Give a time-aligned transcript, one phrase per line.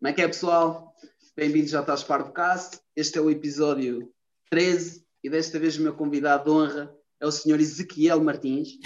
[0.00, 0.96] Como é que é, pessoal?
[1.36, 2.80] Bem-vindos ao do Cast.
[2.96, 4.10] Este é o episódio
[4.48, 7.60] 13 e desta vez o meu convidado de honra é o Sr.
[7.60, 8.78] Ezequiel Martins.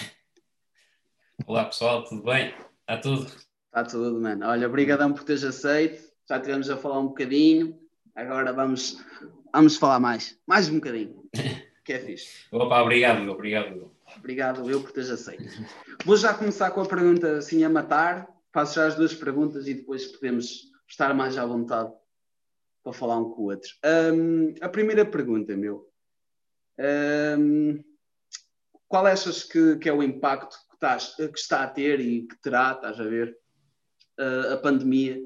[1.47, 2.53] Olá, pessoal, tudo bem?
[2.81, 3.27] Está tudo?
[3.67, 4.45] Está tudo, mano.
[4.45, 6.03] Olha, obrigadão por teres aceito.
[6.29, 7.79] Já tivemos a falar um bocadinho.
[8.17, 9.01] Agora vamos,
[9.53, 10.37] vamos falar mais.
[10.45, 11.23] Mais um bocadinho.
[11.85, 12.47] Que é fixe.
[12.51, 13.89] Opa, obrigado, obrigado.
[14.17, 15.45] Obrigado eu por teres aceito.
[16.05, 18.27] Vou já começar com a pergunta assim a matar.
[18.53, 21.93] Faço já as duas perguntas e depois podemos estar mais à vontade
[22.83, 23.71] para falar um com o outro.
[23.85, 25.91] Um, a primeira pergunta, meu.
[26.79, 27.83] Um,
[28.87, 32.41] qual achas que, que, é o impacto que, estás, que, está a ter e que
[32.41, 33.37] terá, estás a ver,
[34.21, 35.21] uh, a pandemia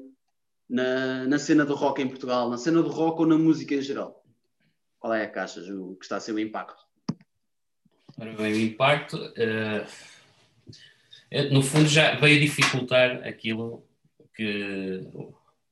[0.67, 3.81] na, na cena do rock em Portugal, na cena do rock ou na música em
[3.81, 4.23] geral?
[4.97, 6.83] Qual é a que achas o que está a ser o impacto?
[8.17, 9.85] Ora bem, o impacto, uh,
[11.51, 13.87] no fundo, já veio dificultar aquilo
[14.33, 15.05] que,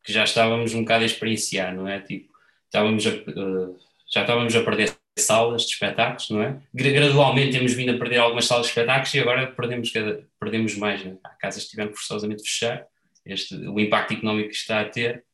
[0.07, 1.99] que já estávamos um bocado a experienciar, não é?
[1.99, 3.77] Tipo, estávamos a, uh,
[4.09, 6.61] já estávamos a perder salas de espetáculos, não é?
[6.73, 9.91] Gradualmente temos vindo a perder algumas salas de espetáculos e agora perdemos,
[10.39, 11.03] perdemos mais.
[11.03, 11.17] Né?
[11.21, 12.87] Há casas que tiveram forçosamente fechar.
[13.25, 15.25] Este, o impacto económico que está a ter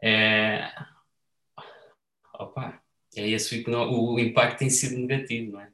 [0.00, 0.70] é.
[2.34, 2.80] Opa,
[3.16, 5.68] é esse o, o impacto tem sido negativo, não é?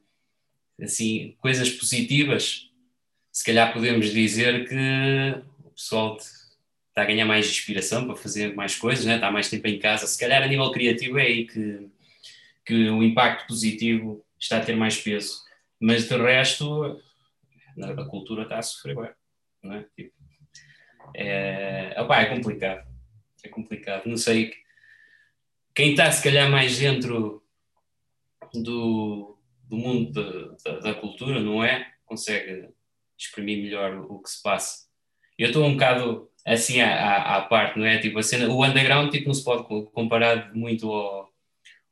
[0.80, 2.70] Assim, coisas positivas,
[3.30, 6.17] se calhar podemos dizer que o pessoal
[6.97, 9.16] está a ganhar mais inspiração para fazer mais coisas, né?
[9.16, 10.06] está mais tempo em casa.
[10.06, 11.91] Se calhar a nível criativo é aí que,
[12.64, 15.44] que o impacto positivo está a ter mais peso.
[15.78, 16.98] Mas de resto,
[17.78, 19.14] a cultura está a sofrer,
[19.62, 19.84] não é?
[19.94, 20.14] Tipo,
[21.14, 22.89] é, opa, é complicado.
[23.44, 24.06] É complicado.
[24.06, 24.55] Não sei.
[25.74, 27.44] Quem está, se calhar, mais dentro
[28.55, 31.92] do, do mundo da, da, da cultura, não é?
[32.06, 32.70] Consegue
[33.19, 34.86] exprimir melhor o que se passa.
[35.39, 37.98] Eu estou um bocado assim à, à, parte, não é?
[37.98, 41.28] Tipo, a cena, o underground tipo, não se pode comparar muito ao,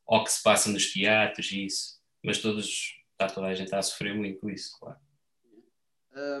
[0.07, 3.81] ao que se passa nos teatros e isso, mas todos, está toda a gente a
[3.81, 4.97] sofrer muito com isso, claro.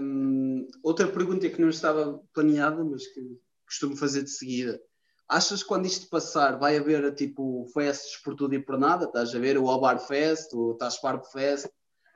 [0.01, 4.81] Um, outra pergunta que não estava planeada, mas que costumo fazer de seguida.
[5.27, 9.05] Achas que quando isto passar vai haver tipo festas por tudo e por nada?
[9.05, 11.67] Estás a ver o Albar Fest, o Tasparbo Fest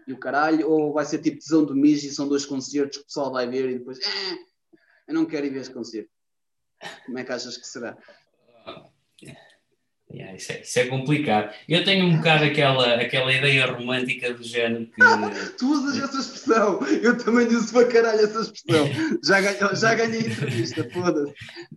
[0.07, 0.69] e o caralho?
[0.69, 3.49] Ou vai ser tipo tesão do Mijo e são dois concertos que o pessoal vai
[3.49, 4.48] ver e depois eh,
[5.09, 6.11] eu não quero ir ver esse concerto.
[7.05, 7.97] Como é que achas que será?
[10.11, 11.53] Yeah, isso, é, isso, é, complicado.
[11.67, 14.95] Eu tenho um bocado aquela, aquela ideia romântica do género que.
[15.57, 16.79] tu usas essa expressão!
[17.03, 18.87] Eu também uso para caralho essa expressão.
[19.23, 21.33] Já, ganhei, já ganhei entrevista, foda-se.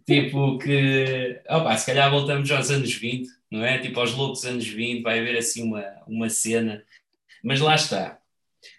[0.06, 1.40] Tipo que.
[1.48, 3.78] Opa, se calhar voltamos aos anos 20, não é?
[3.78, 6.82] Tipo aos loucos anos 20, vai haver assim uma, uma cena.
[7.42, 8.21] Mas lá está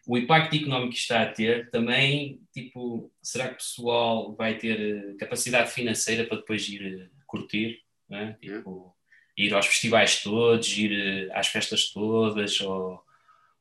[0.05, 4.79] o impacto económico que está a ter também, tipo, será que o pessoal vai ter
[4.79, 8.37] eh, capacidade financeira para depois ir eh, curtir, né?
[8.41, 8.95] tipo,
[9.37, 13.01] ir aos festivais todos, ir eh, às festas todas, ou,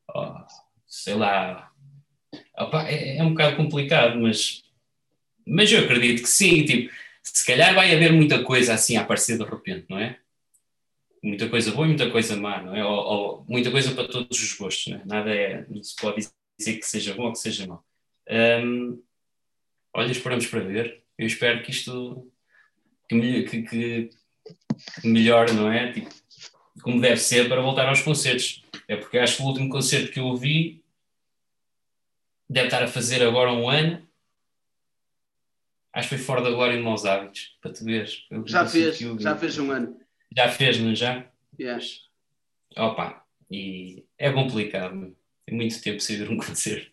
[0.09, 0.35] ou
[0.85, 1.73] sei lá,
[2.57, 4.63] Opa, é, é, um bocado complicado, mas,
[5.45, 6.93] mas eu acredito que sim, tipo,
[7.23, 10.19] se calhar vai haver muita coisa assim a aparecer de repente, não é?
[11.23, 12.85] Muita coisa boa e muita coisa má, não é?
[12.85, 15.05] Ou, ou, muita coisa para todos os gostos, não é?
[15.05, 16.27] Nada é, não se pode
[16.59, 17.83] dizer que seja bom ou que seja mau.
[18.29, 19.01] Um,
[19.93, 21.01] olha, esperamos para ver.
[21.17, 22.29] Eu espero que isto
[23.07, 24.09] que, que, que,
[25.01, 25.93] que melhore, não é?
[25.93, 26.09] Tipo,
[26.81, 28.61] como deve ser para voltar aos concertos.
[28.87, 30.83] É porque acho que o último concerto que eu ouvi
[32.49, 34.05] deve estar a fazer agora um ano.
[35.93, 38.09] Acho que foi fora da glória de maus hábitos, para te ver.
[38.45, 40.02] Já fez, já fez um ano.
[40.35, 41.25] Já fez, não já?
[41.59, 42.01] Yes.
[42.75, 45.15] Opa, e é complicado.
[45.45, 46.91] Tem muito tempo sem ver um concerto.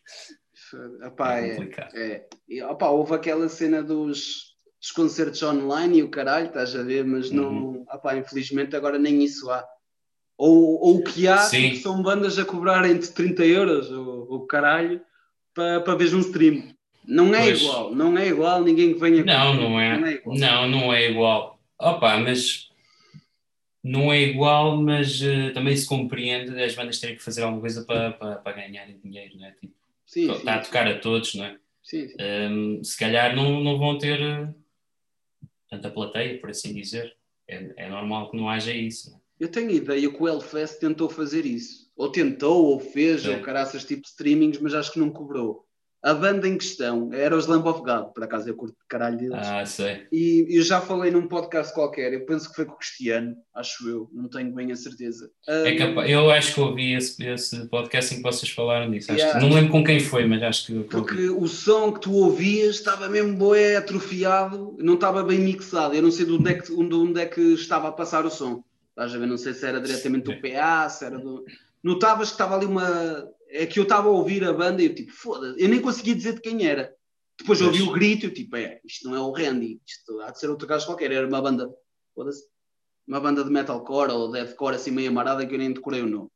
[1.07, 1.97] Opa, é, é complicado.
[1.97, 2.67] É, é.
[2.67, 7.31] opa, houve aquela cena dos, dos, concertos online e o caralho, estás a ver, mas
[7.31, 7.87] não, uhum.
[7.91, 9.67] opa, infelizmente agora nem isso há.
[10.37, 14.47] Ou, ou o que há tipo, são bandas a cobrar entre 30 euros ou o
[14.47, 15.01] caralho
[15.53, 16.75] para, para ver um stream.
[17.07, 17.63] Não é pois.
[17.63, 19.25] igual, não é igual, ninguém que venha.
[19.25, 19.99] Não, não é.
[19.99, 20.39] Não, é igual.
[20.39, 21.61] não, não é igual.
[21.79, 22.70] Opa, mas
[23.91, 27.85] não é igual, mas uh, também se compreende as bandas terem que fazer alguma coisa
[27.85, 29.51] para, para, para ganharem dinheiro, não é?
[29.53, 29.75] Tipo,
[30.07, 31.59] sim, está a tocar a todos, não é?
[31.83, 32.17] Sim, sim.
[32.21, 34.55] Um, se calhar não, não vão ter uh,
[35.69, 37.17] tanta plateia, por assim dizer.
[37.49, 39.11] É, é normal que não haja isso.
[39.11, 39.21] Não é?
[39.41, 41.91] Eu tenho ideia que o Hellfest tentou fazer isso.
[41.97, 43.31] Ou tentou, ou fez, é.
[43.31, 45.67] ou caraças tipo streamings, mas acho que não cobrou.
[46.03, 49.19] A banda em questão era os Lamb of God, por acaso eu curto de caralho
[49.19, 49.37] deles.
[49.47, 50.07] Ah, sei.
[50.11, 53.87] E eu já falei num podcast qualquer, eu penso que foi com o Cristiano, acho
[53.87, 55.31] eu, não tenho bem a certeza.
[55.47, 59.13] É Eu acho que ouvi esse, esse podcast em que vocês falaram disso.
[59.13, 59.47] Acho que- Yeah.
[59.47, 60.73] não lembro com quem foi, mas acho que.
[60.75, 60.89] ouvi.
[60.89, 65.95] Porque o som que tu ouvias estava mesmo boé atrofiado, não estava bem mixado.
[65.95, 68.31] Eu não sei de onde é que, onde, onde é que estava a passar o
[68.31, 68.65] som.
[68.91, 69.27] Estás a ver?
[69.27, 71.45] Não sei se era diretamente do PA, se era do.
[71.83, 73.29] Notavas que estava ali uma.
[73.53, 76.15] É que eu estava a ouvir a banda e eu tipo, foda-se, eu nem conseguia
[76.15, 76.95] dizer de quem era.
[77.39, 77.91] Depois ouvi Pois.
[77.91, 80.51] o grito e eu tipo, é, isto não é o Randy, isto há de ser
[80.51, 81.11] outro gajo qualquer.
[81.11, 81.69] Era uma banda,
[82.15, 82.45] foda-se,
[83.07, 86.29] uma banda de metalcore ou deathcore assim meio amarada que eu nem decorei o nome.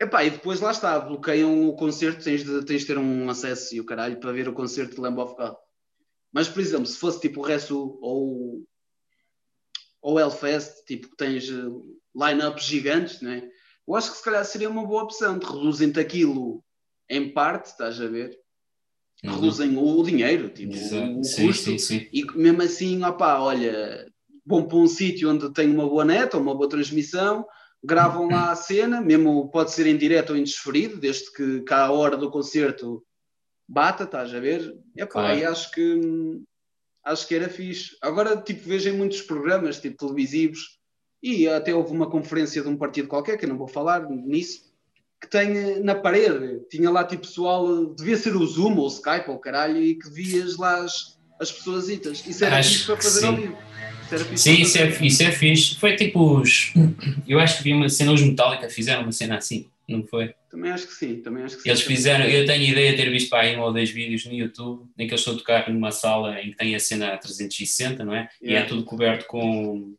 [0.00, 3.74] Epá, e depois lá está, bloqueiam o concerto, tens de, tens de ter um acesso
[3.74, 5.56] e o caralho para ver o concerto de Lamb of God.
[6.32, 8.64] Mas, por exemplo, se fosse tipo o Resto ou
[10.00, 11.66] ou Hellfest, tipo que tens eh,
[12.14, 13.48] line-ups gigantes, né?
[13.88, 16.62] Eu acho que se calhar seria uma boa opção, reduzem-te aquilo
[17.08, 18.38] em parte, estás a ver?
[19.24, 19.34] Uhum.
[19.34, 21.18] Reduzem o, o dinheiro, tipo, Exato.
[21.18, 22.08] o Sim, custo, sim, sim.
[22.12, 24.06] e mesmo assim, opá, olha,
[24.46, 27.46] vão para um sítio onde tem uma boa net ou uma boa transmissão,
[27.82, 31.86] gravam lá a cena, mesmo pode ser em direto ou em desferido, desde que cá
[31.86, 33.02] a hora do concerto
[33.66, 34.74] bata, estás a ver?
[34.96, 35.38] Epá, Claro.
[35.38, 36.00] e acho que
[37.04, 37.96] acho que era fixe.
[38.02, 40.77] Agora, tipo, vejo em muitos programas, tipo, televisivos,
[41.22, 44.68] e até houve uma conferência de um partido qualquer, que eu não vou falar nisso,
[45.20, 48.84] que tem eh, na parede, tinha lá tipo pessoal, eh, devia ser o Zoom ou
[48.84, 51.88] o Skype ou caralho, e que vias lá as, as pessoas.
[51.88, 53.56] Isso era Acho fixe para fazer ao vivo.
[54.36, 55.74] Sim, isso é, isso é fixe.
[55.74, 56.72] Foi tipo os.
[57.26, 60.32] Eu acho que vi uma cena, os Metallica fizeram uma cena assim, não foi?
[60.50, 61.68] Também acho que sim, também acho que sim.
[61.68, 64.32] Eles fizeram, eu tenho ideia de ter visto para aí um ou dois vídeos no
[64.32, 67.18] YouTube em que eles estão a tocar numa sala em que tem a cena a
[67.18, 68.28] 360, não é?
[68.40, 68.68] E é Yeah.
[68.68, 69.94] tudo coberto com,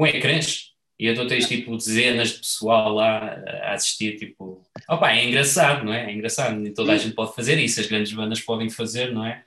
[0.00, 0.70] com ecrãs.
[0.98, 4.62] E então tens tipo dezenas de pessoal lá a assistir, tipo.
[4.88, 6.10] Opa, é engraçado, não é?
[6.10, 9.26] É engraçado, nem toda a gente pode fazer isso, as grandes bandas podem fazer, não
[9.26, 9.44] é?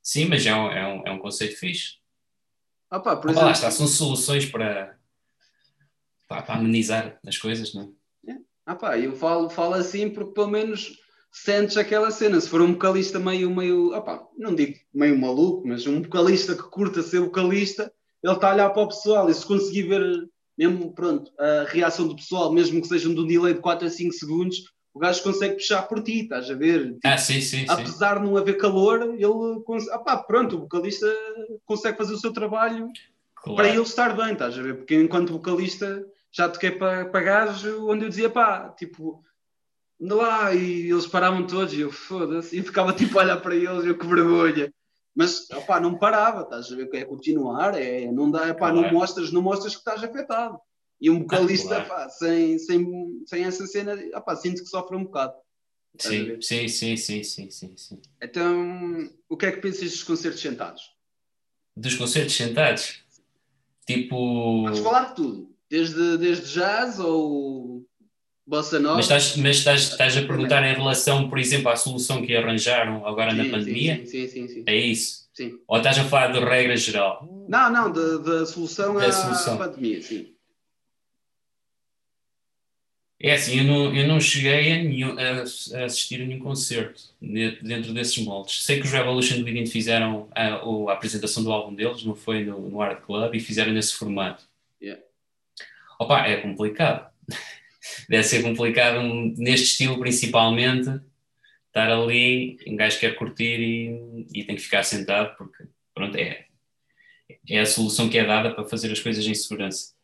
[0.00, 1.96] Sim, mas é um, é um, é um conceito fixe.
[2.88, 4.96] Pá, por Opa, lá exemplo, está, são soluções para,
[6.28, 7.92] para, para amenizar as coisas, não
[8.28, 8.36] é?
[8.64, 10.96] Ah pá, eu falo, falo assim porque pelo menos
[11.32, 12.40] sentes aquela cena.
[12.40, 16.62] Se for um vocalista meio, meio, pá, não digo meio maluco, mas um vocalista que
[16.62, 17.92] curta ser vocalista,
[18.22, 22.06] ele está a olhar para o pessoal e se conseguir ver mesmo, pronto, a reação
[22.06, 24.58] do pessoal, mesmo que seja de um delay de 4 a 5 segundos,
[24.94, 26.88] o gajo consegue puxar por ti, estás a ver?
[26.92, 27.66] Tipo, Ah, sim, sim, sim.
[27.68, 31.06] apesar de não haver calor, ele, cons- ah pá, pronto, o vocalista
[31.64, 32.90] consegue fazer o seu trabalho
[33.34, 33.56] Claro.
[33.56, 34.76] para ele estar bem, estás a ver?
[34.76, 39.24] Porque enquanto vocalista já toquei para, para gajo onde eu dizia pá, tipo,
[40.00, 43.56] anda lá, e eles paravam todos e eu foda-se, e ficava tipo a olhar para
[43.56, 44.72] eles, eu que vergonha.
[45.14, 46.88] Mas opá, não parava, estás a ver?
[46.94, 48.92] É continuar, é, não dá, não Claro.
[48.92, 50.58] mostras, não mostras que estás afetado.
[51.00, 51.88] E um vocalista, claro.
[51.88, 55.34] pá, sem, sem, sem essa cena, opá, sinto que sofre um bocado.
[55.98, 58.00] Sim, sim, sim, sim, sim, sim, sim.
[58.22, 60.82] Então, o que é que pensas dos concertos sentados?
[61.76, 63.02] Dos concertos sentados?
[63.86, 64.62] Tipo.
[64.64, 67.84] Podes falar de tudo, desde, desde jazz ou
[68.52, 68.96] bossa nova.
[68.96, 73.06] Mas estás, mas estás, estás a perguntar em relação, por exemplo, à solução que arranjaram
[73.06, 73.96] agora na Sim, pandemia?
[73.96, 74.48] Sim, sim, sim.
[74.48, 75.26] sim, É isso?
[75.32, 75.58] sim.
[75.66, 77.26] Ou estás a falar de regra geral?
[77.48, 79.56] Não, não, da, solução Da à solução.
[79.56, 80.34] pandemia, sim.
[83.24, 87.52] É assim, eu não, eu não cheguei a, nenhum- a- assistir a nenhum concerto de-
[87.62, 88.64] dentro desses moldes.
[88.64, 92.68] Sei que os Revolution Within fizeram a, a apresentação do álbum deles, não foi no,
[92.68, 94.42] no Art Club, e fizeram nesse formato.
[94.82, 95.00] Yeah.
[96.00, 97.10] Opa, é complicado.
[98.08, 100.88] Deve ser complicado um- neste estilo, principalmente,
[101.68, 105.64] estar ali, um gajo quer curtir e, e tem que ficar sentado, porque,
[105.94, 106.46] pronto, é,
[107.48, 109.94] é a solução que é dada para fazer as coisas em segurança.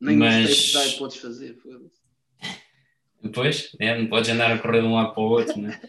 [0.00, 1.58] Nem Mas- stage podes fazer.
[3.20, 3.98] Depois, né?
[3.98, 5.80] não podes andar a correr de um lado para o outro, né?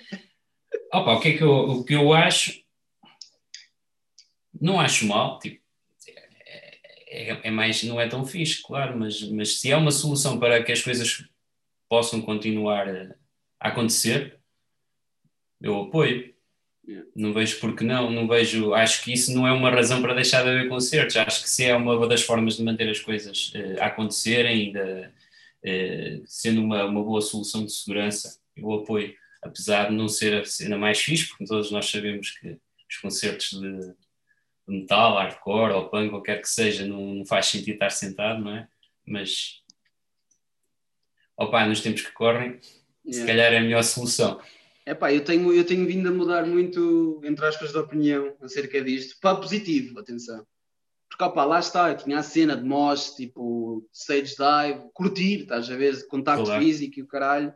[0.92, 2.60] Opa, o que é que eu, o que eu acho?
[4.60, 5.59] Não acho mal, tipo,
[7.10, 10.64] é, é- mais, não é tão fixe, claro, mas, mas se é uma solução para
[10.64, 11.26] que as coisas
[11.90, 13.16] possam continuar a,
[13.60, 14.40] acontecer,
[15.62, 16.34] eu apoio.
[17.16, 20.42] Não vejo porque não, não vejo, acho que isso não é uma razão para deixar
[20.44, 23.80] de haver concertos, acho que se é uma das formas de manter as coisas eh,
[23.80, 25.10] a acontecerem e de,
[25.64, 29.14] eh, sendo uma, uma boa solução de segurança, eu apoio,
[29.44, 32.58] apesar de não ser a cena mais fixe, porque todos nós sabemos que
[32.90, 33.94] os concertos de
[34.70, 38.68] metal, hardcore ou punk, qualquer que seja, não, não faz sentido estar sentado, não é?
[39.06, 39.62] Mas,
[41.38, 43.26] opa, nos tempos que correm, se Yeah.
[43.28, 44.40] calhar é a melhor solução.
[44.86, 49.18] Epá, eu tenho, eu tenho vindo a mudar muito, entre aspas, de opinião acerca disto,
[49.20, 50.46] para positivo, atenção.
[51.10, 55.70] Porque, opá, lá está, eu tinha a cena de mosh, tipo, stage dive, curtir, estás
[55.72, 56.62] a ver, contacto Claro.
[56.64, 57.54] físico e o caralho.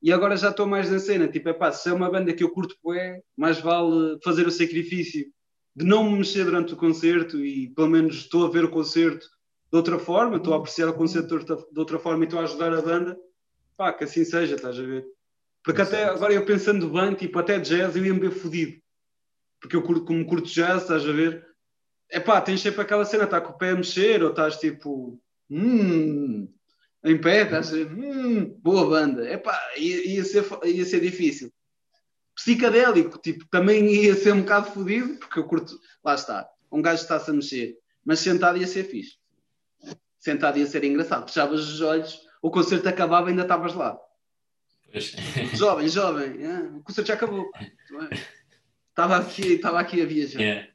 [0.00, 2.42] E agora já estou mais na cena, tipo, é pá, se é uma banda que
[2.44, 5.32] eu curto bué, mais vale fazer o sacrifício
[5.74, 9.26] de não me mexer durante o concerto e pelo menos estou a ver o concerto
[9.70, 12.74] de outra forma, estou a apreciar o concerto de outra, forma e estou a ajudar
[12.74, 13.18] a banda,
[13.74, 15.06] pá, que assim seja, estás a ver?
[15.64, 15.96] Porque Exato.
[15.96, 18.82] até agora eu pensando bem, tipo, até jazz eu ia me ver fodido.
[19.60, 21.46] Porque eu curto, como curto jazz, estás a ver?
[22.10, 25.18] É pá, tens sempre aquela cena, está com o pé a mexer ou estás tipo,
[25.48, 26.52] hum,
[27.02, 29.30] em pé, estás a dizer, hum, boa banda.
[29.30, 31.50] Epá, ia, ia, ser, ia ser difícil.
[32.34, 37.02] Psicadélico, tipo, também ia ser um bocado fodido, porque eu curto, lá está, um gajo
[37.02, 39.16] está-se a mexer, mas sentado ia ser fixe.
[40.18, 43.98] Sentado ia ser engraçado, fechavas os olhos, o concerto acabava e ainda estavas lá.
[44.90, 45.14] Pois.
[45.54, 47.50] Jovem, jovem, é, o concerto já acabou.
[48.88, 50.40] Estava aqui, estava aqui a viajar.
[50.40, 50.68] Yeah.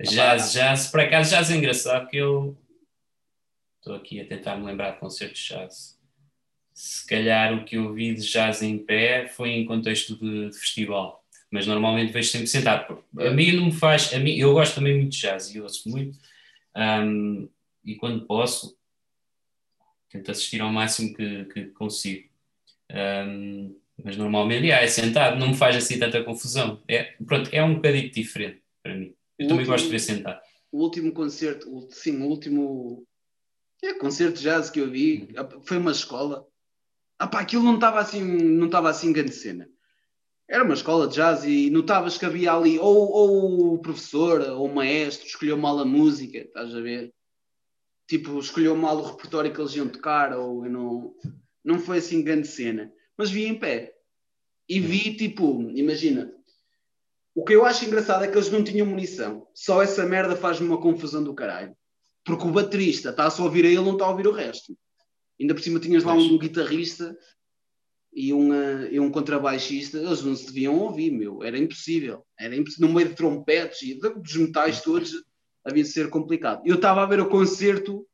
[0.00, 2.56] Jazz, jazz, por acaso jazz é engraçado que eu
[3.88, 5.97] Estou aqui a tentar me lembrar de concertos de jazz.
[6.78, 10.56] Se calhar o que eu vi de jazz em pé foi em contexto de, de
[10.56, 13.02] festival, mas normalmente vejo sempre sentado.
[13.18, 15.88] A mim não me faz, a mim, eu gosto também muito de jazz e ouço
[15.88, 16.16] muito,
[16.76, 17.48] um,
[17.84, 18.78] e quando posso,
[20.08, 22.28] tento assistir ao máximo que, que consigo.
[22.92, 26.80] Um, mas normalmente yeah, é sentado, não me faz assim tanta confusão.
[26.86, 29.16] É, pronto, é um bocadinho diferente para mim.
[29.36, 30.40] Eu o também último, gosto de ver sentado.
[30.70, 33.04] O último concerto, sim, o último
[33.82, 35.28] é, concerto de jazz que eu vi,
[35.64, 36.46] foi uma escola.
[37.18, 39.68] Ah pá, aquilo não estava assim, não estava assim grande cena.
[40.48, 44.66] Era uma escola de jazz e notavas que havia ali ou, ou o professor ou
[44.66, 47.12] o maestro escolheu mal a música, estás a ver?
[48.06, 51.14] Tipo, escolheu mal o repertório que eles iam tocar ou não,
[51.62, 52.90] não foi assim grande cena.
[53.16, 53.94] Mas vi em pé.
[54.66, 56.32] E vi, tipo, imagina,
[57.34, 59.46] o que eu acho engraçado é que eles não tinham munição.
[59.54, 61.76] Só essa merda faz-me uma confusão do caralho.
[62.24, 64.76] Porque o baterista está só a ouvir a ele, não está a ouvir o resto.
[65.40, 67.16] Ainda por cima tinhas lá um guitarrista
[68.12, 71.42] e, uma, e um contrabaixista, eles não se deviam ouvir, meu.
[71.42, 72.26] Era impossível.
[72.38, 72.88] Era impossível.
[72.88, 75.12] No meio de trompetes e dos metais todos,
[75.64, 76.62] havia de ser complicado.
[76.64, 78.06] Eu estava a ver o concerto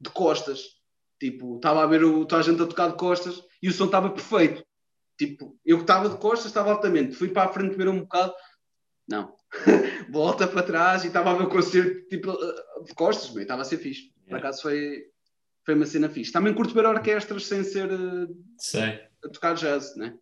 [0.00, 0.78] de costas.
[1.18, 4.10] Tipo, estava a ver o, a gente a tocar de costas e o som estava
[4.10, 4.64] perfeito.
[5.18, 7.16] Tipo, eu que estava de costas, estava altamente.
[7.16, 8.32] Fui para a frente ver um bocado.
[9.08, 9.34] Não,
[10.10, 12.32] volta para trás e estava a ver o concerto tipo,
[12.84, 14.12] de costas, bem, estava a ser fixe.
[14.28, 15.06] Por acaso foi,
[15.68, 16.32] foi uma cena fixe.
[16.32, 17.90] Também curto ver orquestras sem ser
[18.56, 19.02] Sei.
[19.22, 20.16] a tocar jazz, né?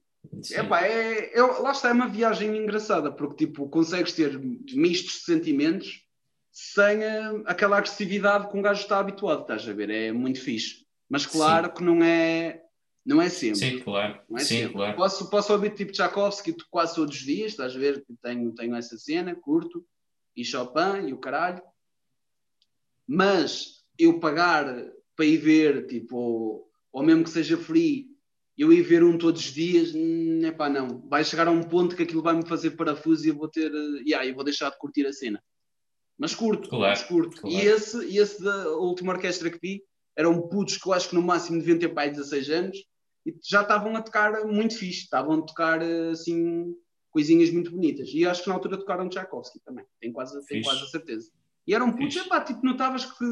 [0.50, 5.20] Epá, é, é, lá está, é uma viagem engraçada, porque tipo, consegues ter mistos de
[5.20, 6.04] sentimentos
[6.50, 9.88] sem a, aquela agressividade que um gajo está habituado, estás a ver?
[9.88, 10.84] É muito fixe.
[11.08, 11.74] Mas claro Sim.
[11.74, 12.62] que não é
[13.04, 13.58] não é sempre.
[13.60, 14.20] Sim, claro.
[14.28, 14.72] Não é Sim, sempre.
[14.72, 14.96] claro.
[14.96, 18.04] Posso, posso ouvir tipo Tchaikovsky quase todos os dias, estás a ver?
[18.20, 19.86] Tenho, tenho essa cena, curto,
[20.34, 21.62] e Chopin e o caralho.
[23.06, 24.66] Mas eu pagar
[25.16, 28.06] para ir ver, tipo, ou mesmo que seja free,
[28.56, 29.92] eu ir ver um todos os dias,
[30.44, 31.06] é pá, não.
[31.08, 33.70] Vai chegar a um ponto que aquilo vai me fazer parafuso e eu vou ter,
[33.72, 35.42] uh, yeah, eu vou deixar de curtir a cena.
[36.18, 37.40] Mas curto, claro, mas curto.
[37.40, 37.54] Claro.
[37.54, 39.82] E esse, e esse da última orquestra que vi,
[40.16, 42.78] eram putos que eu acho que no máximo deviam ter pai 16 anos,
[43.26, 46.74] e já estavam a tocar muito fixe, estavam a tocar assim
[47.10, 48.08] coisinhas muito bonitas.
[48.14, 51.30] E acho que na altura tocaram Tchaikovsky também, tenho quase, tenho quase a certeza.
[51.66, 53.24] E eram putos, epá, tipo, notavas que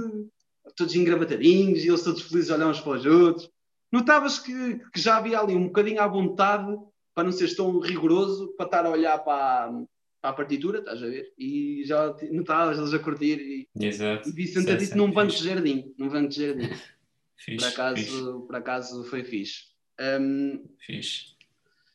[0.77, 3.51] todos engravatadinhos e eles todos felizes olham uns para os outros.
[3.93, 6.77] Notavas que, que já havia ali um bocadinho à vontade
[7.15, 9.71] para não ser tão rigoroso, para estar a olhar para,
[10.21, 11.33] para a partitura, estás a ver?
[11.39, 14.29] E já notavas eles a curtir e, Exato.
[14.29, 16.71] e vi sentadito num banco de jardim, num banco de jardim.
[17.37, 18.47] fixe, por, acaso, fixe.
[18.47, 19.65] por acaso foi fixe.
[20.01, 20.65] Um...
[20.79, 21.35] Fixe.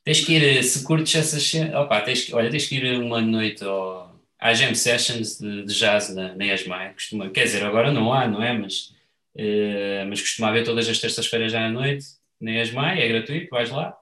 [0.06, 3.64] Tens que ir, se curtes essas opa, tens que, olha, tens que ir uma noite
[3.64, 4.09] ao,
[4.40, 8.28] às jam sessions de, de jazz na, na ESMAI, costuma, quer dizer, agora não há,
[8.28, 8.58] não é?
[8.58, 8.94] Mas,
[9.36, 12.06] uh, mas costuma haver todas as terças-feiras à noite
[12.40, 13.96] na ESMAI, é gratuito, vais lá,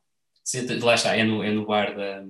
[0.44, 2.24] senta, lá está, é no, é no bar da,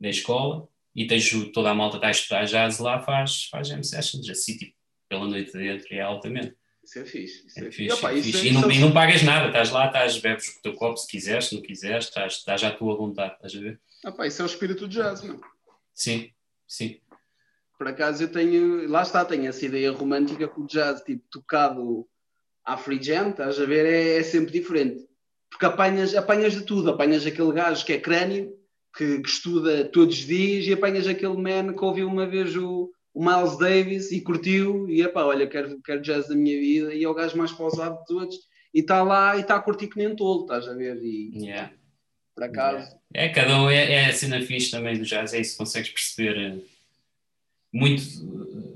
[0.00, 3.82] da escola e tens toda a malta está a estudar jazz lá, faz, faz jam
[3.82, 4.74] sessions, assim, tipo,
[5.08, 6.56] pela noite dentro e é altamente.
[6.82, 7.46] Isso é fixe.
[7.46, 7.84] Isso é, é fixe.
[7.84, 10.72] E, opa, é e, não, e, não, pagas nada, estás lá, estás, bebes o teu
[10.74, 13.80] copo se quiseres, se não quiseres, estás, estás à tua vontade, estás a ver?
[14.06, 15.38] Opa, isso é o espírito de jazz, não?
[15.94, 16.32] Sim,
[16.66, 16.98] sim.
[17.80, 22.06] Por acaso eu tenho, lá está, tenho essa ideia romântica que o jazz, tipo, tocado
[22.62, 25.08] à free jam, estás a ver, é, é sempre diferente.
[25.48, 28.52] Porque apanhas, apanhas de tudo, apanhas aquele gajo que é crânio,
[28.94, 32.92] que, que estuda todos os dias, e apanhas aquele man que ouviu uma vez o
[33.14, 37.02] o Miles Davis e curtiu e epá, olha, quero, quero jazz da minha vida e
[37.02, 38.36] é o gajo mais pausado de todos
[38.72, 40.96] e está lá e está a curtir que nem tolo, estás a ver?
[41.02, 41.72] E, yeah.
[42.34, 42.78] Por acaso.
[42.78, 43.00] Yeah.
[43.14, 46.38] É, cada um é, é a cena fixe também do jazz, é isso, consegues perceber
[46.38, 46.58] eh,
[47.72, 48.02] muito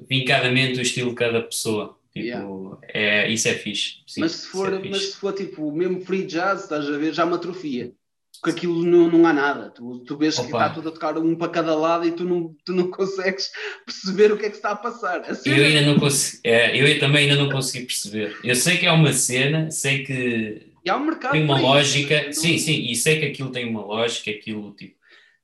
[0.09, 1.99] vincadamente o estilo de cada pessoa.
[2.13, 2.79] Tipo, yeah.
[2.93, 3.97] é, isso é fixe.
[4.07, 7.13] Sim, mas, se for, é mas se for tipo mesmo free jazz, estás a ver,
[7.13, 7.93] já me atrofia.
[8.41, 9.71] porque aquilo não, não há nada.
[9.71, 10.47] Tu, tu vês Opa.
[10.47, 13.51] que está tudo a tocar um para cada lado e tu não, tu não consegues
[13.85, 15.23] perceber o que é que está a passar.
[15.23, 18.37] A eu ainda não consegui, é, eu também ainda não consegui perceber.
[18.45, 22.29] Eu sei que é uma cena, sei que e há um mercado tem uma lógica,
[22.29, 24.95] isso, sim, sim, e sei que aquilo tem uma lógica, aquilo tipo,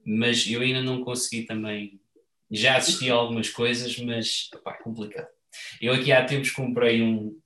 [0.04, 1.99] mas eu ainda não consegui também.
[2.50, 5.28] Já assisti a algumas coisas, mas é complicado.
[5.80, 7.38] Eu aqui há tempos comprei um,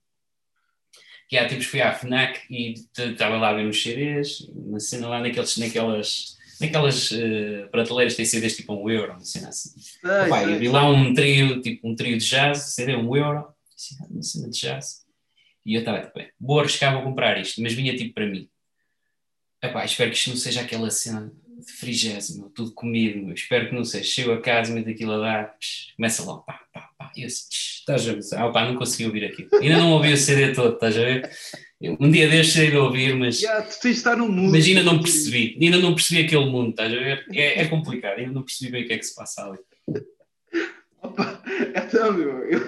[1.28, 5.08] que há tempos fui à FNAC e estava lá a ver uns CDs, uma cena
[5.08, 9.70] lá naqueles, naquelas, naquelas uh, prateleiras tem CDs tipo um euro, uma cena assim.
[10.04, 13.46] Ai, Opa, eu vi lá um trio, tipo um trio de jazz, CD um euro,
[14.11, 15.04] uma cena de jazz.
[15.64, 18.49] E eu estava tipo, bem, vou arriscar, vou comprar isto, mas vinha tipo para mim.
[19.62, 21.32] Epá, espero que isto não seja aquela cena
[21.64, 24.04] de frigésimo, tudo comido, espero que não seja.
[24.04, 27.26] Chego a casa, meto aquilo a dar, psh, começa logo, pá, pá, pá, e eu
[27.26, 28.21] assim, estás a ver?
[28.35, 29.49] Ah, pá, não consegui ouvir aquilo.
[29.61, 31.30] Ainda não ouvi o CD todo, estás a ver?
[32.00, 33.40] Um dia deixei de ouvir, mas.
[33.40, 34.52] Yeah, tu tens de estar no mundo.
[34.52, 37.26] Mas ainda não percebi, ainda não percebi aquele mundo, estás a ver?
[37.33, 39.59] É, é complicado, ainda não percebi bem o que é que se passa ali.
[41.02, 41.42] Opa,
[41.75, 42.61] então, meu, eu...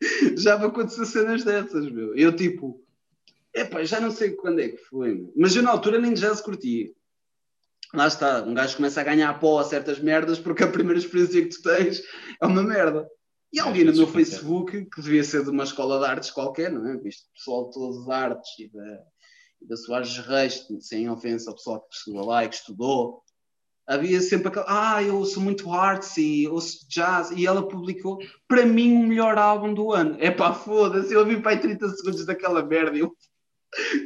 [0.38, 2.14] já me aconteceu cenas dessas, meu.
[2.16, 2.82] Eu tipo,
[3.54, 5.32] epá, já não sei quando é que foi, meu.
[5.36, 6.90] mas eu na altura nem já se curtia.
[7.96, 11.40] Lá está, um gajo começa a ganhar pó a certas merdas porque a primeira experiência
[11.40, 12.02] que tu tens
[12.42, 13.08] é uma merda.
[13.50, 16.86] E alguém no meu Facebook, que devia ser de uma escola de artes qualquer, não
[16.86, 16.98] é?
[16.98, 18.98] Visto o pessoal de artes e da,
[19.62, 23.22] e da Soares Reis, sem ofensa ao pessoal que estudou lá e que estudou,
[23.86, 28.66] havia sempre aquela, ah, eu ouço muito arts e ouço jazz, e ela publicou, para
[28.66, 30.18] mim, o melhor álbum do ano.
[30.20, 33.16] É pá, foda-se, eu ouvi para aí 30 segundos daquela merda e eu,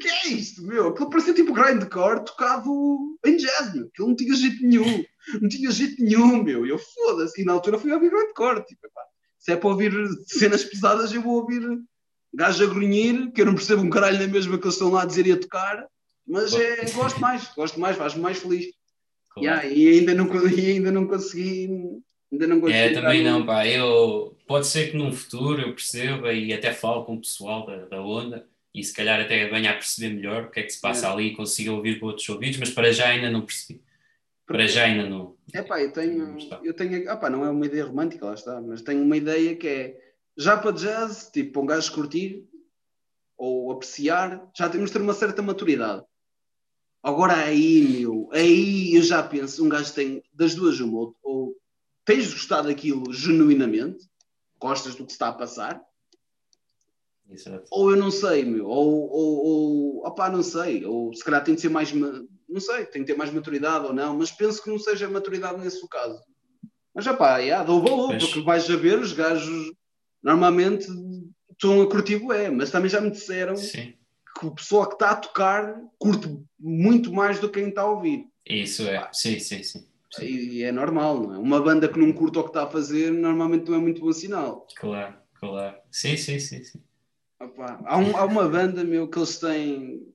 [0.01, 0.89] que é isto, meu?
[0.89, 3.87] Aquilo parecia tipo grindcore tocado em jazz, meu.
[3.87, 5.05] Aquilo não tinha jeito nenhum,
[5.41, 6.67] não tinha jeito nenhum, meu.
[6.67, 9.03] E eu, foda-se, e na altura fui ouvir grindcore, tipo, epá,
[9.39, 9.93] se é para ouvir
[10.27, 11.63] cenas pesadas, eu vou ouvir
[12.33, 15.03] gajo a grunhir, que eu não percebo um caralho na mesma que eles estão lá
[15.03, 15.87] a dizer e a tocar,
[16.27, 18.67] mas é, gosto mais, gosto mais, faz-me mais feliz.
[19.31, 19.47] Claro.
[19.47, 21.69] Yeah, e, ainda não, e ainda não consegui.
[22.33, 23.67] Ainda não consegui é, também não, pá.
[23.67, 27.87] Eu, pode ser que num futuro eu perceba e até falo com o pessoal da,
[27.87, 30.81] da onda e se calhar até venha a perceber melhor o que é que se
[30.81, 31.11] passa é.
[31.11, 33.83] ali e consiga ouvir com outros ouvidos, mas para já ainda não percebi.
[34.47, 35.37] Para já ainda não.
[35.53, 36.37] É pá, eu tenho.
[36.65, 39.69] Eu tenho ah, não é uma ideia romântica, lá está, mas tenho uma ideia que
[39.69, 40.01] é
[40.37, 42.49] já para jazz, tipo, para um gajo curtir
[43.37, 46.05] ou apreciar, já temos de ter uma certa maturidade.
[47.03, 51.57] Agora aí, meu, aí eu já penso, um gajo tem das duas uma, ou, ou
[52.05, 54.07] tens gostado daquilo genuinamente,
[54.59, 55.81] gostas do que está a passar,
[57.31, 57.65] Exato.
[57.71, 61.55] ou eu não sei, meu, ou, ou, ou opá, não sei, ou se calhar tem
[61.55, 64.71] de ser mais, não sei, tem de ter mais maturidade ou não, mas penso que
[64.71, 66.21] não seja maturidade nesse caso.
[66.95, 69.73] Mas opá, yeah, dou valor, porque vais a ver os gajos
[70.23, 70.89] normalmente
[71.53, 73.95] estão a curtir é, mas também já me disseram Sim
[74.41, 77.91] que o pessoal que está a tocar curte muito mais do que quem está a
[77.91, 78.27] ouvir.
[78.47, 79.87] Isso é, sim, sim, sim.
[80.11, 80.25] sim.
[80.25, 81.39] E é normal, não é?
[81.39, 84.13] Uma banda que não curte o que está a fazer normalmente não é muito bom
[84.13, 84.67] sinal.
[84.77, 85.77] Claro, claro.
[85.91, 86.65] Sim, sim, sim.
[86.65, 86.81] sim.
[87.41, 90.15] Opa, há, um, há, uma banda, meu, que eles têm.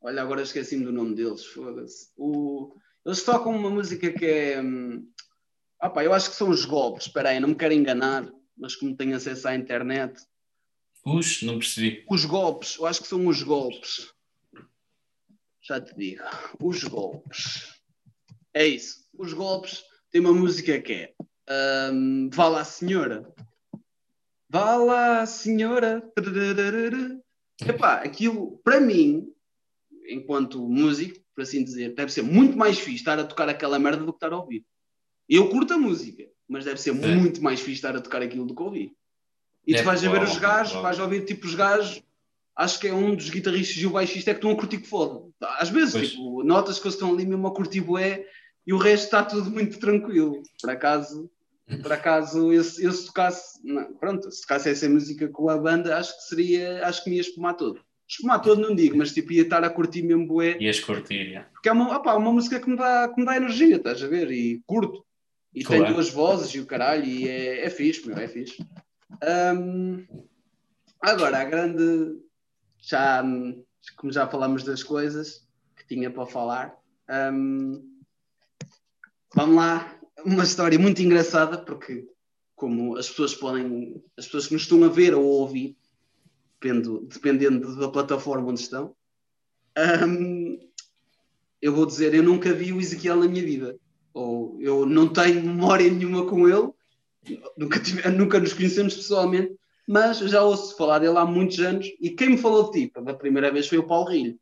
[0.00, 2.10] Olha, agora esqueci-me do nome deles, foda-se.
[2.16, 2.74] O...
[3.04, 4.62] Eles tocam uma música que é.
[4.62, 5.08] Hum,
[5.82, 8.96] opa, eu acho que são os golpes, espera aí, não me quero enganar, mas como
[8.96, 10.20] tenho acesso à internet,
[11.04, 11.42] os?
[11.42, 12.04] Não percebi.
[12.08, 14.12] Os golpes, eu acho que são os golpes.
[15.60, 16.22] Já te digo.
[16.60, 17.80] Os golpes.
[18.54, 19.04] É isso.
[19.18, 23.32] Os golpes tem uma música que é um, Vá lá, senhora.
[24.52, 26.02] Vá lá, senhora.
[27.66, 29.32] Epá, aquilo, para mim,
[30.06, 34.04] enquanto músico, por assim dizer, deve ser muito mais fixe estar a tocar aquela merda
[34.04, 34.62] do que estar a ouvir.
[35.26, 36.92] Eu curto a música, mas deve ser é.
[36.92, 38.92] muito mais fixe estar a tocar aquilo do que ouvir.
[39.66, 42.02] E tu vais a ver os gajos, vais a ouvir tipo os gajos,
[42.54, 44.86] acho que é um dos guitarristas e o baixista é que estão a curtir que
[44.86, 45.30] foda.
[45.40, 48.26] Às vezes, tipo, notas que eles estão ali mesmo a curtir bué
[48.66, 50.42] e o resto está tudo muito tranquilo.
[50.60, 51.30] Por acaso,
[51.80, 56.16] por acaso, esse, esse tocasse, não, pronto, se tocasse essa música com a banda, acho
[56.16, 57.80] que seria, acho que me ia espumar todo.
[58.08, 60.56] Espumar todo não digo, mas tipo, ia estar a curtir mesmo bué.
[60.60, 61.48] Ias curtir, yeah.
[61.52, 64.08] Porque é uma, opa, uma música que me, dá, que me dá energia, estás a
[64.08, 64.30] ver?
[64.30, 65.04] E curto.
[65.54, 65.84] E claro.
[65.84, 68.66] tem duas vozes e o caralho, e é, é fixe, meu, é fixe.
[69.56, 70.04] Um,
[71.00, 72.18] agora, a grande.
[72.78, 73.22] Já,
[73.96, 76.76] como já falamos das coisas que tinha para falar,
[77.32, 77.82] um,
[79.34, 80.01] vamos lá.
[80.24, 82.06] Uma história muito engraçada, porque,
[82.54, 84.02] como as pessoas podem.
[84.16, 85.76] As pessoas que nos estão a ver ou a ouvir,
[86.60, 88.94] dependendo, dependendo da plataforma onde estão,
[90.06, 90.58] um,
[91.60, 93.76] eu vou dizer: eu nunca vi o Ezequiel na minha vida.
[94.14, 96.72] Ou eu não tenho memória nenhuma com ele
[97.56, 99.56] nunca, tive, nunca nos conhecemos pessoalmente,
[99.86, 103.14] mas já ouço falar dele há muitos anos e quem me falou de ti da
[103.14, 104.38] primeira vez foi o Paulo Rilho.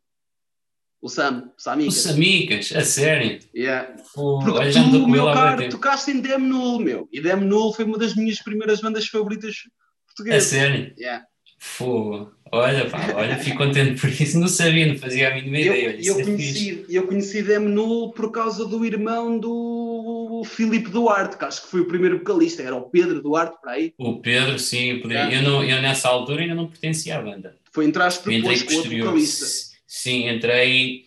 [1.01, 1.95] O Sam, O Samicas.
[1.95, 3.39] Samicas, a sério.
[3.55, 3.95] Yeah.
[4.13, 7.09] Pô, Porque tu, meu caro, tocaste em Dem Null, meu.
[7.11, 10.43] E Dem Null foi uma das minhas primeiras bandas favoritas A portuguesas.
[10.43, 10.93] sério.
[10.99, 11.25] Yeah.
[11.57, 12.31] Fogo.
[12.53, 14.39] Olha, pá, olha, fico contente por isso.
[14.39, 15.89] Não sabia, não fazia a mínima Eu, ideia.
[15.89, 21.37] Olha, eu, é conheci, eu conheci Dem Null por causa do irmão do Filipe Duarte,
[21.37, 23.93] que acho que foi o primeiro vocalista, era o Pedro Duarte, para aí.
[23.97, 25.37] O Pedro, sim, poderia- Yeah.
[25.37, 27.55] eu, não, eu nessa altura ainda não pertencia à banda.
[27.71, 29.70] Foi entraste depois com outro vocalista.
[29.93, 31.05] Sim, entrei.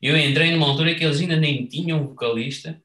[0.00, 2.82] Eu entrei numa altura que eles ainda nem tinham vocalista,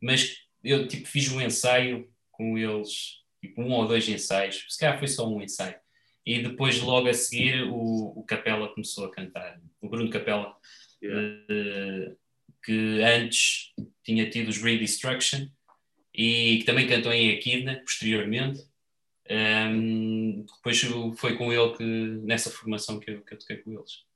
[0.00, 4.98] mas eu tipo fiz um ensaio com eles, tipo um ou dois ensaios, se calhar
[4.98, 5.76] foi só um ensaio.
[6.24, 9.60] E depois, logo a seguir, o, o Capela começou a cantar.
[9.80, 10.56] O Bruno Capela,
[11.02, 11.44] Yeah.
[11.50, 12.16] eh,
[12.64, 13.72] que antes
[14.02, 15.46] tinha tido os Redestruction
[16.14, 18.60] e que também cantou em Equidna, posteriormente.
[19.26, 20.80] Ehm, depois
[21.18, 21.84] foi com ele que,
[22.24, 24.07] nessa formação que eu, que eu toquei com eles.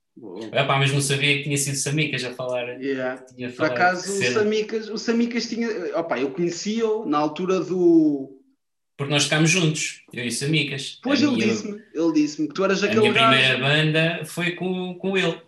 [0.52, 2.68] Epá, mas não sabia que tinha sido Samicas a falar.
[2.80, 3.22] Yeah.
[3.22, 4.22] Tinha Por acaso, o.
[4.32, 5.68] Samicas, o Samicas tinha.
[5.98, 8.38] Opa, eu conhecia-o na altura do.
[8.96, 11.00] Porque nós ficámos juntos, eu e o Samicas.
[11.02, 13.30] Pois A ele disse-me, ele disse-me que tu eras A aquele minha gajo.
[13.32, 15.40] primeira banda foi com, com ele.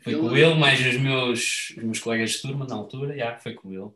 [0.00, 3.36] Foi Ele- com ele, mais os meus, os meus colegas de turma na altura, já,
[3.38, 3.90] foi com ele.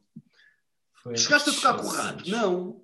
[0.95, 2.29] Foi- Chegaste a tocar com o rato?
[2.29, 2.81] Não.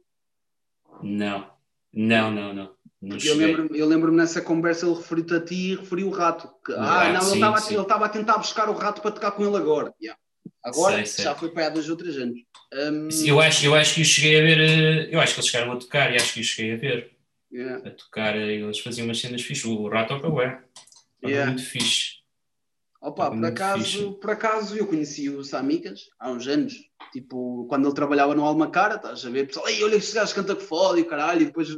[1.03, 1.51] Não,
[1.93, 2.71] não, não, não.
[3.03, 3.47] Eu cheguei.
[3.47, 6.49] lembro-me eu lembro nessa conversa ele referiu-te a ti e referiu o rato.
[6.65, 9.31] Que, ah, rato, não, ele sim, ele estava a tentar buscar o rato para tocar
[9.33, 9.95] com ele agora.
[10.01, 10.19] Yeah.
[10.65, 11.25] Agora Sei, sei.
[11.25, 12.39] já foi para há dois ou três anos.
[12.75, 15.51] Hum, Eu acho, eu acho que os cheguei a ver, eh, eu acho que eles
[15.51, 17.17] chegaram a tocar e acho que os cheguei a ver.
[17.53, 17.89] yeah.
[17.89, 19.65] A tocar, eh, eles faziam umas cenas fixes.
[19.65, 20.61] O Rato Ocabué.
[21.25, 21.47] Yeah.
[21.51, 22.19] Muito fixe.
[23.01, 24.21] Opa, por acaso, fixe.
[24.21, 26.75] por acaso eu conheci o Samicas há uns anos,
[27.13, 30.65] tipo, quando ele trabalhava no Almacara, estás a ver, pessoal, olha esse gajo canta que
[30.65, 31.69] foda e o caralho, e depois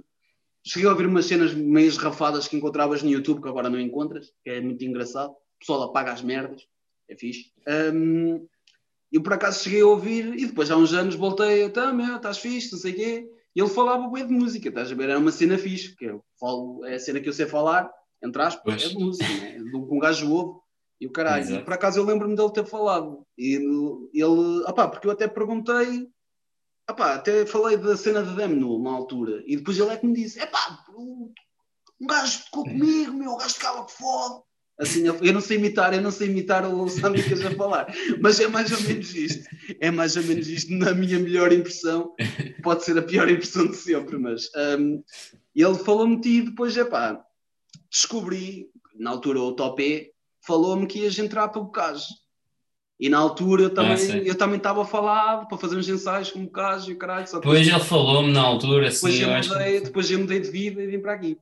[0.65, 4.33] cheguei a ouvir umas cenas meio esrafadas que encontravas no YouTube, que agora não encontras,
[4.43, 6.67] que é muito engraçado, o pessoal apaga as merdas,
[7.09, 7.53] é fixe.
[7.95, 8.47] Hum,
[9.13, 12.39] eu por acaso cheguei a ouvir e depois há uns anos voltei, tá, meu, estás
[12.39, 15.19] fixe, não sei o quê, e ele falava bem de música, estás a ver, era
[15.19, 17.91] uma cena fixe, que eu falo, é a cena que eu sei falar,
[18.23, 18.85] entre aspas, Pois.
[18.85, 19.59] é de música, né?
[19.59, 20.61] do que um gajo ouve,
[21.01, 21.63] e o caralho, Exato.
[21.63, 23.27] e por acaso eu lembro-me dele ter falado.
[23.39, 23.55] E
[24.13, 26.07] ele, opá, porque eu até perguntei,
[26.91, 30.15] opá, até falei da cena de Demno na altura, e depois ele é que me
[30.15, 30.85] disse: epá,
[32.01, 34.43] um gajo tocou comigo, meu, o gajo tocava que foda.
[34.81, 38.49] Assim, eu não sei imitar, eu não sei imitar o Samicas a falar, mas é
[38.49, 39.47] mais ou menos isto.
[39.79, 42.15] É mais ou menos isto, na minha melhor impressão.
[42.63, 44.49] Pode ser a pior impressão de sempre, mas
[44.79, 45.03] hum,
[45.55, 47.23] ele falou-me e depois, epá,
[47.91, 50.13] descobri, na altura o Topé
[50.47, 52.07] falou-me que ias entrar para o Bocage.
[53.01, 56.41] E na altura eu também eu também estava a falar para fazer uns ensaios com
[56.41, 57.27] o Bocage e o caralho.
[57.27, 59.85] Só Depois ele falou-me na altura, assim, depois, eu eu mudei, que...
[59.87, 61.39] depois eu mudei de vida e vim para aqui.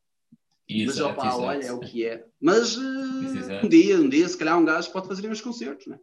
[0.71, 1.43] Mas Exato, opá, exato.
[1.43, 2.25] olha, é o que é.
[2.41, 3.67] Mas Exato.
[3.67, 5.99] um dia, um dia, se calhar um gajo pode fazer uns concertos, né?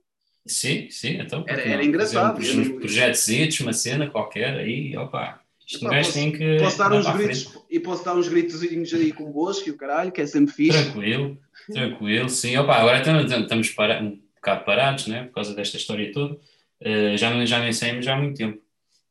[0.46, 1.44] Sim, sim, então.
[1.48, 1.84] Era- era não?
[1.84, 5.40] engraçado, uns não- projetos, uma cena qualquer, aí, opa.
[5.66, 6.58] Isto um gajo posso- tem que.
[6.60, 7.66] Posso dar uns gritos frente.
[7.72, 10.84] e posso dar uns gritozinhos aí convosco e o caralho, que é sempre fixe.
[10.84, 11.38] Tranquilo,
[11.72, 12.58] tranquilo, sim.
[12.58, 14.12] Opa, agora estamos, estamos para,
[14.46, 15.24] bocado parados, né?
[15.26, 16.38] Por causa desta história toda.
[16.80, 18.62] Eh, já, já não ensaiamos já há muito tempo.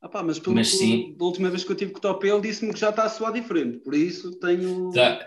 [0.01, 1.14] Ah pá, mas pelo Mas que- sim.
[1.18, 3.09] da última vez que eu tive com o Top, ele disse-me que já está a
[3.09, 4.92] soar diferente, por isso tenho.
[4.92, 5.27] Tá,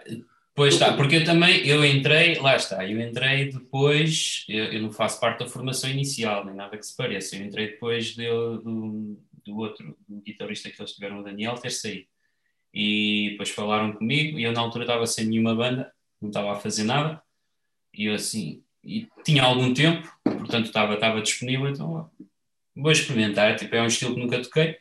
[0.53, 4.91] pois está, porque eu também, eu entrei, lá está, eu entrei depois, eu, eu não
[4.91, 9.17] faço parte da formação inicial, nem nada que se pareça, eu entrei depois de- do,
[9.43, 12.05] do outro, do guitarrista que eles tiveram, o Daniel, ter saído.
[12.73, 15.91] E depois falaram comigo, e eu na altura estava sem nenhuma banda,
[16.21, 17.19] não estava a fazer nada,
[17.93, 22.09] e eu assim, e tinha algum tempo, portanto estava, estava disponível, então
[22.75, 24.77] vou experimentar, tipo, é um estilo que nunca toquei,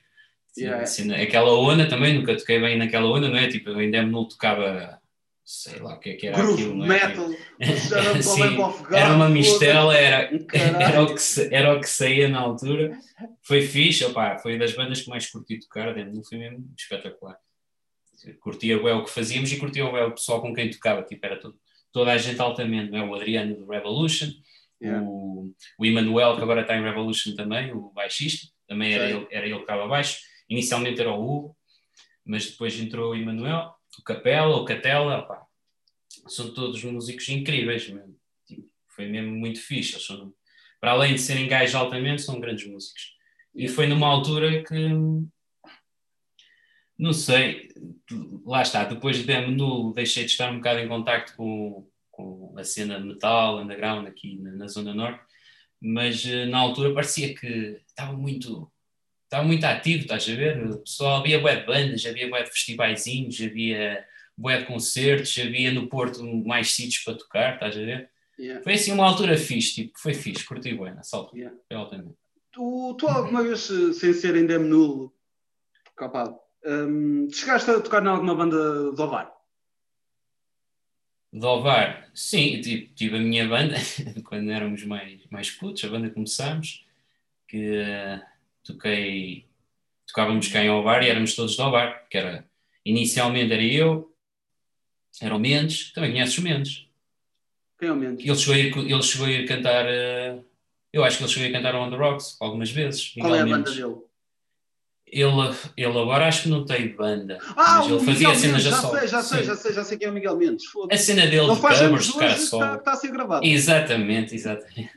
[0.59, 0.83] Yeah.
[0.83, 3.47] Assim, aquela onda também, nunca toquei bem naquela onda, não é?
[3.47, 4.99] Tipo, eu ainda não tocava,
[5.45, 6.89] sei lá o que é que era Groove aquilo, não é?
[6.89, 10.31] metal, fogão, era uma mistela, era,
[10.81, 12.99] era, o que, era o que saía na altura.
[13.43, 17.37] Foi fixe, opá, foi das bandas que mais curti tocar, não foi mesmo espetacular.
[18.41, 21.39] Curtia bem o que fazíamos e curtia bem o pessoal com quem tocava, tipo, era
[21.39, 21.55] todo,
[21.93, 23.05] toda a gente altamente, não é?
[23.05, 24.31] O Adriano do Revolution,
[24.81, 25.03] Yeah.
[25.03, 29.47] o, o Emanuel, que agora está em Revolution também, o baixista, também era ele, era
[29.47, 30.19] ele que estava baixo.
[30.49, 31.57] Inicialmente era o Hugo,
[32.25, 35.27] mas depois entrou o Emanuel, o Capela, o Catela,
[36.29, 38.17] são todos músicos incríveis, mesmo.
[38.47, 39.95] Tipo, foi mesmo muito fixe.
[39.95, 40.33] Eles são,
[40.81, 43.15] para além de serem gajos altamente, são grandes músicos.
[43.55, 44.75] E foi numa altura que,
[46.99, 47.69] não sei,
[48.45, 52.55] lá está, depois de Demo Nulo deixei de estar um bocado em contacto com, com
[52.57, 55.21] a cena de metal, underground aqui na, na Zona Norte,
[55.81, 58.71] mas eh, na altura parecia que estava muito,
[59.25, 60.71] estava muito ativo, estás a ver?
[60.71, 64.07] O pessoal, havia de bandas, havia bué de festivaizinhos, havia
[64.39, 68.11] de concertos, havia no Porto mais sítios para tocar, estás a ver?
[68.39, 68.63] Yeah.
[68.63, 71.55] Foi assim uma altura fixe, tipo, foi fixe, curti bem nessa altura.
[71.71, 72.05] Yeah.
[72.53, 73.61] Tu, tu alguma vez,
[73.99, 75.15] sem ser ainda nulo,
[75.95, 76.31] capaz,
[76.67, 79.33] hum, chegaste a tocar em alguma banda de Ovar?
[81.33, 83.77] De Ovar, sim, tipo, tive a minha banda,
[84.25, 86.85] quando éramos mais, mais putos, a banda começámos,
[87.47, 88.23] que eh,
[88.65, 89.47] toquei,
[90.07, 92.49] tocávamos cá em Ovar e éramos todos de Ovar, que era,
[92.85, 94.15] inicialmente era eu,
[95.21, 96.89] era o Mendes, também conheces o Mendes.
[97.79, 98.25] Quem é o Mendes?
[98.25, 100.39] Ele chegou a ir, ele chegou a ir cantar, eh,
[100.93, 103.13] eu acho que ele chegou a ir cantar On The Rocks algumas vezes.
[103.13, 104.06] Qual é a banda dele?
[105.09, 105.31] Ele,
[105.77, 108.99] ele agora acho que não tem banda, Ah, mas ele fazia Miguel cenas já solo.
[108.99, 110.65] sei, já sei, já sei, já sei quem é o Miguel Mendes.
[110.91, 112.65] A cena dele Ele de covers, anos tocar a hoje, solo.
[112.65, 113.47] está, está a ser gravado.
[113.47, 114.91] Exatamente, exatamente.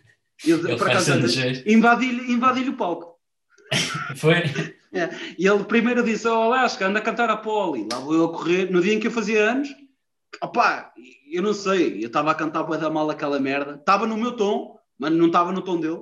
[0.43, 1.63] Ele, Ele faz hoje.
[1.67, 3.19] invadi-lhe invadi o palco.
[4.17, 4.35] Foi?
[5.37, 7.87] E ele primeiro disse ao Alaska, anda a cantar a Poli.
[7.91, 8.71] Lá vou eu a correr.
[8.71, 9.69] No dia em que eu fazia anos,
[10.41, 10.91] opá,
[11.31, 13.75] eu não sei, eu estava a cantar bué da mal aquela merda.
[13.75, 15.93] Estava no meu tom, mas não estava no tom dele,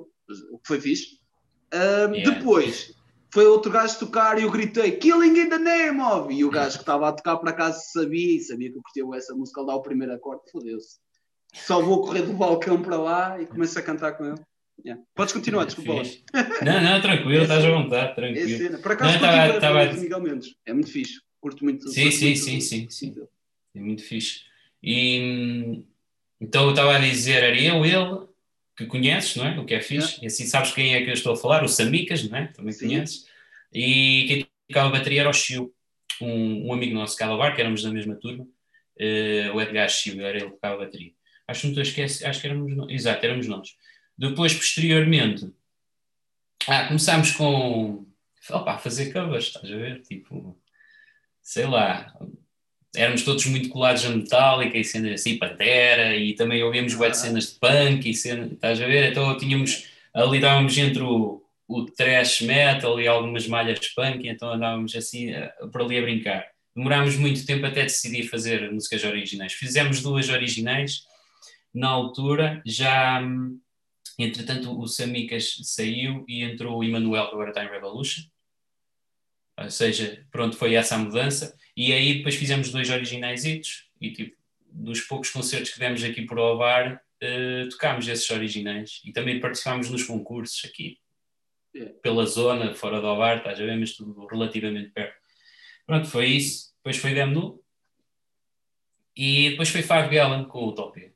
[0.50, 1.18] o que foi fixe.
[1.74, 2.30] Yeah.
[2.30, 2.94] Depois,
[3.30, 6.32] foi outro gajo tocar e eu gritei Killing in the name of!
[6.32, 9.04] E o gajo que estava a tocar por acaso sabia e sabia que eu curtia
[9.04, 10.96] bué essa música, ele dá o primeiro acorde, fodeu-se.
[11.52, 14.40] Só vou correr do balcão para lá e começo a cantar com ele.
[14.84, 15.02] Yeah.
[15.14, 15.92] Podes continuar, desculpa.
[16.64, 18.58] Não, não, tranquilo, estás à vontade, É tranquilo.
[18.58, 18.78] cena.
[18.78, 20.54] Por acaso, Não, tava- bué tava- do Miguel Mendes.
[20.64, 21.14] É muito fixe.
[21.40, 21.88] Curto muito.
[21.88, 23.10] Sim, curto sim, muito sim, do- sim, sim.
[23.12, 23.26] dele.
[23.74, 24.40] É muito fixe.
[24.82, 25.84] E hum,
[26.40, 28.27] então eu estava a dizer, era eu, ele,
[28.78, 29.58] que conheces, não é?
[29.58, 30.22] O que é fixe.
[30.22, 32.46] E assim sabes quem é que eu estou a falar, o Samicas, não é?
[32.46, 32.86] Também Sim.
[32.86, 33.26] conheces.
[33.72, 35.74] E quem tocava a bateria era o Chiu,
[36.20, 38.46] um, um amigo nosso que bar, que éramos da mesma turma.
[38.96, 41.12] Eh, o Edgar Chiu, era ele que tocava a bateria.
[41.48, 42.90] Acho que não estou a esquecer, acho que éramos nós.
[42.92, 43.76] Exato, éramos nós.
[44.16, 45.52] Depois, posteriormente,
[46.68, 48.06] ah, começámos com
[48.50, 50.02] opa, fazer covers, estás a ver?
[50.02, 50.56] Tipo,
[51.42, 52.16] sei lá,
[52.94, 57.52] éramos todos muito colados a Metallica e cenas assim, Pantera, e também ouvíamos de cenas
[57.52, 59.10] de punk e cenas, estás a ver?
[59.10, 64.52] Então tínhamos, ali estávamos entre o, o thrash metal e algumas malhas punk, e então
[64.52, 66.46] andávamos assim eh, por ali a brincar.
[66.74, 69.52] Demorámos muito tempo até decidir fazer músicas originais.
[69.52, 71.02] Fizemos duas originais
[71.74, 73.60] na altura, já hum,
[74.18, 78.22] entretanto o Samicas saiu e entrou o Emanuel, que agora está em Revolution.
[79.58, 81.56] Ou seja, pronto, foi essa a mudança.
[81.80, 84.36] E aí depois fizemos dois originais e tipo,
[84.72, 89.88] dos poucos concertos que demos aqui por Ovar, eh, tocámos esses originais e também participámos
[89.88, 90.98] nos concursos aqui
[91.74, 91.94] Yeah.
[92.02, 95.14] pela zona, fora do Ovar, estás a ver, mas tudo relativamente perto.
[95.86, 96.72] Pronto, foi isso.
[96.78, 97.60] Depois foi Demnu
[99.16, 101.12] e depois foi Five Gallon com o Utopia.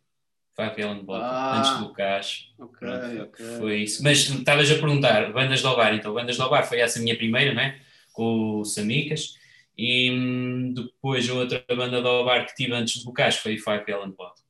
[0.55, 1.59] Five Gallon Bottle, Ah.
[1.59, 2.53] antes do Cash.
[2.59, 3.47] Ok, Pronto, ok.
[3.59, 4.03] Foi isso.
[4.05, 7.17] Mas estavas a perguntar, bandas de Ovar, então bandas de Ovar foi essa a minha
[7.17, 7.81] primeira, não é?
[8.13, 9.35] Com o Samicas.
[9.77, 13.85] E hum, depois a outra banda de Ovar que tive antes do Cash foi Five
[13.87, 14.45] Gallon Bottle.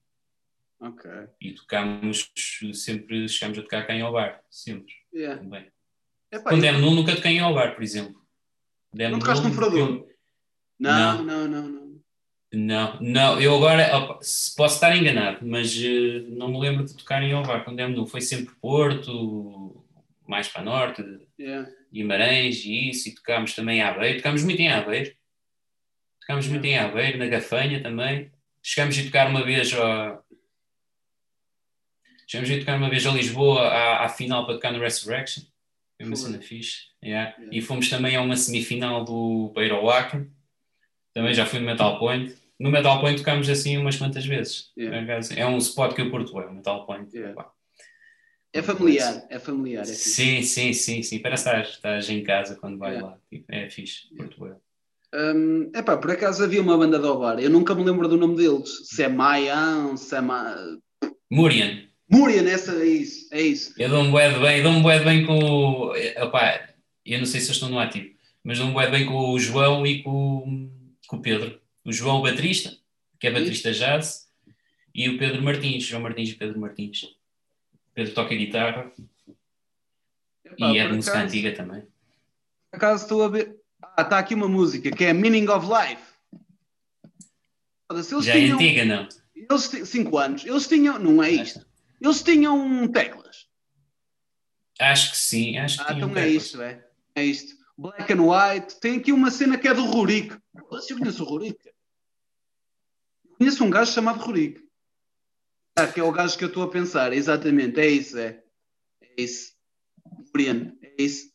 [0.81, 1.09] Ok.
[1.41, 2.31] E tocámos
[2.75, 5.41] sempre, chegámos a tocar cá em Ovar, sempre Yeah.
[5.41, 5.67] também.
[6.33, 8.21] Epá, Com eu- nunca toquei em Ovar, por exemplo.
[8.93, 9.79] Demnu, Não tocaste no Frador?
[9.79, 10.09] eu-
[10.81, 11.83] Não, não, não, não.
[12.55, 17.23] Não, não, eu agora opa, posso estar enganado, mas eh, não me lembro de tocar
[17.23, 18.07] em Ovar com Demnu.
[18.07, 19.83] Foi sempre Porto,
[20.27, 21.03] mais para norte,
[21.39, 21.71] Yeah.
[21.93, 25.15] Guimarães e isso, e tocámos também em Aveiro, tocámos muito em Aveiro,
[26.21, 28.31] tocámos muito em Aveiro, na Gafanha também,
[28.63, 30.23] chegámos a tocar uma vez a...
[32.27, 35.45] chegámos a tocar uma vez a Lisboa à, à final para tocar no Resurrection,
[35.97, 37.35] foi uma cena fixe, yeah.
[37.37, 37.57] Yeah.
[37.57, 40.31] e fomos também a uma semifinal do Beira Acre,
[41.13, 45.21] também já fui no Metal Point, no Metal Point tocámos assim umas quantas vezes, Yeah.
[45.37, 47.53] É um spot que eu curto bem, o Metal Point, Yeah.
[48.55, 49.83] É familiar, é familiar.
[49.83, 49.87] É.
[49.87, 51.19] Sim, sim, sim, sim.
[51.21, 53.13] Parece que estás, estás em casa quando vais Yeah.
[53.13, 53.19] lá.
[53.31, 54.09] Tipo, é fixe.
[54.13, 54.53] Muito bem.
[55.15, 58.37] Hum, epá, por acaso havia uma banda de Ovar, eu nunca me lembro do nome
[58.37, 58.89] deles.
[58.89, 60.57] Se é Mayan, se é Ma...
[61.31, 61.83] Murian.
[62.11, 63.75] Murian, essa é isso, é isso.
[63.79, 65.97] Eu dou-me bué de bem, dou-me bué de bem com o.
[65.97, 66.69] Epá,
[67.05, 68.11] eu não sei se eles estão no ativo,
[68.45, 70.71] mas dou-me bué de bem com o João e com,
[71.07, 71.59] com o Pedro.
[71.85, 72.75] O João, o baterista,
[73.19, 74.29] que é baterista jazz,
[74.95, 77.15] e o Pedro Martins, João Martins e Pedro Martins.
[77.95, 78.91] Pedro toca guitarra
[80.45, 81.83] Epá, e é música acaso- antiga também.
[82.71, 83.57] Por acaso estou a ver.
[83.83, 86.03] Ah, está aqui uma música que é Meaning of Life.
[88.23, 89.09] Já é tinham, antiga, não?
[89.35, 90.47] Eles 5 anos.
[90.47, 90.99] Eles tinham.
[90.99, 91.67] Não é isto.
[92.01, 93.47] Eles tinham teclas.
[94.81, 96.87] Acho que sim, acho que Ah, então é isto, é.
[97.15, 97.55] É isto.
[97.77, 98.81] Black and White.
[98.81, 100.35] Tem aqui uma cena que é do Rurik.
[100.81, 101.59] Se eu conheço o Rurik.
[103.29, 104.62] Eu conheço um gajo chamado Rurik.
[105.77, 107.13] Ah, que é o gajo que eu estou a pensar.
[107.13, 107.81] Exatamente.
[107.81, 108.43] É isso, é.
[109.01, 109.53] É isso.
[110.33, 110.73] Brian.
[110.83, 111.31] É isso.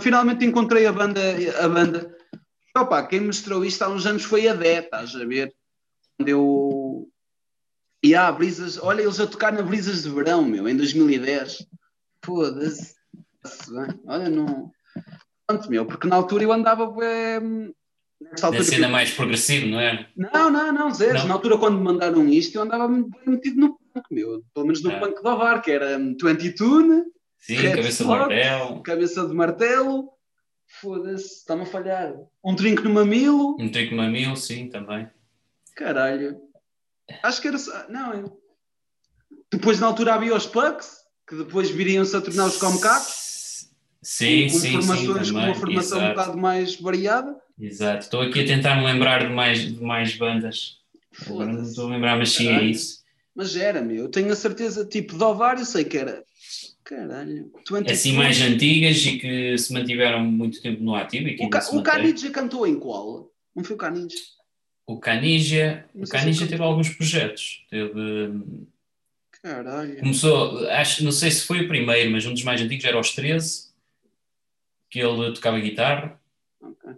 [0.00, 1.20] Finalmente encontrei a banda.
[1.60, 2.16] A banda.
[2.76, 5.54] Opa, quem mostrou isto há uns anos foi a Dé, estás a ver?
[6.16, 7.08] Quando eu
[8.02, 11.66] E há brisas, olha, eles a tocar na Brisas de Verão, meu, em 2010.
[12.24, 12.94] Foda-se.
[14.06, 14.70] Olha, não.
[15.46, 16.94] Pronto, meu, porque na altura eu andava.
[17.04, 17.40] É,
[18.20, 20.08] nesta altura, cena mais progressivo, não é?
[20.16, 21.26] Não, não, não, zero.
[21.26, 24.42] Na altura, quando me mandaram isto, eu andava metido no meu.
[24.54, 25.00] Pelo menos no ah.
[25.00, 27.04] punk do Avar, que era 22,
[27.38, 28.82] Sim, cabeça de martelo.
[28.82, 30.12] Cabeça de martelo.
[30.80, 32.14] Foda-se, está-me a falhar.
[32.42, 33.56] Um trinco no mamilo.
[33.60, 35.08] Um trinco no mamilo, sim, também.
[35.74, 36.40] Caralho.
[37.22, 37.58] Acho que era.
[37.88, 38.24] Não, é.
[39.50, 43.70] Depois, na altura, havia os pucks, que depois viriam-se a tornar os comcats.
[44.00, 46.12] Sim, com, com sim, formações, sim, com uma formação Exato.
[46.12, 47.36] um bocado mais variada.
[47.60, 48.04] Exato.
[48.04, 50.78] Estou aqui a tentar me lembrar de mais, de mais bandas.
[51.26, 53.01] Agora não estou a lembrar, mas sim, é isso.
[53.34, 54.04] Mas era, meu.
[54.04, 56.24] Eu tenho a certeza, tipo, de ovário, sei que era.
[56.84, 57.50] Caralho.
[57.90, 61.28] Assim, mais antigas e que se mantiveram muito tempo no ativo.
[61.28, 63.30] E que o, Ca o cantou em qual?
[63.54, 64.16] Não foi o Canija?
[64.86, 67.64] O Canija, o Canija teve alguns projetos.
[67.70, 68.42] Teve.
[69.42, 69.98] Caralho.
[69.98, 73.12] Começou, acho, não sei se foi o primeiro, mas um dos mais antigos era aos
[73.14, 73.70] 13,
[74.90, 76.20] que ele tocava guitarra.
[76.60, 76.94] Okay.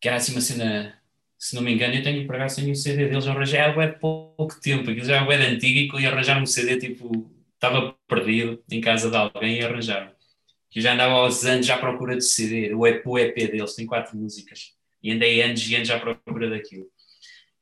[0.00, 0.96] Que era assim uma cena,
[1.38, 4.60] se não me engano, eu tenho para cá sem o CD deles, arranjei há pouco
[4.60, 9.10] tempo, aquilo já é web antigo e arranjar um CD tipo, estava perdido em casa
[9.10, 10.14] de alguém e arranjaram.
[10.70, 13.86] Que já andava aos anos à procura de CD, o EP, o EP deles, tem
[13.86, 14.74] quatro músicas.
[15.02, 16.86] E andei anos e anos à procura daquilo.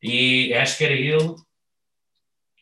[0.02, 1.34] E acho que era ele,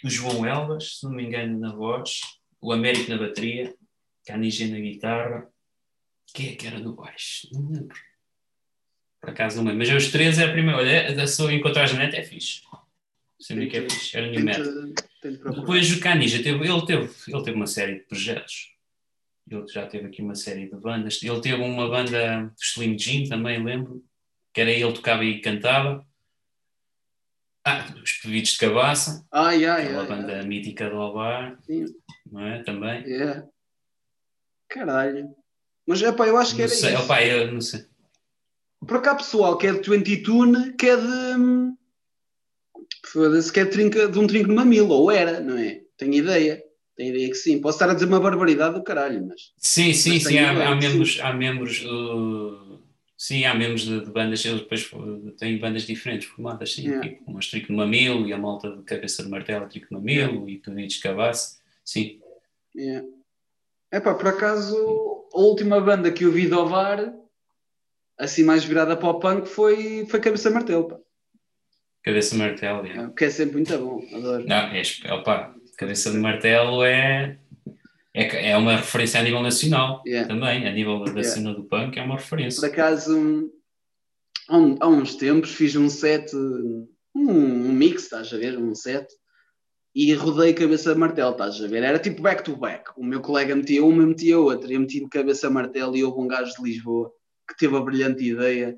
[0.05, 2.21] o João Elvas, se não me engano, na voz,
[2.61, 3.75] o Américo na bateria,
[4.25, 5.49] Canigê na guitarra.
[6.33, 7.49] Quem é que era no baixo?
[7.53, 7.99] Não lembro.
[9.23, 9.79] Por acaso não lembro.
[9.79, 10.79] Mas os três é a primeira.
[10.79, 12.63] Olha, se eu encontrar a net é fixe.
[13.41, 14.17] Sempre que é fixe.
[14.17, 14.65] Era New Metal.
[15.23, 18.73] Depois o Canija teve, ele teve, ele teve uma série de projetos.
[19.49, 21.23] Ele já teve aqui uma série de bandas.
[21.23, 24.05] Ele teve uma banda Slim Jim também, lembro.
[24.53, 26.05] Que era ele tocava e cantava.
[27.65, 29.25] Ah, os Pedidos de Cabaça.
[29.31, 30.47] Ai, ai, aquela ai, banda ai.
[30.47, 31.57] mítica do Alvar.
[31.61, 31.85] Sim.
[32.29, 32.63] Não é?
[32.65, 33.05] Também.
[33.05, 33.45] É.
[34.69, 35.29] Caralho.
[35.87, 37.03] Mas, epá, eu acho que não era sei, isso.
[37.05, 37.87] Opa, eu não sei.
[38.87, 41.73] Por cá, pessoal, que é de 22, que é de...
[43.07, 45.83] Foda-se, que é de, trinca, de um trinco no mamilo, ou era, não é?
[45.97, 46.63] Tenho ideia.
[46.97, 47.61] Tenho ideia que sim.
[47.61, 49.53] Posso estar a dizer uma barbaridade do caralho, mas...
[49.57, 50.39] Sim, sim, mas sim.
[50.39, 50.89] Há, há, sim.
[50.89, 52.81] membros, há membros do...
[53.17, 54.91] Sim, há membros de, de bandas, eles depois
[55.39, 56.89] têm bandas diferentes formadas, sim.
[56.89, 57.09] Yeah.
[57.09, 60.49] Tipo, um Trico no Mamilo e a malta de Cabeça de Martelo, Trico no Mamilo
[60.49, 61.59] e Pedidos de Cabaça.
[61.85, 62.21] Sim.
[62.77, 63.05] É
[63.93, 64.75] Epá, por acaso,
[65.35, 67.15] a última banda que eu vi de Ovar,
[68.23, 70.97] assim mais virada para o punk, foi, foi Cabeça Martelo, pá.
[72.05, 72.87] Cabeça de Martelo.
[72.87, 74.45] É, que é sempre muito bom, adoro.
[74.47, 74.83] Não, é,
[75.13, 77.39] opa, Cabeça de Martelo é,
[78.15, 80.29] é, é uma referência a nível nacional Yeah.
[80.29, 81.29] também, a nível da Yeah.
[81.29, 82.67] cena do punk é uma Por referência.
[82.67, 83.17] acaso,
[84.51, 88.59] um, há, uns tempos fiz um set, um, um mix, estás a ver?
[88.59, 89.07] Um set,
[89.95, 91.83] e rodei cabeça martelo, estás a ver?
[91.83, 92.91] Era tipo back to back.
[92.97, 96.55] O meu colega metia uma, metia outra, eu meti cabeça martelo e houve um gajo
[96.57, 97.13] de Lisboa
[97.49, 98.77] que teve a brilhante ideia.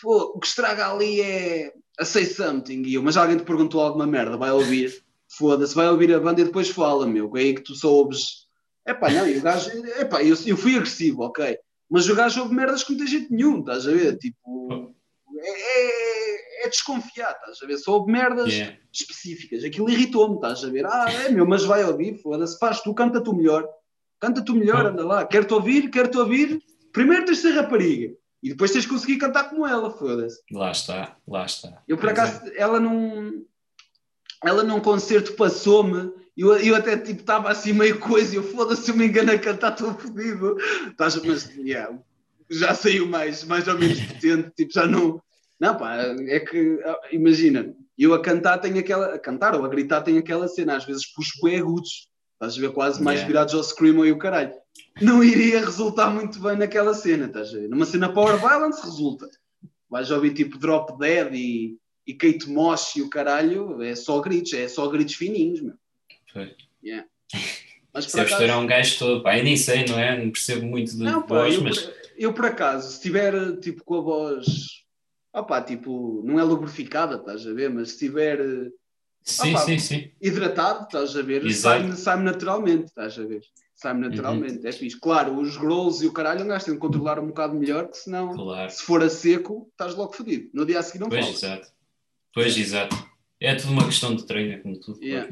[0.00, 2.82] Pô, o que estraga ali é a Say Something.
[2.82, 5.02] E eu, mas alguém te perguntou alguma merda, vai ouvir.
[5.28, 7.34] Foda-se, vai ouvir a banda e depois fala, meu.
[7.36, 8.44] É aí que tu só ouves.
[8.86, 9.70] Epá, não, e o gajo.
[9.98, 11.56] Epá, eu, eu fui agressivo, ok.
[11.90, 14.16] Mas o gajo ouve merdas que não tem jeito nenhum, estás a ver?
[14.18, 14.94] Tipo.
[15.38, 17.78] É, é, é desconfiar, estás a ver?
[17.78, 18.76] Só ouve merdas Yeah.
[18.92, 19.64] específicas.
[19.64, 20.86] Aquilo irritou-me, estás a ver?
[20.86, 23.68] Ah, é meu, mas vai ouvir, foda-se, faz tu, canta tu melhor.
[24.20, 24.88] Canta tu melhor, Oh.
[24.88, 25.26] anda lá.
[25.26, 26.62] Quero-te ouvir, quero-te ouvir.
[26.94, 28.14] Primeiro tens de ser rapariga.
[28.42, 30.40] E depois tens de conseguir cantar como ela, foda-se.
[30.50, 31.82] Lá está, lá está.
[31.88, 33.44] Eu, por acaso, dizer, ela num...
[34.42, 38.42] Ela num concerto passou-me e eu, eu até tipo estava assim meio coisa e eu
[38.42, 40.56] foda-se, se eu me engano a cantar estou fodido.
[40.90, 41.98] Estás, mas, yeah,
[42.50, 45.22] já saiu mais, mais ou menos potente, tipo, já não...
[45.58, 45.96] Não, pá,
[46.28, 50.18] é que, ah, imagina, eu a cantar tenho aquela, a cantar ou a gritar tenho
[50.18, 53.28] aquela cena, às vezes puxo bem agudos, estás a ver, quase mais Yeah.
[53.28, 54.52] virados ao screamo e o caralho.
[55.00, 57.68] Não iria resultar muito bem naquela cena, estás a ver?
[57.68, 59.28] Numa cena Power Balance resulta.
[59.90, 64.52] Vais ouvir tipo Drop Dead e, e Kate Mosh e o caralho, é só gritos,
[64.52, 65.74] é só gritos fininhos, meu.
[66.32, 66.54] Foi.
[66.82, 67.08] Yeah.
[67.92, 70.18] Mas Percebes acaso, estourar um gajo todo, pá, eu nem sei, não é?
[70.18, 73.56] Não percebo muito de não, pá, voz, eu, mas por, eu por acaso, se tiver
[73.58, 74.46] tipo com a voz,
[75.32, 78.40] opá, tipo, não é lubrificada, estás a ver, mas se tiver
[79.22, 80.10] sim, sim, sim.
[80.20, 83.42] hidratado, estás a ver, sai-me sai naturalmente, estás a ver.
[83.84, 84.98] Sai-me naturalmente, é fixe.
[84.98, 87.98] Claro, os growls e o caralho um gajo tem de controlar um bocado melhor, que
[87.98, 88.70] senão, Claro.
[88.70, 90.48] se for a seco, estás logo fodido.
[90.54, 91.36] No dia a seguir não Pois, fala.
[91.36, 91.68] exato.
[92.32, 92.96] Pois, exato.
[93.38, 95.04] É tudo uma questão de treino, é como tudo.
[95.04, 95.30] Yeah.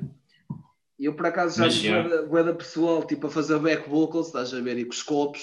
[0.98, 2.02] E eu por acaso já vi já.
[2.02, 4.90] bué da- bué da pessoal tipo a fazer back vocals, estás a ver, e com
[4.92, 5.40] os copos,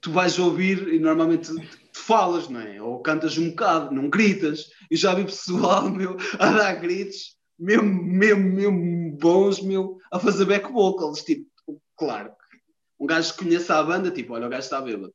[0.00, 2.80] tu vais ouvir e normalmente tu falas, não é?
[2.80, 4.70] Ou cantas um bocado, não gritas.
[4.90, 10.46] Eu já vi pessoal meu a dar gritos, mesmo, mesmo, mesmo bons, meu, a fazer
[10.46, 11.22] back vocals.
[11.22, 11.44] Tipo,
[11.96, 12.32] claro,
[12.98, 15.14] um gajo que conheça a banda, tipo, olha, o gajo está bêbado.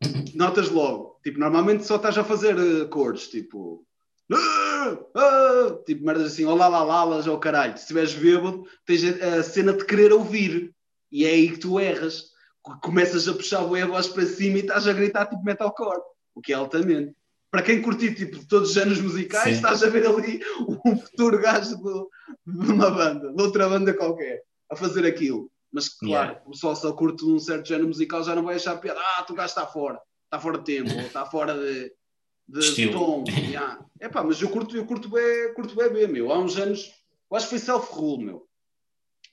[0.34, 1.20] Notas logo.
[1.22, 3.86] Tipo, normalmente só estás a fazer uh, cores, tipo.
[4.32, 7.76] Ah, ah, tipo, merdas assim, olá lá lá, lá, ou caralho.
[7.76, 10.74] Se estiveres bêbado, tens a, a cena de querer ouvir.
[11.10, 12.32] E é aí que tu erras.
[12.82, 16.00] Começas a puxar o voz para cima e estás a gritar tipo metalcore,
[16.34, 17.14] o que é altamente
[17.54, 19.52] para quem curtir tipo, todos os géneros musicais, Sim.
[19.52, 20.40] estás a ver ali
[20.84, 25.48] um futuro gajo de, de, uma banda, de outra banda qualquer, a fazer aquilo.
[25.74, 26.42] Mas claro, yeah.
[26.46, 29.34] o pessoal só curte um certo género musical, já não vai achar piada, ah, tu
[29.34, 31.92] gajo está fora, está fora de tempo, está fora de,
[32.46, 33.24] de, de tom.
[33.28, 33.84] yeah.
[34.00, 36.30] Epá, mas eu curto, eu curto bem, curto bem, bem, meu.
[36.30, 36.92] Há uns anos,
[37.28, 38.48] eu acho que foi self-rule, meu.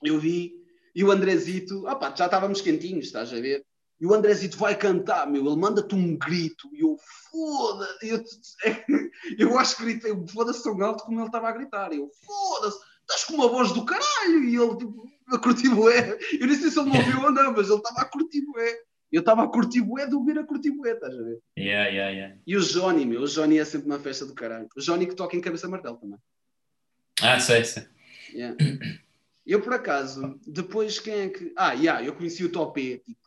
[0.02, 0.52] Eu vi,
[0.96, 3.64] e o Andrezito, opa, já estávamos quentinhos, estás a ver?
[4.00, 6.96] E o Andrezito vai cantar, meu, ele manda-te um grito, e eu,
[7.30, 8.24] foda-se, eu,
[9.38, 12.80] eu acho que gritei, foda-se tão alto como ele estava a gritar, eu, foda-se,
[13.12, 16.70] estás com uma voz do caralho, e ele, tipo, a curtir bué, eu nem sei
[16.70, 18.78] se ele me ouviu ou não, mas ele estava a curtir bué,
[19.10, 21.40] eu estava a curtir bué de ouvir a curtir bué, estás a ver?
[21.58, 22.36] Yeah, yeah, yeah.
[22.46, 25.14] E o Johnny, meu, o Johnny é sempre uma festa do caralho, o Johnny que
[25.14, 26.18] toca em cabeça martelo também.
[27.20, 27.86] Ah, sei, sei.
[28.32, 28.56] Yeah.
[29.44, 31.52] Eu, por acaso, depois quem é que...
[31.56, 33.22] Ah, yeah, eu conheci o Topé, tipo,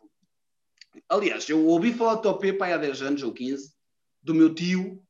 [1.09, 3.73] Aliás, eu ouvi falar de Topé pai há 10 anos ou 15,
[4.23, 5.03] do meu tio,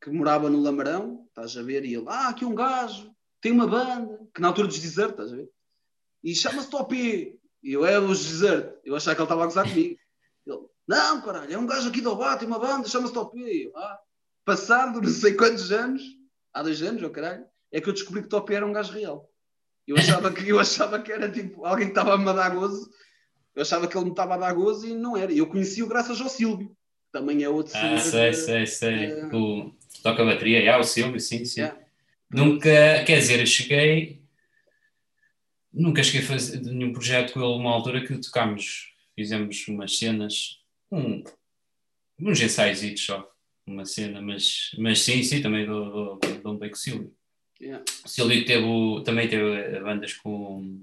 [0.00, 3.66] que morava no Lamarão, estás a ver, e ele, ah, aqui um gajo, tem uma
[3.66, 5.48] banda, que na altura dos Desert, estás a ver?
[6.22, 7.34] E chama-se Topé.
[7.62, 8.76] E eu, é os Desert.
[8.84, 9.98] Eu achava que ele estava a gozar comigo.
[10.46, 13.40] Ele, não, caralho, é um gajo aqui do Obá, tem uma banda, chama-se Topé.
[13.40, 13.98] Eu, ah,
[14.44, 16.02] passado não sei quantos anos,
[16.52, 18.92] há dois anos, ou oh, caralho, é que eu descobri que Topé era um gajo
[18.92, 19.30] real.
[19.86, 22.90] Eu achava que, eu achava que era tipo alguém que estava a me dar gozo
[23.58, 25.32] eu achava que ele me estava a dar gozo e não era.
[25.32, 26.70] Eu conheci-o graças ao Silvio,
[27.10, 29.12] também é outro Ah, sei, sei, sei.
[29.24, 29.36] Uh...
[29.36, 31.62] O, toca bateria, é, o Silvio, sim, sim.
[31.62, 31.80] Yeah.
[32.30, 34.22] Nunca, quer dizer, eu cheguei.
[35.72, 40.60] Nunca cheguei a fazer nenhum projeto com ele numa altura que tocámos, fizemos umas cenas,
[40.90, 41.22] um,
[42.20, 43.30] uns ensaios só,
[43.66, 47.14] uma cena, mas, mas sim, sim, também dou, dou, dou um bem com o Silvio.
[47.60, 47.84] Yeah.
[48.04, 48.64] O Silvio teve,
[49.04, 50.80] também teve bandas com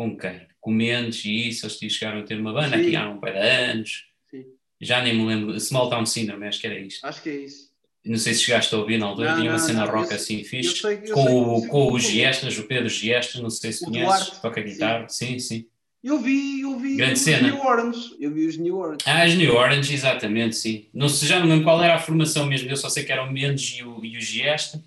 [0.00, 0.46] com quem?
[0.58, 2.86] Com Mendes e isso, eles chegaram a ter uma banda Sim.
[2.86, 4.06] aqui há um par de anos.
[4.30, 4.46] Sim.
[4.80, 5.60] Já nem me lembro.
[5.60, 7.04] Small Town Syndrome, acho que era isto.
[7.04, 7.69] Acho que é isso.
[8.04, 10.10] Não sei se chegaste a ouvir na altura, não, tinha uma não, cena não, rock
[10.10, 10.80] eu, assim fixe.
[10.80, 14.40] Sei, com, sei, o, com o Giestas, o Pedro Giestas, não sei se conheces, Duarte.
[14.40, 15.08] toca guitarra.
[15.08, 15.66] Sim, sim.
[16.02, 17.50] Eu vi, eu vi Grande os cena.
[17.50, 18.16] New Orange.
[18.18, 19.04] Eu vi os New Orange.
[19.04, 20.86] Ah, os New Orange, exatamente, sim.
[20.94, 23.28] Não sei, já não lembro qual era a formação mesmo, eu só sei que eram
[23.28, 24.82] o Mendes e o, e o Giesta.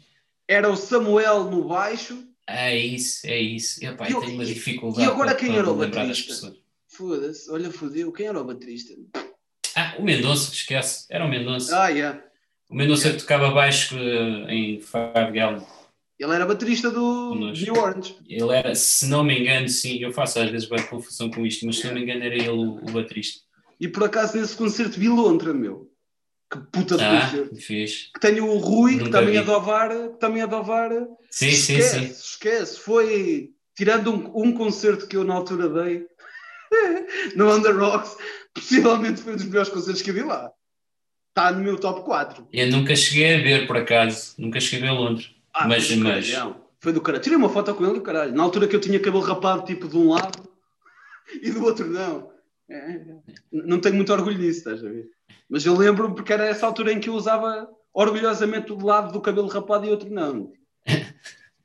[0.48, 3.84] Era o Samuel no baixo é isso, é isso.
[3.84, 5.08] Epá, eu, tenho uma dificuldade.
[5.08, 6.54] E agora quem era o baterista?
[6.88, 8.12] Foda-se, olha, fodeu.
[8.12, 8.94] Quem era o baterista?
[9.76, 11.06] Ah, o Mendonça, esquece.
[11.10, 11.76] Era o Mendonça.
[11.76, 12.22] Ah, yeah.
[12.70, 15.64] O Mendonça tocava baixo uh, em Five Gallon.
[16.20, 18.16] Ele era baterista do New Orange.
[18.28, 21.66] Ele era, se não me engano, sim, eu faço às vezes bem confusão com isto,
[21.66, 23.42] mas se não me engano era ele o, o baterista.
[23.80, 25.92] E por acaso nesse concerto vi Lontra, meu.
[26.52, 27.56] Que puta de ah, concerto.
[27.56, 28.12] Fixe.
[28.14, 29.38] Que tenho o Rui, Nunca que também vi.
[29.38, 30.92] é Ovar, que também é Ovar.
[31.30, 32.12] Sim, esquece, sim, sim.
[32.12, 36.06] Esquece, foi tirando um, um concerto que eu na altura dei
[37.36, 38.16] no Under Rocks,
[38.54, 40.52] possivelmente foi um dos melhores concertos que eu vi lá.
[41.34, 42.48] Está no meu top 4.
[42.54, 44.36] Eu nunca cheguei a ver, por acaso.
[44.38, 45.32] Nunca cheguei a ver Londres.
[45.52, 46.32] Ah, mas, foi, do mas...
[46.80, 47.24] foi do caralho.
[47.24, 48.36] Tirei uma foto com ele do caralho.
[48.36, 50.48] Na altura que eu tinha cabelo rapado, tipo, de um lado
[51.42, 52.32] e do outro não.
[52.70, 53.02] É,
[53.52, 55.10] não tenho muito orgulho disso, estás a ver?
[55.50, 59.20] Mas eu lembro porque era essa altura em que eu usava orgulhosamente o lado do
[59.20, 60.54] cabelo rapado e outro não.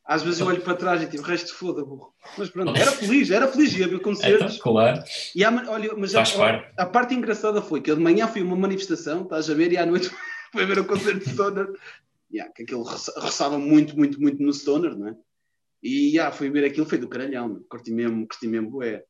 [0.09, 2.15] Às vezes eu olho para trás e tipo, resto foda, burro.
[2.39, 4.57] Mas pronto, era feliz, era feliz, ia ver concertos.
[4.57, 5.03] É, claro.
[5.35, 6.23] E há, olha, mas a,
[6.79, 9.77] a, parte engraçada foi que eu de manhã fui uma manifestação, estás a ver, e
[9.77, 10.11] à noite
[10.51, 11.69] foi ver o concerto de Stoner.
[12.33, 15.17] Yeah, que aquilo roçava muito, muito, muito no Stoner, não é?
[15.83, 19.05] E yeah, fui ver aquilo, foi do caralhão, curti mesmo, curti mesmo, bué.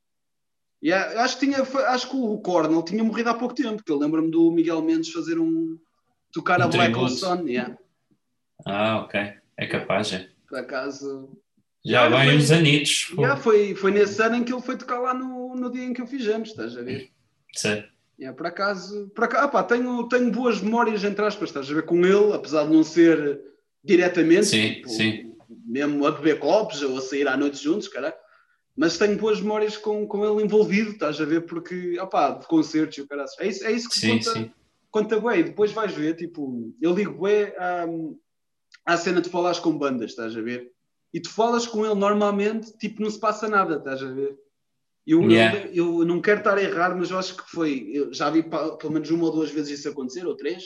[0.83, 3.99] Yeah, acho, que tinha, acho que o Cornell tinha morrido há pouco tempo, que eu
[3.99, 5.79] lembro-me do Miguel Mendes fazer um.
[6.33, 7.47] tocar um a Black Sun.
[7.47, 7.79] Yeah.
[8.67, 9.35] Ah, ok.
[9.57, 10.38] É capaz, é.
[10.49, 11.39] Por acaso.
[11.85, 13.13] Já vai uns anitos.
[13.17, 15.93] Já foi, foi nesse ano em que ele foi tocar lá no, no dia em
[15.93, 17.11] que o fizemos, estás a ver?
[17.55, 17.85] Sim.
[18.19, 21.85] Yeah, por acaso, por acaso opa, tenho, tenho boas memórias, entre aspas, estás a ver
[21.85, 23.41] com ele, apesar de não ser
[23.85, 25.33] diretamente, sim, tipo, sim.
[25.65, 28.13] mesmo a beber copos ou a sair à noite juntos, cara.
[28.77, 31.43] Mas tenho boas memórias com, com ele envolvido, estás a ver?
[31.43, 33.25] Porque, opá, de concertos e o cara.
[33.39, 34.51] É isso, é isso que sim, conta, sim.
[34.91, 35.45] conta bem.
[35.45, 37.27] Depois vais ver, tipo, eu ligo
[38.89, 40.70] bem à cena de falares com bandas, estás a ver?
[41.12, 44.36] E tu falas com ele normalmente, tipo, não se passa nada, estás a ver?
[45.07, 45.66] Eu, yeah.
[45.72, 47.91] eu, eu, não quero estar a errar, mas eu acho que foi.
[47.93, 50.62] Eu já vi pelo menos uma ou duas vezes isso acontecer, ou três.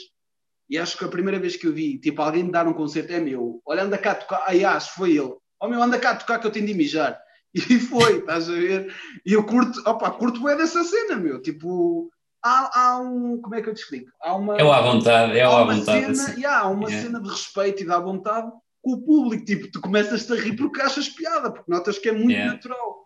[0.69, 3.13] E acho que a primeira vez que eu vi, tipo, alguém me dar um concerto
[3.13, 3.61] é meu.
[3.65, 4.43] Olha, anda cá a tocar.
[4.47, 5.33] Ai, acho, foi ele.
[5.61, 7.19] Oh, meu, anda cá a tocar que eu tenho de mijar.
[7.55, 8.91] E foi, estás a ver?
[9.23, 11.39] E eu curto, opa, curto bem dessa cena, meu.
[11.39, 12.09] Tipo,
[12.43, 13.39] há, há um.
[13.41, 14.11] Como é que eu te explico?
[14.21, 14.57] Há uma.
[14.57, 16.01] É o à vontade, é o à vontade.
[16.01, 16.41] Cena, assim.
[16.41, 17.07] yeah, há uma Yeah.
[17.07, 19.45] cena de respeito e de à vontade com o público.
[19.45, 22.53] Tipo, tu começas a rir porque achas piada, porque notas que é muito Yeah.
[22.53, 23.03] natural.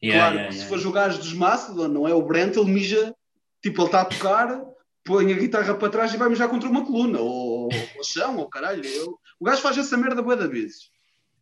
[0.00, 3.14] Claro, se o gajo dos Mastodon, não é o Brent, ele mija,
[3.60, 4.60] tipo, ele está a tocar,
[5.04, 8.48] põe a guitarra para trás e vai mijar contra uma coluna, ou ou chão, ou
[8.48, 8.84] caralho.
[8.84, 10.90] Eu- o gajo faz essa merda de vezes.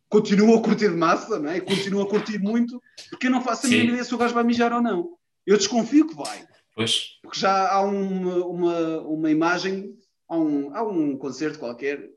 [0.09, 1.59] Continua a curtir de massa, não é?
[1.59, 4.43] Continua a curtir muito, porque eu não faço a mínima ideia se o gajo vai
[4.43, 5.09] mijar ou não.
[5.45, 6.45] Eu desconfio que vai,
[6.77, 9.97] Pois, porque já há uma, uma, uma imagem,
[10.29, 12.07] há um, há um concerto qualquer,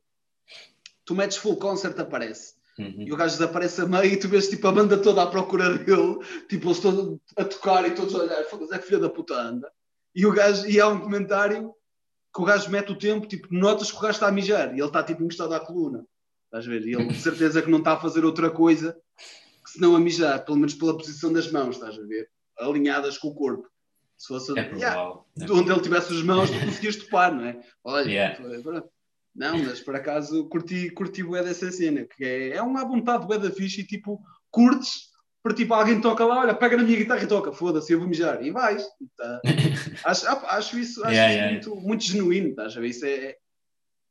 [1.02, 2.56] tu metes full concert, aparece.
[2.78, 2.96] uhum.
[2.98, 5.78] E o gajo desaparece a meio e tu vês tipo a banda toda à procura
[5.78, 9.32] dele, tipo eles todos a tocar e todos a olhar, é que filha da puta
[9.34, 9.72] anda.
[10.14, 11.74] E, o gajo, e há um comentário
[12.34, 14.78] que o gajo mete o tempo, tipo, notas que o gajo está a mijar e
[14.78, 16.04] ele está tipo encostado à coluna.
[16.44, 16.82] Estás a ver?
[16.86, 18.94] E ele de certeza que não está a fazer outra coisa
[19.64, 22.28] que senão a mijar, pelo menos pela posição das mãos, estás a ver?
[22.58, 23.66] Alinhadas com o corpo.
[24.21, 25.18] Se fosse é Yeah.
[25.41, 27.59] É de onde ele tivesse as mãos, tu conseguias topar, não é?
[27.83, 28.39] Olha, Yeah.
[29.35, 33.27] não, mas por acaso curti, curti bué dessa cena, que é, é um à vontade
[33.27, 35.09] bué da fixe e tipo, curtes,
[35.43, 38.07] para tipo, alguém toca lá, olha, pega na minha guitarra e toca, foda-se, eu vou
[38.07, 38.85] mijar, e vais.
[39.16, 39.41] Tá.
[40.05, 42.89] acho, acho isso, acho Yeah, isso yeah, muito, muito genuíno, estás a ver?
[42.89, 43.37] Isso é,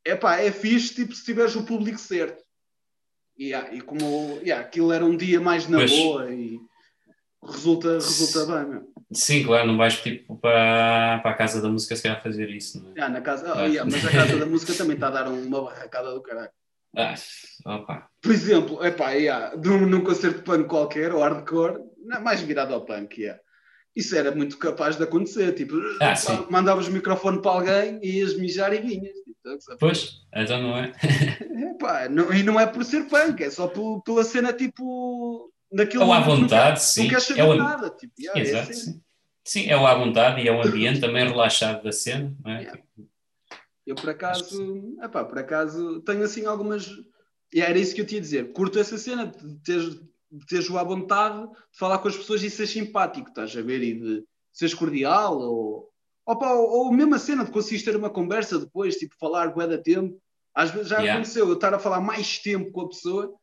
[0.05, 2.43] é pá, é fixe, tipo, se tiveres o público certo.
[3.37, 5.91] E, ah, e como yeah, aquilo era um dia mais na Pois.
[5.91, 6.59] boa e
[7.43, 8.93] resulta, resulta bem, meu.
[9.11, 12.83] Sim, claro, não vais tipo para, para a casa da música se calhar fazer isso,
[12.83, 13.01] não é?
[13.01, 15.61] Ah, na casa, ah, yeah, mas a casa da música também está a dar uma
[15.63, 16.51] barracada do caralho.
[16.95, 17.15] Ah,
[17.65, 18.07] opa.
[18.21, 22.73] Por exemplo, epá, yeah, num, num concerto de punk qualquer, ou hardcore, não, mais virado
[22.73, 23.39] ao punk, yeah.
[23.95, 25.53] isso era muito capaz de acontecer.
[25.53, 26.13] Tipo, Ah,
[26.49, 29.13] mandavas o microfone para alguém e ias mijar e vinhas.
[29.13, 29.77] Tipo?
[29.79, 30.91] Pois, então não é?
[31.71, 35.51] Epá, não, e não é por ser punk, é só pel- pela cena tipo.
[35.71, 37.01] Naquele Ou à vontade, não, sim.
[37.03, 37.89] Não queres saber É o- nada.
[37.91, 38.81] Tipo, yeah, é Exato, assim.
[38.93, 39.01] sim.
[39.45, 42.61] Sim, é o à vontade e é o ambiente também relaxado da cena, não é?
[42.61, 42.81] Yeah.
[43.85, 46.87] Eu por acaso, epá, por acaso tenho assim algumas.
[47.51, 48.51] E era isso que eu te ia dizer.
[48.53, 49.95] Curto essa cena de teres,
[50.31, 53.61] de teres o à vontade de falar com as pessoas e seres simpático, estás a
[53.61, 53.81] ver?
[53.81, 55.89] E de seres cordial ou.
[56.25, 59.65] Opa, ou, ou mesmo a cena de conseguires ter uma conversa depois, tipo, falar bué
[59.65, 60.21] da tempo.
[60.53, 61.13] Às vezes já Yeah.
[61.13, 63.33] aconteceu eu estar a falar mais tempo com a pessoa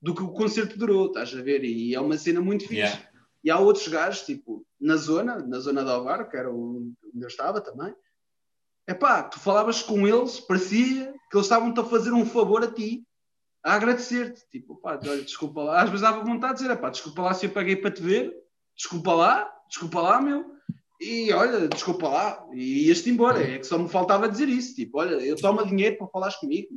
[0.00, 1.64] do que o concerto durou, estás a ver?
[1.64, 2.76] E é uma cena muito fixe.
[2.76, 3.08] Yeah.
[3.42, 7.28] E há outros gajos, tipo, na zona, na zona de Alvar, que era onde eu
[7.28, 7.94] estava também.
[8.88, 13.04] Epá, tu falavas com eles, parecia que eles estavam-te a fazer um favor a ti,
[13.62, 14.42] a agradecer-te.
[14.50, 15.82] Tipo, pá, olha, desculpa lá.
[15.82, 18.32] Às vezes dava vontade de dizer, epá, desculpa lá se eu paguei para te ver,
[18.76, 20.56] desculpa lá, desculpa lá, meu.
[21.00, 22.46] E olha, desculpa lá.
[22.52, 23.42] E ias-te embora.
[23.42, 24.74] É que só me faltava dizer isso.
[24.74, 26.68] Tipo, olha, eu tomo dinheiro para falares comigo.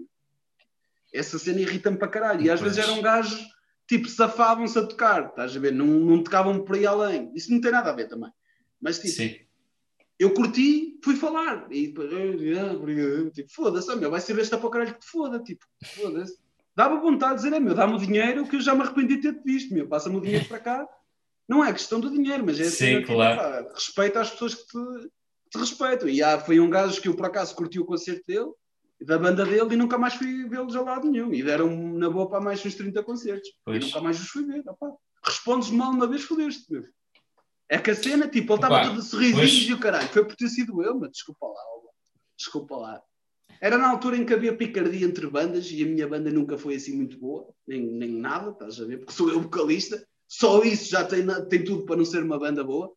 [1.13, 2.41] Essa cena irrita-me para caralho.
[2.41, 2.89] E às vezes Pois.
[2.89, 3.45] eram gajos,
[3.87, 5.73] tipo, safavam-se a tocar, estás a ver?
[5.73, 7.31] Não, não tocavam por aí além.
[7.35, 8.31] Isso não tem nada a ver também.
[8.81, 9.35] Mas, tipo, Sim.
[10.19, 11.67] eu curti, fui falar.
[11.71, 11.93] E.
[13.33, 15.39] Tipo, foda-se, meu, vai ser besta para o caralho que te foda.
[15.39, 16.37] Tipo, foda-se.
[16.75, 19.23] Dava vontade de dizer, é meu, dá-me o dinheiro que eu já me arrependi de
[19.23, 20.87] ter-te visto, meu, passa-me o dinheiro para cá.
[21.45, 23.37] Não é questão do dinheiro, mas é Sim, tipo, claro.
[23.65, 25.09] pá, respeita às pessoas que te,
[25.49, 26.07] te respeitam.
[26.07, 28.51] E há, foi um gajo que eu por acaso curti o concerto dele,
[29.01, 31.33] da banda dele, e nunca mais fui vê-los a lado nenhum.
[31.33, 33.49] E deram na boa para mais uns 30 concertos.
[33.63, 33.83] Pois.
[33.83, 34.63] E nunca mais os fui ver.
[34.67, 34.91] opá.
[35.23, 36.85] Respondes mal uma vez, fodeste, meu.
[37.67, 39.53] É que a cena, tipo, ele estava Opa, todo pois.
[39.53, 41.81] e o caralho, foi por ter sido eu, mas desculpa lá, ó,
[42.35, 43.03] desculpa lá.
[43.61, 46.75] Era na altura em que havia picardia entre bandas e a minha banda nunca foi
[46.75, 48.97] assim muito boa, nem, nem nada, estás a ver?
[48.97, 52.63] Porque sou eu vocalista, só isso já tem, tem tudo para não ser uma banda
[52.63, 52.91] boa.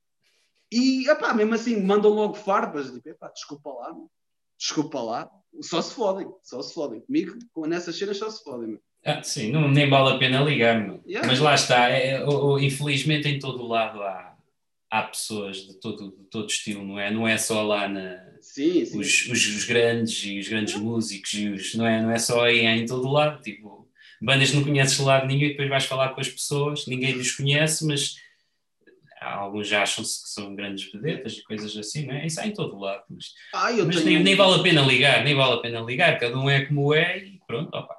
[0.71, 4.11] E, epá, mesmo assim, mandam logo farpas, tipo, epá, desculpa lá, meu.
[4.59, 5.31] desculpa lá,
[5.61, 7.01] só se fodem, só se fodem.
[7.01, 8.79] Comigo, com- nessas cenas, só se fodem.
[9.05, 11.03] Ah, sim, não, nem vale a pena ligar, meu.
[11.07, 11.27] Yeah.
[11.29, 14.37] Mas lá está, é, o- o- infelizmente em todo o lado há,
[14.91, 17.11] há pessoas de todo, de todo estilo, não é?
[17.11, 18.99] Não é só lá na, Sim, sim.
[19.01, 22.45] os, os, os grandes e os grandes músicos, e os, não, é, não é só
[22.45, 23.43] aí, é em todo o lado.
[23.43, 23.89] Tipo,
[24.21, 27.33] bandas não conheces de lado nenhum e depois vais falar com as pessoas, ninguém os
[27.33, 28.15] conhece, mas
[29.23, 32.27] alguns já acham-se que são grandes vedetas e coisas assim, não é?
[32.27, 33.05] Isso há em todo lado.
[33.11, 34.07] Mas, Ah, eu mas tenho...
[34.07, 36.93] nem, nem vale a pena ligar, nem vale a pena ligar, cada um é como
[36.95, 37.99] é e pronto, opa.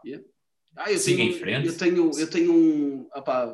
[0.75, 1.67] Ah, eu Siga tenho, em frente.
[1.67, 3.07] Eu tenho, eu tenho um.
[3.15, 3.47] opá,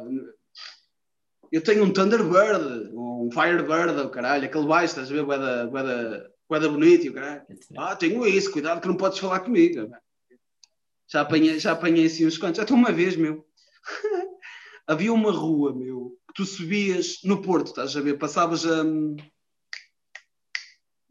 [1.52, 5.26] eu tenho um Thunderbird, um Firebird, o caralho, aquele baixo, estás a ver?
[5.26, 7.42] Gueda, gueda, gueda bonito, e o caralho.
[7.78, 9.90] Ah, tenho isso, cuidado que não podes falar comigo.
[11.12, 12.60] Já apanhei, já apanhei assim uns quantos.
[12.60, 13.46] Até uma vez, meu.
[14.88, 18.18] Havia uma rua, meu, tu subias no Porto, estás a ver?
[18.18, 18.82] Passavas a.
[18.82, 19.22] Onde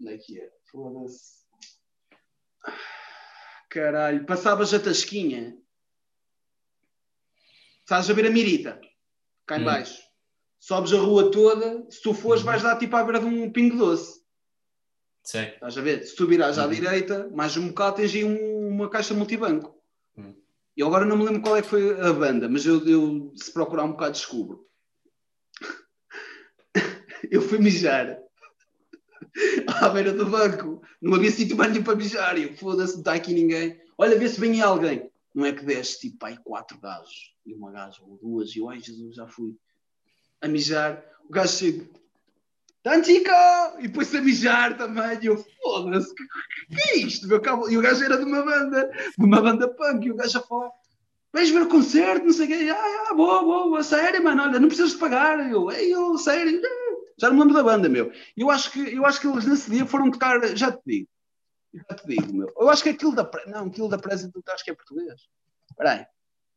[0.06, 0.50] é que é?
[0.70, 1.38] Foda-se.
[3.68, 4.24] caralho.
[4.24, 5.54] Passavas a tasquinha.
[7.80, 8.80] Estás a ver a Mirita,
[9.46, 9.64] cá em Hum.
[9.66, 10.00] baixo.
[10.58, 12.46] Sobes a rua toda, se tu fores Uhum.
[12.46, 14.22] vais dar tipo à beira de um pingo doce.
[15.22, 15.48] Sei.
[15.48, 16.02] Estás a ver?
[16.06, 16.70] Se tu virares à Uhum.
[16.72, 19.78] direita, mais um bocado tens aí um- uma caixa multibanco.
[20.16, 20.34] Uhum.
[20.74, 23.52] E agora não me lembro qual é que foi a banda, mas eu, eu, se
[23.52, 24.66] procurar um bocado descubro.
[27.30, 28.18] Eu fui mijar
[29.66, 30.82] à beira do banco.
[31.00, 32.38] Não havia sítio mais nenhum para mijar.
[32.38, 33.80] E eu, foda-se, não está aqui ninguém.
[33.96, 35.10] Olha, vê se vem alguém.
[35.34, 38.54] Não é que desce tipo aí quatro gajos e uma gaja ou duas.
[38.54, 39.56] E eu, ai Jesus, já fui
[40.40, 41.04] a mijar.
[41.28, 41.88] O gajo chega.
[42.82, 43.76] Tantica!
[43.78, 45.18] E depois a mijar também.
[45.22, 47.28] E eu, foda-se, que, que, que é isto?
[47.28, 47.68] Meu cabo?
[47.68, 50.06] E o gajo era de uma banda, de uma banda punk.
[50.06, 50.70] E o gajo a falar.
[51.32, 52.70] Vais ver o concerto, não sei o quê.
[52.70, 55.50] Ah, ah, boa, boa, boa, sério, mano, olha, não precisas de pagar.
[55.50, 56.60] Eu, ei, eu, sério,
[57.18, 58.12] já não me lembro da banda, meu.
[58.36, 61.08] Eu acho que, eu acho que eles nesse dia foram tocar, já te digo,
[61.74, 62.52] já te digo, meu.
[62.56, 65.28] Eu acho que aquilo da, não, aquilo da President, acho que é português.
[65.70, 66.06] Espera aí.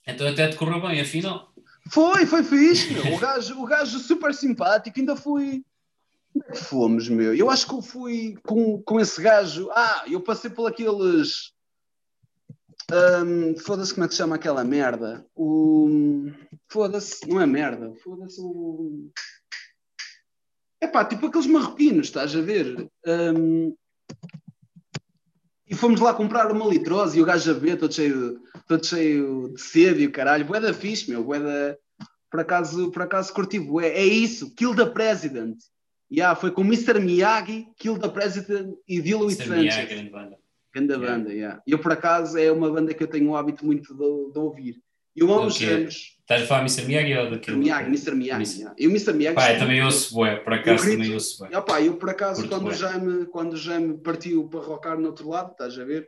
[0.07, 1.51] Então até te correu bem, afinal.
[1.89, 3.15] Foi, foi fixe, meu.
[3.15, 5.63] O gajo, o gajo super simpático, ainda fui.
[6.35, 7.35] Onde é que fomos, meu?
[7.35, 9.69] Eu acho que eu fui com, com esse gajo.
[9.71, 11.53] Ah, eu passei por aqueles.
[12.91, 15.25] Hum, Foda-se, como é que se chama aquela merda?
[15.35, 16.29] O.
[16.67, 17.93] Foda-se, não é merda.
[18.03, 19.11] Foda-se o.
[20.81, 22.89] É pá, tipo aqueles marroquinos, estás a ver?
[23.05, 23.75] Hum,
[25.67, 28.85] E fomos lá comprar uma litrose e o gajo a ver, todo cheio, de- todo
[28.85, 30.43] cheio de sede e o caralho.
[30.45, 31.23] Bué da fixe, meu.
[31.23, 31.77] Bué da...
[32.29, 33.87] Por acaso, por acaso curti bué.
[33.89, 35.57] É isso, Kill the President.
[36.11, 36.99] Yeah, foi com Mr.
[36.99, 39.15] Miyagi, Kill the President e Sabia
[39.69, 39.89] a Sanchez.
[39.89, 40.37] grande banda.
[40.73, 41.17] Grande Yeah.
[41.17, 41.61] banda, yeah.
[41.65, 44.81] Eu, por acaso, é uma banda que eu tenho o hábito muito de, de ouvir.
[45.15, 46.17] Eu há uns anos...
[46.21, 46.85] Estás a falar Mr.
[46.85, 47.57] Miyagi ou daquilo?
[47.57, 48.11] Miyagi, Mr.
[48.15, 48.41] Miyagi.
[48.41, 48.59] Mr.
[48.59, 48.75] yeah.
[48.77, 49.13] Eu, Mr.
[49.13, 49.35] Miyagi...
[49.35, 51.49] Pá, eu também ouço bué, por acaso grito- também ouço bué.
[51.51, 52.73] Ah, pá, eu por acaso, Curto quando bué.
[52.73, 56.07] já, me, quando já me partiu para rocar no outro lado, estás a ver?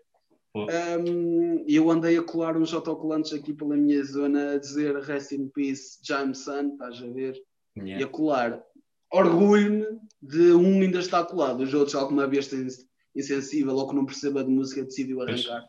[0.55, 5.49] Um, eu andei a colar uns autocolantes aqui pela minha zona a dizer Rest in
[5.49, 7.33] Peace, Jameson, estás a ver?
[7.75, 8.05] E Yeah.
[8.05, 8.61] a colar.
[9.11, 9.85] Orgulho-me
[10.21, 12.85] de um ainda estar colado, os outros, alguma besta ins-
[13.15, 15.65] insensível ou que não perceba de música, decidiu arrancar.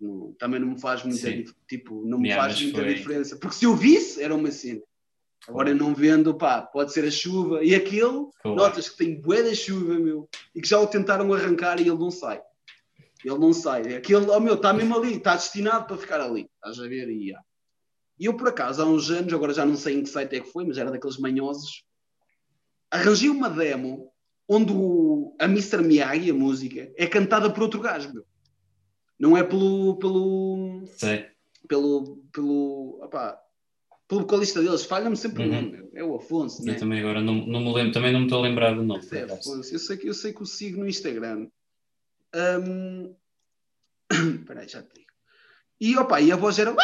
[0.00, 1.42] não- também não me faz muita, Sim.
[1.42, 3.36] dif- tipo, não me Yeah, faz muita foi- diferença.
[3.36, 4.80] Porque se eu visse, era uma cena.
[5.46, 7.62] Agora eu não vendo, pá, pode ser a chuva.
[7.62, 8.56] E aquele, Claro.
[8.56, 11.98] notas que tem bué da chuva, meu, e que já o tentaram arrancar e ele
[11.98, 12.40] não sai.
[13.24, 13.94] Ele não sai.
[13.94, 16.48] Aquele, oh meu, está mesmo ali, está destinado para ficar ali.
[16.56, 17.08] Estás a ver?
[17.10, 17.44] E, yeah.
[18.18, 20.50] Eu, por acaso, há uns anos, agora já não sei em que site é que
[20.50, 21.84] foi, mas era daqueles manhosos,
[22.90, 24.10] arranjei uma demo
[24.48, 25.82] onde o, a Mr.
[25.82, 28.24] Miyagi, a música, é cantada por outro gajo, meu.
[29.24, 31.24] Não é pelo, pelo, Sei.
[31.66, 33.40] pelo, pelo, opá,
[34.06, 35.62] pelo vocalista deles, falha-me sempre o Uhum.
[35.62, 36.74] nome, é o Afonso, Eu né?
[36.74, 39.02] também agora não, não me lembro, também não me estou a lembrar do nome.
[39.12, 39.22] É.
[39.22, 39.74] Afonso.
[39.74, 41.48] Eu sei, que, eu sei que o sigo no Instagram.
[42.34, 43.16] Hum,
[44.12, 45.10] Espera aí, já te digo.
[45.80, 46.76] E, opa, e a voz era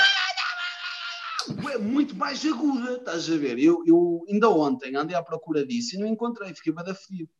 [1.78, 3.59] muito mais aguda, estás a ver?
[3.59, 7.30] Eu, eu ainda ontem andei à procura disso e não encontrei, fiquei bada fedido.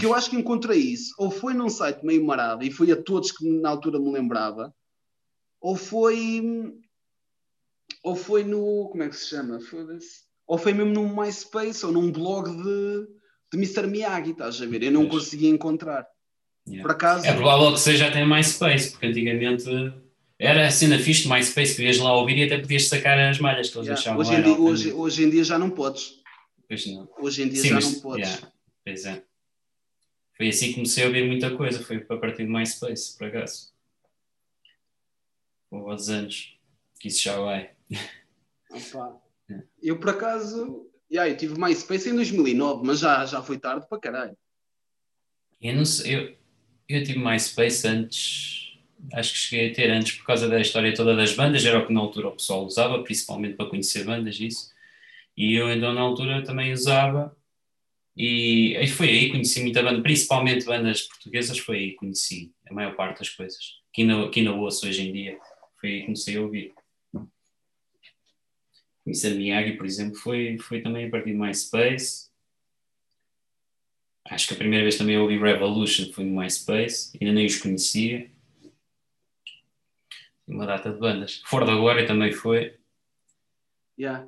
[0.00, 2.96] Porque eu acho que encontrei isso, ou foi num site meio marado e foi a
[2.96, 4.74] todos que na altura me lembrava,
[5.60, 6.42] ou foi.
[8.02, 8.88] Ou foi no.
[8.90, 9.60] Como é que se chama?
[9.60, 10.22] Foda-se.
[10.46, 13.06] Ou foi mesmo num MySpace ou num blog de,
[13.52, 13.86] de Mr.
[13.86, 14.82] Miyagi, estás a ver?
[14.82, 15.24] Eu não Pois.
[15.24, 16.06] conseguia encontrar.
[16.66, 16.82] Yeah.
[16.82, 17.26] Por acaso.
[17.26, 19.66] É provável que seja até MySpace, porque antigamente
[20.38, 23.68] era a cena fixe de MySpace, podias lá ouvir e até podias sacar as malhas
[23.68, 23.94] que eles Yeah.
[24.00, 24.38] deixavam Hoje, lá.
[24.38, 26.14] em dia, era hoje, hoje em dia já não podes.
[26.66, 27.06] Pois não.
[27.20, 28.28] Hoje em dia Sim, já mas- não podes.
[28.30, 29.22] yeah, pois é.
[30.40, 33.74] Foi assim que comecei a ouvir muita coisa, foi a partir de MySpace, por acaso.
[35.70, 36.58] Houve anos
[36.98, 37.72] que isso já vai.
[38.70, 39.20] Opa.
[39.50, 39.62] É.
[39.82, 40.90] Eu por acaso.
[41.12, 44.38] Yeah, eu tive MySpace em 2009, mas já, já foi tarde para caralho.
[45.60, 46.36] Eu não sei, eu,
[46.88, 48.78] eu tive MySpace antes,
[49.12, 51.86] acho que cheguei a ter antes por causa da história toda das bandas, era o
[51.86, 54.72] que na altura o pessoal usava, principalmente para conhecer bandas, isso.
[55.36, 57.36] E eu então na altura também usava,
[58.16, 62.52] e, e foi aí que conheci muita banda, principalmente bandas portuguesas, foi aí que conheci
[62.68, 63.80] a maior parte das coisas.
[63.92, 65.38] Que ainda, que ainda ouço hoje em dia,
[65.80, 66.74] foi aí que comecei a ouvir.
[69.04, 72.30] Conhecer Miyagi, por exemplo, foi, foi também a partir de MySpace.
[74.26, 78.30] Acho que a primeira vez também ouvi Revolution foi no MySpace, ainda nem os conhecia.
[80.46, 81.42] Uma data de bandas.
[81.46, 82.80] For da Glória também foi,
[84.00, 84.26] Yeah.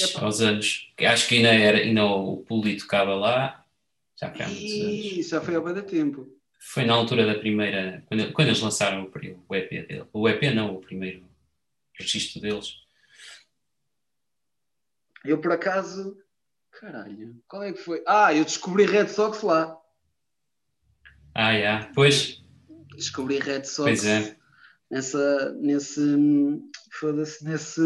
[0.00, 0.22] Epá.
[0.22, 0.92] aos anos.
[0.98, 3.64] Acho que ainda, era, ainda o Puli tocava lá,
[4.18, 4.94] já foi há muitos anos.
[4.94, 6.40] E já foi há bem tempo.
[6.58, 10.04] Foi na altura da primeira, quando, quando eles lançaram o, o EP dele.
[10.12, 11.24] O EP não, o primeiro
[11.94, 12.74] registro deles.
[15.24, 16.16] Eu por acaso.
[16.70, 18.02] Caralho, qual é que foi?
[18.06, 19.76] Ah, eu descobri Red Sox lá.
[21.34, 22.40] Ah, já, pois,
[23.00, 23.84] Descobri Red Sox.
[23.84, 24.36] pois é.
[24.90, 26.00] nessa, nesse,
[26.92, 27.80] foda-se, nesse,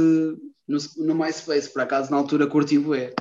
[0.66, 3.14] no, no MySpace, por acaso na altura curti bué.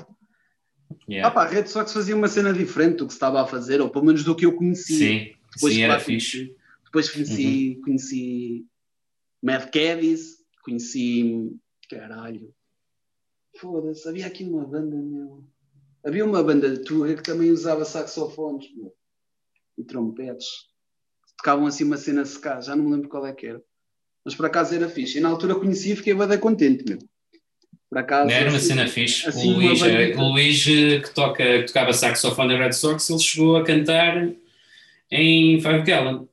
[1.10, 1.28] Yeah.
[1.28, 3.82] Ah pá, a Red Sox fazia uma cena diferente do que se estava a fazer,
[3.82, 4.98] ou pelo menos do que eu conhecia.
[4.98, 6.38] Sim, Depois, sim, era claro, fixe.
[6.38, 8.66] conheci, depois conheci, conheci
[9.42, 11.52] Mad Caddies, conheci.
[11.90, 12.54] Caralho.
[13.58, 15.44] Foda-se, havia aqui uma banda, meu.
[16.06, 18.94] Havia uma banda de Tuga que também usava saxofones meu,
[19.78, 20.48] e trompetes.
[21.38, 23.64] Tocavam assim uma cena secar, já não me lembro qual é que era.
[24.24, 25.18] Mas por acaso era fixe.
[25.18, 27.00] E na altura conheci e fiquei bem contente, meu.
[27.94, 28.28] Por acaso.
[28.28, 29.30] Não era uma assim, cena fixe.
[29.30, 32.74] assim, o Luís, uma eh, o Luís eh, que, toca, que tocava saxofone na Red
[32.74, 34.30] Sox, ele chegou a cantar
[35.12, 36.26] em Five Gallon.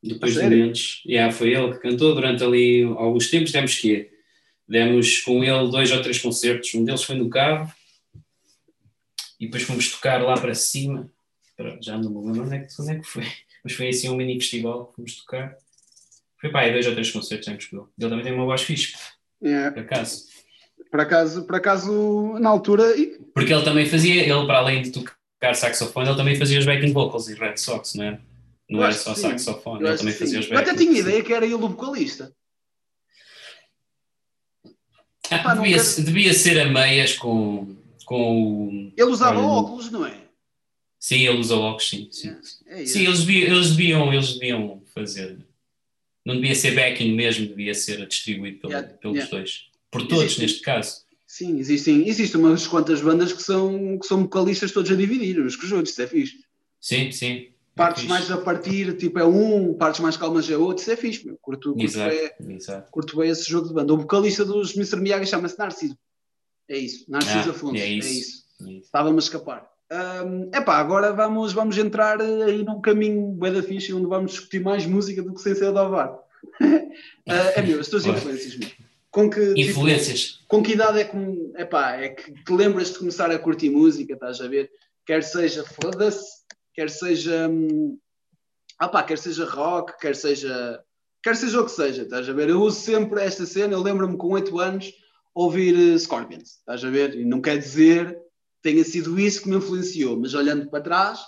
[0.00, 0.44] Depois de?
[0.44, 1.02] Mendes.
[1.04, 3.50] Yeah, foi ele que cantou durante ali alguns tempos.
[3.50, 4.12] Demos quê?
[4.68, 6.72] Demos com ele dois ou três concertos.
[6.72, 7.68] Um deles foi no Cabo.
[9.40, 11.10] E depois fomos tocar lá para cima.
[11.80, 13.24] Já não me lembro onde é, que, onde é que foi.
[13.64, 15.56] Mas foi assim um mini festival que fomos tocar.
[16.40, 17.58] Foi aí dois ou três concertos ele.
[17.72, 18.94] Ele também tem uma voz fixe,
[19.42, 20.37] É, por acaso.
[20.90, 22.96] Por acaso, por acaso, na altura.
[22.96, 26.64] e- Porque ele também fazia, ele para além de tocar saxofone, ele também fazia os
[26.66, 28.20] backing vocals em Red Sox, não era?
[28.68, 31.22] Não Eu era só saxofone, eu ele também fazia os Eu backing até tinha ideia
[31.22, 32.32] que era ele o vocalista.
[35.30, 37.76] Ah, Pá, devia, quero- devia ser a meias com,
[38.06, 38.92] com o.
[38.96, 40.14] Ele usava Olha, óculos, não é?
[40.98, 42.08] Sim, ele usa óculos, sim.
[42.10, 42.36] Sim,
[42.66, 42.94] É isso.
[42.94, 45.38] sim eles, deviam, eles, deviam, eles deviam fazer.
[46.24, 49.30] Não devia ser backing mesmo, devia ser distribuído pelo- Yeah, pelos yeah.
[49.36, 49.67] dois.
[49.90, 51.06] Por todos, Existe- neste caso.
[51.26, 55.56] Sim, existem, existem umas quantas bandas que são, que são vocalistas todos a dividir, uns
[55.56, 56.38] com os outros, isso é fixe.
[56.80, 57.32] Sim, sim.
[57.34, 58.12] é Partes fixe.
[58.12, 61.36] mais a partir, tipo é um, partes mais calmas é outro, isso é fixe, meu.
[61.40, 62.90] Curto, curto, Exato, bem, exato.
[62.90, 63.92] curto bem esse jogo de banda.
[63.92, 64.96] O vocalista dos Mr.
[65.00, 65.96] Miyagi chama-se Narciso.
[66.68, 67.76] É isso, Narciso Ah, Afonso.
[67.76, 68.08] é É isso.
[68.08, 68.44] isso.
[68.68, 68.84] Isso.
[68.86, 69.70] Estava-me a escapar.
[69.90, 74.60] Hum, epá, agora vamos, vamos entrar aí num caminho bué da fixe onde vamos discutir
[74.60, 76.18] mais música do que sem ser de Ovar.
[77.28, 78.68] Ah, é meu, as tuas influências, meu.
[79.10, 80.44] Com que, tipo, Influências.
[80.46, 81.16] com que idade é que,
[81.56, 84.70] epá, é que te lembras de começar a curtir música, estás a ver?
[85.06, 86.42] Quer seja, foda-se,
[86.74, 87.98] quer seja, hum,
[88.78, 90.82] ah pá, quer seja rock, quer seja,
[91.22, 92.50] quer seja o que seja, estás a ver?
[92.50, 94.92] Eu uso sempre esta cena, eu lembro-me com 8 anos
[95.34, 97.14] ouvir eh, Scorpions, estás a ver?
[97.14, 101.20] E não quer dizer que tenha sido isso que me influenciou, mas olhando para trás,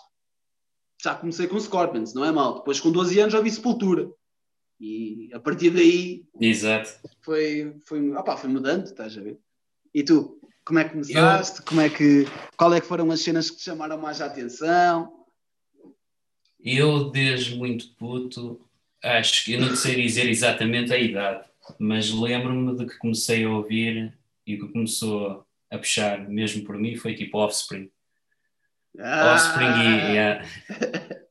[1.02, 2.56] já comecei com Scorpions, não é mal.
[2.58, 4.10] Depois com 12 anos ouvi Sepultura.
[4.80, 6.90] E a partir daí Exato.
[7.20, 9.38] foi, foi, opá, foi mudando, estás a ver?
[9.92, 11.62] E tu, como é que começaste?
[11.62, 12.24] Como é que,
[12.56, 15.26] qual é que foram as cenas que te chamaram mais a atenção?
[16.58, 18.60] Eu, desde muito puto,
[19.02, 21.44] acho que eu não sei dizer exatamente a idade,
[21.78, 24.16] mas lembro-me de que comecei a ouvir
[24.46, 27.90] e que começou a puxar mesmo por mim foi tipo Offspring.
[28.98, 30.44] Offspring e, yeah.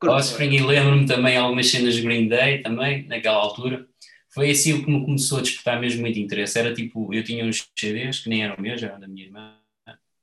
[0.02, 3.86] Offspring e lembro-me também algumas cenas de Green Day também, naquela altura.
[4.32, 6.58] Foi assim o que me começou a despertar mesmo muito interesse.
[6.58, 9.54] Era tipo, eu tinha uns CDs que nem eram meus, eram da minha irmã,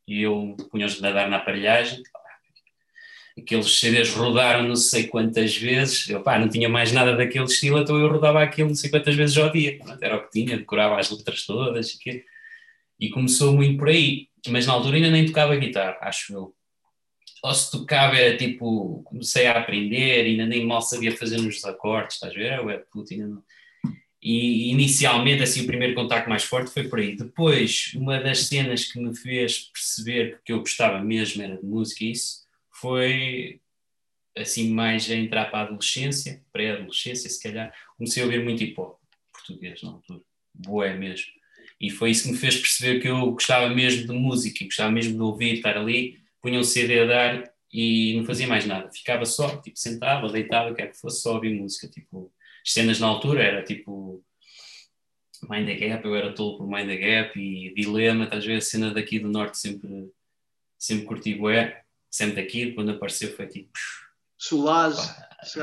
[0.08, 2.02] e eu punha-os a dar na aparelhagem.
[3.38, 6.10] Aqueles CDs rodaram não sei quantas vezes.
[6.10, 9.16] Eu pá, não tinha mais nada daquele estilo, então eu rodava aquilo não sei quantas
[9.16, 9.78] vezes ao dia.
[10.02, 11.94] Era o que tinha, decorava as letras todas.
[12.06, 12.24] E,
[13.00, 14.30] e começou muito por aí.
[14.48, 16.57] Mas na altura ainda nem tocava guitarra, acho eu
[17.44, 22.16] ou se tocava era tipo, comecei a aprender, ainda nem mal sabia fazer nos acordes,
[22.16, 22.46] estás a ver?
[22.46, 23.44] Era web puto, ainda não.
[24.22, 27.16] E inicialmente, assim, o primeiro contacto mais forte foi por aí.
[27.16, 32.04] Depois, uma das cenas que me fez perceber que eu gostava mesmo era de música,
[32.04, 33.62] e isso foi
[34.36, 37.74] assim, mais a entrar para a adolescência, pré-adolescência, se calhar.
[37.98, 39.00] Comecei a ouvir muito hip hop
[39.32, 40.22] português na altura,
[40.54, 41.28] boé mesmo.
[41.80, 44.92] E foi isso que me fez perceber que eu gostava mesmo de música, e gostava
[44.92, 48.90] mesmo de ouvir, estar ali punha um CD a dar e não fazia mais nada.
[48.90, 51.90] Ficava só, tipo, sentava, deitava, quer que fosse só ouvir música.
[51.90, 52.32] Tipo,
[52.66, 54.24] as cenas na altura era tipo
[55.50, 58.56] Mind the Gap, eu era tolo por Mind the Gap e Dilema, estás a ver,
[58.56, 60.10] a cena daqui do Norte sempre,
[60.80, 63.70] sempre curti bué, sempre daqui, quando apareceu foi tipo...
[64.38, 65.02] Solage.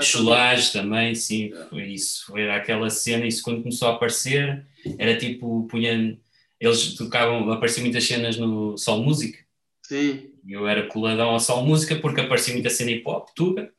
[0.02, 2.26] Cholage também, sim, foi isso.
[2.26, 4.66] Foi aquela cena, isso quando começou a aparecer,
[4.98, 6.18] era tipo, punha...
[6.60, 9.44] Eles tocavam, apareciam muitas cenas no Sol Música,
[9.86, 10.33] Sim.
[10.48, 13.70] Eu era coladão ao Sol Música porque aparecia muita cena hip hop, tuga,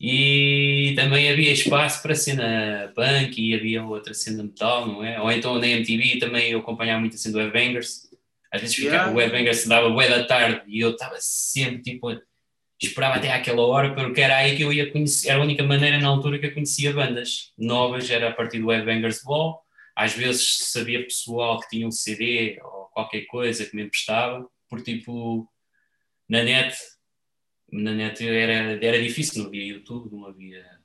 [0.00, 5.20] e também havia espaço para cena punk e havia outra cena metal, não é?
[5.20, 8.10] Ou então na MTV também eu acompanhava muita cena do Headbangers.
[8.52, 9.12] Às vezes ficava, Yeah.
[9.12, 12.08] o Headbangers se dava bué da tarde e eu estava sempre tipo,
[12.80, 15.98] esperava até àquela hora porque era aí que eu ia conhecer, era a única maneira
[15.98, 19.60] na altura que eu conhecia bandas novas, era a partir do Headbangers Ball.
[19.96, 24.82] Às vezes sabia pessoal que tinha um CD ou qualquer coisa que me emprestava, por
[24.82, 25.48] tipo
[26.28, 26.76] na net,
[27.72, 30.76] na net era, era difícil, não havia YouTube, não havia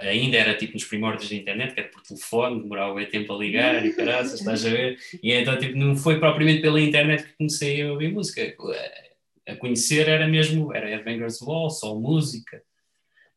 [0.00, 3.38] ainda era tipo nos primórdios da internet, que era por telefone, demorava bem tempo a
[3.38, 4.98] ligar e caraças, estás a ver?
[5.22, 8.54] E então tipo, não foi propriamente pela internet que comecei a ouvir música.
[9.46, 12.62] A conhecer era mesmo, era Headbangers Wall, só música.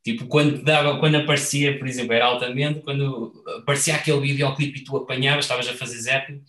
[0.04, 4.98] Tipo, quando, dava, quando aparecia, por exemplo, era altamente, quando aparecia aquele videoclipe e tu
[4.98, 6.42] apanhavas, estavas a fazer zapping,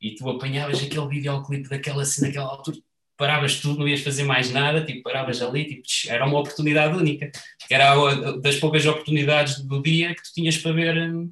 [0.00, 2.76] e tu apanhavas aquele videoclipe daquela cena, naquela altura,
[3.20, 7.30] paravas tudo, não ias fazer mais nada, tipo, paravas ali, tipo, era uma oportunidade única,
[7.70, 7.94] era
[8.38, 11.30] das poucas oportunidades do dia que tu tinhas para ver hum,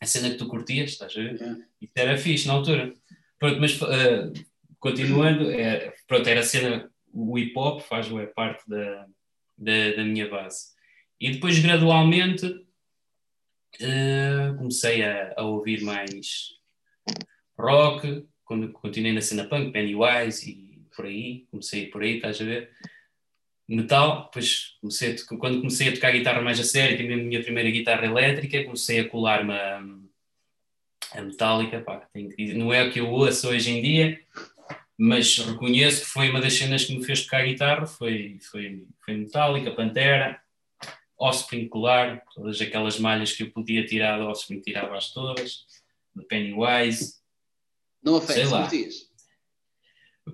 [0.00, 1.42] a cena que tu curtias, estás a ver?
[1.42, 1.56] É.
[1.82, 2.94] Isso era fixe na altura.
[3.38, 4.32] Pronto, mas uh,
[4.80, 9.06] continuando, é, pronto, era a cena, o hip hop faz é, parte da,
[9.58, 10.68] da, da, minha base.
[11.20, 16.52] E depois, gradualmente, uh, comecei a, a ouvir mais
[17.58, 20.65] rock, quando continuei na cena punk, Pennywise e
[20.96, 22.70] por aí, comecei por aí, estás a ver?
[23.68, 27.42] Metal, depois comecei a, quando comecei a tocar guitarra mais a sério, tive a minha
[27.42, 29.84] primeira guitarra elétrica, comecei a colar-me a,
[31.12, 32.08] a metálica, pá,
[32.54, 34.20] não é o que eu ouço hoje em dia,
[34.96, 39.16] mas reconheço que foi uma das cenas que me fez tocar guitarra, foi, foi, foi
[39.16, 40.40] metálica, Pantera,
[41.18, 45.66] Offspring colar, todas aquelas malhas que eu podia tirar do Offspring tirava-as todas,
[46.14, 47.16] de Pennywise.
[48.02, 49.05] Não afeta, curtias?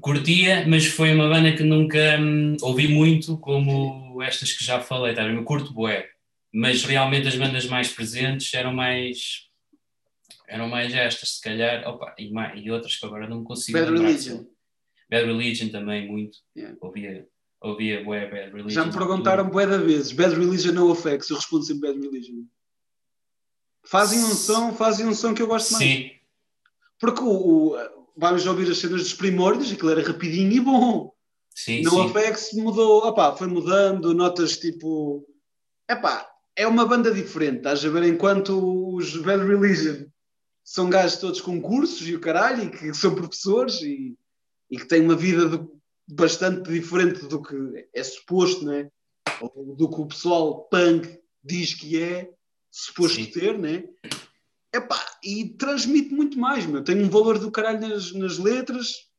[0.00, 5.14] Curtia, mas foi uma banda que nunca hum, ouvi muito como estas que já falei,
[5.14, 5.22] tá?
[5.22, 6.08] eu curto bué,
[6.52, 9.48] mas realmente as bandas mais presentes eram mais
[10.48, 13.90] eram mais estas, se calhar, opa, e, mais, e outras que agora não consigo Bad
[13.90, 14.08] lembrar.
[14.08, 14.44] Religion.
[15.10, 16.38] Bad Religion também, muito.
[16.54, 16.76] Yeah.
[16.80, 17.26] Ouvia,
[17.60, 18.70] ouvia bué Bad Religion.
[18.70, 22.44] Já me perguntaram bué da vezes, Bad Religion no effects, eu respondo sempre Bad Religion.
[23.84, 25.84] Fazem um som, fazem um som que eu gosto mais.
[25.84, 26.10] Sim.
[26.98, 31.12] Porque o, o vamos ouvir as cenas dos primórdios, aquilo era rapidinho e bom.
[31.54, 32.10] Sim, no sim.
[32.10, 35.26] Apex mudou, opá, foi mudando, notas tipo.
[35.88, 38.04] Epá, é uma banda diferente, estás a ver?
[38.04, 40.06] Enquanto os Bad Religion
[40.64, 44.16] são gajos todos com cursos e o caralho, e que são professores e,
[44.70, 45.66] e que têm uma vida
[46.08, 47.56] bastante diferente do que
[47.94, 48.88] é suposto, né?
[49.40, 52.30] Ou do que o pessoal punk diz que é
[52.70, 53.26] suposto Sim.
[53.26, 53.84] ter, né?
[54.74, 56.82] Epá, e transmite muito mais, meu.
[56.82, 59.10] Tem um valor do caralho nas, nas letras.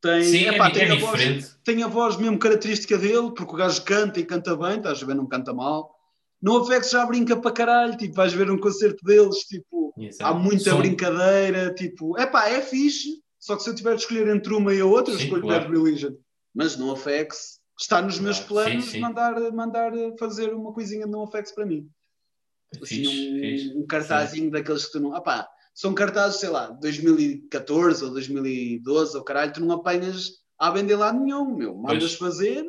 [0.00, 3.52] Tem, Sim, epá, é, tem, é a voz, tem a voz mesmo característica dele, porque
[3.52, 5.92] o gajo canta e canta bem, estás a ver, não canta mal.
[6.40, 10.30] No Afex já brinca para caralho, tipo, vais ver um concerto deles, tipo, Exato.
[10.30, 10.78] há muita Som.
[10.78, 14.80] brincadeira, tipo, epá, é fixe, só que se eu tiver de escolher entre uma e
[14.80, 15.62] a outra, sim, escolho claro.
[15.62, 16.12] Bad Religion.
[16.54, 19.00] Mas no Afex está nos meus planos sim, sim.
[19.00, 21.88] Mandar, mandar fazer uma coisinha no Afex para mim.
[22.82, 25.10] Assim, um, um cartazinho daqueles que tu não.
[25.14, 30.96] Opá, são cartazes, sei lá, 2014 ou 2012 ou caralho, tu não apanhas a vender
[30.96, 31.74] lá nenhum, meu.
[31.74, 32.32] Mandas pois.
[32.32, 32.66] fazer.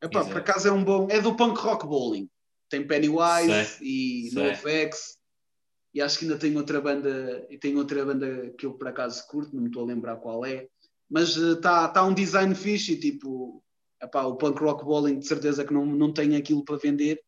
[0.00, 1.08] Epá, por acaso é um bom.
[1.10, 2.30] É do punk rock bowling.
[2.68, 3.86] Tem Pennywise sei.
[3.88, 4.42] e sei.
[4.42, 5.18] NoFX.
[5.92, 7.44] E acho que ainda tem outra banda.
[7.50, 10.44] E tem outra banda que eu por acaso curto, não me estou a lembrar qual
[10.44, 10.68] é.
[11.10, 13.60] Mas está uh, tá um design fixe e tipo.
[14.00, 17.18] Epá, o punk rock bowling de certeza que não, não tem aquilo para vender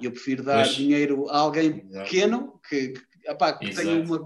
[0.00, 0.76] e eu prefiro dar pois.
[0.76, 4.18] dinheiro a alguém pequeno que, que, epá, que tenha uma,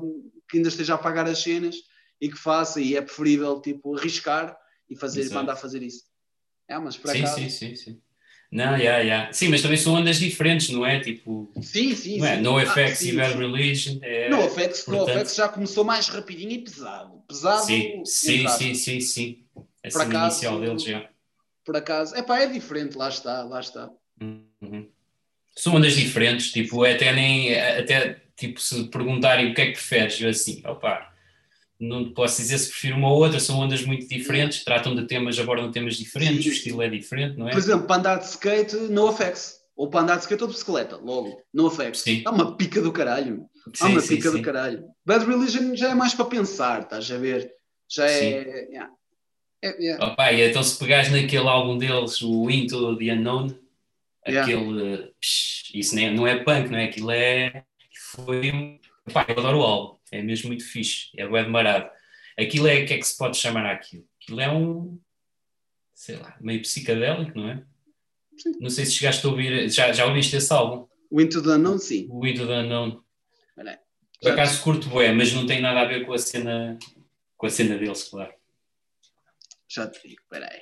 [0.48, 1.76] que ainda esteja a pagar as cenas
[2.20, 4.56] e que faça, e é preferível tipo, arriscar
[4.88, 5.36] e fazer, Exato.
[5.36, 6.04] mandar fazer isso.
[6.68, 8.00] É, mas para sim, sim, sim, sim.
[8.52, 9.32] Não, yeah, yeah.
[9.32, 10.98] Sim, mas também são ondas diferentes, não é?
[10.98, 12.36] Tipo, sim, sim, não é?
[12.36, 12.42] sim.
[12.42, 13.98] No ah, Effects e Bad Religion.
[14.02, 15.06] É, no, effects, portanto...
[15.06, 17.22] no Effects já começou mais rapidinho e pesado.
[17.28, 17.64] Pesado.
[17.64, 19.44] Sim, sim, sim, sim, sim.
[19.84, 21.08] A inicial deles já.
[21.64, 23.88] Por acaso, é pá, é diferente, lá está, lá está.
[24.20, 24.88] Uhum
[25.60, 30.18] são ondas diferentes, tipo, até nem, até, tipo, se perguntarem o que é que preferes,
[30.20, 31.12] eu assim, opa,
[31.78, 35.38] não posso dizer se prefiro uma ou outra, são ondas muito diferentes, tratam de temas,
[35.38, 36.48] abordam temas diferentes, Sim.
[36.48, 37.52] o estilo é diferente, não é?
[37.52, 39.60] Por exemplo, para andar de skate, no affects.
[39.76, 42.02] Ou para andar de skate ou de bicicleta, logo, no affects.
[42.02, 42.22] Sim.
[42.24, 43.46] Há uma pica do caralho.
[43.74, 44.84] Sim, Há uma sim, pica do caralho.
[45.04, 47.50] Bad Religion já é mais para pensar, estás a ver?
[47.88, 48.20] Já é.
[48.68, 48.90] Yeah.
[49.62, 50.06] é yeah.
[50.06, 53.54] Opa, e então se pegares naquele álbum deles, o Into the Unknown,
[54.26, 54.42] Yeah.
[54.42, 55.14] Aquele.
[55.20, 56.84] Psh, isso nem, não é punk, não é?
[56.84, 57.64] Aquilo é.
[58.14, 58.80] Foi.
[59.12, 59.98] Pá, eu adoro o álbum.
[60.12, 61.08] É mesmo muito fixe.
[61.16, 61.90] É de marado.
[62.38, 62.82] Aquilo é.
[62.82, 64.06] O que é que se pode chamar aquilo?
[64.22, 64.98] Aquilo é um.
[65.94, 67.64] Sei lá, meio psicadélico, não é?
[68.38, 68.52] Sim.
[68.60, 69.68] Não sei se chegaste a ouvir.
[69.68, 70.88] Já, já ouviste esse álbum?
[71.10, 72.06] O Into the Unknown, sim.
[72.10, 73.02] O Into the Unknown.
[74.20, 76.78] Por acaso curto bué, mas não tem nada a ver com a cena.
[77.36, 78.34] Com a cena deles, claro.
[79.66, 80.60] Já te digo, peraí.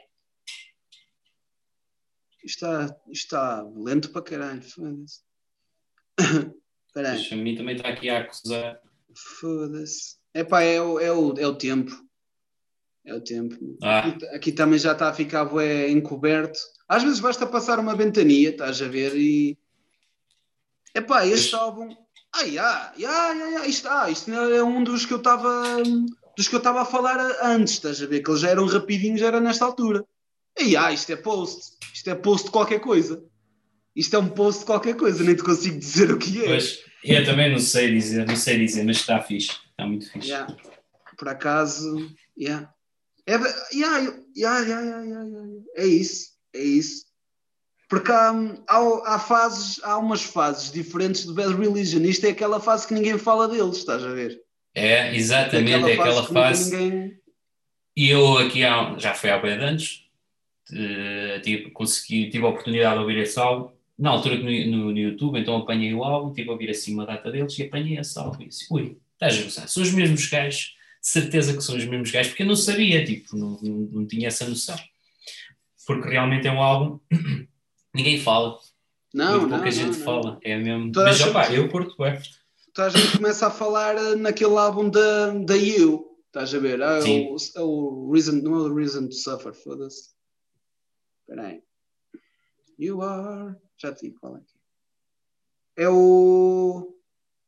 [2.48, 5.20] Isto está, está lento para caralho, foda-se.
[6.96, 7.28] Aí.
[7.30, 8.80] A mim também está aqui a acusar.
[9.14, 10.16] Foda-se.
[10.34, 11.92] Epá, é o, é, o, é o tempo.
[13.04, 13.54] É o tempo.
[13.82, 13.98] Ah.
[14.00, 16.58] Aqui, aqui, também já está a ficar bué, encoberto.
[16.88, 19.56] Às vezes basta passar uma ventania, estás a ver, e,
[20.94, 21.94] Epá, este álbum.
[22.34, 25.76] Ah, yeah, yeah, yeah, yeah, isto, ah, isto é um dos que eu estava
[26.36, 28.22] dos que eu estava a falar antes, estás a ver?
[28.22, 30.04] Que eles já eram rapidinhos, já era nesta altura.
[30.60, 33.22] E ah, isto é post, isto é post de qualquer coisa.
[33.94, 36.46] Isto é um post de qualquer coisa, nem te consigo dizer o que é.
[36.46, 40.28] Pois, eu também não sei dizer, não sei dizer, mas está fixe, está muito fixe.
[40.28, 40.56] Yeah.
[41.16, 42.72] Por acaso, yeah.
[43.26, 43.34] É,
[43.74, 45.26] yeah, yeah, yeah, yeah,
[45.76, 47.06] é isso, é isso.
[47.88, 48.30] Porque há,
[48.68, 52.02] há, há, fases, há umas fases diferentes de Bad Religion.
[52.02, 54.40] Isto é aquela fase que ninguém fala deles, estás a ver?
[54.74, 56.32] É, exatamente, é aquela, fase.
[56.32, 57.18] fase ninguém...
[57.96, 60.07] E eu aqui há, já foi há bem anos,
[61.42, 65.38] tive, consegui, tive a oportunidade de ouvir esse álbum, na altura no, no, no, YouTube,
[65.38, 68.42] então apanhei o álbum, tive a ouvir assim uma data deles e apanhei esse álbum
[68.42, 72.10] e disse, ui, estás a gostar, são os mesmos gajos, certeza que são os mesmos
[72.10, 74.76] gajos, porque eu não sabia, tipo, não, não, não tinha essa noção.
[75.86, 77.00] Porque realmente é um álbum,
[77.94, 78.56] ninguém fala,
[79.12, 80.92] não, muito pouca não, gente não, fala, é mesmo.
[80.94, 82.20] Mas opá, eu curto, é
[82.78, 86.80] toda a gente começa a falar eh, naquele álbum da, You, estás a ver?
[86.80, 90.10] Ah, o, é o Reason, não é o Reason to Suffer, foda-se.
[91.28, 91.62] Espera aí.
[92.78, 93.54] You are.
[93.76, 94.40] Já te digo qual é.
[95.76, 96.96] É o.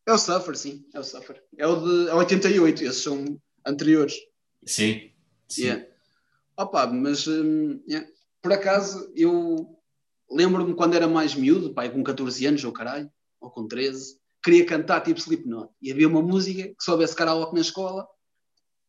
[0.07, 1.43] É o Suffer, sim, é o Suffer.
[1.57, 4.15] É o de é 88, esses são anteriores.
[4.67, 5.11] Sim.
[5.49, 5.63] sim.
[5.63, 5.87] Yeah.
[6.59, 8.07] Opa, mas um, yeah.
[8.43, 9.79] por acaso eu
[10.31, 13.11] lembro-me quando era mais miúdo, pai, com 14 anos ou caralho,
[13.41, 15.73] ou com 13, queria cantar tipo Slipknot.
[15.81, 18.07] E havia uma música que soubesse karaoke na escola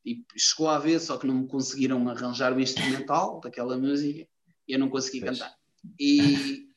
[0.05, 4.27] e chegou a ver, só que não me conseguiram arranjar o instrumental daquela música
[4.71, 5.39] eu não consegui pois.
[5.39, 5.55] cantar.
[5.99, 6.67] E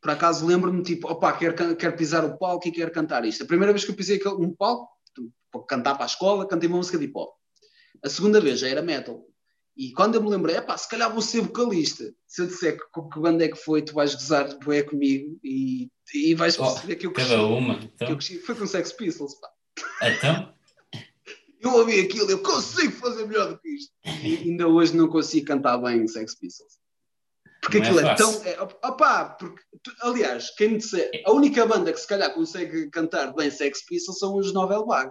[0.00, 3.44] por acaso lembro-me, tipo, opá, quero, quero pisar o palco e quero cantar isto.
[3.44, 4.88] A primeira vez que eu pisei um palco,
[5.50, 7.34] para cantar para a escola, cantei uma música de hip hop.
[8.04, 9.24] A segunda vez já era metal.
[9.76, 12.12] E quando eu me lembrei, é pá, se calhar vou ser vocalista.
[12.26, 15.88] Se eu disser que, que banda é que foi, tu vais gozar bué comigo e,
[16.12, 17.30] e vais perceber oh, que eu cresci.
[17.30, 17.74] Cada uma.
[17.74, 18.16] Então.
[18.16, 19.48] Cresci, foi com Sex Pistols, pá.
[20.02, 20.52] Então?
[21.60, 23.92] Eu ouvi aquilo, eu consigo fazer melhor do que isto.
[24.22, 26.78] E ainda hoje não consigo cantar bem Sex Pistols.
[27.60, 28.44] Porque não é aquilo é, é tão.
[28.44, 29.62] É, opá, porque,
[30.02, 34.18] aliás, quem me disser, a única banda que se calhar consegue cantar bem Sex Pistols
[34.18, 35.10] são os Novel Bag.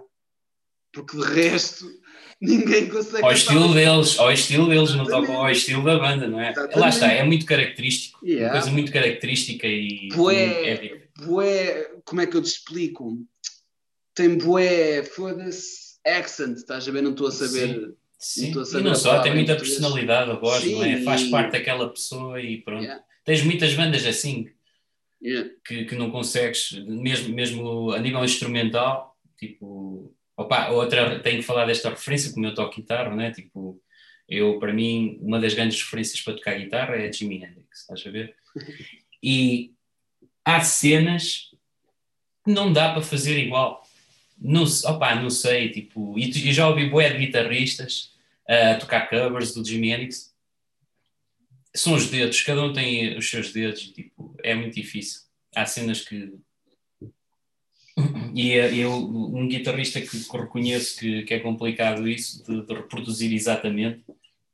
[0.92, 1.84] Porque de resto
[2.40, 3.22] ninguém consegue.
[3.22, 6.50] Ao estilo deles, ao estilo deles, não tocam ao estilo da banda, não é?
[6.50, 6.78] Exatamente.
[6.78, 8.46] Lá está, é muito característico, yeah.
[8.46, 10.08] uma coisa muito característica e.
[10.14, 13.18] Bué, é bué, como é que eu te explico?
[14.14, 17.02] Tem bué, foda-se, accent, estás a ver?
[17.02, 17.74] Não estou a saber.
[17.74, 17.94] Sim.
[18.18, 18.50] Sim.
[18.50, 21.02] e não só, tem muita personalidade a voz, Sim, não é?
[21.02, 22.82] Faz parte daquela pessoa e pronto.
[22.82, 23.04] Yeah.
[23.24, 24.50] Tens muitas bandas assim
[25.22, 25.48] yeah.
[25.64, 31.66] que, que não consegues, mesmo, mesmo a nível instrumental, tipo Opa, outra, tenho que falar
[31.66, 33.32] desta referência, como eu toco guitarra, né?
[33.32, 33.82] Tipo,
[34.28, 38.10] eu, para mim, uma das grandes referências para tocar guitarra é Jimi Hendrix, estás a
[38.10, 38.34] ver?
[39.20, 39.72] E
[40.44, 41.50] há cenas
[42.44, 43.82] que não dá para fazer igual.
[44.40, 48.12] Não, opa, não sei, tipo, e, e já ouvi bué de guitarristas
[48.48, 50.32] a uh, tocar covers do Jimi Hendrix.
[51.74, 55.22] São os dedos, cada um tem os seus dedos, tipo, é muito difícil.
[55.54, 56.32] Há cenas que
[58.34, 62.74] e é, eu, um guitarrista que, que reconheço que, que, é complicado isso, de, de,
[62.74, 64.04] reproduzir exatamente,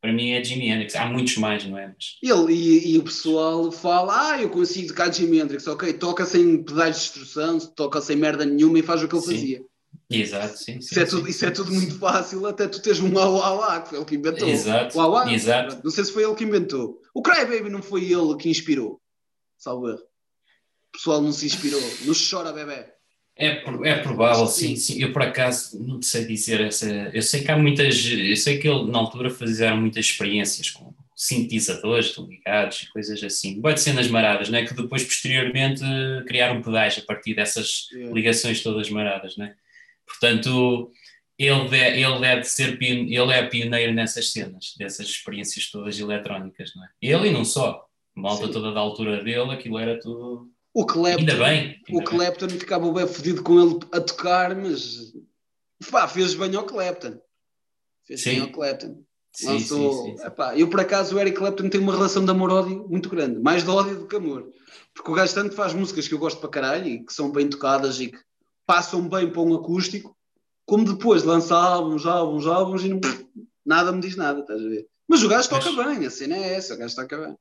[0.00, 0.94] para mim é Jimi Hendrix.
[0.96, 1.88] Há muitos mais, não é?
[1.88, 2.18] Mas...
[2.22, 6.62] Ele, e, e, o pessoal fala, ah, eu consigo tocar Jimi Hendrix, ok, toca sem
[6.62, 9.32] pedais de instrução, toca sem merda nenhuma e faz o que ele sim.
[9.32, 9.64] fazia.
[10.10, 10.64] Exato, sim.
[10.64, 13.88] sim, isso, é tudo, isso é tudo muito fácil, até tu teres um Auá que
[13.88, 14.48] foi ele que inventou.
[14.48, 15.80] Exato, o Auá, exato.
[15.82, 17.00] Não sei se foi ele que inventou.
[17.14, 19.00] O Cry Baby não foi ele que inspirou,
[19.56, 19.98] salve O
[20.92, 22.94] pessoal não se inspirou, não chora bebê.
[23.36, 25.02] É, é provável, sim, sim.
[25.02, 26.86] Eu por acaso não sei dizer essa.
[27.12, 28.04] Eu sei que há muitas.
[28.06, 33.60] Eu sei que ele na altura fizeram muitas experiências com sintetizadores ligados e coisas assim.
[33.60, 34.64] Boa de cenas maradas, não é?
[34.64, 35.82] Que depois, posteriormente,
[36.26, 39.54] criaram pedais a partir dessas ligações todas maradas, não é?
[40.06, 40.90] Portanto,
[41.38, 42.82] ele, deve, ele deve ser.
[42.82, 46.88] Ele é pioneiro nessas cenas, dessas experiências todas eletrónicas, não é?
[47.00, 47.84] Ele e não só.
[48.14, 48.52] Malta sim.
[48.52, 52.58] toda da altura dele, aquilo era tudo o Clapton, ainda bem, ainda o Clapton bem.
[52.58, 55.12] ficava bem fodido com ele a tocar, mas
[55.88, 57.16] pá, fez bem ao Clapton.
[58.04, 58.30] Fez sim.
[58.30, 59.04] bem ao Clapton.
[59.32, 62.30] Sim, Lançou, sim, sim, epá, eu por acaso o Eric Clapton tem uma relação de
[62.30, 64.50] amor-ódio muito grande, mais de ódio do que amor.
[64.92, 67.48] Porque o gajo tanto faz músicas que eu gosto para caralho e que são bem
[67.48, 68.18] tocadas e que
[68.66, 70.16] passam bem para um acústico,
[70.66, 73.00] como depois lança álbuns, álbuns, álbuns e não,
[73.64, 74.86] nada me diz nada, estás a ver?
[75.06, 75.98] Mas o gajo toca mas...
[75.98, 77.36] bem, a cena é essa, o gajo toca bem.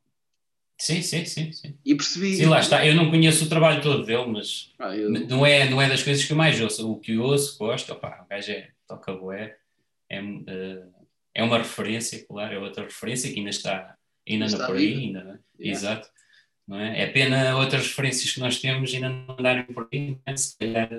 [0.78, 1.78] Sim, sim, sim, sim.
[1.86, 2.36] E percebi.
[2.36, 2.86] Sim, lá está.
[2.86, 5.09] Eu não conheço o trabalho todo dele, mas ah, eu...
[5.09, 6.91] não, é, não é das coisas que eu mais ouço.
[6.91, 9.55] O que eu ouço, gosto, opá, o gajo é, toca boé,
[10.09, 10.93] é, uh,
[11.34, 13.95] é uma referência, claro, é outra referência que ainda está,
[14.28, 15.39] ainda anda por aí, ainda, yeah.
[15.59, 16.09] exato.
[16.72, 17.03] É?
[17.03, 20.38] é pena outras referências que nós temos ainda não andarem por aí, né?
[20.38, 20.89] se calhar,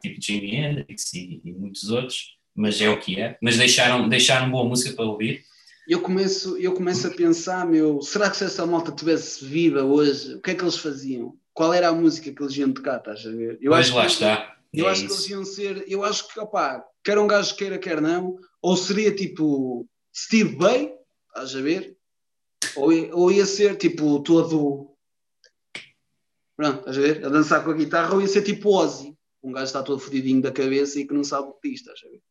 [0.00, 3.36] tipo Jimi Hendrix e, e, muitos outros, mas é o que é.
[3.42, 5.44] Mas deixaram, deixaram boa música para ouvir.
[5.86, 10.34] Eu começo, eu começo a pensar, meu, será que se essa malta tivesse viva hoje,
[10.34, 11.36] o que é que eles faziam?
[11.52, 13.58] Qual era a música que eles iam tocar, estás a ver?
[13.60, 14.56] Eu pois acho lá que, está.
[14.72, 15.08] Eu é acho isso.
[15.08, 18.76] que eles iam ser, eu acho que, opá, quer um gajo queira, quer não, ou
[18.76, 20.94] seria tipo Steve Bay,
[21.28, 21.96] estás a ver?
[22.76, 24.90] Ou, ou ia ser tipo todo.
[26.56, 27.24] Pronto, estás a ver?
[27.24, 30.40] A dançar com a guitarra, ou ia ser tipo Ozzy, um gajo está todo fodidinho
[30.40, 32.22] da cabeça e que não sabe o que diz, estás a ver?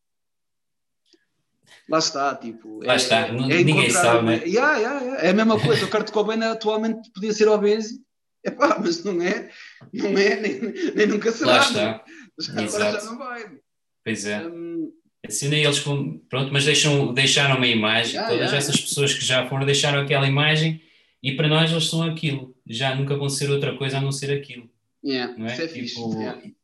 [1.88, 2.82] Lá está, tipo.
[2.82, 4.42] Lá é, está, é ninguém sabe, né?
[4.46, 5.22] Yeah, yeah, yeah.
[5.22, 8.02] É a mesma coisa, o Kurt Cobain atualmente podia ser obeso,
[8.44, 9.50] Epá, mas não é,
[9.92, 10.60] não é, nem,
[10.94, 11.52] nem nunca será.
[11.52, 12.04] Lá está.
[12.38, 13.58] Já, agora já não vai.
[14.04, 14.46] Pois é.
[14.46, 14.92] Um,
[15.26, 18.88] assim eles, pronto, mas deixam, deixaram uma imagem, yeah, todas yeah, essas yeah.
[18.88, 20.80] pessoas que já foram deixaram aquela imagem
[21.22, 24.30] e para nós eles são aquilo, já nunca vão ser outra coisa a não ser
[24.30, 24.68] aquilo.
[25.04, 25.52] Yeah, não é?
[25.52, 26.54] Isso é tipo, fixe.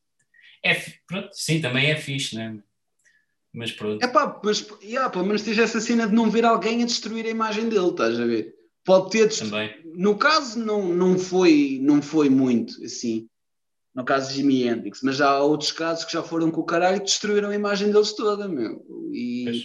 [0.62, 0.74] É,
[1.06, 2.56] pronto, sim, também é fixe, não é?
[3.52, 4.02] Mas pronto.
[4.04, 7.26] É pá, mas yeah, pelo menos tens essa cena de não ver alguém a destruir
[7.26, 8.54] a imagem dele, estás a ver?
[8.84, 9.74] Pode ter Também.
[9.94, 13.28] No caso, não, não, foi, não foi muito assim.
[13.94, 16.64] No caso de Jimi Hendrix, mas já há outros casos que já foram com o
[16.64, 18.84] caralho e destruíram a imagem deles toda, meu.
[19.12, 19.64] E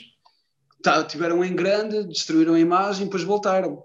[0.81, 3.83] tá, tiveram em grande, destruíram a imagem e depois voltaram.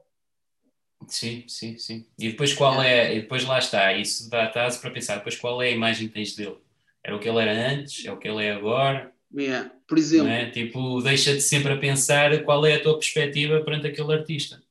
[1.09, 2.07] Sim, sim, sim.
[2.18, 5.62] E depois qual é, e depois lá está, isso dá estás para pensar, depois qual
[5.62, 6.59] é a imagem que tens dele?
[7.03, 8.05] Era o que ele era antes?
[8.05, 9.12] É o que ele é agora?
[9.34, 9.70] Yeah.
[9.86, 10.51] Por exemplo, é?
[10.51, 14.62] tipo, deixa-te sempre a pensar qual é a tua perspectiva perante aquele artista.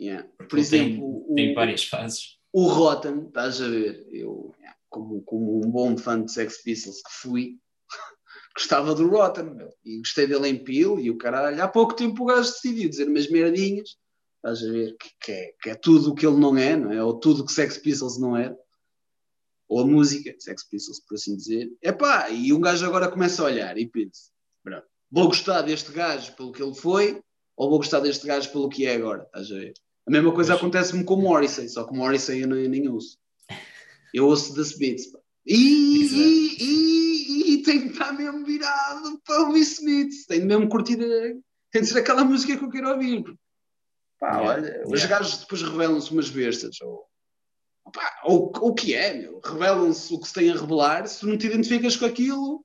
[0.00, 0.26] Yeah.
[0.48, 2.36] Por exemplo, tem, o, tem várias fases.
[2.52, 4.54] O Rotten, estás a ver, eu,
[4.96, 7.58] como, como um bom fã de Sex Pistols que fui,
[8.56, 11.62] gostava do Rotten, meu, e gostei dele em Peel e o caralho.
[11.62, 13.96] Há pouco tempo o gajo decidiu dizer umas merdinhas,
[14.36, 16.92] estás a ver, que, que, é, que é tudo o que ele não é, não
[16.92, 17.02] é?
[17.04, 18.56] Ou tudo o que Sex Pistols não é.
[19.68, 21.70] Ou a música, Sex Pistols, por assim dizer.
[21.82, 24.30] Epá, e um gajo agora começa a olhar e pensa,
[25.10, 27.20] vou gostar deste gajo pelo que ele foi,
[27.56, 29.74] ou vou gostar deste gajo pelo que é agora, estás a ver?
[30.06, 33.18] A mesma coisa acontece-me com o Morrissey, só que o Morrissey eu nem, nem ouço.
[34.12, 35.12] Eu ouço The Smiths.
[35.44, 40.26] E, e, e, e tenho que estar mesmo virado para ouvir Smiths.
[40.26, 40.98] Tenho mesmo curtir.
[41.70, 43.24] Tem de ser aquela música que eu quero ouvir.
[44.18, 46.80] Pá, olha, os gajos depois revelam-se umas bestas.
[46.80, 47.06] Ou,
[47.92, 49.40] pá, ou o que é, meu?
[49.44, 51.06] Revelam-se o que se tem a revelar.
[51.06, 52.64] Se não te identificas com aquilo,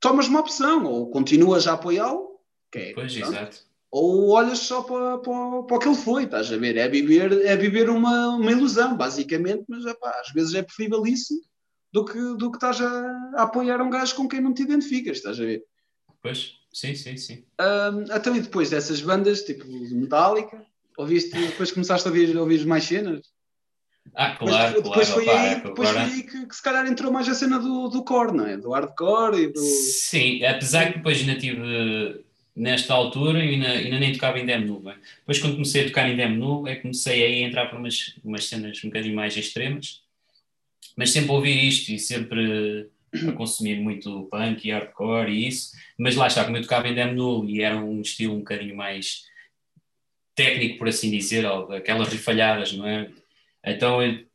[0.00, 0.84] tomas uma opção.
[0.84, 2.40] Ou continuas a apoiá-lo.
[2.74, 6.56] É, pois, exato ou olhas só para, para, para o que ele foi, estás a
[6.56, 6.76] ver?
[6.76, 11.34] É viver, é viver uma, uma ilusão, basicamente, mas epá, às vezes é preferível isso
[11.92, 15.18] do que, do que estás a, a, apoiar um gajo com quem não te identificas,
[15.18, 15.62] estás a ver?
[16.20, 17.44] Pois, sim, sim, sim.
[17.60, 20.64] Um, então, e depois dessas bandas, tipo Metallica,
[20.98, 23.20] ouviste, depois começaste a ouvir, a ouvir mais cenas?
[24.14, 25.24] Ah, claro, depois, depois claro.
[25.26, 26.06] Foi opa, aí, é depois agora...
[26.06, 28.56] foi aí que, que, se calhar entrou mais a cena do, do core, não é?
[28.56, 29.60] Do hardcore e do...
[29.60, 32.24] Sim, apesar que depois ainda tive
[32.56, 34.94] nesta altura ainda, ainda nem tocava em demo nu.
[35.18, 38.14] Depois, quando comecei a tocar em demo nu, é comecei aí a entrar para umas,
[38.24, 40.02] umas cenas um bocadinho mais extremas,
[40.96, 42.88] mas sempre ouvir isto e sempre
[43.28, 46.94] a consumir muito punk e hardcore e isso, mas lá está, como eu tocava em
[46.94, 49.24] demo nu e era um estilo um bocadinho mais
[50.34, 53.10] técnico, por assim dizer, aquelas rifalhadas, não é?
[53.64, 54.25] Então eu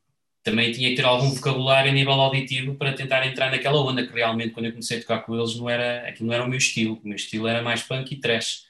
[0.43, 4.13] também tinha que ter algum vocabulário a nível auditivo para tentar entrar naquela onda que
[4.13, 6.57] realmente quando eu comecei a tocar com eles não era, aquilo não era o meu
[6.57, 8.65] estilo, o meu estilo era mais punk e trash.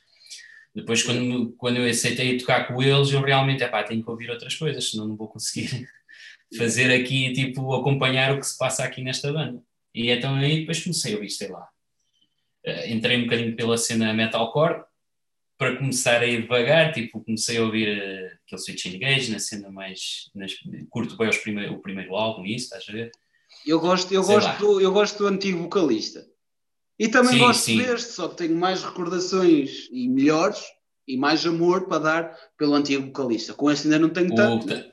[0.76, 4.56] Depois quando, quando eu aceitei tocar com eles eu realmente, epá, tenho que ouvir outras
[4.56, 5.88] coisas, senão não vou conseguir
[6.58, 9.62] fazer aqui, tipo, acompanhar o que se passa aqui nesta banda.
[9.94, 11.68] E então aí depois comecei a ouvir, sei lá,
[12.68, 14.84] uh, entrei um bocadinho pela cena metalcore,
[15.62, 19.70] para começar a ir devagar, tipo, comecei a ouvir uh, aquele Switch Engage na cena
[19.70, 20.32] mais.
[20.33, 20.54] Nas,
[20.89, 23.12] curto bem prime o primeiro álbum, isso, estás a ver?
[23.63, 26.25] Eu gosto, eu, gosto do, eu gosto do antigo vocalista.
[26.97, 27.78] E também sim, gosto sim.
[27.78, 30.63] deste, só que tenho mais recordações e melhores
[31.08, 33.54] e mais amor para dar pelo antigo vocalista.
[33.54, 34.66] Com este ainda não tenho tanto.
[34.66, 34.92] Né?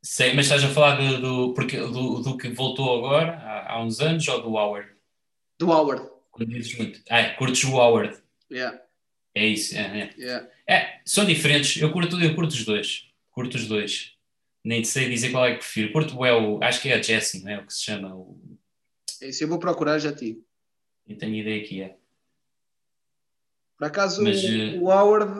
[0.00, 3.82] Sei, mas estás a falar do, do, porque, do, do que voltou agora, há, há,
[3.82, 4.88] uns anos, ou do Howard?
[5.58, 6.08] Do Howard.
[6.30, 7.02] Quando dizes muito.
[7.10, 8.16] Ah, curtes o Howard.
[8.48, 8.83] Yeah.
[9.34, 10.14] É isso, é, é.
[10.16, 10.48] Yeah.
[10.68, 11.00] é.
[11.04, 13.08] São diferentes, eu curto, eu curto os dois.
[13.32, 14.12] Curto os dois.
[14.64, 15.92] Nem sei dizer qual é que prefiro.
[15.92, 18.14] Curto é o, acho que é a Jessie, não é o que se chama?
[18.14, 18.38] O...
[19.20, 20.40] Esse eu vou procurar já ti.
[21.06, 21.96] Eu tenho ideia que é.
[23.76, 25.34] Por acaso Mas, o, eh, o, Howard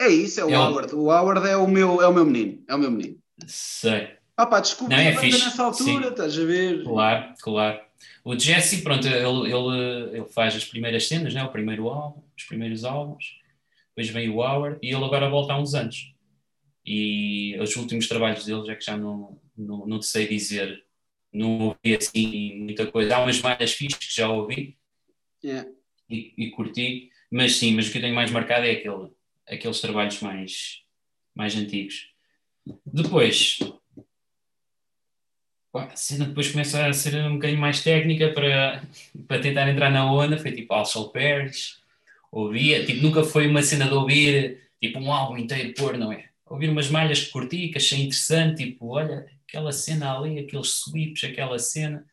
[0.00, 0.94] é isso, é o é Howard.
[0.94, 1.02] O...
[1.02, 3.18] o Howard é o meu, é o meu menino, é o meu menino.
[3.46, 4.16] Sei.
[4.36, 6.10] Ah pá, desculpa, não, é nessa altura, Sim.
[6.10, 6.82] estás a ver?
[6.82, 7.83] Claro, claro.
[8.24, 11.42] O Jesse, pronto, ele, ele, ele faz as primeiras cenas, né?
[11.44, 13.38] o primeiro álbum, os primeiros álbuns,
[13.88, 16.12] depois vem o Howard e ele agora volta há uns anos.
[16.84, 20.84] e os últimos trabalhos deles é que já não, não, não te sei dizer,
[21.32, 23.16] não ouvi assim muita coisa.
[23.16, 24.76] Há umas malhas fixas que já ouvi
[25.42, 25.68] Yeah.
[26.08, 29.10] e, e curti, mas sim, mas o que eu tenho mais marcado é aquele,
[29.46, 30.82] aqueles trabalhos mais,
[31.34, 32.08] mais antigos.
[32.86, 33.58] Depois,
[35.78, 38.82] a cena depois começa a ser um bocadinho mais técnica para,
[39.26, 41.78] para tentar entrar na onda, foi tipo Alshal Paris,
[42.30, 46.24] ouvia, tipo, nunca foi uma cena de ouvir tipo um álbum inteiro pôr, não é?
[46.46, 51.24] Ouvir umas malhas que curti, que achei interessante, tipo, olha, aquela cena ali, aqueles sweeps,
[51.24, 52.04] aquela cena,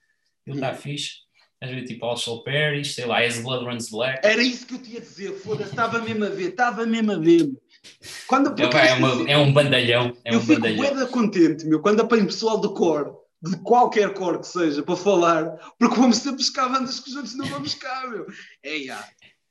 [0.47, 1.15] ele está fixe.
[1.59, 4.25] Às vezes, tipo, Alshal Paris, sei lá, As Blood Runs Black.
[4.25, 7.17] Era isso que eu te ia dizer, foda-se, estava mesmo a ver, estava mesmo a
[7.19, 7.51] ver.
[8.25, 11.07] Quando É, é, uma- é um bandalhão, é eu um fico bandalhão.
[11.07, 15.45] contente, meu, quando apanho pessoal de cor, de qualquer cor que seja, para falar,
[15.79, 18.25] porque vamos sempre buscar bandas que os outros não vão buscar, meu.
[18.63, 19.03] É, já.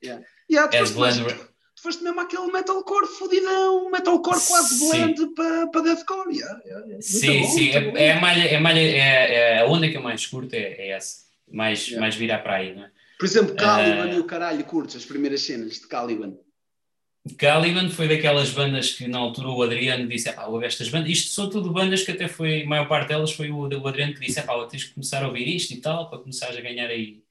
[0.02, 0.24] Yeah.
[0.50, 4.88] Yeah, tu, foste, mais- tu foste mesmo aquele metalcore fodidão, metalcore quase Sim.
[4.90, 6.34] blend para, para deathcore.
[6.36, 7.02] Yeah, yeah, yeah.
[7.02, 9.96] Sim, bom, sim, é, é a malha, é a malha, é, é a onda que
[9.96, 11.16] eu mais curto é, é essa,
[11.50, 12.00] mais, Yeah.
[12.00, 12.90] mais virar para aí, não é?
[13.18, 14.14] Por exemplo, Caliban Ah.
[14.14, 16.34] e o caralho, curtes as primeiras cenas de Caliban.
[17.36, 21.10] Caliban foi daquelas bandas que na altura o Adriano disse: "Epá, ouve estas bandas.
[21.10, 24.14] Isto são tudo bandas que até foi, a maior parte delas foi o, o Adriano
[24.14, 26.88] que disse: "Epá, tens que começar a ouvir isto e tal, para começares a ganhar
[26.88, 27.22] aí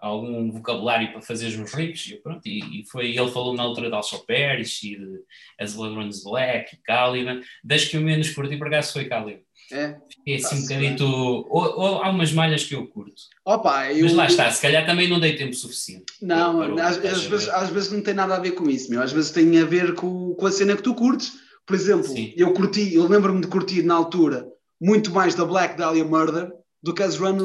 [0.00, 2.10] algum vocabulário para fazer uns riffs.
[2.10, 5.20] E, pronto, e, e foi, ele falou na altura de Alshal Paris e de
[5.58, 7.40] As Runs Black e Caliban.
[7.62, 9.42] Das que eu menos curti, por acaso, foi Caliban.
[9.72, 9.96] É?
[10.26, 11.04] É assim um bocadito.
[11.04, 13.22] Ou, ou há umas malhas que eu curto.
[13.44, 14.04] Opa, eu...
[14.04, 16.06] Mas lá está, se calhar também não dei tempo suficiente.
[16.20, 19.02] Não, às, às vezes, às vezes não tem nada a ver com isso, meu.
[19.02, 21.32] Às vezes tem a ver com, com a cena que tu curtes.
[21.66, 22.32] Por exemplo, Sim.
[22.36, 24.46] eu curti, eu lembro-me de curtir na altura
[24.80, 26.50] muito mais da Black Dahlia Murder
[26.82, 27.36] do que as, Run,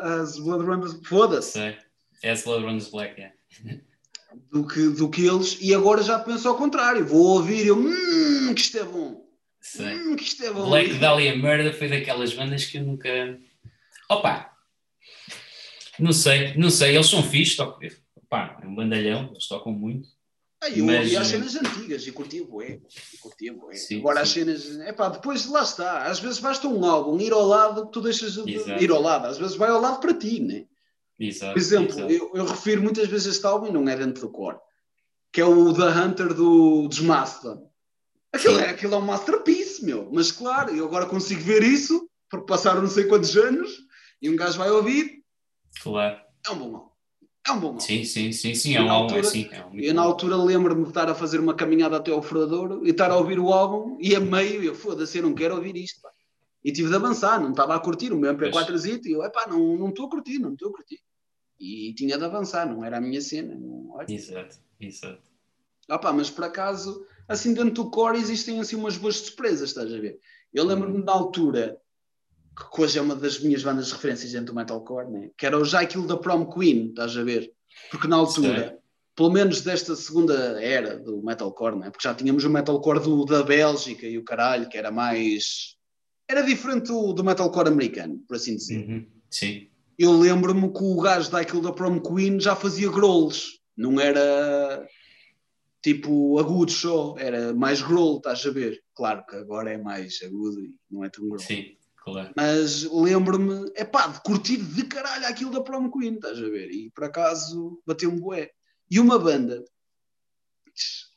[0.00, 1.76] as Blood Runners, foda-se, Sei.
[2.22, 3.32] As Blood Runs Black, é.
[4.52, 7.04] do que, do que eles, e agora já penso ao contrário.
[7.04, 9.23] Vou ouvir eu, hum, que isto é bom,
[9.64, 9.94] Sei.
[9.96, 10.68] hum, que isto é bom.
[10.68, 13.08] Black Dahlia Murder foi daquelas bandas que eu nunca.
[14.10, 14.52] Opa!
[15.98, 17.88] Não sei, não sei, eles são fixes, tocam.
[18.14, 20.06] Opa, é um bandalhão, eles tocam muito.
[20.62, 22.80] Ah, eu Mas, ouvi as eh, cenas antigas e curtia bué.
[23.20, 23.74] Curtia bué.
[23.74, 24.44] Sim, Agora as sim.
[24.44, 24.86] cenas.
[24.86, 26.04] Epá, depois lá está.
[26.06, 28.82] Às vezes basta um álbum ir ao lado que tu deixas de Exato.
[28.82, 29.26] ir ao lado.
[29.26, 30.66] Às vezes vai ao lado para ti, né?
[31.18, 31.54] Exato.
[31.54, 32.12] Por exemplo, exato.
[32.12, 34.58] eu, eu refiro muitas vezes este álbum e não é dentro do core,
[35.32, 37.70] que é o The Hunter do, dos Mastodon.
[38.34, 40.10] Aquilo é, aquilo é um masterpiece, meu.
[40.12, 43.70] Mas claro, eu agora consigo ver isso, porque passaram não sei quantos anos,
[44.20, 45.22] e um gajo vai ouvir,
[45.82, 46.20] Claro.
[46.46, 46.88] é um bom álbum.
[47.46, 47.80] É um bom álbum.
[47.80, 49.48] Sim, sim, sim, sim, é um álbum assim.
[49.52, 52.84] É um Eu, na altura, lembro-me de estar a fazer uma caminhada até ao Furadouro
[52.86, 55.76] e estar a ouvir o álbum e a meio eu, foda-se, eu não quero ouvir
[55.76, 56.00] isto.
[56.00, 56.10] Pá.
[56.64, 59.76] E tive de avançar, não estava a curtir o meu MP4 e eu, epá, não
[59.76, 61.00] não estou a curtir, não estou a curtir.
[61.60, 63.54] E tinha de avançar, não era a minha cena.
[63.54, 63.94] Não.
[64.08, 65.22] Exato, exato.
[65.88, 69.98] Opá, mas por acaso, assim dentro do core existem assim umas boas surpresas, estás a
[69.98, 70.18] ver?
[70.52, 71.78] Eu lembro-me na altura,
[72.72, 75.30] que hoje é uma das minhas bandas de referências dentro do metalcore, né?
[75.36, 77.52] que era o Jaquil da Prom Queen, estás a ver?
[77.90, 78.78] Porque na altura, Sei.
[79.16, 81.90] pelo menos desta segunda era do metalcore, né?
[81.90, 85.74] porque já tínhamos o metalcore do, da Bélgica e o caralho, que era mais...
[86.28, 89.68] Era diferente do, do metalcore americano, por assim dizer Uhum, Sim,
[89.98, 94.86] eu lembro-me que o gajo daquilo da Prom Queen já fazia growls, não era
[95.84, 98.82] tipo agudo só, era mais growl, estás a ver?
[98.94, 101.38] Claro que agora é mais agudo e não é tão growl.
[101.38, 102.32] sim, claro.
[102.34, 106.70] Mas lembro-me, é pá, de curtir de caralho aquilo da Prom Queen, estás a ver?
[106.70, 108.50] E por acaso bateu um bué.
[108.90, 109.62] E uma banda,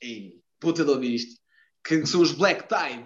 [0.02, 1.40] ei, puta de ouvir isto,
[1.84, 3.06] que são os Black Tide.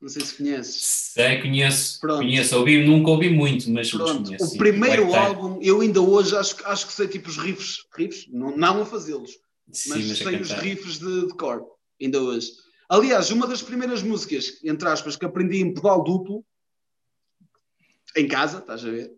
[0.00, 0.82] Não sei se conheces.
[1.14, 2.18] Sei, conheço, Pronto.
[2.18, 4.54] conheço, ouvi, nunca ouvi muito, mas, Pronto, conheço.
[4.54, 8.26] o primeiro álbum, eu ainda hoje acho, que- acho que sei tipo os riffs, riffs?
[8.30, 9.32] Não, não a fazê-los,
[9.72, 11.64] Sim, mas, mas sei os riffs de, de cor,
[12.00, 12.52] ainda hoje.
[12.88, 16.44] Aliás, uma das primeiras músicas, entre aspas, que aprendi em pedal duplo,
[18.16, 19.12] em casa, estás a ver?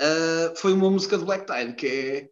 [0.00, 2.30] Ah, foi uma música de Black Tide, que é.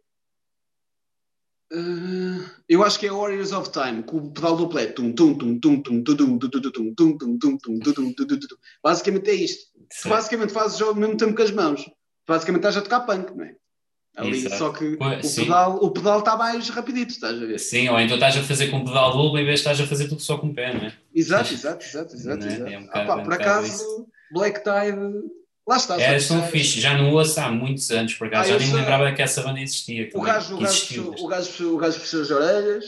[1.73, 5.37] ah, eu acho que é Warriors of Time, com o pedal duplo é tum tum
[5.37, 8.27] tum tum tum tum tum tum tum tum tum tum tum tum tum tum tum
[8.27, 8.55] tum tum.
[8.83, 9.71] Basicamente é isto.
[10.05, 11.89] Basicamente fazes ao mesmo tempo com as mãos.
[12.27, 13.55] Basicamente estás a tocar punk, não é?
[14.15, 14.57] Ali, Exato.
[14.57, 17.59] só que o pedal, o pedal está mais rapidito, estás a ver?
[17.59, 20.07] Sim, ou então estás a fazer com pedal duplo em vez de estás a fazer
[20.07, 20.93] tudo só com o pé, não é?
[21.13, 22.45] Exato, exato, exato, exato.
[22.45, 22.47] É?
[22.47, 22.71] exato.
[22.71, 25.29] É um Ah, bocado- pá, é um por acaso, Black Tide,
[25.67, 26.01] lá está.
[26.01, 28.73] É, são fixe, já não ouço há muitos anos, por acaso, Ah, já nem me
[28.75, 30.09] lembrava que essa banda existia.
[30.13, 32.85] O gajo, o gajo, o gajo, o gajo puxou as orelhas,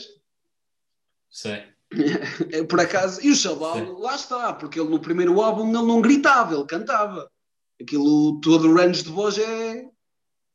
[1.30, 1.62] Sei.
[2.52, 6.00] é, por acaso, e o chaval, lá está, porque ele no primeiro álbum ele não
[6.00, 7.30] gritava, ele cantava.
[7.80, 9.84] Aquilo, todo o range de voz é,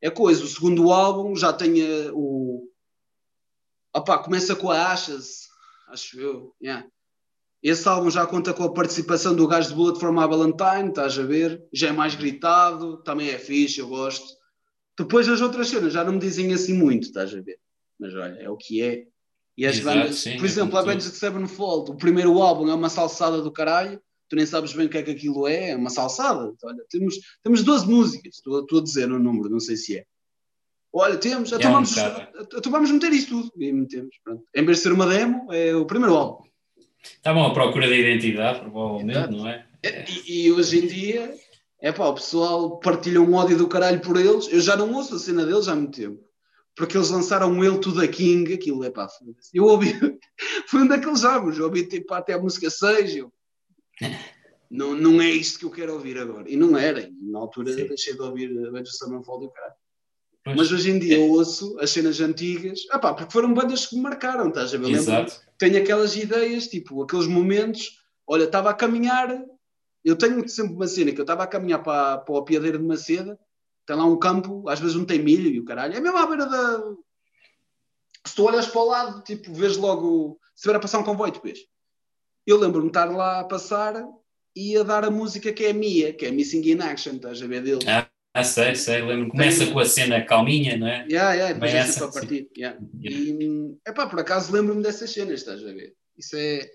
[0.04, 0.44] é coisa.
[0.44, 2.68] O segundo álbum já tem eh, o.
[3.96, 5.48] Opá, começa com a Achas,
[5.88, 6.54] acho eu.
[6.62, 6.86] yeah.
[7.62, 11.18] Esse álbum já conta com a participação do gajo de Bullet for My Valentine, estás
[11.18, 11.64] a ver?
[11.72, 14.26] Já é mais gritado, também é fixe, eu gosto.
[14.98, 17.58] Depois as outras cenas já não me dizem assim muito, estás a ver?
[17.98, 19.06] Mas olha, é o que é.
[19.56, 22.74] E as Exato, bandas, sim, por é exemplo, a Avenged Sevenfold, o primeiro álbum é
[22.74, 23.98] uma salsada do caralho,
[24.28, 26.52] tu nem sabes bem o que é que aquilo é, é uma salsada.
[26.62, 30.04] Olha, temos, temos 12 músicas, estou, estou a dizer o número, não sei se é.
[30.92, 32.48] Olha, temos, então, um vamos, bocado.
[32.56, 33.52] então vamos meter isso tudo.
[33.58, 34.44] E metemos, pronto.
[34.54, 36.44] Em vez de ser uma demo, é o primeiro álbum.
[37.02, 39.36] Estavam à procura da identidade, provavelmente, Exato.
[39.36, 39.66] não é?
[40.26, 41.34] E, e hoje em dia,
[41.80, 44.48] é pá, o pessoal partilha um ódio do caralho por eles.
[44.50, 46.24] Eu já não ouço a cena deles há muito tempo.
[46.76, 49.06] Porque eles lançaram um ele to the King, aquilo é pá,
[49.52, 49.92] eu ouvi,
[50.66, 53.32] foi um daqueles álbuns, eu ouvi tipo até a música 6, eu,
[54.70, 56.48] não, não é isto que eu quero ouvir agora.
[56.50, 57.86] E não era, e na altura Sim.
[57.86, 59.74] deixei de ouvir Avenged Sevenfold e o caralho.
[60.44, 60.56] Pois.
[60.56, 63.96] Mas hoje em dia eu ouço as cenas antigas, ah pá, porque foram bandas que
[63.96, 64.90] me marcaram, estás a ver?
[64.90, 65.40] Exato.
[65.58, 67.98] tenho aquelas ideias, tipo, aqueles momentos.
[68.26, 69.42] Olha, estava a caminhar,
[70.04, 72.84] eu tenho sempre uma cena que eu estava a caminhar para, para o apiadeiro de
[72.84, 73.38] Macedo,
[73.86, 76.26] tem lá um campo, às vezes não tem milho e o caralho, é mesmo à
[76.26, 76.84] beira da.
[78.26, 80.38] Se tu olhas para o lado, tipo, vês logo.
[80.54, 81.58] Se vier a passar um comboio, tu vês.
[82.46, 84.06] Eu lembro-me de estar lá a passar
[84.54, 87.46] e a dar a música que é minha, que é Missing in Action, estás a
[87.46, 87.84] ver dele.
[87.88, 89.28] Ah, Ah, sei, sei, lembro.
[89.30, 91.06] Começa com a cena calminha, não é?
[91.08, 92.18] Yeah, yeah, depois é essa, sempre a sim.
[92.18, 92.50] partir.
[92.56, 92.80] Yeah.
[93.00, 95.94] E, epá, por acaso lembro-me dessas cenas, estás a ver?
[96.18, 96.68] Isso é,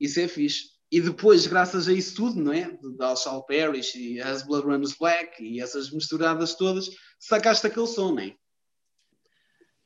[0.00, 0.72] isso é fixe.
[0.90, 2.70] E depois, graças a isso tudo, não é?
[2.70, 6.88] De Al Shall Perish e As Blood Runs Black e essas misturadas todas,
[7.18, 8.32] sacaste aquele som, não é?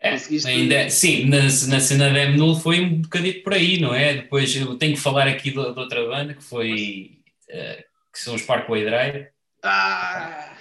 [0.00, 0.16] É,
[0.46, 4.14] ainda, sim, na, na cena da M-Null foi um bocadinho por aí, não é?
[4.14, 7.18] Depois eu tenho que falar aqui de, de outra banda que foi
[7.48, 9.26] eh, que são os Parkway Drive.
[9.62, 10.56] Ah!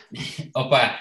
[0.55, 0.99] Opa,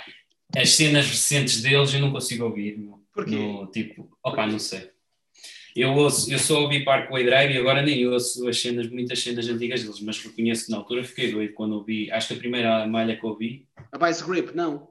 [0.55, 2.79] as cenas recentes deles eu não consigo ouvir.
[3.13, 3.35] Porquê?
[3.35, 4.91] No, tipo, opa, não sei.
[5.75, 9.47] Eu, ouço, eu só ouvi Parkway Drive e agora nem ouço as cenas, muitas cenas
[9.49, 12.11] antigas deles, mas reconheço que na altura fiquei doido quando ouvi.
[12.11, 14.89] Acho que a primeira malha que ouvi A Vice Grip, não.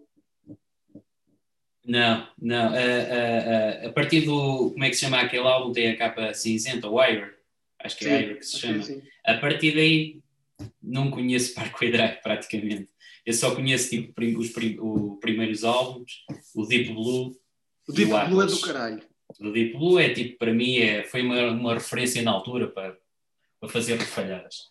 [1.86, 2.70] Não, não.
[2.74, 4.72] A, a, a, a partir do.
[4.72, 5.72] Como é que se chama aquele álbum?
[5.72, 7.34] Tem a capa cinzenta, Wire.
[7.80, 8.84] Acho que é Wire que se sim, chama.
[8.84, 9.02] sim.
[9.26, 10.20] A partir daí,
[10.82, 12.90] não conheço Parkway Drive praticamente.
[13.26, 16.24] Eu só conheço tipo, prim- os prim- o primeiros álbuns,
[16.56, 17.36] o Deep Blue.
[17.88, 19.04] O Deep o Blue é do caralho.
[19.40, 22.96] O Deep Blue é tipo, para mim, é, foi uma, uma referência na altura para,
[23.60, 24.70] para fazer refalhadas.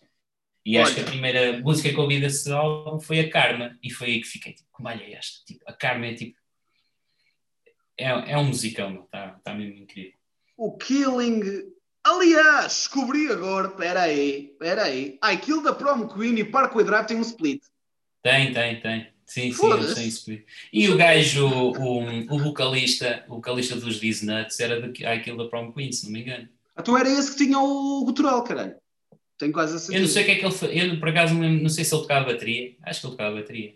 [0.65, 1.11] E acho que a Olha.
[1.11, 4.53] primeira música que eu ouvi desse álbum foi a Karma, e foi aí que fiquei
[4.53, 5.45] tipo, que malha é esta?
[5.45, 6.37] Tipo, a Karma é tipo.
[7.97, 10.13] É, é um musicão, está tá mesmo incrível.
[10.57, 11.41] O Killing.
[12.03, 13.67] Aliás, descobri agora.
[13.67, 15.17] Espera aí, espera aí.
[15.23, 17.63] I Kill the Prom Queen e Parkway Drive tem um split.
[18.21, 19.07] Tem, tem, tem.
[19.25, 20.31] Sim, sim, eles têm isso.
[20.71, 25.37] E o gajo, o, o vocalista, o vocalista dos These Nuts era de I Kill
[25.37, 26.47] the Prom Queen, se não me engano.
[26.77, 28.75] Então era esse que tinha o gutural, caralho.
[29.37, 29.97] Tenho quase a certeza.
[29.97, 31.83] Eu não sei o que é que ele fa- Eu, por acaso, não, não sei
[31.83, 32.75] se ele tocava bateria.
[32.83, 33.73] Acho que ele tocava bateria.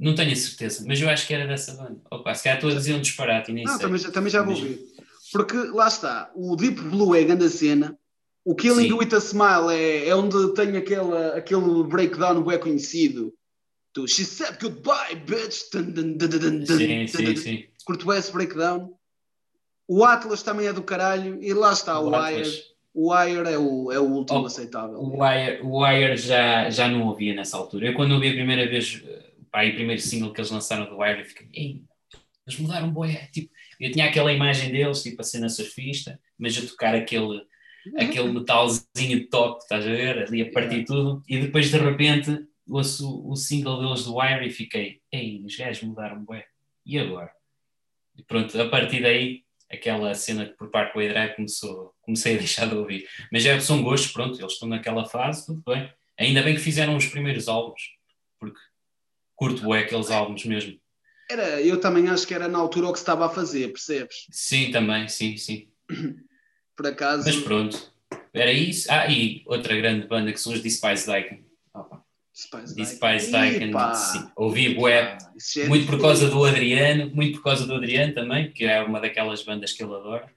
[0.00, 2.00] Não tenho a certeza, mas eu acho que era dessa banda.
[2.10, 3.80] Opa, se calhar estou a dizer um disparate e nem Não, sei.
[3.82, 4.80] também, já- também já vou Mas- ver.
[5.32, 7.96] Porque lá está, o Deep Blue é a grande cena.
[8.44, 8.94] O Killing Sim.
[8.94, 13.32] with a Smile é, é onde tem aquele, aquele breakdown bem conhecido.
[13.94, 15.70] Do She said goodbye, bitch.
[15.72, 17.64] Dun, dun, dun, Sim, sim, sim.
[17.84, 18.92] Curto esse breakdown.
[19.86, 21.38] O Atlas também é do caralho.
[21.42, 22.40] E lá está, o, O Wire.
[22.40, 22.62] Atlas.
[22.94, 24.98] O Wire é o, é o último Oh, aceitável.
[24.98, 27.86] O Wire, o Wire já, já não ouvia nessa altura.
[27.88, 29.02] Eu quando ouvi a primeira vez,
[29.50, 31.82] eh, pá, e o primeiro single que eles lançaram do Wire, eu fiquei, ei,
[32.46, 33.28] eles mudaram boé.
[33.32, 37.42] Tipo, eu tinha aquela imagem deles, tipo a cena surfista, mas a tocar aquele,
[37.96, 40.24] aquele metalzinho top, estás a ver?
[40.24, 44.50] Ali a partir tudo, e depois de repente ouço o single deles do Wire e
[44.50, 46.46] fiquei, ei, os gajos mudaram bué.
[46.86, 47.30] E agora?
[48.16, 52.66] E pronto, a partir daí, aquela cena que por Parkway Drive começou, comecei a deixar
[52.68, 53.08] de ouvir.
[53.32, 55.90] Mas já são gostos, pronto, eles estão naquela fase, tudo bem.
[56.18, 57.80] Ainda bem que fizeram os primeiros álbuns,
[59.40, 60.78] curto bué aqueles álbuns mesmo.
[61.30, 64.26] Era, eu também acho que era na altura o que se estava a fazer, percebes?
[64.30, 65.68] Sim, também, sim, sim.
[66.76, 67.24] Por acaso.
[67.24, 67.90] Mas pronto,
[68.34, 68.86] era isso.
[68.90, 71.46] Ah, e outra grande banda que são os Dyken.
[71.72, 72.04] Opa,
[72.34, 73.30] Spice Dyken.
[73.30, 73.94] Dyken, Epá.
[73.94, 74.30] sim.
[74.36, 75.16] Ouvi bué,
[75.56, 79.00] é muito por causa do Adriano, muito por causa do Adriano também, que é uma
[79.00, 80.30] daquelas bandas que ele adora.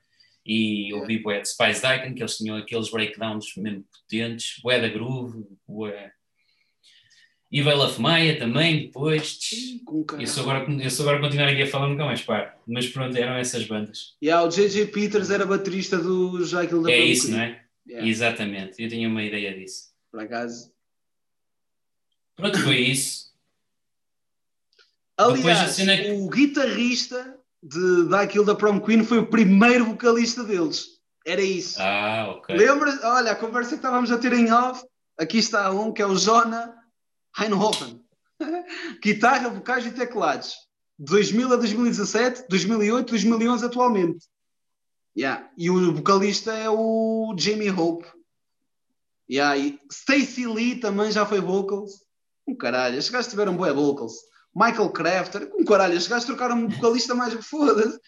[0.45, 4.87] E ouvi bué de Spice Dyken, que eles tinham aqueles breakdowns mesmo potentes, bué da
[4.87, 6.12] groove, bué.
[7.53, 9.37] E Veil of Maia também, depois.
[10.25, 12.51] Sou agora, sou agora continuar aqui a falar nunca mais paro.
[12.65, 14.15] Mas pronto, eram essas bandas.
[14.19, 14.87] E ah, o J.J.
[14.87, 17.63] Peters era baterista do Jaquil da É isso, não é?
[17.87, 19.89] Yeah, Exatamente, eu tinha uma ideia disso.
[20.09, 20.71] Por acaso.
[22.35, 23.31] Pronto, foi isso.
[25.15, 30.87] Aliás, que- o guitarrista de Da Kill da Prom Queen foi o primeiro vocalista deles.
[31.23, 31.79] Era isso.
[31.79, 32.55] Ah, ok.
[32.55, 33.03] Lembras?
[33.03, 34.83] Olha, a conversa que estávamos a ter em off,
[35.19, 36.81] aqui está um que é o Jonah
[37.37, 38.03] Heinhofen.
[39.01, 40.55] Guitarra, vocais e teclados.
[40.99, 44.27] 2000 a 2017, 2008, 2011 atualmente.
[45.17, 45.49] Yeah.
[45.57, 48.07] E o vocalista é o Jamie Hope.
[49.29, 49.57] Yeah.
[49.57, 52.03] E Stacy Lee também já foi vocals.
[52.47, 54.13] Um caralho, estes gajos tiveram boé vocals.
[54.55, 57.99] Michael Crafter, um caralho, estes gajos trocaram um vocalista mais foda-se.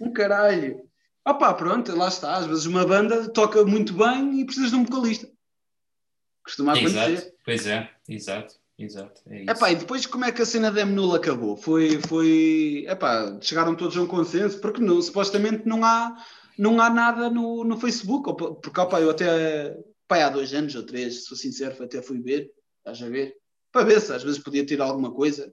[0.00, 0.88] Um caralho.
[1.26, 2.36] Opá, pronto, lá está.
[2.36, 5.28] Às vezes uma banda toca muito bem e precisas de um vocalista.
[6.44, 7.10] Costuma acontecer.
[7.10, 9.20] Exato, pois é, exato, exato.
[9.28, 9.50] É isso.
[9.50, 11.56] Epá, e depois como é que a cena da M0 acabou?
[11.56, 16.16] Foi, foi, epá, chegaram todos a um consenso, porque não, supostamente não há,
[16.58, 19.76] não há nada no, no Facebook, porque opá, eu até,
[20.06, 23.34] pá, há dois anos ou três, sou sincero, até fui ver, estás a ver,
[23.72, 25.52] para ver se às vezes podia ter alguma coisa,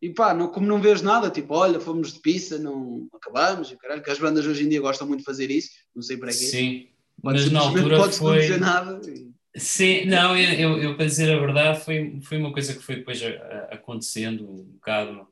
[0.00, 3.76] e pá, não, como não vês nada, tipo, olha, fomos de pizza, não acabamos, e
[3.76, 6.28] caralho, que as bandas hoje em dia gostam muito de fazer isso, não sei para
[6.28, 6.34] quê.
[6.34, 6.88] Sim,
[7.20, 8.40] mas na altura foi.
[8.40, 9.00] dizer nada.
[9.10, 12.96] e- Sim, não, eu, eu, para dizer a verdade, foi, foi uma coisa que foi
[12.96, 15.26] depois a- acontecendo um bocado.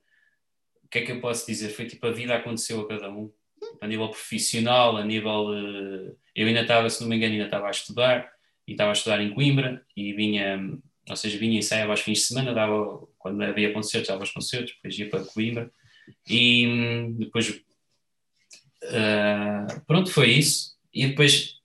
[0.85, 1.71] O que é que eu posso dizer?
[1.71, 3.33] Foi tipo a vida aconteceu a cada um,
[3.81, 5.55] a nível profissional, a nível.
[5.55, 8.31] eh, Eu ainda estava, se não me engano, ainda estava a estudar,
[8.67, 10.61] e estava a estudar em Coimbra, e vinha,
[11.09, 14.31] ou seja, vinha e ensaiava aos fins de semana, dava, quando havia concertos, dava os
[14.33, 15.71] concertos, depois ia para Coimbra,
[16.29, 17.63] e hum, depois.
[18.85, 20.75] ah, pronto, foi isso.
[20.93, 21.57] E depois,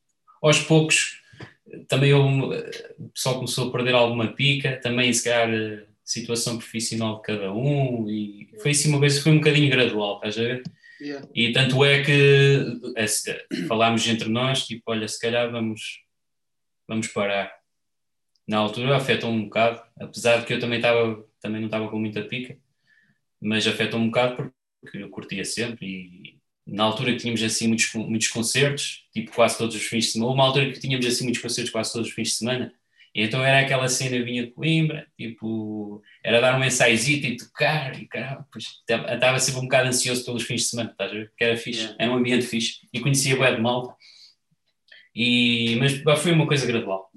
[0.42, 1.21] aos poucos
[1.88, 2.56] também houve,
[3.00, 7.54] o pessoal começou a perder alguma pica, também se calhar a situação profissional de cada
[7.54, 10.64] um, e foi assim uma coisa, foi um bocadinho gradual, estás a ver?
[11.00, 11.28] Yeah.
[11.34, 16.02] E tanto é que eh, se- falámos entre nós, tipo, olha, se calhar vamos,
[16.88, 17.52] vamos parar.
[18.48, 22.00] Na altura afetou um bocado, apesar de que eu também, estava, também não estava com
[22.00, 22.58] muita pica,
[23.42, 26.41] mas afetou um bocado porque eu curtia sempre e
[26.72, 30.30] na altura que tínhamos assim muitos, muitos concertos, tipo quase todos os fins de semana,
[30.30, 32.74] houve uma altura que tínhamos assim muitos concertos quase todos os fins de semana,
[33.14, 38.02] e então era aquela cena, vinha de Coimbra, tipo, era dar um ensaizito e tocar,
[38.02, 41.32] e caramba, pois, estava sempre um bocado ansioso pelos fins de semana, estás a ver?
[41.38, 41.98] Que era fixe, Yeah.
[42.00, 43.94] era um ambiente fixe, e conhecia bué de malta,
[45.14, 47.11] e, mas foi uma coisa gradual.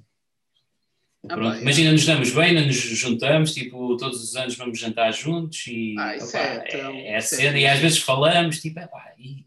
[1.28, 5.66] Ah, Pronto, Imagina, nos damos bem, nos juntamos, tipo, todos os anos vamos jantar juntos
[5.68, 8.78] e Ah, isso opá, é tão- é a é cena, e às vezes falamos, tipo,
[8.78, 9.46] epá, e,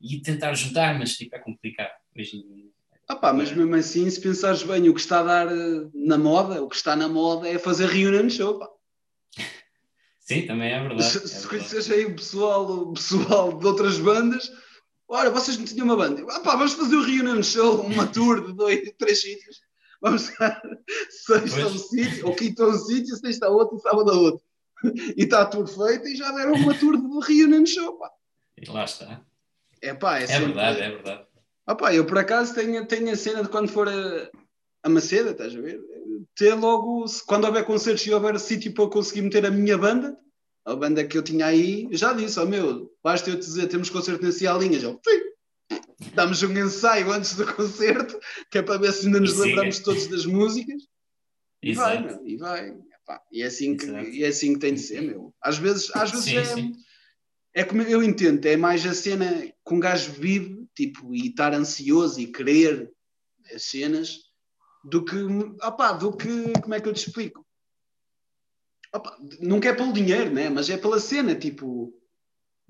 [0.00, 1.90] e tentar juntar, mas tipo, é complicado.
[2.14, 2.34] Dia.
[3.08, 6.18] Ah pá, mas mesmo assim, se pensares bem, o que está a dar eh, na
[6.18, 8.68] moda, o que está na moda é fazer reunião show, pá.
[10.20, 11.02] Sim, também é verdade.
[11.04, 14.52] se é se conheces aí o pessoal, o pessoal de outras bandas,
[15.08, 16.22] olha, vocês não tinham uma banda.
[16.30, 19.60] Ah pá, vamos fazer o reunião show, uma tour de dois, três sítios.
[20.00, 20.62] Vamos estar
[21.10, 24.42] sexta um sítio, ou quinta um sítio, sexta outro e sábado a outro.
[25.16, 28.10] E está a tour feita e já deram uma tour de reunião show, pá.
[28.56, 29.20] E lá está.
[29.82, 31.26] É pá, é, É sempre- verdade, é verdade.
[31.66, 34.30] Ah pá, eu por acaso tenho, tenho a cena de quando for a,
[34.82, 35.80] a Maceda, estás a ver?
[36.34, 40.16] Ter logo, quando houver concertos e houver sítio para eu conseguir meter a minha banda,
[40.64, 43.90] a banda que eu tinha aí, já disse, ó meu, basta eu te dizer, temos
[43.90, 45.20] concerto na Cialinhas, eu, sim,
[46.14, 48.18] damos um ensaio antes do concerto,
[48.50, 49.46] que é para ver se ainda nos E siga.
[49.46, 50.82] lembramos todos das músicas,
[51.62, 52.68] e vai, meu, e vai.
[52.70, 54.08] Epá, e, é assim que, Exato.
[54.08, 55.34] e é assim que tem de ser, meu.
[55.42, 56.72] Às vezes, às vezes Sim, é, sim.
[57.54, 61.52] é como eu entendo, é mais a cena que um gajo vive, tipo, e estar
[61.52, 62.90] ansioso e querer
[63.54, 64.18] as cenas,
[64.82, 65.16] do que,
[65.62, 67.44] opá, do que, como é que eu te explico?
[68.92, 70.48] Opá, nunca é pelo dinheiro, né?
[70.48, 71.92] mas é pela cena, tipo,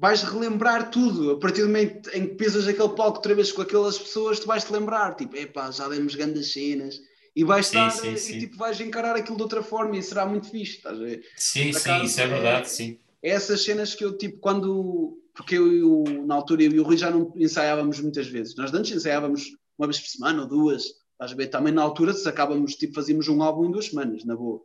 [0.01, 3.61] vais relembrar tudo, a partir do momento em que pisas aquele palco outra vez com
[3.61, 6.99] aquelas pessoas, tu vais-te lembrar, tipo, epá, já demos grandes cenas,
[7.37, 8.39] e vais Sim, estar, sim, e sim.
[8.39, 11.23] tipo, vais encarar aquilo de outra forma e será muito fixe, estás a ver?
[11.37, 12.99] Sim, Por sim, acaso, isso é é- verdade, sim.
[13.23, 16.81] é essas cenas que eu tipo quando porque eu, e o- na altura eu e
[16.81, 18.57] o Rui já não ensaiávamos muitas vezes.
[18.57, 19.49] Nós antes ensaiávamos
[19.79, 20.83] uma vez por semana ou duas
[21.13, 21.47] estás a ver?
[21.49, 24.63] Também na altura se acabávamos tipo fazíamos um álbum em duas semanas na boa.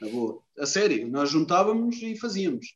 [0.00, 0.38] Na boa.
[0.58, 2.66] A sério nós juntávamos e fazíamos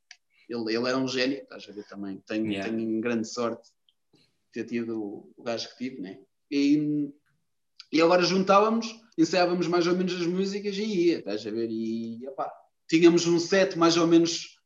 [0.51, 2.19] ele, ele era um gênio estás a ver também.
[2.27, 2.69] Tenho, Yeah.
[2.69, 3.71] tenho grande sorte
[4.13, 4.21] de
[4.53, 5.01] ter tido
[5.37, 6.19] o, gajo que tive né?
[6.51, 7.09] E,
[7.93, 11.69] e agora juntávamos ensaiávamos mais ou menos as músicas e ia estás a ver?
[11.71, 12.51] E opá,
[12.89, 14.59] tínhamos um set mais ou menos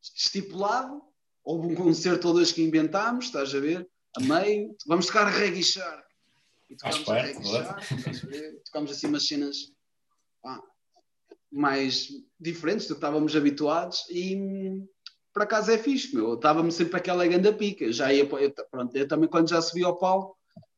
[0.00, 1.02] estipulado,
[1.44, 5.62] houve um concerto ou dois que inventámos, estás a ver, a meio, vamos tocar reggae
[5.62, 6.06] shark.
[6.70, 8.62] E tocámos parte, shark, estás a ver?
[8.64, 9.56] Tocámos assim umas cenas
[10.42, 10.62] pá,
[11.52, 12.08] mais
[12.38, 14.08] diferentes do que estávamos habituados.
[14.10, 14.86] E
[15.36, 16.32] por acaso é fixe, meu.
[16.32, 17.92] Estava-me sempre aquela ganda pica.
[17.92, 20.34] Já ia, eu, pronto, eu também quando já subi ao palco,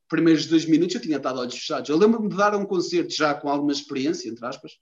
[0.09, 1.89] primeiros dois minutos eu tinha estado olhos fechados.
[1.89, 4.72] Eu lembro-me de dar um concerto já com alguma experiência, entre aspas,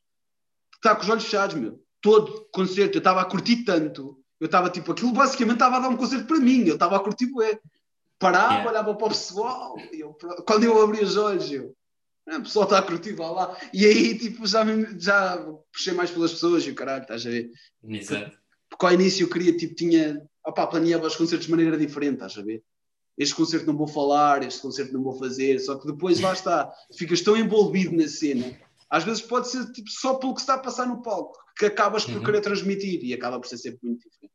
[0.74, 1.78] está com os olhos fechados, meu.
[2.00, 4.18] Todo concerto, eu estava a curtir tanto.
[4.40, 7.00] Eu estava tipo, aquilo basicamente estava a dar um concerto para mim, eu estava a
[7.00, 7.60] curtir bué.
[8.18, 8.70] Parava, yeah.
[8.70, 10.16] olhava para o pessoal, eu,
[10.46, 11.76] quando eu abri os olhos, eu,
[12.26, 13.58] ah, o pessoal está a curtir, vá lá.
[13.74, 14.64] E aí, tipo, já,
[14.98, 15.36] já
[15.70, 17.50] puxei mais pelas pessoas e o caralho, estás a ver?
[17.84, 18.45] Exato.
[18.68, 22.36] Porque ao início eu queria, tipo, tinha, opá, planeava os concertos de maneira diferente, estás
[22.36, 22.62] a ver?
[23.16, 26.70] Este concerto não vou falar, este concerto não vou fazer, só que depois lá está,
[26.94, 28.54] ficas tão envolvido na cena,
[28.90, 32.04] às vezes pode ser tipo, só pelo que está a passar no palco, que acabas
[32.04, 32.24] por uhum.
[32.24, 34.32] querer transmitir e acaba por ser sempre muito diferente.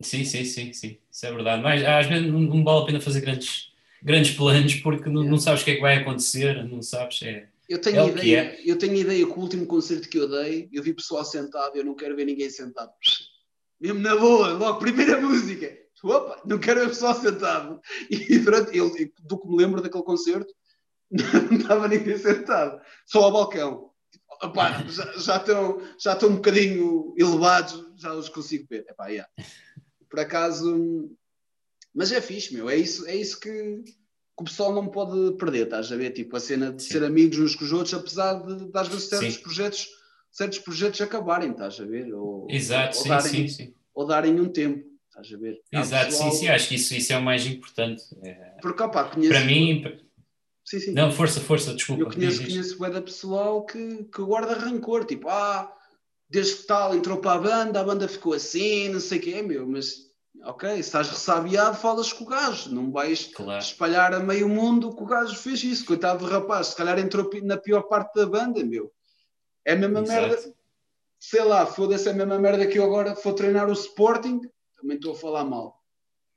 [0.00, 1.62] Sim, sim, sim, sim, isso é verdade.
[1.62, 3.72] Mas às vezes não, não vale a pena fazer grandes,
[4.02, 7.22] grandes planos porque não, não, sabes o que é que vai acontecer, não sabes.
[7.22, 8.62] É, eu tenho, é ideia, é.
[8.64, 11.84] eu tenho ideia que o último concerto que eu dei, eu vi pessoal sentado, eu
[11.84, 12.90] não quero ver ninguém sentado.
[13.84, 15.70] Mesmo na boa, logo, primeira música.
[16.02, 17.80] Opa, não quero ver pessoal sentado.
[18.10, 18.90] E durante, eu,
[19.20, 20.50] do que me lembro daquele concerto,
[21.10, 23.90] não estava ninguém sentado, só ao balcão.
[24.42, 28.86] Opa, já, já, estão, já estão um bocadinho elevados, já os consigo ver.
[28.88, 29.30] Epá, yeah.
[30.08, 31.10] Por acaso,
[31.94, 33.94] mas é fixe, meu, é isso, é isso que, que
[34.40, 36.12] o pessoal não pode perder, estás a ver?
[36.12, 36.90] Tipo, a cena de sim.
[36.90, 39.88] ser amigos uns com os outros, apesar de, às vezes certos projetos,
[40.34, 42.12] certos projetos acabarem, estás a ver?
[42.12, 43.74] Ou, Exato, ou sim, darem, sim, sim.
[43.94, 45.60] Ou darem um tempo, estás a ver?
[45.72, 46.30] Exato, pessoal...
[46.32, 48.02] sim, sim, acho que isso, isso é o mais importante.
[48.24, 48.56] É...
[48.60, 49.32] Porque, opa, conheço...
[49.32, 50.00] Para mim,
[50.64, 50.92] Sim, sim.
[50.92, 52.04] Não, força, força, desculpa.
[52.04, 55.70] Eu conheço, conheço da pessoal que, que guarda rancor, tipo, ah,
[56.28, 59.34] desde que tal entrou para a banda, a banda ficou assim, não sei o que
[59.34, 60.10] é, meu, mas
[60.42, 63.62] ok, se estás ressabiado, falas com o gajo, não vais claro.
[63.62, 67.28] espalhar a meio mundo que o gajo fez isso, coitado do rapaz, se calhar entrou
[67.42, 68.90] na pior parte da banda, meu.
[69.64, 70.28] É a mesma Exato.
[70.28, 70.54] merda,
[71.18, 74.40] sei lá, foda-se é a mesma merda que eu agora for treinar o Sporting,
[74.80, 75.80] também estou a falar mal.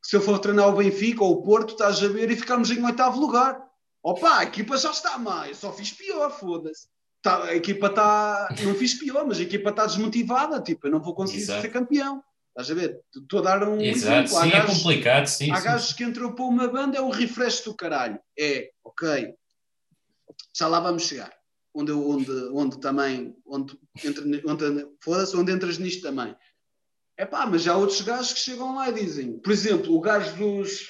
[0.02, 2.84] Se eu for treinar o Benfica ou o Porto, estás a ver, e ficarmos em
[2.84, 3.62] oitavo lugar.
[4.02, 6.88] Opa, a equipa já está má, eu só fiz pior, foda-se.
[7.22, 8.48] Tá, a equipa está.
[8.64, 11.62] Não fiz pior, mas a equipa está desmotivada, tipo, eu não vou conseguir Exato.
[11.62, 12.24] ser campeão.
[12.50, 13.02] Estás a ver?
[13.16, 14.30] Estou a dar um Exato, exemplo.
[14.30, 15.52] Sim, é gajos, é complicado, sim.
[15.52, 18.20] Há gajos que entram para uma banda, é o refresh do caralho.
[18.40, 19.34] É, ok.
[20.56, 21.32] Já lá vamos chegar.
[21.80, 26.36] Onde, onde, onde também, onde, onde, onde, onde entras nisto também.
[27.16, 30.02] É pá, mas já há outros gajos que chegam lá e dizem, por exemplo, o
[30.02, 30.88] gajo dos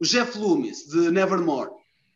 [0.00, 1.70] o Jeff Loomis, de Nevermore,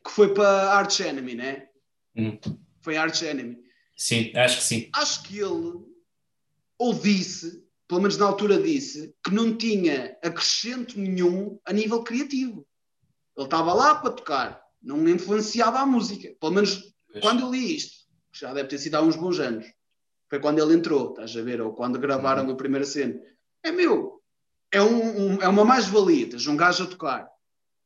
[0.04, 1.68] que foi para Arch Enemy, né?
[2.16, 2.38] Hum.
[2.80, 3.56] Foi Arch Enemy.
[3.96, 4.90] Sim, acho que sim.
[4.92, 5.86] Acho que ele
[6.78, 12.66] ou disse, pelo menos na altura disse, que não tinha acrescento nenhum a nível criativo.
[13.36, 16.34] Ele estava lá para tocar, não influenciava a música.
[16.40, 16.94] Pelo menos.
[17.20, 19.66] Quando eu li isto, já deve ter sido há uns bons anos,
[20.28, 21.60] foi quando ele entrou, estás a ver?
[21.60, 22.52] Ou quando gravaram uhum.
[22.52, 23.18] a primeira cena.
[23.62, 24.20] É meu,
[24.72, 27.36] é, um, um, é uma mais-valia, tens um gajo a tocar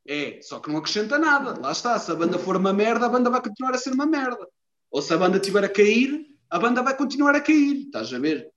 [0.06, 1.60] é, só que não acrescenta nada.
[1.60, 1.98] Lá está.
[1.98, 4.46] Se a banda for uma merda, a banda vai continuar a ser uma merda.
[4.90, 7.84] Ou se a banda estiver a cair, a banda vai continuar a cair.
[7.84, 8.50] Estás a ver?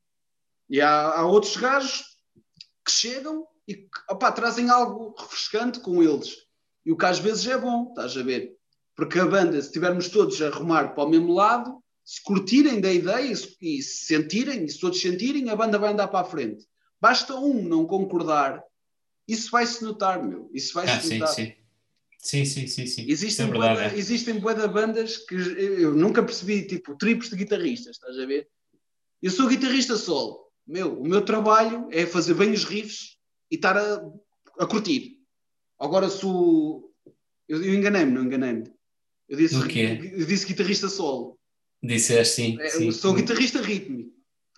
[0.69, 2.05] E há, há outros gajos
[2.85, 6.35] que chegam e opa, trazem algo refrescante com eles.
[6.85, 8.57] E o que às vezes é bom, estás a ver?
[8.95, 12.91] Porque a banda, se estivermos todos a arrumar para o mesmo lado, se curtirem da
[12.91, 16.65] ideia e se sentirem, e se todos sentirem, a banda vai andar para a frente.
[17.01, 18.63] Basta um não concordar
[19.27, 20.49] isso vai-se notar, meu.
[20.53, 21.33] Isso vai-se ah, notar.
[21.33, 21.53] Sim,
[22.19, 22.45] sim.
[22.45, 23.05] Sim, sim, sim.
[23.09, 23.97] Existem, é verdade, é.
[23.97, 28.47] existem de bandas que eu nunca percebi, tipo, tripos de guitarristas, estás a ver?
[29.21, 30.47] Eu sou guitarrista solo.
[30.65, 33.17] Meu, o meu trabalho é fazer bem os riffs
[33.51, 34.01] e estar a,
[34.57, 35.17] a curtir.
[35.77, 36.93] Agora sou.
[37.47, 38.71] Eu, eu enganei-me, não enganei-me.
[39.29, 41.37] Eu disse, eu disse guitarrista solo.
[41.81, 42.61] Disseste sim.
[42.61, 42.91] É, sim.
[42.91, 44.11] Sou guitarrista ritmo.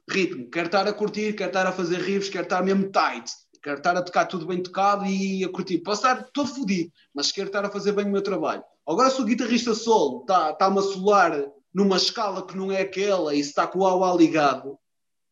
[0.10, 0.50] Ritmo.
[0.50, 3.32] Quero estar a curtir, quero estar a fazer riffs, quero estar mesmo tight
[3.66, 5.80] quero estar a tocar tudo bem tocado e a curtir.
[5.80, 8.64] Posso estar todo fodido, mas quero estar a fazer bem o meu trabalho.
[8.88, 13.42] Agora, o guitarrista solo está-me tá a solar numa escala que não é aquela e
[13.44, 14.78] se está com o AUA ligado,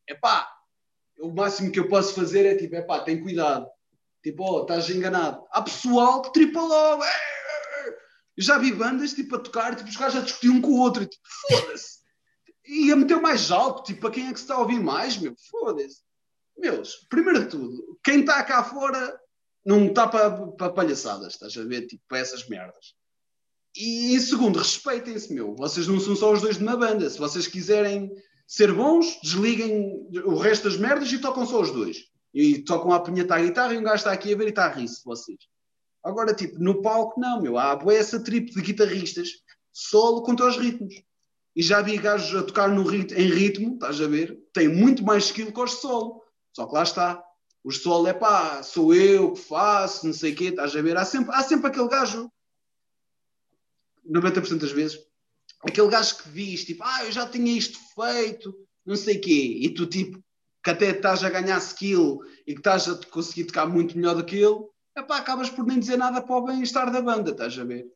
[0.10, 0.50] é pá,
[1.20, 3.68] o máximo que eu posso fazer é tipo, é pá, tem cuidado.
[4.24, 5.44] Tipo, oh, estás enganado.
[5.52, 7.04] Há pessoal que tripa logo.
[8.38, 11.06] Já vi bandas tipo a tocar, tipo, os gajos a discutir um com o outro,
[11.06, 12.00] tipo, foda-se.
[12.66, 15.18] E a meter mais alto, tipo, para quem é que se está a ouvir mais,
[15.18, 16.02] meu, foda-se
[16.58, 19.20] meus, primeiro de tudo, quem está cá fora
[19.66, 21.88] não está para, para palhaçadas, estás a ver?
[21.88, 22.94] Tipo, para essas merdas.
[23.76, 25.56] E segundo, respeitem-se, meu.
[25.56, 27.10] Vocês não são só os dois de uma banda.
[27.10, 28.12] Se vocês quiserem
[28.46, 31.98] ser bons, desliguem o resto das merdas e tocam só os dois.
[32.34, 34.66] E tocam a punheta à guitarra e um gajo está aqui a ver e está
[34.66, 35.40] a rir-se vocês.
[36.04, 37.58] Agora, tipo, no palco, não, meu.
[37.58, 39.30] Há essa tripe de guitarristas
[39.72, 40.96] solo contra os ritmos.
[41.56, 44.38] E já vi gajos a tocar no rit em ritmo, estás a ver?
[44.52, 46.22] Tem muito mais skill que os solo.
[46.52, 47.24] Só que lá está.
[47.64, 50.98] O solo é pá, sou eu que faço, não sei o quê, estás a ver?
[50.98, 52.30] Há sempre, há sempre aquele gajo,
[54.06, 55.00] 90% das vezes,
[55.62, 58.54] aquele gajo que diz, tipo, ah, eu já tinha isto feito,
[58.86, 60.22] não sei o quê, e tu, tipo,
[60.62, 64.26] que até estás a ganhar skill e que estás a conseguir tocar muito melhor do
[64.26, 64.60] que ele,
[64.98, 67.88] epá, acabas por nem dizer nada para o bem-estar da banda, estás a ver?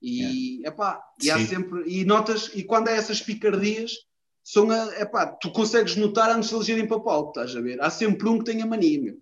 [0.00, 3.92] E, epá, e há sempre, e notas, e quando há essas picardias,
[4.42, 7.80] são a, epá, tu consegues notar antes de eles irem para palco, estás a ver?
[7.80, 9.18] Há sempre um que tem a mania, meu.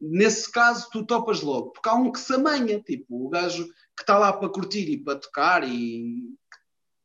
[0.00, 3.66] Nesse caso, tu topas logo, porque há um que se amanha, tipo, o gajo
[3.96, 6.34] que está lá para curtir e para tocar e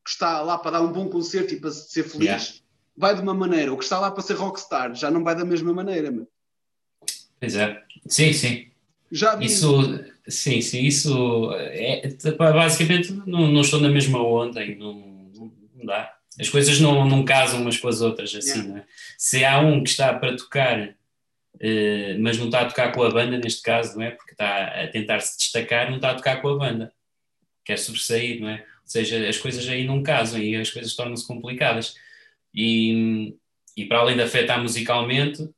[0.03, 2.45] que está lá para dar um bom concerto e para ser feliz, yeah.
[2.97, 3.71] vai de uma maneira.
[3.71, 6.27] O que está lá para ser rockstar já não vai da mesma maneira, meu.
[7.39, 7.81] Pois é.
[8.07, 8.70] Sim, sim.
[9.11, 9.45] Já vi.
[9.45, 15.29] Isso, sim, sim, isso é, basicamente não, não estou na mesma onda e não,
[15.75, 16.15] não dá.
[16.39, 18.69] As coisas não, não casam umas com as outras assim, yeah.
[18.69, 18.85] não é?
[19.17, 20.95] Se há um que está para tocar,
[21.59, 24.11] eh, mas não está a tocar com a banda, neste caso, não é?
[24.11, 26.93] Porque está a tentar se destacar, não está a tocar com a banda.
[27.65, 28.59] Quer sobressair, não é?
[28.61, 31.95] Ou seja, as coisas aí não casam e as coisas tornam-se complicadas.
[32.55, 33.35] E,
[33.75, 35.49] e para além de afetar musicalmente,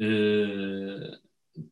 [0.00, 1.18] eh,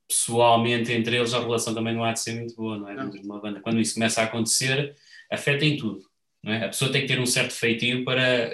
[0.08, 3.08] pessoalmente entre eles a relação também não há de ser muito boa, não é?
[3.08, 3.60] De uma banda.
[3.60, 4.94] Quando isso começa a acontecer,
[5.30, 6.00] afeta em tudo.
[6.42, 6.64] Não é?
[6.64, 8.50] A pessoa tem que ter um certo feitio para.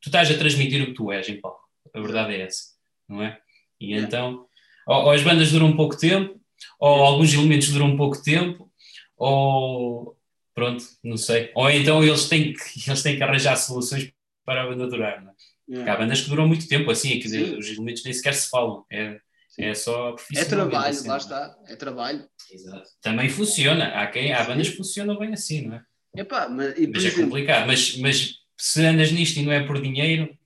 [0.00, 1.60] Tu estás a transmitir o que tu és em palco.
[1.92, 2.74] A verdade é essa,
[3.08, 3.38] não é?
[3.80, 3.98] E é.
[3.98, 4.46] então,
[4.86, 6.40] ou, ou, as bandas duram pouco tempo,
[6.78, 8.70] ou alguns elementos duram pouco tempo,
[9.16, 10.16] ou.
[10.54, 11.50] Pronto, não sei.
[11.56, 14.12] Ou então eles têm que, eles têm que arranjar soluções
[14.44, 15.34] para a banda durar, não é?
[15.66, 18.50] Porque há bandas que duram muito tempo, assim, é que os elementos nem sequer se
[18.50, 18.84] falam.
[18.92, 19.18] É,
[19.58, 22.28] é só É trabalho, assim, lá está, é trabalho.
[22.50, 22.88] Exato.
[23.00, 23.86] Também funciona.
[23.88, 25.82] Há, quem, há bandas que funcionam bem assim, não é?
[26.16, 27.66] Epá, mas, mas é complicado.
[27.66, 30.36] Mas, mas se andas nisto e não é por dinheiro,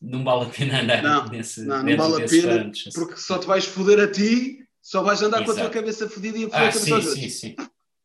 [0.00, 2.90] não vale a pena andar não, nesse Não, não vale a pena, assim.
[2.94, 5.52] porque só te vais foder a ti, só vais andar Exato.
[5.52, 7.56] com a tua cabeça fodida e a foder ah, a cabeça sim, sim, sim.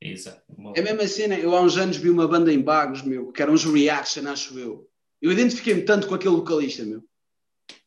[0.01, 0.41] Exato.
[0.75, 1.43] É mesmo assim, né?
[1.43, 4.57] eu há uns anos vi uma banda em Bagos, meu, que eram uns Reaction, acho
[4.57, 4.89] eu.
[5.21, 7.03] Eu identifiquei-me tanto com aquele vocalista, meu.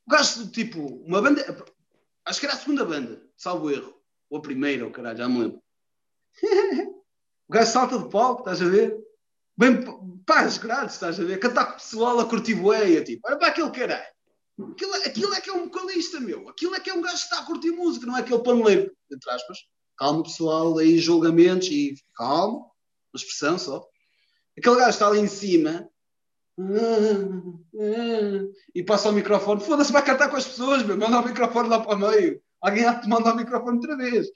[0.06, 1.64] O gajo, tipo, uma banda.
[2.24, 4.00] Acho que era a segunda banda, salvo erro.
[4.30, 5.62] Ou a primeira, ou caralho, já me lembro.
[7.48, 8.96] o gajo salta de palco, estás a ver?
[9.56, 9.84] Bem,
[10.24, 11.38] pá, grátis, estás a ver?
[11.38, 14.12] Cantar com o pessoal a curtir boeia, tipo, olha para aquele caralho.
[14.70, 16.48] Aquilo, aquilo é que é um vocalista, meu.
[16.48, 18.92] Aquilo é que é um gajo que está a curtir música, não é aquele paneleiro,
[19.10, 19.58] entre aspas.
[19.96, 22.70] Calma, pessoal, aí julgamentos e calma, uma
[23.16, 23.86] expressão só.
[24.56, 25.88] Aquele gajo está ali em cima
[28.74, 29.60] e passa o microfone.
[29.60, 30.96] Foda-se, vai cantar com as pessoas, meu.
[30.96, 32.40] manda o microfone lá para o meio.
[32.60, 34.26] Alguém há de mandar o microfone outra vez.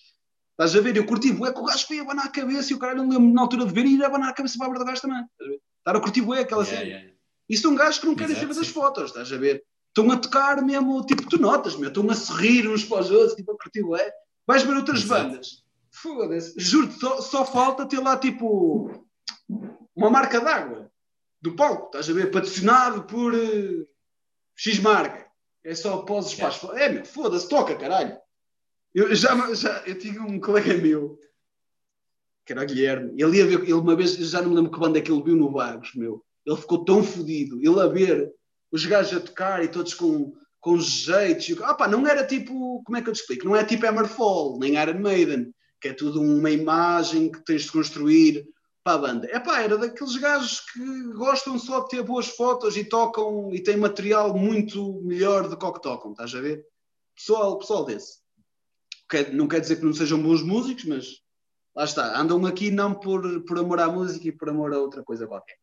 [0.53, 0.97] Estás a ver?
[0.97, 3.33] Eu curti bué que o gajo foi abanar a cabeça e o cara não lembro
[3.33, 5.25] na altura de ver e ir abanar a cabeça para a do gajo também.
[5.79, 6.97] Estar a curtir bué aquela yeah, cena.
[6.97, 7.17] Yeah.
[7.49, 9.63] Isso é um gajo que não quer saber das fotos, estás a ver?
[9.89, 11.89] Estão a tocar mesmo, tipo, tu notas, meu.
[11.89, 14.11] Estão a sorrir uns para os outros, tipo, a curtir bué.
[14.47, 15.25] Vais ver outras Exato.
[15.25, 15.63] bandas.
[15.91, 16.55] Foda-se.
[16.59, 18.91] Juro-te, só, só falta ter lá, tipo,
[19.95, 20.91] uma marca d'água
[21.47, 22.31] do palco, estás a ver?
[22.31, 23.87] Patrocinado por uh,
[24.57, 25.27] X marca.
[25.65, 26.73] É só pós espaço.
[26.73, 28.17] É, meu, foda-se, toca, caralho.
[28.95, 31.19] Eu já, já eu tinha um colega meu,
[32.45, 34.99] que era Guilherme, ele ia ver, ele uma vez, já não me lembro que banda
[34.99, 36.25] é que ele viu no Vagos, meu.
[36.45, 38.33] Ele ficou tão fodido, ele a ver
[38.71, 41.61] os gajos a tocar e todos com, com jeitos.
[41.63, 43.47] Ah, pá, não era tipo, como é que eu te explico?
[43.47, 47.73] Não é tipo Hammerfall, nem Iron Maiden, que é tudo uma imagem que tens de
[47.73, 48.47] construir
[48.87, 49.29] para a banda.
[49.33, 53.61] É pá, era daqueles gajos que gostam só de ter boas fotos e tocam e
[53.61, 56.65] têm material muito melhor do que o que tocam, estás a ver?
[57.17, 58.21] Pessoal, pessoal desse.
[59.33, 61.07] Não quer dizer que não sejam bons músicos, mas
[61.75, 65.03] lá está, andam aqui não por, por amor à música e por amor a outra
[65.03, 65.57] coisa qualquer.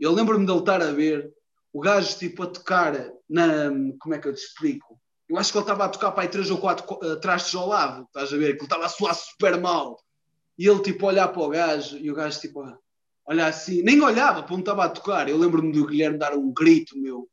[0.00, 1.32] Eu lembro-me de ele estar a ver
[1.72, 3.70] o gajo tipo a tocar na.
[4.00, 5.00] Como é que eu te explico?
[5.28, 7.68] Eu acho que ele estava a tocar para aí três ou quatro uh, trastes ao
[7.68, 8.54] lado, estás a ver?
[8.54, 9.96] Que ele estava a suar super mal.
[10.58, 12.62] E ele tipo olhar para o gajo e o gajo tipo
[13.26, 15.28] olhar assim, nem olhava, estava a tocar.
[15.28, 17.28] Eu lembro-me do Guilherme dar um grito meu: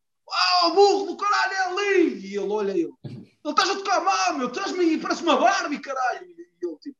[0.63, 2.27] Oh, burro do caralho, é ali!
[2.27, 6.25] E ele olha ele: Ele estás a tocar mal, meu, estás-me parece uma Barbie, caralho!
[6.25, 6.97] E ele tipo: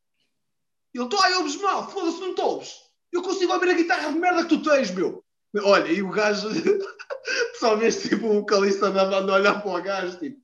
[0.94, 2.84] Ele, tu ai, ouves mal, foda-se, não te ouves.
[3.12, 5.24] Eu consigo ouvir a guitarra de merda que tu tens, meu.
[5.62, 6.50] Olha, e o gajo,
[7.60, 10.42] só vês tipo o vocalista na banda olhar para o gajo, tipo,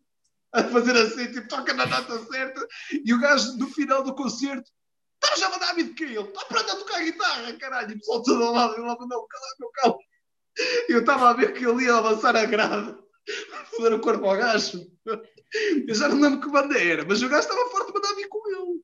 [0.54, 2.68] a fazer assim, tipo, toca na data certa,
[3.04, 4.70] e o gajo no final do concerto
[5.22, 6.20] Estás a mandar a de que ele?
[6.20, 7.92] Está pronto a tocar guitarra, caralho.
[7.92, 10.00] E o pessoal todo ao lado, eu lá mandou calar meu calo.
[10.88, 12.98] E eu estava a ver que ele ia avançar a grade,
[13.76, 14.90] foder o corpo ao gajo.
[15.88, 18.28] Eu já não lembro que banda era, mas o gajo estava forte a mandar mim
[18.30, 18.82] com ele.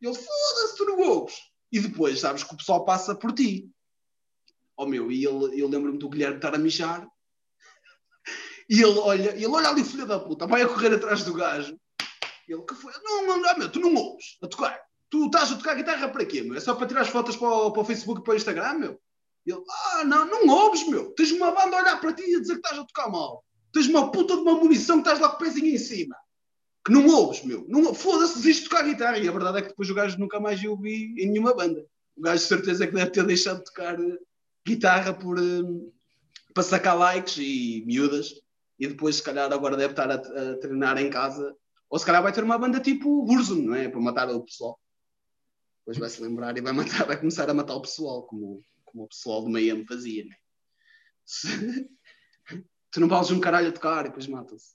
[0.00, 1.36] E ele, foda-se, tu não ouves.
[1.70, 3.70] E depois, sabes que o pessoal passa por ti.
[4.76, 7.06] Oh meu, e ele, eu lembro-me do Guilherme estar a mijar.
[8.70, 11.78] E ele olha, ele olha ali, filha da puta, vai a correr atrás do gajo.
[12.46, 12.92] Ele, que foi?
[13.02, 14.87] Não, não, não, meu, tu não ouves a tocar.
[15.10, 16.56] Tu estás a tocar guitarra para quê, meu?
[16.56, 18.74] É só para tirar as fotos para o, para o Facebook e para o Instagram,
[18.74, 19.00] meu?
[19.46, 19.62] E ele,
[19.94, 21.12] ah, não, não ouves, meu.
[21.12, 23.42] Tens uma banda a olhar para ti e a dizer que estás a tocar mal.
[23.72, 26.14] Tens uma puta de uma munição que estás lá com o pezinho em cima.
[26.84, 27.66] que não ouves, meu.
[27.68, 29.18] Não, foda-se, desiste de tocar guitarra.
[29.18, 31.84] E a verdade é que depois o gajo nunca mais eu vi em nenhuma banda.
[32.16, 34.18] O gajo de certeza que deve ter deixado de tocar uh,
[34.66, 35.92] guitarra por, uh,
[36.52, 38.34] para sacar likes e miúdas.
[38.78, 41.54] E depois, se calhar, agora deve estar a, a treinar em casa.
[41.90, 43.88] Ou se calhar vai ter uma banda tipo Burzum, não é?
[43.88, 44.78] Para matar o pessoal.
[45.88, 49.04] Depois vai se lembrar e vai, matar, vai começar a matar o pessoal, como, como
[49.04, 50.36] o pessoal do Miami fazia, é?
[51.24, 51.48] Se...
[52.92, 54.74] tu não vales um caralho a tocar e depois mata-se.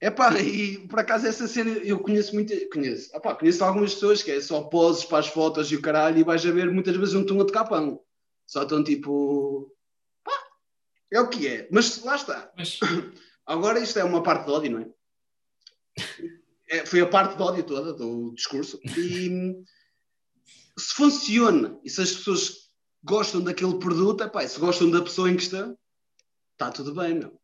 [0.00, 4.20] É pá, e por acaso essa cena eu conheço muito, conheço, epá, conheço algumas pessoas
[4.20, 6.96] que é só poses para as fotos e o caralho e vais a ver muitas
[6.96, 8.02] vezes não estão a tocar pão.
[8.48, 9.72] Só estão tipo.
[10.24, 10.32] Pá,
[11.12, 11.68] é o que é.
[11.70, 12.52] Mas lá está.
[12.56, 12.80] Mas...
[13.46, 14.90] Agora isto é uma parte de ódio, não é?
[16.68, 16.86] é?
[16.86, 18.78] Foi a parte de ódio toda do discurso.
[18.96, 19.62] E
[20.78, 22.68] se funciona e se as pessoas
[23.02, 25.76] gostam daquele produto, epá, se gostam da pessoa em questão,
[26.52, 27.38] está tudo bem, não?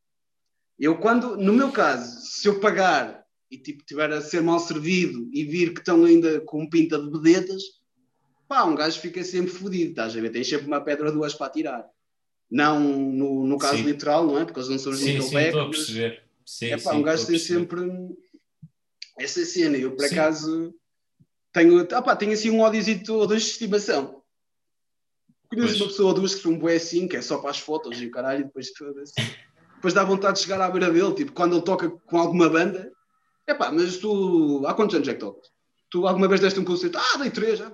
[0.78, 5.28] Eu quando, no meu caso, se eu pagar e tipo tiver a ser mal servido
[5.32, 7.62] e vir que estão ainda com pinta de bedetas,
[8.48, 10.30] pá, um gajo fica sempre fodido, estás a ver?
[10.30, 11.88] Tens sempre uma pedra duas para tirar.
[12.50, 13.84] Não no, no caso sim.
[13.84, 14.44] literal, não é?
[14.44, 16.22] Porque eles não são os sim, sim, estou a perceber.
[16.44, 17.80] Sim, é pá, um gajo tem sempre
[19.18, 19.76] essa cena.
[19.76, 20.74] Eu, por acaso,
[21.52, 24.22] tenho, pá, tenho assim um ódiozito ou dois de estimação.
[25.48, 25.80] Conheço pois.
[25.80, 28.00] uma pessoa ou duas que são um bué assim, que é só para as fotos
[28.00, 28.68] e o caralho, e depois
[29.74, 32.90] depois dá vontade de chegar à beira dele, tipo, quando ele toca com alguma banda,
[33.46, 35.48] é pá, mas tu, há quantos anos é que tocas?
[35.90, 36.96] Tu alguma vez deste um concerto?
[36.96, 37.70] Ah, dei três, já.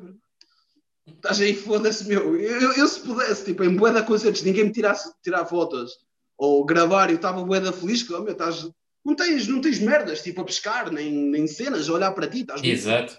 [1.06, 2.36] Estás aí, foda-se, meu.
[2.36, 5.92] Eu, eu, se pudesse, tipo, em bué de concertos, ninguém me tirasse tirar fotos
[6.36, 8.68] ou gravar, eu estava bué da feliz, que, oh, meu, estás,
[9.10, 12.40] não tens, não tens merdas, tipo, a pescar, nem, nem cenas, a olhar para ti,
[12.40, 13.18] estás Exato.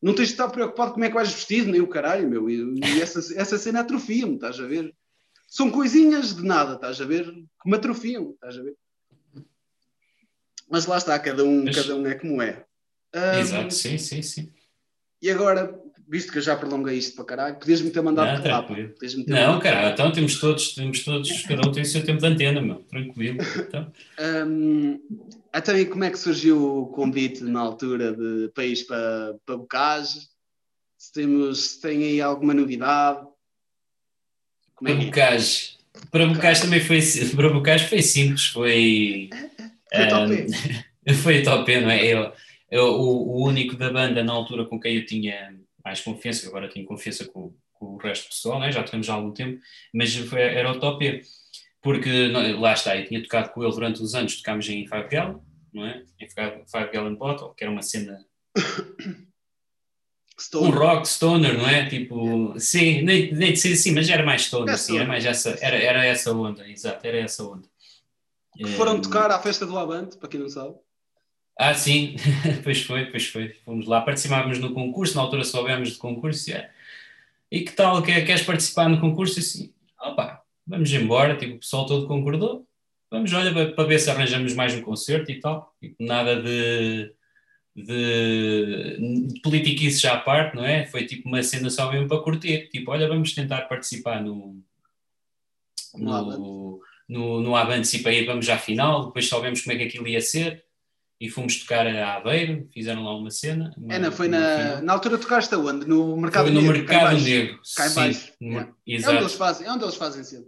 [0.00, 2.48] Não tens de estar preocupado como é que vais vestido, nem o caralho, meu.
[2.48, 4.94] E, e essa, essa cena atrofia-me, estás a ver?
[5.48, 7.24] São coisinhas de nada, estás a ver?
[7.24, 8.76] Que me atrofiam, estás a ver?
[10.70, 11.76] Mas lá está, cada um, Mas...
[11.76, 12.64] cada um é como é.
[13.14, 14.52] Um, Exato, sim, sim, sim.
[15.22, 18.62] E agora, visto que eu já prolonguei isto para caralho, podias-me ter mandado não, lá,
[18.62, 22.26] ter Não, caralho, então temos todos, temos todos, cada um tem o seu tempo de
[22.26, 23.38] antena, meu, tranquilo.
[23.56, 23.92] Então.
[24.46, 25.00] um,
[25.54, 30.28] então, e como é que surgiu o convite na altura de país para, para Bocage?
[30.98, 33.26] Se, temos, se tem aí alguma novidade?
[34.74, 35.06] Como é para é?
[35.06, 35.74] Bocage.
[36.10, 37.00] Para Bocage também foi,
[37.34, 39.30] para Bocage foi simples, foi...
[39.94, 42.04] Foi top um, Foi top, não é?
[42.04, 42.32] Eu,
[42.70, 46.68] eu, o, o único da banda na altura com quem eu tinha mais confiança, agora
[46.68, 48.72] tenho confiança com, com o resto do pessoal, né?
[48.72, 49.60] já temos há algum tempo,
[49.92, 51.22] mas foi, era o top
[51.82, 52.28] porque
[52.58, 55.40] lá está, eu tinha tocado com ele durante os anos, tocámos em Five Gallon,
[55.72, 56.02] não é?
[56.18, 58.24] Em Five Gallon Bottle, que era uma cena
[60.40, 60.68] Stoner.
[60.68, 61.88] um rock stoner, não é?
[61.88, 65.24] Tipo, sim, nem, nem de ser assim, mas era mais stoner, é sim, era mais
[65.24, 67.68] essa, era, era essa onda, exato, era essa onda.
[68.56, 70.74] Que foram tocar à festa do Avante, para quem não sabe.
[71.56, 72.16] Ah, sim,
[72.64, 73.50] pois foi, pois foi.
[73.64, 76.50] Fomos lá, participávamos no concurso, na altura soubemos de concurso.
[76.52, 76.70] É.
[77.50, 79.38] E que tal, queres participar no concurso?
[79.38, 82.66] E assim, opa, vamos embora, tipo, o pessoal todo concordou.
[83.10, 85.74] Vamos, olha, para ver se arranjamos mais um concerto e tal.
[85.80, 87.14] Tipo, nada de
[87.74, 88.98] de,
[89.32, 90.86] de politiquices à parte, não é?
[90.86, 92.68] Foi tipo uma cena só mesmo para curtir.
[92.68, 94.62] Tipo, olha, vamos tentar participar no.
[95.94, 99.06] No, no, no Avante ir, vamos à final.
[99.06, 100.64] Depois soubemos como é que aquilo ia ser
[101.20, 102.68] e fomos tocar a Aveiro.
[102.72, 103.72] Fizeram lá uma cena.
[103.76, 105.86] Uma, é, não, foi na, na altura tocaste aonde?
[105.86, 106.78] No Mercado foi no Negro.
[106.78, 107.60] Mercado Negro.
[107.76, 108.32] Cá em baixo.
[108.38, 108.72] Sim, yeah.
[108.88, 110.46] É onde eles fazem, é onde eles fazem cedo.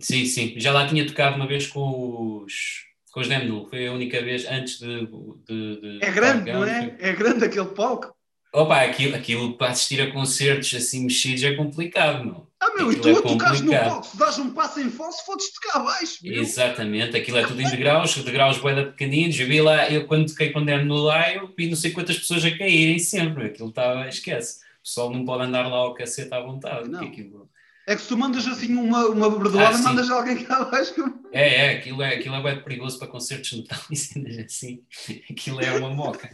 [0.00, 0.54] Sim, sim.
[0.56, 4.46] Já lá tinha tocado uma vez com os com os Demnu, foi a única vez
[4.46, 5.06] antes de.
[5.46, 6.96] de, de é grande, não é?
[6.96, 7.08] Foi...
[7.08, 8.14] É grande aquele palco.
[8.52, 12.49] Opa, aquilo, aquilo para assistir a concertos assim mexidos é complicado, não?
[12.60, 15.58] Ah, meu, aquilo e tu é tocares no se dás um passo em falso, fodes-te
[15.60, 16.18] cá abaixo.
[16.22, 16.42] Meu.
[16.42, 19.40] Exatamente, aquilo é tudo em degraus, degraus boeda pequeninos.
[19.40, 22.44] Eu vi lá, eu quando toquei com Demnu lá, eu vi não sei quantas pessoas
[22.44, 24.60] a caírem sempre, aquilo estava, esquece.
[24.80, 26.88] O pessoal não pode andar lá ao cacete à vontade.
[26.88, 27.02] Não.
[27.02, 27.48] Aquilo...
[27.86, 30.94] É que se tu mandas assim uma, uma berdoada, ah, mandas alguém cá abaixo.
[31.32, 34.82] É, é, aquilo é, aquilo é bem perigoso para concertos de metal e cenas assim.
[35.30, 36.30] Aquilo é uma moca.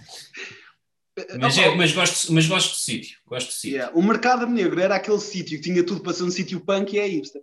[1.41, 3.19] Mas, é, mas, gosto, mas gosto do sítio.
[3.27, 3.77] Gosto do sítio.
[3.77, 3.97] Yeah.
[3.97, 6.99] O Mercado Negro era aquele sítio que tinha tudo para ser um sítio punk e
[6.99, 7.43] é hipster.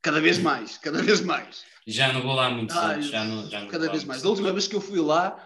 [0.00, 1.64] Cada vez mais, cada vez mais.
[1.86, 4.24] Já não vou lá muito ah, já não, já não Cada vez mais.
[4.24, 5.36] A última vez que eu fui lá,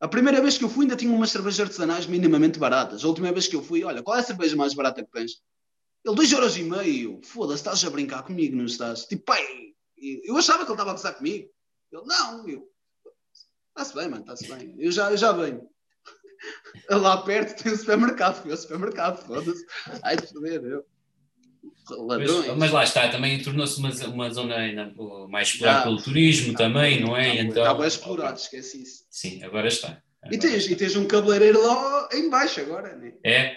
[0.00, 3.04] a primeira vez que eu fui ainda tinha umas cervejas artesanais minimamente baratas.
[3.04, 5.40] A última vez que eu fui, olha, qual é a cerveja mais barata que tens?
[6.04, 7.20] Ele, dois euros e meio.
[7.22, 9.06] Foda-se, estás a brincar comigo, não estás?
[9.06, 9.44] Tipo, pai,
[10.24, 11.48] eu achava que ele estava a gozar comigo.
[11.92, 12.68] Ele, não, eu.
[13.68, 14.74] Está-se bem, mano, está-se bem.
[14.78, 15.71] Eu já, eu já venho.
[16.90, 19.64] Lá perto tem o supermercado, fui ao supermercado, foda-se.
[20.02, 20.84] Ai, de foder, eu.
[22.06, 22.46] ladrões.
[22.48, 24.92] Mas, mas lá está, também tornou-se uma, uma zona ainda
[25.28, 27.36] mais explorada pelo turismo também, não é?
[27.40, 29.04] então, Estava explorado, esquece isso.
[29.10, 30.02] Sim, agora está.
[30.30, 33.12] E Agora tens, e tens um cabeleireiro lá em baixo agora, né?
[33.24, 33.56] É,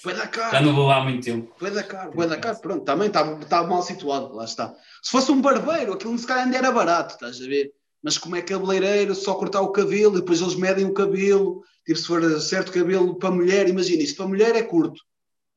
[0.00, 1.52] Foi da já não vou lá há muito tempo.
[1.58, 2.54] foi da cara, foi da cara.
[2.56, 4.72] Pronto, também estava estava mal situado, lá está.
[5.02, 7.72] Se fosse um barbeiro, aquilo se calhar ainda era barato, estás a ver?
[8.04, 11.64] Mas como é cabeleireiro, só cortar o cabelo e depois eles medem o cabelo.
[11.86, 15.00] Tipo, se for certo cabelo para mulher, imagina, isto para mulher é curto,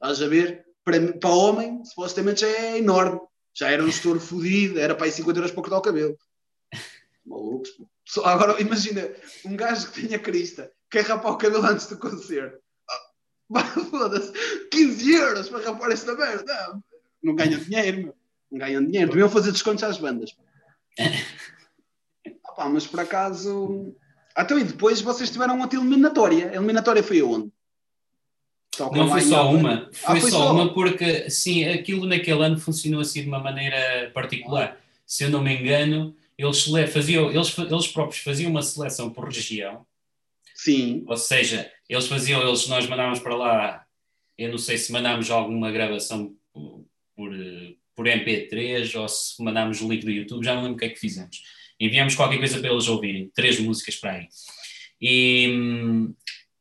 [0.02, 0.65] estás a ver?
[0.84, 3.19] Para, para homem, supostamente já é enorme.
[3.53, 6.18] Já era um estouro fodido, era para aí 50 euros para cortar o cabelo.
[7.26, 7.69] Malucos.
[8.06, 9.10] Só- Agora imagina
[9.44, 12.57] um gajo que tenha crista, quer rapar o cabelo antes do concerto.
[13.53, 14.32] Ah, Foda-se,
[14.72, 16.80] 15 euros para rapar esta merda.
[17.22, 18.15] Não ganham dinheiro, meu.
[18.52, 19.10] Não ganham dinheiro.
[19.10, 20.32] Deviam fazer descontos às bandas.
[22.58, 23.96] Ah, pá, mas por acaso.
[24.36, 26.50] Ah, Então, e depois vocês tiveram outra eliminatória.
[26.50, 27.52] A eliminatória foi aonde?
[28.76, 30.54] Só Não foi só uma, foi, Ah, foi só, só?
[30.54, 34.80] uma porque, sim, aquilo naquele ano funcionou assim de uma maneira particular.
[35.06, 36.64] Se eu não me engano, eles,
[36.94, 39.86] faziam, eles, eles próprios faziam uma seleção por região,
[40.54, 41.04] Sim.
[41.08, 43.86] ou seja, eles faziam, eles, nós mandávamos para lá,
[44.38, 46.86] eu não sei se mandámos alguma gravação por,
[47.16, 47.32] por,
[47.96, 50.90] por MP3 ou se mandámos o link do YouTube, já não lembro o que é
[50.90, 51.42] que fizemos.
[51.80, 54.28] Enviámos qualquer coisa para eles ouvirem, três músicas para aí.
[55.02, 56.14] E hum,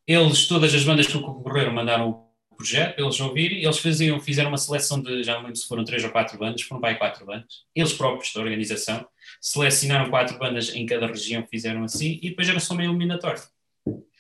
[0.07, 2.11] eles, todas as bandas que concorreram, mandaram
[2.51, 5.67] o projeto para eles ouvirem, eles faziam, fizeram uma seleção de, já não lembro se
[5.67, 9.07] foram três ou quatro bandas, foram para aí quatro bandas, eles próprios da organização,
[9.41, 13.43] selecionaram quatro bandas em cada região, fizeram assim, e depois era só uma eliminatória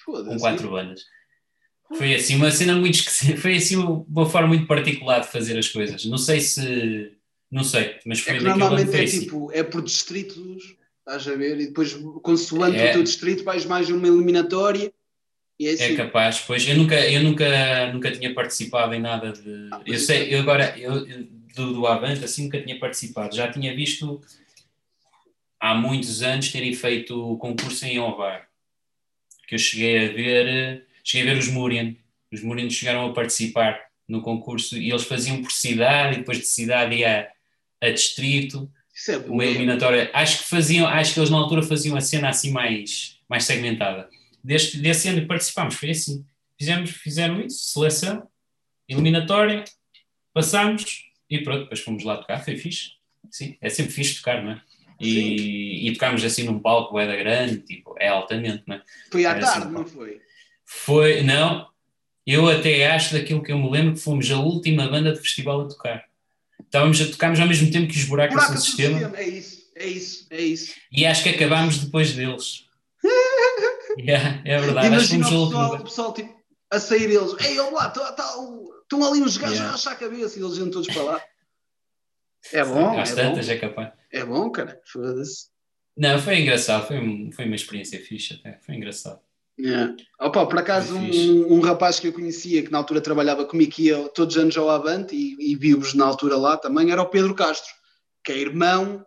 [0.04, 0.28] Foda-se.
[0.28, 1.02] com quatro bandas.
[1.96, 5.68] Foi assim uma cena muito esquisita, foi assim uma forma muito particular de fazer as
[5.68, 6.04] coisas.
[6.04, 7.12] Não sei se,
[7.50, 9.20] não sei, mas É foi que naquele ano normalmente é assim.
[9.20, 11.60] tipo, é por distritos, estás a ver?
[11.60, 12.90] E depois, consoante É.
[12.90, 14.92] o teu distrito, vais mais uma eliminatória.
[15.60, 15.96] É É assim.
[15.96, 19.68] capaz, pois eu nunca, eu nunca, nunca tinha participado em nada de.
[19.72, 21.06] Ah, Eu sei, eu agora eu-
[21.54, 23.34] do, do Avante assim nunca tinha participado.
[23.34, 24.20] Já tinha visto
[25.58, 28.46] há muitos anos terem feito o concurso em Ovar,
[29.48, 31.94] que eu cheguei a ver, cheguei a ver os Murian.
[32.30, 36.46] Os Murian chegaram a participar no concurso e eles faziam por cidade e depois de
[36.46, 37.30] cidade ia
[37.80, 40.10] a distrito Isso é uma eliminatória.
[40.14, 44.08] Acho que faziam, acho que eles na altura faziam a cena assim mais, mais segmentada.
[44.42, 46.24] Deste, desse ano participámos, foi assim.
[46.58, 48.26] Fizemos, fizeram isso, seleção,
[48.88, 49.64] eliminatória,
[50.32, 52.92] passámos e pronto, depois fomos lá tocar, foi fixe.
[53.30, 54.62] Sim, é sempre fixe tocar, não é?
[54.98, 58.82] E, e tocámos assim num palco, é da grande, tipo, é altamente, não é?
[59.10, 60.22] Foi à Era tarde, assim, não foi?
[60.64, 61.68] Foi, não,
[62.26, 65.60] eu até acho daquilo que eu me lembro que fomos a última banda de festival
[65.60, 66.06] a tocar.
[66.64, 68.98] Estávamos a tocarmos ao mesmo tempo que os buracos Buraco do do sistema.
[68.98, 69.16] sistema.
[69.18, 70.74] É isso, é isso, é isso.
[70.92, 72.64] E acho que acabámos depois deles.
[73.98, 76.36] Yeah, é verdade, acho que fomos o pessoal, o pessoal tipo,
[76.70, 77.34] a sair deles.
[77.40, 78.24] Ei, olha lá, tá- tá
[78.82, 79.68] estão ali uns gajos Yeah.
[79.70, 81.22] a rachar a cabeça e eles iam todos para lá.
[82.52, 83.38] É bom, Às é bom.
[83.40, 83.92] é capaz.
[84.12, 84.80] É bom, cara.
[84.92, 85.46] Foda-se.
[85.96, 89.18] Não, foi engraçado, foi, foi uma experiência fixe até, foi engraçado.
[89.58, 89.96] Yeah.
[90.20, 93.72] Opa, por acaso, Foi um, um rapaz que eu conhecia, que na altura trabalhava comigo,
[93.72, 97.00] que ia todos os anos ao Avante e, e vi-vos na altura lá também, era
[97.00, 97.72] o Pedro Castro,
[98.22, 99.04] que é irmão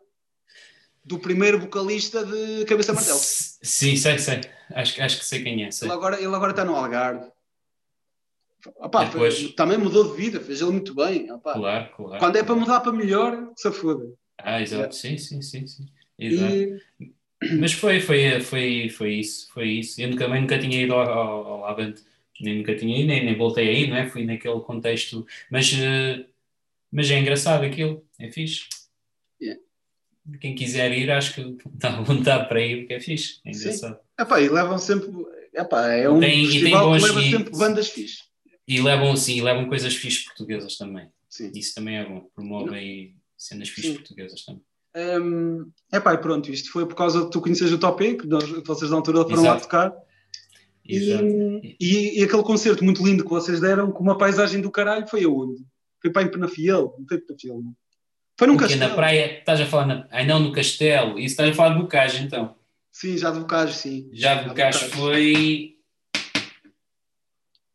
[1.05, 3.19] do primeiro vocalista de Cabeça Martelo.
[3.19, 4.41] Sim, sei, sei.
[4.73, 5.71] Acho, que- acho que sei quem é.
[5.71, 5.87] Sei.
[5.87, 7.27] Ele agora, ele agora está no Algarve.
[8.77, 11.31] Opa, foi- Depois- também mudou de vida, fez ele muito bem.
[11.31, 11.53] Opa.
[11.53, 12.19] Claro, claro.
[12.19, 14.05] Quando é para mudar para melhor, se foda.
[14.37, 15.65] Ah, exato, sim, sim, sim.
[15.67, 15.85] sim.
[16.17, 16.53] Exato.
[16.53, 16.79] E,
[17.59, 20.01] Mas foi, foi, foi, foi isso, foi isso.
[20.01, 22.03] Eu também nunca tinha ido ao, ao, ao Avante,
[22.41, 24.09] nem nunca tinha ido, nem, nem voltei a ir, não é?
[24.09, 26.25] Fui naquele contexto, mas, eh,
[26.91, 28.67] mas é engraçado aquilo, é fixe.
[29.41, 29.61] Yeah.
[30.41, 31.41] Quem quiser ir, acho que
[31.73, 33.59] está à vontade para ir, porque é fixe, é Sim.
[33.61, 33.99] engraçado.
[34.19, 35.09] epá, e levam sempre.
[35.53, 38.23] Epá, é um Tem- e festival que bons- leva e- sempre bandas fixe.
[38.67, 41.07] E levam, sim, levam coisas fixes portuguesas também.
[41.27, 41.51] Sim.
[41.55, 43.97] Isso também é bom, promove aí cenas fixes Sim.
[43.97, 44.61] portuguesas também.
[44.95, 48.27] Hum, epá, e pronto, isto foi por causa de tu conheces o Top E, que
[48.27, 49.61] nós- vocês na altura foram lá Exato.
[49.63, 49.93] tocar.
[50.87, 51.23] Exato.
[51.25, 55.07] E, e, e aquele concerto muito lindo que vocês deram, com uma paisagem do caralho,
[55.07, 55.63] foi aonde?
[56.01, 56.95] Foi para em Penafiel?
[56.97, 57.73] Não foi Penafiel, não.
[58.37, 58.89] Foi num Porque castelo.
[58.89, 61.81] na praia, estás a falar, na, ai não, no castelo, isso estás a falar de
[61.81, 62.55] Bocage então.
[62.91, 64.09] Sim, já de Bocage, sim.
[64.13, 65.75] Já de Bocage foi.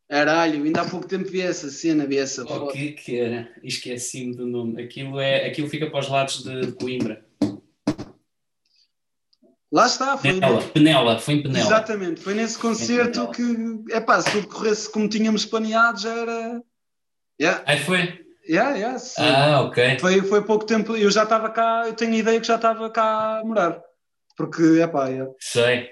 [0.08, 2.72] Caralho, ainda há pouco tempo vi essa cena, vi essa O foto.
[2.72, 3.48] que que era?
[3.62, 4.82] Esqueci-me do nome.
[4.82, 7.24] Aquilo, é, aquilo fica para os lados de Coimbra.
[9.72, 10.34] Lá está, foi.
[10.34, 11.66] Penela, Penela, foi em Penela.
[11.66, 13.42] Exatamente, foi nesse concerto que,
[13.90, 16.62] é pá, se tudo corresse como tínhamos planeado, já era.
[17.40, 18.24] Yeah, Aí foi?
[18.48, 19.22] yeah, yeah, sim.
[19.22, 19.98] Ah, ok.
[19.98, 22.88] Foi, foi pouco tempo, eu já estava cá, eu tenho a ideia que já estava
[22.88, 23.82] cá a morar.
[24.36, 25.32] Porque, é pá, yeah.
[25.40, 25.90] Sei.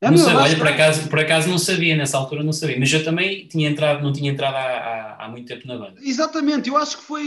[0.00, 2.92] É, não sei, olha, por acaso, por acaso não sabia, nessa altura não sabia, mas
[2.92, 5.98] eu também tinha entrado, não tinha entrado há, há, há muito tempo na banda.
[6.02, 7.24] Exatamente, eu acho que foi,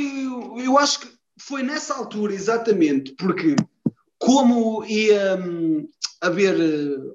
[0.63, 1.07] eu acho que
[1.41, 3.55] foi nessa altura, exatamente, porque
[4.19, 5.87] como ia hum,
[6.21, 6.55] haver,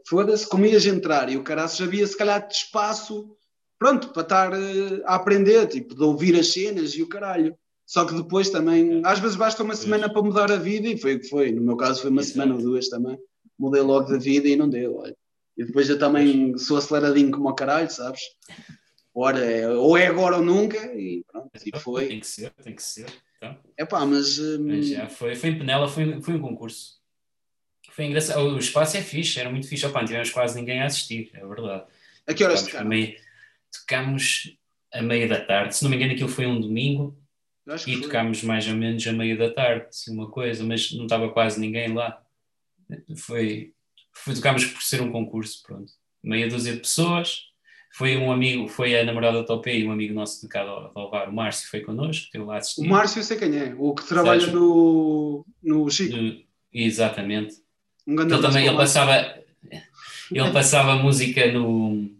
[0.09, 3.37] foda-se, como ias entrar e o caraças havia se calhar de espaço,
[3.79, 7.55] pronto, para estar eh, a aprender, tipo, de ouvir as cenas e o caralho.
[7.87, 11.17] Só que depois também, às vezes basta uma semana para mudar a vida e foi
[11.17, 11.53] o que foi.
[11.53, 12.33] No meu caso foi uma Exato.
[12.33, 13.19] semana ou duas também.
[13.59, 15.15] Mudei logo da vida e não deu, olha.
[15.57, 18.21] E depois eu também sou aceleradinho como o caralho, sabes?
[19.15, 22.09] Ora, é- ou é agora ou nunca e pronto, e foi.
[22.09, 23.07] Tem que ser, tem que ser.
[23.37, 24.39] Então, É pá, mas.
[24.39, 27.01] hum, mas já foi, foi em Penela, foi, foi um concurso.
[27.91, 28.41] Foi engraçado.
[28.41, 29.87] O espaço é fixe, era muito fixe.
[29.87, 31.85] Opa, não tivemos quase ninguém a assistir, é verdade.
[32.27, 33.17] a que horas Tocámos, a meio,
[33.73, 34.59] tocámos
[34.93, 35.77] a meio da tarde.
[35.77, 37.17] Se não me engano, aquilo foi um domingo
[37.65, 38.03] Eu acho que e foi.
[38.07, 41.61] tocámos mais ou menos a meio da tarde, assim, uma coisa, mas não estava quase
[41.61, 42.21] ninguém lá.
[43.17, 43.73] Foi,
[44.15, 45.93] foi tocámos por ser um concurso, pronto.
[46.23, 47.43] Meia dúzia de pessoas.
[47.93, 50.69] Foi um amigo, foi a namorada do Topé e um amigo nosso de cá de
[50.97, 52.59] Alvar, o Márcio, foi connosco, teve lá.
[52.79, 54.59] O Márcio, eu sei quem é, o que trabalha Sérgio.
[54.59, 56.17] no, no Chico.
[56.17, 56.43] Uh,
[56.73, 57.55] Exatamente.
[58.05, 59.39] Um grande Ele também ele passava,
[60.31, 62.11] ele passava música no,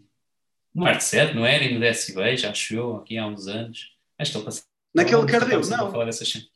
[0.73, 1.65] no Arte 7, não era?
[1.65, 3.91] E no Decibéis, acho eu, aqui há uns anos.
[4.17, 4.67] Acho que ele passava.
[4.93, 5.91] Naquele Cardeu, não.
[5.91, 6.49] falar dessas.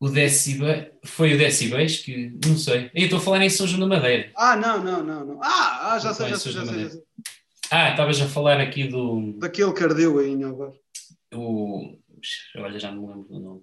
[0.00, 2.90] O Decibéis, foi o Decibéis que, não sei.
[2.94, 4.30] Eu estou a falar em São João da Madeira.
[4.36, 5.40] Ah, não, não, não, não.
[5.42, 7.02] Ah, ah já sei, já sei, já sei, já sei.
[7.70, 9.32] Ah, estavas a falar aqui do.
[9.38, 10.72] Daquele Cardeu aí em Alvar.
[11.32, 11.96] o
[12.56, 13.62] olha, já não lembro do nome.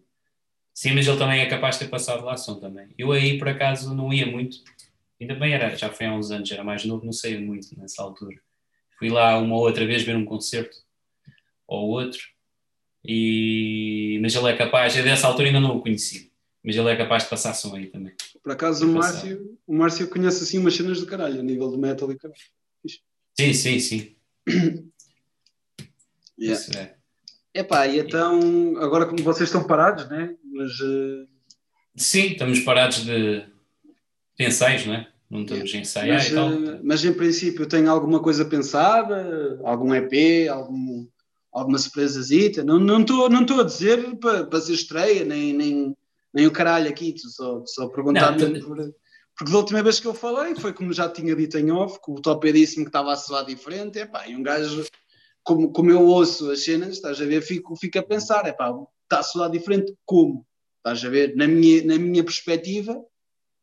[0.74, 2.94] Sim, mas ele também é capaz de ter passado lá som também.
[2.98, 4.58] Eu aí, por acaso, não ia muito.
[5.20, 8.02] Ainda bem, era, já foi há uns anos, era mais novo, não sei muito nessa
[8.02, 8.36] altura.
[8.98, 10.76] Fui lá uma ou outra vez ver um concerto
[11.68, 12.20] ou outro.
[13.04, 14.20] E...
[14.22, 16.32] Mas ele é capaz, eu dessa altura ainda não o conheci.
[16.64, 18.14] Mas ele é capaz de passar som aí também.
[18.44, 21.78] Por acaso o Márcio, o Márcio conhece assim umas cenas do caralho, a nível de
[21.78, 22.40] metal e caralho.
[23.40, 24.16] Sim, sim, sim.
[26.40, 26.60] Yeah.
[26.60, 26.96] Isso é.
[27.54, 30.36] Epá, e então, agora como vocês estão parados, né?
[30.44, 31.28] Mas eh,
[31.96, 33.42] Sim, estamos parados de,
[34.38, 35.08] de ensaios, não é?
[35.30, 36.52] Não estamos a ensaiar mas, e tal.
[36.52, 41.06] eh, mas em princípio tem alguma coisa pensada, algum EP, algum,
[41.52, 42.64] alguma surpresazita.
[42.64, 45.98] Não não estou não estou a dizer para, para ser estreia, nem, nem,
[46.34, 48.94] nem o caralho aqui, só, só perguntar Não, por,
[49.38, 52.12] porque da última vez que eu falei foi como já tinha dito em off, que
[52.12, 54.86] o Topé disse-me que estava a soar diferente, epá, e um gajo,
[55.44, 58.72] como, como eu ouço as cenas, estás a ver, fico, fico a pensar, epá,
[59.04, 60.46] está a soar diferente como?
[60.78, 61.36] Estás a ver?
[61.36, 63.00] Na minha, na minha perspectiva,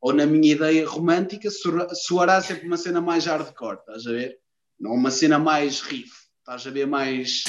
[0.01, 4.39] ou na minha ideia romântica, soará- soará sempre uma cena mais hardcore, estás a ver?
[4.79, 6.87] Não uma cena mais riff, estás a ver?
[6.87, 7.43] Mais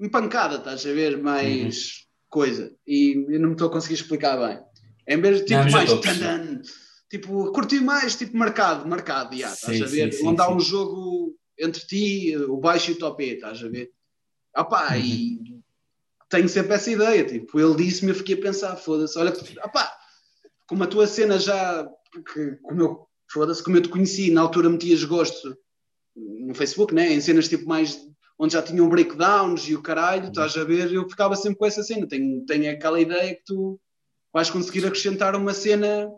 [0.00, 1.18] empancada, estás a ver?
[1.18, 2.74] Mais coisa.
[2.86, 4.58] E eu não me estou a conseguir explicar bem.
[5.06, 6.62] Em vez de tipo Não, mais tanan,
[7.10, 10.12] tipo, curti mais tipo marcado, marcado, já, estás Sim, a ver?
[10.12, 13.90] sim, Onde há um jogo entre ti, o baixo e o topé, estás a ver?
[14.54, 15.02] Ah pá, Uhum.
[15.02, 15.60] e
[16.28, 19.68] tenho sempre essa ideia, tipo, ele disse-me, eu fiquei a pensar, foda-se, olha, que- ah
[19.68, 19.92] pá,
[20.66, 24.70] como a tua cena já, porque como eu, foda-se, como eu te conheci, na altura
[24.70, 25.56] metias gosto
[26.14, 27.98] no Facebook, né, em cenas tipo mais,
[28.40, 31.82] onde já tinham breakdowns e o caralho, estás a ver, eu ficava sempre com essa
[31.82, 33.78] cena, tenho, tenho aquela ideia que tu
[34.32, 36.10] vais conseguir acrescentar uma cena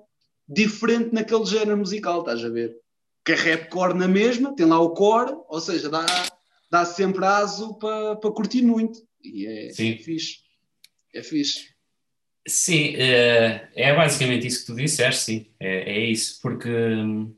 [0.48, 2.76] diferente naquele género musical, estás a ver?
[3.24, 6.06] Que é rapcore na mesma, tem lá o core, ou seja, dá,
[6.70, 9.00] dá sempre aso para para curtir muito.
[9.20, 9.94] E é, Sim.
[9.94, 10.36] é fixe.
[11.12, 11.72] É fixe.
[12.46, 17.34] Sim, eh, é basicamente isso que tu disseste, sim, é, é isso, porque hum,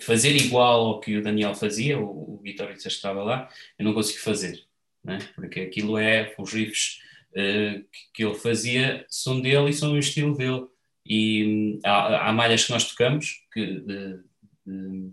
[0.00, 3.48] fazer igual ao que o Daniel fazia, o, o guitarrista que estava lá,
[3.78, 4.62] eu não consigo fazer,
[5.04, 5.18] né?
[5.34, 7.00] porque aquilo é, os riffs
[7.34, 10.66] eh, que, que ele fazia são dele e são o estilo dele,
[11.06, 14.20] e hum, há, há malhas que nós tocamos, que de,
[14.66, 15.10] de-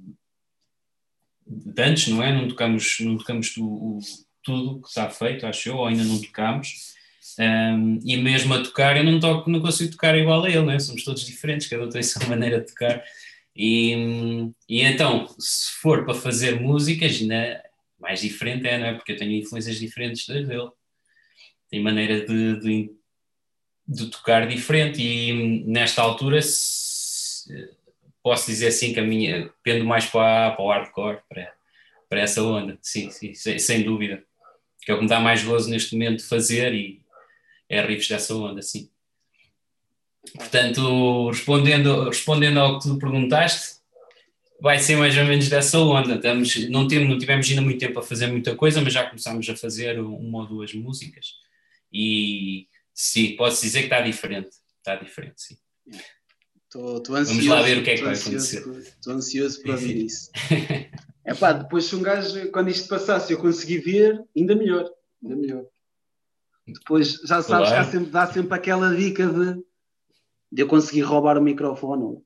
[1.48, 2.34] de antes, não é?
[2.34, 4.00] Não tocamos, não tocamos o-
[4.44, 6.96] tudo que está feito, acho eu, ou ainda não tocamos,
[7.40, 10.80] um, e mesmo a tocar, eu não, toco, não consigo tocar igual a ele, né?
[10.80, 13.04] somos todos diferentes, cada um tem a sua maneira de tocar.
[13.58, 17.64] E, e então, se for para fazer músicas, ainda
[18.00, 18.96] mais diferente é, não é?
[18.96, 20.70] Porque eu tenho influências diferentes das dele,
[21.70, 22.92] tem maneira de, de,
[23.88, 25.02] de tocar diferente.
[25.02, 27.70] E nesta altura, se-
[28.24, 31.54] posso dizer assim que a minha pendo mais para, para o hardcore, para,
[32.10, 34.24] para essa onda, sim, sim, sem, sem dúvida.
[34.82, 37.02] Que é o que me dá mais gozo neste momento de fazer e
[37.70, 38.90] é riffs dessa onda, sim.
[40.36, 43.78] Portanto, respondendo, respondendo ao que tu perguntaste,
[44.60, 46.16] vai ser mais ou menos dessa onda.
[46.16, 49.48] Estamos, não, temos, não tivemos ainda muito tempo a fazer muita coisa, mas já começámos
[49.50, 51.36] a fazer uma ou duas músicas
[51.92, 54.50] e sim, posso dizer que está diferente.
[54.78, 55.58] Está diferente, sim.
[56.66, 57.34] Estou ansioso.
[57.34, 58.68] Vamos lá ver o que é que vai acontecer.
[58.78, 60.30] Estou ansioso para ouvir isso.
[61.26, 64.90] é pá, depois se um gajo, quando isto passasse, eu conseguir ver, ainda melhor.
[65.24, 65.64] Ainda melhor.
[66.68, 67.86] Depois já sabes claro.
[67.86, 69.64] que sempre, dá sempre aquela dica de,
[70.52, 72.22] de eu conseguir roubar o microfone.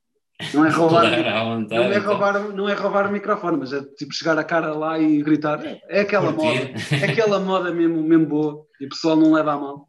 [0.54, 2.02] Não é roubar, não, é então.
[2.04, 5.64] roubar não é roubar o microfone, mas é tipo chegar a cara lá e gritar.
[5.90, 9.58] É, aquela moda, é aquela moda mesmo, mesmo boa e o pessoal não leva a
[9.58, 9.88] mal.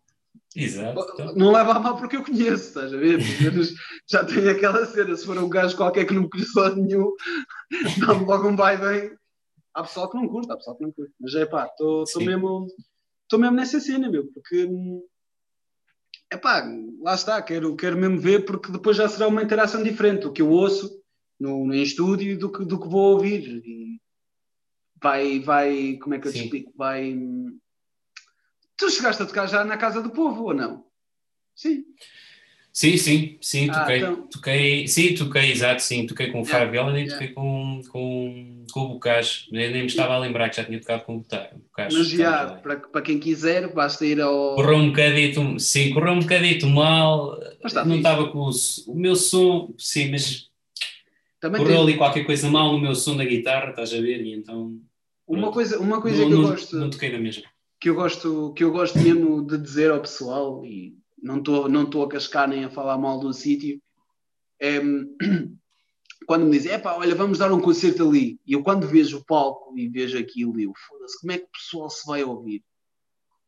[0.54, 1.34] Exato.
[1.34, 3.20] Não leva a mal porque eu conheço, estás a ver?
[4.06, 5.16] já tenho aquela cena.
[5.16, 7.10] Se for um gajo qualquer que não me conhece nenhum,
[8.06, 9.16] dá-me logo um vai bem.
[9.74, 11.12] Há pessoal que não curta, há pessoal que não curta.
[11.18, 12.66] Mas é pá, estou mesmo,
[13.32, 14.68] mesmo nessa cena, meu, porque
[16.32, 16.64] é pá,
[17.00, 20.40] lá está, quero, quero mesmo ver, porque depois já será uma interação diferente do que
[20.40, 21.02] eu ouço
[21.38, 23.62] no, no em estúdio do que, do que vou ouvir.
[23.64, 24.00] E
[25.00, 26.44] vai, vai, como é que eu te Sim.
[26.44, 26.72] explico?
[26.74, 27.14] Vai
[28.76, 30.84] Tu chegaste a tocar já na Casa do Povo, ou não?
[31.54, 31.84] Sim.
[32.72, 34.26] Sim, sim, sim, ah, toquei, então...
[34.28, 37.12] toquei, sim, toquei, exato, sim, toquei com o yeah, Fábio nem yeah.
[37.12, 40.80] toquei com, com, com o Bocage, nem, nem me estava a lembrar que já tinha
[40.80, 41.54] tocado com o Bocage.
[41.76, 44.54] Mas já, para, para quem quiser, basta ir ao...
[44.54, 47.38] Correu um bocadito, sim, correu um bocadito mal,
[47.84, 48.50] não estava com o,
[48.86, 50.48] o meu som, sim, mas
[51.38, 51.84] Também correu tem...
[51.84, 54.80] ali qualquer coisa mal no meu som da guitarra, estás a ver, e então...
[55.26, 56.76] Uma coisa, uma coisa não, que eu não, gosto...
[56.76, 57.42] Não toquei na mesma.
[57.78, 62.02] que eu gosto, que eu gosto mesmo de dizer ao pessoal, e não estou não
[62.02, 63.80] a cascar nem a falar mal do sítio,
[64.60, 64.80] é,
[66.26, 69.78] quando me dizem, olha, vamos dar um concerto ali, e eu quando vejo o palco
[69.78, 72.62] e vejo aquilo, eu foda-se, como é que o pessoal se vai ouvir?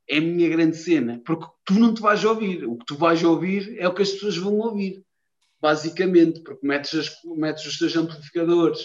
[0.09, 3.23] É a minha grande cena, porque tu não te vais ouvir, o que tu vais
[3.25, 5.05] ouvir é o que as pessoas vão ouvir,
[5.61, 8.85] basicamente, porque metes, as, metes os teus amplificadores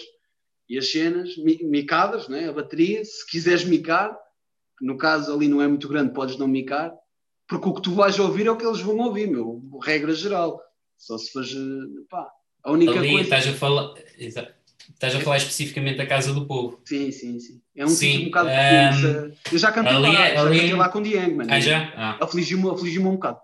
[0.68, 4.16] e as cenas micadas, né, a bateria, se quiseres micar,
[4.80, 6.92] no caso ali não é muito grande, podes não micar,
[7.50, 10.62] porque o que tu vais ouvir é o que eles vão ouvir, meu, regra geral.
[10.96, 11.50] Só se faz,
[12.08, 12.30] pá,
[12.62, 13.24] a única ali, coisa...
[13.24, 16.80] Estás a falar, estás a falar especificamente da Casa do Povo.
[16.84, 17.60] Sim, sim, sim.
[17.74, 20.60] É um sim, tipo um bocado um, Eu já cantei ali, lá, é, já ali...
[20.60, 21.52] cantei lá com o Diego, mano.
[21.52, 21.92] Ah, já?
[21.96, 22.24] Ah.
[22.24, 23.40] Afligiu-me afligiu um bocado.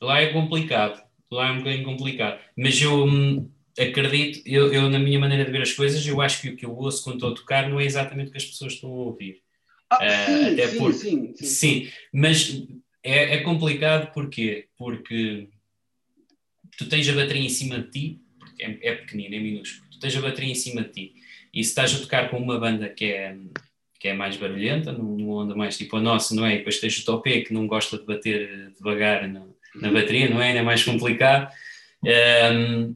[0.00, 2.40] Lá é complicado, lá é um bocadinho complicado.
[2.56, 6.40] Mas eu hum, acredito, eu, eu, na minha maneira de ver as coisas, eu acho
[6.40, 8.46] que o que eu ouço quando estou a tocar não é exatamente o que as
[8.46, 9.42] pessoas estão a ouvir.
[9.90, 12.66] Ah, uh, sim, até sim, porque, sim, sim, sim, mas
[13.12, 14.68] é, é, complicado porquê?
[14.76, 15.48] porque
[16.76, 18.20] tu tens a bateria em cima de ti,
[18.60, 21.14] é, é pequenino, é minúsculo, tu tens a bateria em cima de ti
[21.52, 23.36] e se estás a tocar com uma banda que é,
[23.98, 26.54] que é mais barulhenta, numa onda mais tipo a nossa, não é?
[26.54, 29.42] E depois tens o topé que não gosta de bater devagar na,
[29.74, 30.56] na bateria, não é?
[30.56, 31.50] É mais complicado.
[32.04, 32.94] Um,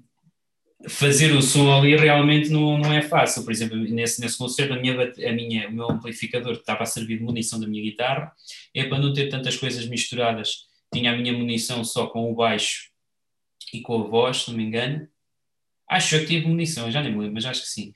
[0.88, 3.44] fazer o som ali realmente não, não é fácil.
[3.44, 7.18] Por exemplo, nesse, nesse concerto, a minha, a minha, o meu amplificador estava a servir
[7.18, 8.32] de munição da minha guitarra
[8.74, 10.68] é para não ter tantas coisas misturadas.
[10.92, 12.90] Tinha a minha munição só com o baixo
[13.72, 15.06] e com a voz, se não me engano.
[15.88, 17.92] Acho que tive munição, já nem me lembro, mas acho que sim.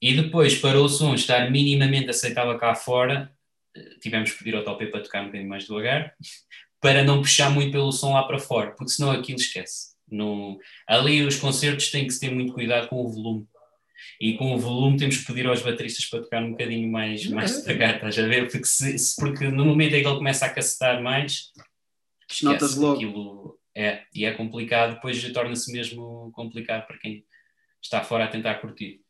[0.00, 3.32] E depois, para o som estar minimamente aceitável cá fora,
[4.00, 6.14] tivemos que pedir ao Topé para tocar um bocadinho mais devagar,
[6.80, 11.22] para não puxar muito pelo som lá para fora, porque senão aquilo esquece no, ali
[11.22, 13.46] os concertos têm que se ter muito cuidado com o volume.
[14.20, 17.56] E com o volume temos que pedir aos bateristas para tocar um bocadinho mais, mais
[17.56, 17.60] é.
[17.60, 18.50] devagar, estás a ver?
[18.50, 21.52] Porque, se, porque no momento em que ele começa a cacetar mais,
[22.42, 22.96] notas logo.
[22.96, 27.24] Aquilo, é, e é complicado, depois torna-se mesmo complicado para quem
[27.80, 29.00] está fora a tentar curtir.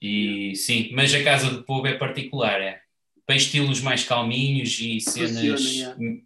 [0.00, 2.80] E sim, mas a Casa do Povo é particular, é.
[3.24, 5.62] Tem estilos mais calminhos e cenas.
[5.62, 6.22] Funciona,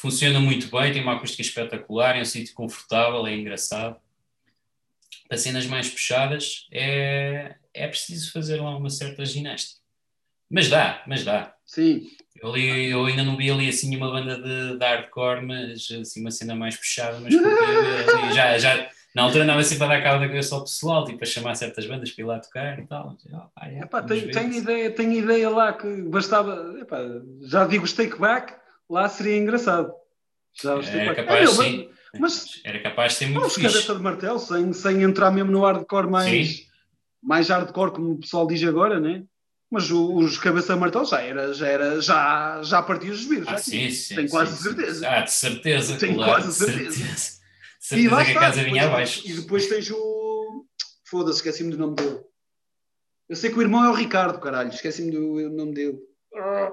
[0.00, 3.96] funciona muito bem, tem uma acústica espetacular, é um sítio confortável, é engraçado.
[5.28, 9.80] Para cenas mais puxadas é, é preciso fazer lá uma certa ginástica.
[10.50, 11.54] Mas dá, mas dá.
[11.64, 12.10] Sim.
[12.42, 16.20] Eu, li, eu ainda não vi ali assim uma banda de, de hardcore, mas assim
[16.20, 20.20] uma cena mais puxada, mas porque, já, já, na altura andava sempre a dar cabo
[20.20, 23.16] da cabeça ao pessoal, tipo a chamar certas bandas para ir lá tocar e tal.
[23.54, 26.98] Ah, é, epá, tenho, tenho, ideia, tenho ideia lá que bastava, epá,
[27.42, 28.54] já digo os take back,
[28.90, 29.92] lá seria engraçado.
[30.60, 31.90] Já era capaz, é, sim.
[32.18, 33.62] Mas, era capaz de ser muito fixe.
[33.62, 36.66] cabeça de martelo, sem, sem entrar mesmo no hardcore mais,
[37.22, 39.24] mais hardcore, como o pessoal diz agora, né?
[39.70, 43.46] Mas os cabeça de martelo já era, já era, já, já partiu os vírus.
[43.48, 45.08] Ah, sim, sim, Tenho quase sim, certeza.
[45.08, 45.96] Ah, de certeza.
[45.96, 46.96] Tenho claro, quase certeza.
[46.96, 47.40] certeza.
[47.78, 49.22] certeza que a casa vinha abaixo.
[49.24, 50.66] E depois tens o.
[51.04, 52.20] Foda-se, esqueci-me do nome dele.
[53.28, 54.70] Eu sei que o irmão é o Ricardo, caralho.
[54.70, 55.98] Esqueci-me do nome dele.
[56.34, 56.72] Ah,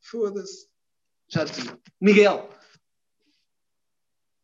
[0.00, 0.71] foda-se.
[1.32, 1.62] Já te
[1.98, 2.50] Miguel.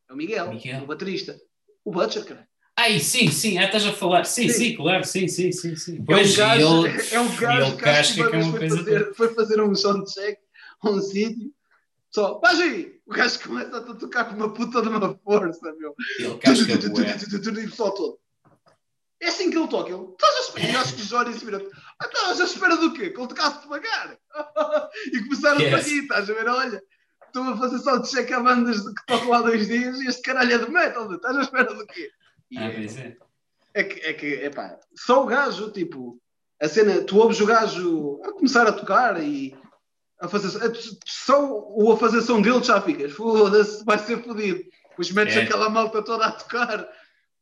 [0.09, 0.83] É o Miguel, Miguel.
[0.85, 1.39] o baterista.
[1.85, 2.49] O Butcher, cara.
[2.75, 4.25] Ai, sim, sim, ah, estás a falar.
[4.25, 5.77] Sim, sim, sim, claro, sim, sim, sim.
[5.77, 6.03] sim.
[6.05, 7.37] Pois, é um gajo, ele, é um
[7.77, 10.39] gajo que, que, é uma foi, fazer, foi fazer um soundcheck
[10.81, 11.53] a um sítio
[12.11, 12.99] Só, vais aí!
[13.07, 15.95] O gajo começa a tocar com uma puta de uma força, meu.
[16.19, 16.73] Ele casca.
[16.73, 18.19] E o pessoal todo.
[19.21, 19.93] É assim que ele toca.
[19.93, 20.73] Ele, estás à espera?
[20.73, 21.63] E acho que o Jorge se vira.
[22.01, 23.11] Ah, estás à espera do quê?
[23.11, 24.17] Que ele tocasse devagar.
[25.13, 25.75] e começaram Yes.
[25.75, 26.49] a rir, estás a ver?
[26.49, 26.83] Olha,
[27.27, 30.23] estou a fazer só de check a bandas que tocam há dois dias e este
[30.23, 31.13] caralho é de metal.
[31.15, 32.11] Estás à espera do quê?
[32.51, 33.17] E Ah, é- pois é.
[33.75, 36.19] é que, é que, epá, só o gajo, tipo,
[36.61, 39.55] a cena, tu ouves o gajo a começar a tocar e
[40.21, 40.73] a fazer, a-
[41.07, 44.61] só o a fazer som dele já ficas, foda-se, vai ser fodido.
[44.91, 45.43] Depois metes É.
[45.43, 46.89] aquela malta toda a tocar.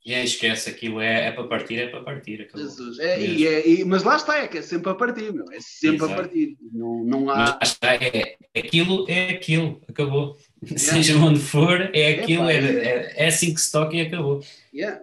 [0.06, 2.42] E aí esquece, aquilo é, é para partir, é para partir.
[2.42, 2.60] Acabou.
[2.64, 3.00] Jesus.
[3.00, 5.44] É, e é- e- mas lá está, é que é sempre a partir, meu.
[5.50, 6.12] É sempre Exato.
[6.12, 6.56] a partir.
[6.72, 7.44] Não, não Mas há.
[7.54, 10.38] lá está, é, aquilo é aquilo, acabou.
[10.76, 14.00] Seja onde for, é aquilo, Epá, é, é- é, é assim que se toca e
[14.02, 14.44] acabou.
[14.72, 15.02] Yeah.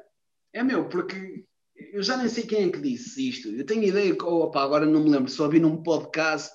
[0.53, 1.43] É meu, porque
[1.91, 3.49] eu já nem sei quem é que disse isto.
[3.49, 6.53] Eu tenho ideia que, opa, agora não me lembro, só vi num podcast,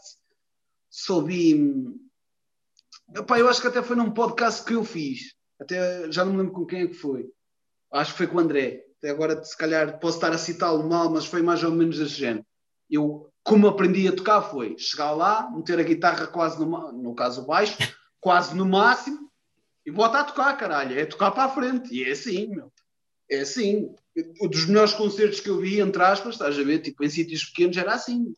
[0.88, 1.54] só vi.
[3.14, 5.34] Epá, eu acho que até foi num podcast que eu fiz.
[5.60, 7.26] Até já não me lembro com quem é que foi.
[7.92, 8.84] Acho que foi com o André.
[8.98, 12.14] Até agora, se calhar, posso estar a citá-lo mal, mas foi mais ou menos desse
[12.14, 12.44] género.
[12.90, 17.46] Eu, como aprendi a tocar, foi chegar lá, meter a guitarra quase no, no caso
[17.46, 17.76] baixo,
[18.20, 19.28] quase no máximo,
[19.86, 20.98] e bota a tocar, caralho.
[20.98, 21.94] É tocar para a frente.
[21.94, 22.72] E é assim, meu.
[23.30, 23.94] É assim.
[24.42, 27.44] Um dos melhores concertos que eu vi, entre aspas, estás a ver, tipo, em sítios
[27.44, 28.34] pequenos, era assim.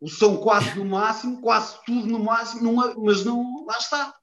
[0.00, 4.14] O som quase no máximo, quase tudo no máximo, não, mas não, lá está.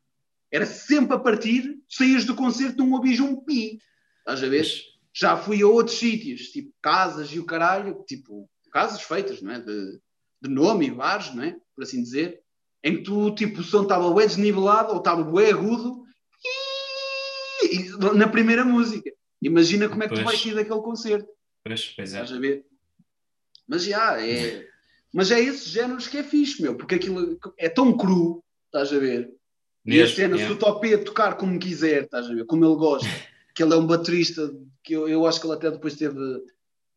[0.52, 3.80] Era sempre a partir, saías do concerto, não ouvias um pi.
[4.28, 4.68] Estás a ver?
[5.14, 9.60] Já fui a outros sítios, tipo casas e o caralho, tipo, casas feitas, não é?
[9.60, 10.00] De,
[10.42, 11.56] de nome e bares, não é?
[11.74, 12.42] Por assim dizer,
[12.84, 16.04] em que tu, tipo, o som estava bem desnivelado ou estava bem agudo
[17.64, 19.10] e, na primeira música.
[19.42, 20.26] Imagina como é que tu Pois.
[20.26, 21.30] vais sair daquele concerto,
[21.64, 22.22] Pois, pois é.
[22.22, 22.66] estás a ver?
[23.66, 24.68] Mas já, é.
[25.14, 29.00] Mas é esses géneros que é fixe, meu, porque aquilo é tão cru, estás a
[29.00, 29.32] ver?
[29.86, 32.46] E a Mesmo, cena, se o Topé tocar como quiser, estás a ver?
[32.46, 33.08] Como ele gosta,
[33.58, 34.52] que ele é um baterista,
[34.84, 36.16] que eu, eu acho que ele até depois teve.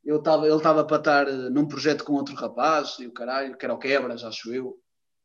[0.04, 3.56] Eu tava, ele estava para estar eh, num projeto com outro rapaz, e o caralho,
[3.56, 4.76] que era o Quebras, acho eu.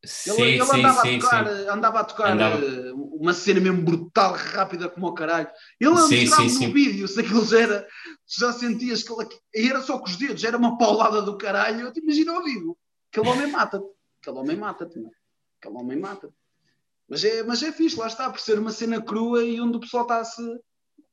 [0.02, 2.64] Ele, Sim, ele sim, andava, sim, a tocar, eh, andava a tocar Andava.
[2.64, 5.50] eh, uma cena mesmo brutal, rápida como o caralho.
[5.78, 7.88] Ele sim, no vídeo, se aquilo já era,
[8.26, 11.82] já sentias que ele, era só com os dedos, era uma paulada do caralho.
[11.82, 12.78] Eu te imagino ao vivo.
[13.12, 13.86] Aquele homem mata-te.
[14.22, 15.00] Aquele homem mata-te.
[15.60, 16.34] Aquele homem mata-te.
[17.10, 19.80] Mas é, mas é fixe, lá está, por ser uma cena crua e onde o
[19.82, 20.42] pessoal está a, se,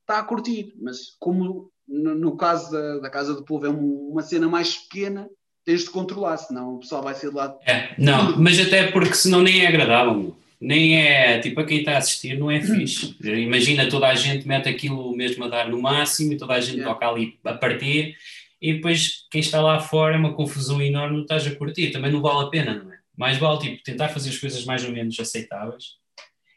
[0.03, 0.73] está a curtir.
[0.81, 4.75] Mas como no, no caso da, da Casa do Povo é um- uma cena mais
[4.75, 5.27] pequena,
[5.65, 7.57] tens de controlar, senão o pessoal vai ser de lá.
[7.65, 11.93] É, não, mas até porque senão nem é agradável, nem é, tipo, a quem está
[11.93, 13.15] a assistir não é fixe.
[13.21, 16.77] Imagina toda a gente mete aquilo mesmo a dar no máximo e toda a gente
[16.77, 16.93] Yeah.
[16.93, 18.15] toca ali a partir
[18.61, 22.11] e depois quem está lá fora é uma confusão enorme, não estás a curtir, também
[22.11, 22.97] não vale a pena, não é?
[23.17, 25.95] Mais vale, tipo, tentar fazer as coisas mais ou menos aceitáveis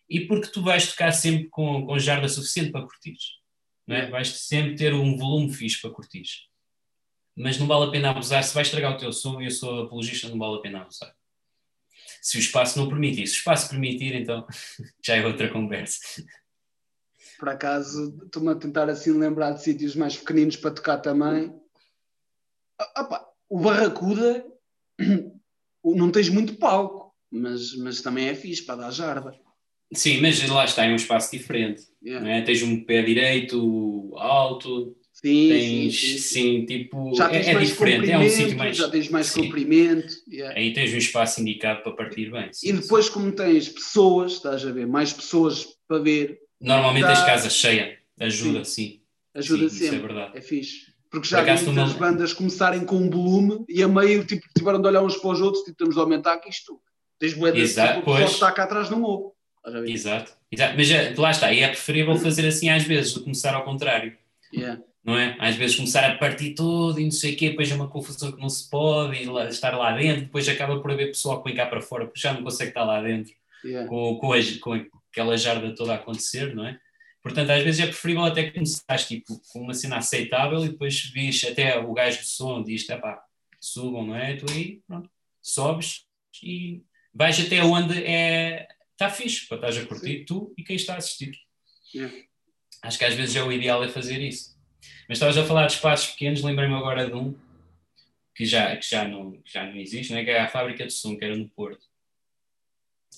[0.09, 3.17] e porque tu vais tocar sempre com, com jarda suficiente para curtir,
[3.87, 4.11] não é?
[4.11, 6.25] Vais sempre ter um volume fixe para curtir.
[7.37, 9.83] Mas não vale a pena abusar, se vai estragar o teu som, e eu sou
[9.83, 11.15] apologista, não vale a pena abusar.
[12.23, 14.47] Se o espaço não permitir, se o espaço permitir, então
[15.05, 16.01] já é outra conversa.
[17.39, 21.55] Por acaso, estou-me a tentar assim lembrar de sítios mais pequeninos para tocar também.
[22.97, 24.45] Opá, o Barracuda
[25.85, 29.39] não tens muito palco, mas, mas também é fixe para dar jarda.
[29.93, 31.83] Sim, mas lá está, é um espaço diferente.
[32.07, 32.29] Yeah.
[32.31, 32.41] É?
[32.43, 36.19] Tens um pé direito, alto, Sim, tens, sim, sim.
[36.19, 38.77] sim, tipo, é, tens é diferente, é um sítio mais.
[38.77, 39.43] já tens mais Sim.
[39.43, 40.15] comprimento.
[40.31, 40.57] yeah.
[40.57, 42.53] Aí tens um espaço indicado para partir bem.
[42.53, 46.39] sim, E depois, como tens pessoas, estás a ver, mais pessoas para ver.
[46.61, 49.01] Normalmente as casas cheias, ajuda, sim.
[49.35, 50.07] ajuda Sim, isso é sempre.
[50.07, 50.39] verdade.
[50.39, 50.83] É fixe.
[51.11, 54.47] Porque Por já vi muitas não- bandas começarem com um volume e a meio tipo,
[54.57, 56.81] tiveram de olhar uns para os outros, tipo, temos de aumentar que isto.
[57.19, 59.35] Tens Exato, tipo, o pessoal que está cá atrás não ouve.
[59.87, 60.75] Exato, exato.
[60.77, 64.17] Mas é, lá está, e é preferível fazer assim às vezes do começar ao contrário.
[64.55, 64.81] Yeah.
[65.05, 65.37] não é?
[65.41, 68.31] Às vezes começar a partir tudo e não sei o quê, depois é uma confusão
[68.33, 71.49] que não se pode e lá- estar lá dentro, depois acaba por haver pessoal que
[71.49, 73.33] vem cá para fora porque já não consegue estar lá dentro
[73.65, 73.89] Yeah.
[73.89, 76.79] com, com, a- com aquela jarda toda a acontecer, não é?
[77.23, 81.43] Portanto, às vezes é preferível até começar tipo, com uma cena aceitável e depois vis
[81.45, 83.21] até o gajo de som diz, pá,
[83.61, 84.37] subam, não é?
[84.37, 85.11] Tu aí, pronto,
[85.43, 86.05] sobes
[86.43, 86.83] e
[87.13, 90.99] vais até onde é está fixe para estás a curtir tu e quem está a
[90.99, 91.39] assistir.
[92.83, 94.57] Acho que às vezes é o ideal é fazer isso.
[95.09, 97.39] Mas estavas a falar de espaços pequenos, lembrei-me agora de um
[98.35, 100.25] que já, que já, não, que já não existe, não é?
[100.25, 101.87] que é a fábrica de som, que era no Porto.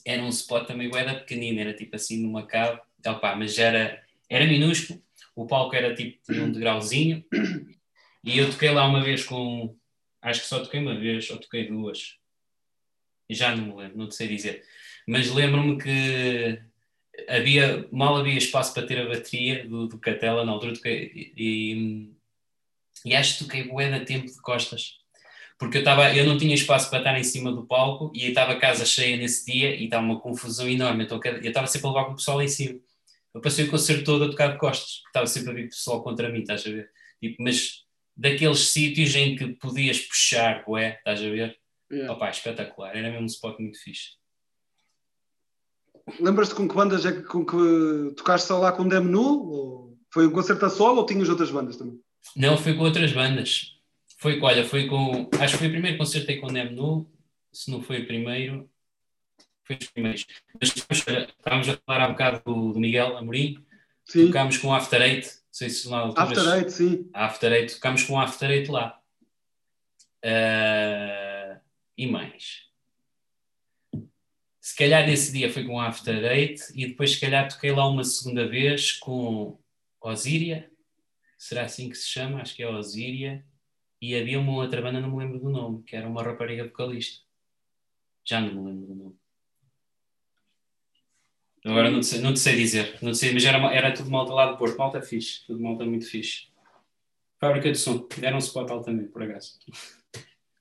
[0.04, 4.46] Era um spot também da pequenino, era tipo assim numa cave, Opá, mas era, era
[4.46, 5.02] minúsculo,
[5.34, 7.24] o palco era tipo tinha um degrauzinho
[8.24, 9.76] e eu toquei lá uma vez com,
[10.20, 12.16] acho que só toquei uma vez, ou toquei duas,
[13.30, 14.64] já não me lembro, não sei dizer.
[15.08, 16.60] Mas lembro-me que
[17.28, 22.12] havia, mal havia espaço para ter a bateria do, do Catela na altura toquei, e,
[23.04, 24.98] e acho que toquei bué tempo de costas
[25.58, 28.52] porque eu, tava, eu não tinha espaço para estar em cima do palco e estava
[28.52, 31.90] a casa cheia nesse dia e estava uma confusão enorme, então eu estava sempre a
[31.90, 32.78] levar com o pessoal lá em cima.
[33.34, 36.02] Eu passei o concerto todo a tocar de costas, estava sempre a vir o pessoal
[36.02, 36.90] contra mim, estás a ver?
[37.20, 37.84] Tipo, mas
[38.16, 41.58] daqueles sítios em que podias puxar, ué, estás a ver?
[41.90, 42.12] Yeah.
[42.12, 44.10] Opa, espetacular, era mesmo um spot muito fixe.
[46.20, 49.96] Lembras-te com que bandas é que, com que tocaste só lá com Dem Null?
[50.10, 52.00] Foi um concerto a solo ou tinhas outras bandas também?
[52.36, 53.78] Não, foi com outras bandas.
[54.18, 55.28] Foi, olha, foi com.
[55.40, 57.08] Acho que foi o primeiro concerto aí com o Nemnu,
[57.52, 58.68] se não foi o primeiro,
[59.64, 60.26] foi os primeiros.
[60.60, 63.64] Mas estávamos a falar há um bocado do, Miguel Amorim,
[64.04, 64.26] sim.
[64.26, 67.10] tocámos com o After Eight, não sei se lá After Eight, sim.
[67.14, 68.98] After Eight, tocámos com o After Eight lá.
[70.24, 71.60] Uh,
[71.96, 72.67] e mais.
[74.68, 78.04] Se calhar nesse dia foi com After Eight e depois se calhar toquei lá uma
[78.04, 79.58] segunda vez com
[79.98, 80.70] Osíria,
[81.38, 82.42] será assim que se chama?
[82.42, 83.42] Acho que é Osíria
[83.98, 87.24] e havia uma outra banda, não me lembro do nome, que era uma rapariga vocalista.
[88.22, 89.16] Já não me lembro do nome.
[91.64, 94.34] Agora não te sei, não te sei dizer, não sei, mas era, era tudo malta
[94.34, 96.48] lá do Porto, malta fixe, tudo malta muito fixe.
[97.40, 99.58] Fábrica de som, era um spot também, por acaso.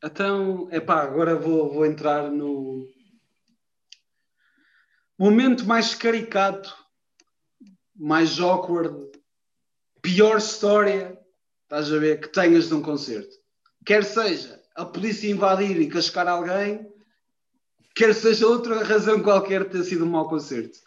[0.01, 2.88] Então, epá, agora vou, vou entrar no
[5.18, 6.76] momento mais caricato,
[7.95, 8.95] mais awkward,
[10.02, 11.18] pior história
[11.68, 13.35] estás a ver, que tenhas de um concerto.
[13.85, 16.88] Quer seja a polícia invadir e cascar alguém,
[17.94, 20.80] quer seja outra razão qualquer de ter sido um mau concerto.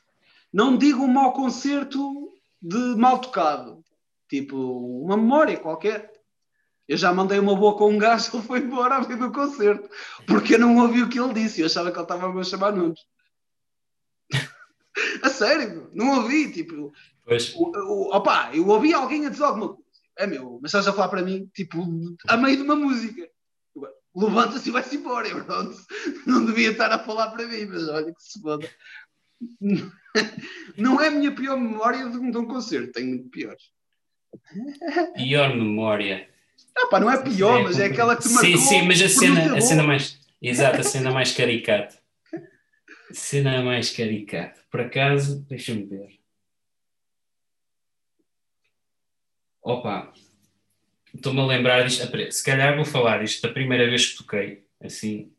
[0.52, 2.30] Não digo um mau concerto
[2.62, 3.84] de mal tocado,
[4.28, 4.56] tipo
[5.04, 6.10] uma memória qualquer.
[6.88, 9.88] Eu já mandei uma boa com um gajo, ele foi embora a ver do concerto,
[10.26, 12.44] porque eu não ouvi o que ele disse, eu achava que ele estava a me
[12.44, 13.00] chamar nomes.
[15.22, 16.92] A sério, não ouvi, tipo.
[17.24, 17.54] Pois.
[17.54, 19.90] O, o, opa, eu ouvi alguém a dizer alguma coisa
[20.20, 21.82] é meu, mas estás a falar para mim, tipo,
[22.28, 23.26] a meio de uma música.
[24.14, 25.26] Levanta-se e vai-se embora.
[25.26, 25.76] Eu, pronto,
[26.26, 28.68] não devia estar a falar para mim, mas olha que se foda.
[30.76, 33.62] Não é a minha pior memória de um, de um concerto, tenho muito piores.
[35.14, 36.28] Pior memória.
[36.76, 38.50] Ah, pá, não é pior, mas é aquela que te marcou.
[38.50, 40.18] Sim, sim, mas a cena, a cena mais.
[40.42, 41.99] Exato, a cena mais caricata.
[43.12, 44.60] Cena mais caricata.
[44.70, 46.20] Por acaso, deixa-me ver.
[49.62, 50.12] Opa,
[51.14, 52.06] estou-me a lembrar disto.
[52.32, 55.32] Se calhar vou falar disto da primeira vez que toquei, assim,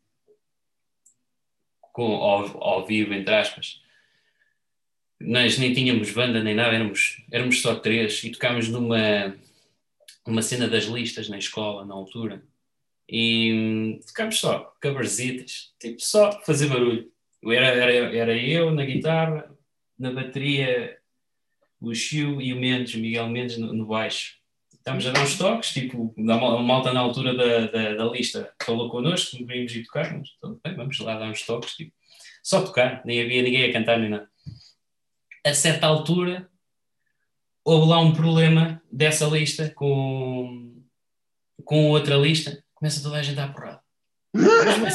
[1.92, 3.82] com, ao, ao vivo, entre aspas.
[5.20, 9.36] Nós nem tínhamos banda nem nada, éramos, éramos só três e tocámos numa
[10.26, 12.44] uma cena das listas na escola, na altura.
[13.08, 17.11] E hum, tocámos só coverzitas, tipo, só fazer barulho.
[17.44, 19.50] Era, era, era eu na guitarra,
[19.98, 20.98] na bateria
[21.80, 24.36] o Chiu e o Mendes, Miguel Mendes, no, no baixo.
[24.72, 28.90] Estamos a dar uns toques, tipo, uma malta na altura da, da, da lista falou
[28.90, 30.30] connosco, não queríamos ir tocar, mas
[30.64, 31.94] bem, vamos lá dar uns toques, tipo,
[32.44, 34.30] só tocar, nem havia ninguém a cantar nem nada.
[35.46, 36.50] A certa altura,
[37.64, 40.84] houve lá um problema dessa lista com,
[41.64, 43.82] com outra lista, começa toda a gente a porrada.
[44.34, 44.90] uma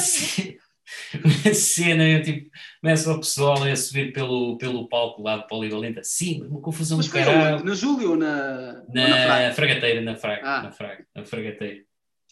[1.53, 2.49] cena, eu tipo,
[2.81, 7.07] começa o pessoal a subir pelo, pelo palco lá do Polivalente, assim, uma confusão Mas
[7.07, 7.63] de caralho.
[7.63, 9.53] Na Júlio ou na, na, ou na fraga?
[9.53, 10.63] Fragateira, na fraga, ah.
[10.63, 11.83] na fraga, na fragateira.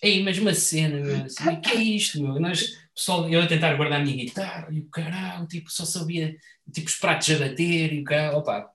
[0.01, 2.39] Ei, mas uma cena, meu, assim, o que é isto, meu?
[2.39, 6.35] Nós, pessoal, eu a tentar guardar a minha guitarra e o caralho, tipo, só sabia,
[6.73, 8.69] tipo, os pratos a bater e o caralho, opa,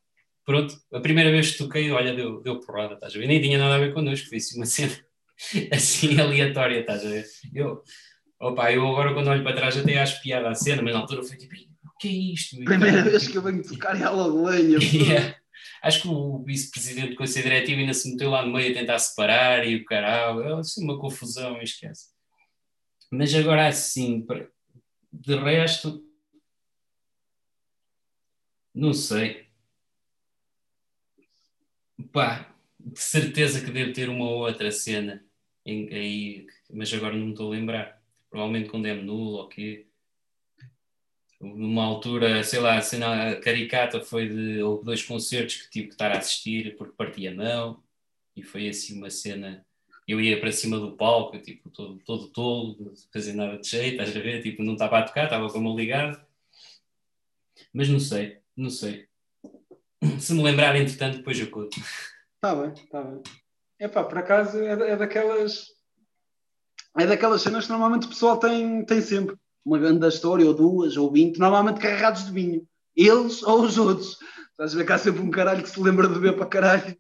[0.45, 3.27] pronto, a primeira vez que toquei, olha, deu, deu porrada, estás a ver?
[3.27, 4.93] Nem tinha nada a ver connosco, foi assim uma cena
[5.73, 7.27] assim aleatória, estás a ver?
[7.55, 7.83] Eu,
[8.41, 11.23] Opa, eu agora quando olho para trás até acho piada a cena, mas na altura
[11.23, 12.57] foi tipo, o que é isto?
[12.65, 14.79] Primeira vez que eu venho tocar e ela lenha.
[14.81, 15.37] yeah.
[15.83, 18.99] Acho que o vice-presidente do Conselho Diretivo ainda se meteu lá no meio a tentar
[18.99, 22.09] separar e o caralho, é assim uma confusão, esquece.
[23.11, 24.27] Mas agora assim,
[25.13, 26.03] de resto,
[28.75, 29.49] não sei.
[32.11, 35.23] Pá, de certeza que devo ter uma outra cena
[35.67, 38.00] em, aí, mas agora não me estou a lembrar
[38.31, 39.87] provavelmente com DM nulo ou quê.
[41.41, 44.63] Numa altura, sei lá, a cena caricata foi de.
[44.63, 47.83] Houve dois concertos que tive que estar a assistir porque partia a mão
[48.37, 49.67] e foi assim uma cena.
[50.07, 54.01] Eu ia para cima do palco, tipo, todo, todo tolo, não fazia nada de jeito,
[54.01, 54.43] estás a ver?
[54.43, 56.27] Tipo, não estava a tocar, estava com a mão ligada.
[57.73, 59.09] Mas não sei, não sei.
[60.19, 61.79] Se me lembrar, entretanto, depois eu conto.
[62.35, 63.23] Está bem, está bem.
[63.79, 65.69] Epá, por acaso é, é daquelas
[66.99, 69.37] é daquelas cenas que normalmente o pessoal tem, tem sempre.
[69.65, 72.67] uma grande história, ou duas, ou vinte, normalmente carregados de vinho.
[72.97, 74.19] Eles ou os outros.
[74.51, 76.97] Estás a ver cá sempre um caralho que se lembra de beber para caralho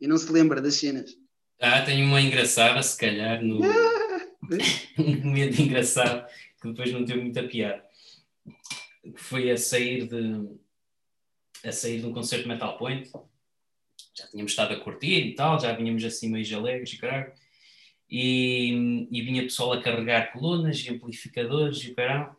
[0.00, 1.16] e não se lembra das cenas.
[1.60, 3.60] Ah, tenho uma engraçada, se calhar, no...
[4.98, 6.26] um momento engraçado
[6.60, 7.84] que depois não teve muita piada.
[9.16, 10.48] Foi a sair de
[11.64, 13.10] a sair de um concerto de Metal Point.
[14.14, 17.32] Já tínhamos estado a curtir e tal, já vinhamos assim meio alegres e caralho.
[18.14, 22.36] E, e vinha pessoal a carregar colunas e amplificadores e o caralho.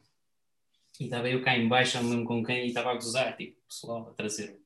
[0.99, 3.59] E estava eu cá em baixo, não lembro com quem, e estava a gozar, tipo,
[3.67, 4.59] pessoal a trazer,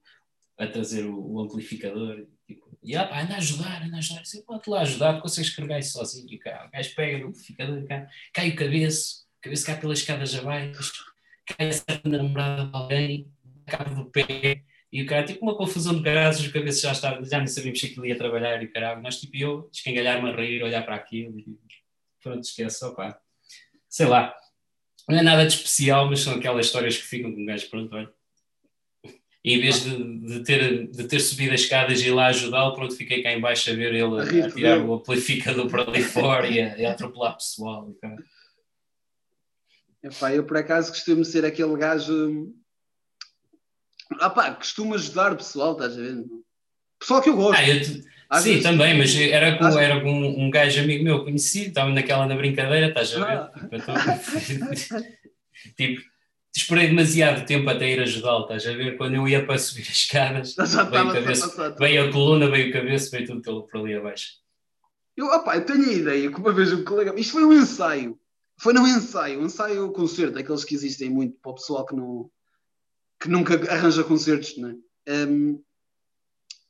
[0.57, 2.27] a trazer o, o amplificador.
[2.45, 4.21] Tipo, e ah, pá, anda a ajudar, anda a ajudar.
[4.35, 6.27] Eu pode lá ajudar, consegues carregar isso sozinho.
[6.29, 9.99] E cara, o gajo pega no amplificador, cá, cai o cabeço, o cabeça cai pelas
[9.99, 11.05] escadas abaixo,
[11.45, 13.31] cai a namorada de alguém,
[13.65, 14.61] cabo do pé.
[14.97, 17.79] E o cara, tipo uma confusão de graças, o cabeça já estava, já nem sabíamos
[17.79, 18.99] se aquilo ia trabalhar e caralho.
[18.99, 21.55] Nós, tipo, eu, escangalhar-me a rir, olhar para aquilo e
[22.19, 23.15] pronto, esquece, opá.
[23.87, 24.35] Sei lá,
[25.07, 27.95] não é nada de especial, mas são aquelas histórias que ficam com um gajo, pronto,
[27.95, 28.11] olha.
[29.45, 32.73] E em vez de, de, ter, de ter subido as escadas e ir lá ajudá-lo,
[32.73, 36.49] pronto, fiquei cá embaixo a ver ele a, a tirar o amplificador para ali fora
[36.49, 37.95] e a, a atropelar pessoal.
[38.01, 38.17] Cara.
[40.01, 42.51] Epá, eu por acaso costumo ser aquele gajo.
[44.19, 46.23] Ah pá, costumo ajudar o pessoal, estás a ver?
[46.99, 47.59] Pessoal que eu gosto.
[47.59, 48.03] Ah, eu te...
[48.41, 48.63] Sim, vezes...
[48.63, 49.75] também, mas era com, Às...
[49.77, 53.37] era com um gajo amigo meu conhecido, estava naquela na brincadeira, estás a ver?
[53.37, 54.19] Ah.
[55.77, 56.01] tipo,
[56.55, 58.97] esperei demasiado tempo até ir ajudá-lo, estás a ver?
[58.97, 60.55] Quando eu ia para subir as escadas,
[60.91, 64.27] veio, cabeça, veio a coluna, veio a cabeça, veio tudo pelo, por ali abaixo.
[65.15, 67.17] Eu, opa, eu tenho a ideia que uma vez um colega.
[67.17, 68.19] Isto foi um ensaio.
[68.59, 72.29] Foi num ensaio, um ensaio concerto, aqueles que existem muito para o pessoal que, não,
[73.19, 74.75] que nunca arranja concertos, não é?
[75.27, 75.63] Um,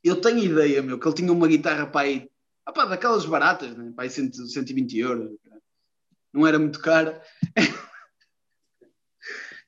[0.03, 2.29] eu tenho ideia, meu, que ele tinha uma guitarra para aí,
[2.67, 3.91] opá, daquelas baratas, né?
[3.95, 5.37] para aí 120 euros.
[6.33, 7.21] Não era muito cara.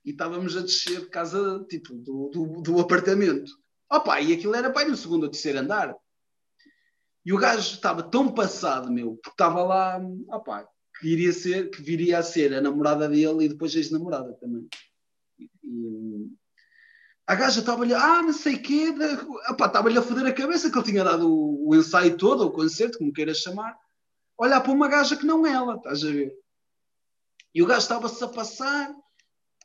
[0.06, 3.52] e estávamos a descer de casa, tipo, do, do, do apartamento.
[3.92, 5.96] Opa, e aquilo era para ir no segundo ou terceiro andar.
[7.26, 10.00] E o gajo estava tão passado, meu, porque estava lá,
[10.30, 10.68] opa,
[11.00, 14.68] que, iria ser, que viria a ser a namorada dele e depois a ex-namorada também.
[15.40, 16.30] E,
[17.30, 18.92] a gaja estava-lhe, ah, não sei o quê,
[19.52, 22.98] estava-lhe a foder a cabeça que ele tinha dado o, o ensaio todo, o concerto,
[22.98, 23.78] como queiras chamar,
[24.36, 26.34] olhar para uma gaja que não é ela, estás a ver?
[27.54, 28.92] E o gajo estava-se a passar,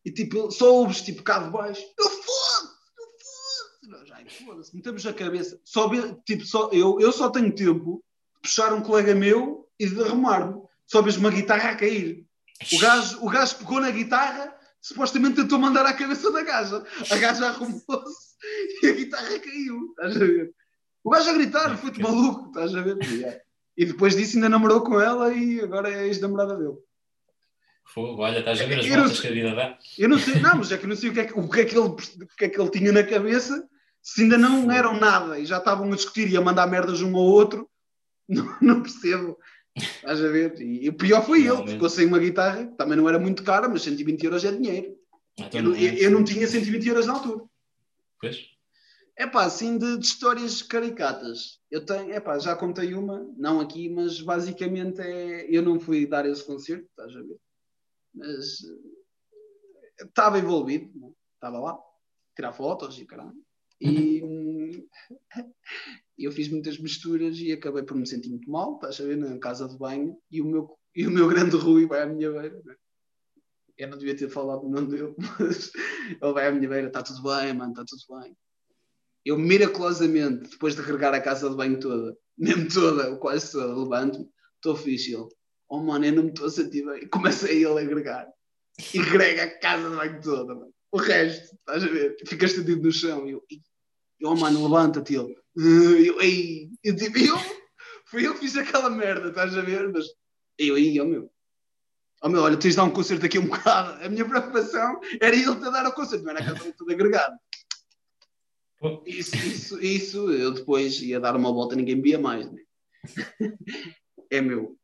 [0.04, 5.06] e tipo, só ouves tipo cá de baixo, eu foda eu foda Já, foda-se, metemos
[5.06, 5.58] a cabeça.
[5.64, 5.88] Só,
[6.26, 8.04] tipo, só, eu, eu só tenho tempo
[8.34, 10.60] de puxar um colega meu e de arrumar-me.
[10.86, 12.26] Só vejo uma guitarra a cair.
[12.74, 14.54] O gajo, o gajo pegou na guitarra,
[14.84, 16.84] supostamente tentou mandar à cabeça da gaja.
[17.10, 18.34] A gaja arrumou-se
[18.82, 19.88] e a guitarra caiu.
[19.90, 20.54] Estás a ver?
[21.02, 22.98] O gajo a gritar, foi-te maluco, estás a ver?
[23.76, 26.76] E depois disso ainda namorou com ela e agora é ex-namorada dele.
[27.86, 29.78] Fogo, olha, estás a ver as voltas que a vida dá.
[29.98, 31.48] Eu não sei, não, mas é que eu não sei o que é que, o
[31.48, 33.66] que, é que, ele, o que, é que ele tinha na cabeça,
[34.02, 37.16] se ainda não eram nada e já estavam a discutir e a mandar merdas um
[37.16, 37.68] ao outro,
[38.28, 39.38] não, não percebo.
[39.76, 40.60] Estás a ver?
[40.60, 43.82] E, o pior foi ele, ficou sem uma guitarra, também não era muito cara, mas
[43.82, 44.96] 120 euros é dinheiro.
[45.36, 47.44] Então, eu, não, eu, eu, não tinha 120 euros na altura.
[48.20, 48.38] Pois?
[49.16, 51.60] É pá, assim de, de, histórias caricatas.
[51.70, 55.46] Eu tenho, é pá, já contei uma, não aqui, mas basicamente é.
[55.48, 57.38] Eu não fui dar esse concerto, estás a ver?
[58.14, 61.12] mas eh, estava envolvido, né?
[61.34, 61.78] estava lá,
[62.34, 63.34] tirar fotos e caramba.
[63.80, 64.88] E hum,
[66.18, 69.38] eu fiz muitas misturas e acabei por me sentir muito mal, estás a ver, na
[69.38, 72.60] casa de banho, e o meu, e o meu grande Rui vai à minha beira.
[72.64, 72.74] Né?
[73.76, 75.72] Eu não devia ter falado o nome dele, mas
[76.08, 78.36] ele vai à minha beira, está tudo bem, mano, está tudo bem.
[79.24, 84.28] Eu miraculosamente, depois de regar a casa de banho toda, mesmo toda, quase toda, levanto-me,
[84.56, 85.14] estou fixe.
[85.14, 85.26] Ele,
[85.68, 87.08] oh mano, eu não me estou a sentir bem.
[87.08, 88.28] Começa ele a agregar.
[88.92, 90.74] E grega a casa de banho toda, mano.
[90.92, 92.16] O resto, estás a ver?
[92.26, 93.26] Ficas sentido no chão.
[93.26, 93.42] E eu,
[94.24, 95.34] oh mano, levanta-te ele.
[95.56, 97.36] Eu, ei, eu, tipo, eu,
[98.06, 99.90] fui eu que fiz aquela merda, estás a ver?
[99.92, 100.06] Mas
[100.58, 101.30] eu, aí, oh meu.
[102.22, 104.04] Oh meu, olha, tens de dar um concerto aqui um bocado.
[104.04, 107.38] A minha preocupação era ele te dar o concerto, não era a casa toda agregada.
[109.06, 112.50] Isso, isso, isso, eu depois ia dar uma volta, ninguém via mais.
[112.50, 112.60] Né?
[114.30, 114.76] É meu,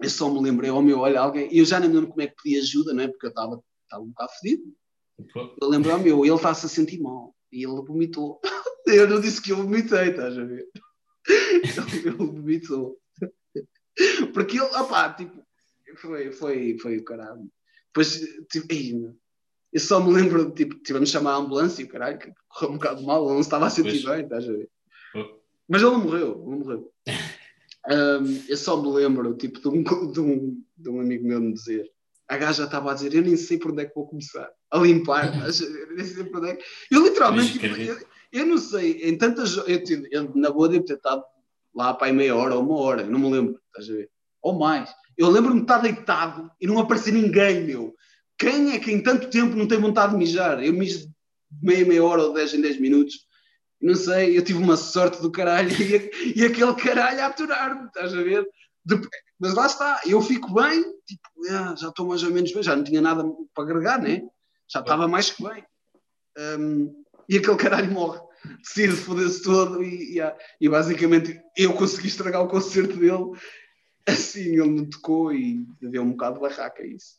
[0.00, 2.34] eu só me lembrei, oh meu, olha, alguém, eu já nem lembro como é que
[2.42, 3.08] pedi ajuda, não é?
[3.08, 3.62] Porque eu estava
[3.94, 4.62] um bocado fedido.
[5.60, 8.40] Eu lembro, oh meu, ele está-se a sentir mal e ele vomitou.
[8.86, 10.68] Eu não disse que eu vomitei, estás a ver?
[11.26, 13.00] Ele, vomitou.
[14.34, 15.42] Porque ele, opá, tipo,
[15.96, 17.50] foi, foi, foi o caralho.
[17.86, 18.20] Depois,
[18.52, 19.16] tipo,
[19.72, 22.70] eu só me lembro, tipo, tivemos de chamar a ambulância e o caralho, que correu
[22.72, 24.04] um bocado mal, ele não estava a sentir pois.
[24.04, 24.70] bem, estás a ver?
[25.66, 26.92] Mas ele não morreu, ele morreu.
[27.86, 31.52] Um, eu só me lembro tipo, de, um, de, um, de um amigo meu me
[31.52, 31.92] dizer:
[32.28, 34.78] a gaja estava a dizer: Eu nem sei por onde é que vou começar a
[34.78, 35.26] limpar.
[35.36, 36.64] eu nem sei por onde é que.
[36.90, 37.98] Eu literalmente, tipo, eu,
[38.32, 39.56] eu, não sei, em tantas.
[39.56, 41.22] Eu, eu, na boa, devo ter estado
[41.74, 44.10] lá para aí meia hora ou uma hora, eu não me lembro, estás a ver?
[44.42, 44.94] Ou mais.
[45.16, 47.94] Eu lembro-me de estar deitado e não aparecer ninguém, meu.
[48.38, 50.62] Quem é que em tanto tempo não tem vontade de mijar?
[50.62, 51.08] Eu mijo
[51.62, 53.26] meia, meia hora ou dez em dez minutos.
[53.80, 58.14] Não sei, eu tive uma sorte do caralho e, e aquele caralho a aturar-me, estás
[58.14, 58.46] a ver?
[58.84, 59.00] De,
[59.38, 62.76] mas lá está, eu fico bem, tipo, ah, já estou mais ou menos bem, já
[62.76, 63.24] não tinha nada
[63.54, 64.22] para agregar, né?
[64.68, 65.64] Já estava mais que bem.
[66.38, 68.20] Um, e aquele caralho morre,
[68.58, 73.32] decide foder-se todo e, e, e, basicamente eu consegui estragar o concerto dele.
[74.06, 77.16] Assim, ele me tocou e deu um bocado de barraca isso.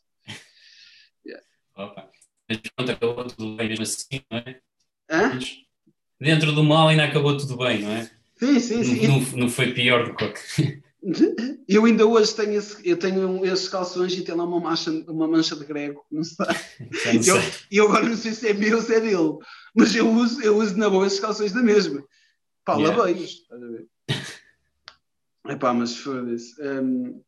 [1.26, 1.44] Yeah.
[1.76, 2.08] Opa.
[2.48, 4.60] Mas pronto, acabou tudo bem mesmo assim, não é?
[5.10, 5.38] Hã?
[6.20, 8.10] Dentro do mal ainda acabou tudo bem, não é?
[8.36, 9.08] Sim, sim, sim.
[9.08, 10.82] Não, não foi pior do que
[11.68, 15.28] Eu ainda hoje tenho, esse, eu tenho esses calções e tem lá uma mancha, uma
[15.28, 16.46] mancha de grego, não sei.
[17.12, 17.36] E eu,
[17.70, 19.36] eu, agora não sei se é meu ou se é dele,
[19.74, 22.04] mas eu uso, eu uso na boa esses calções da mesma.
[22.64, 22.96] Pá, yeah.
[22.96, 23.88] lavei-os, estás a ver?
[25.48, 26.60] Epá, mas foda-se.
[26.60, 27.22] Um,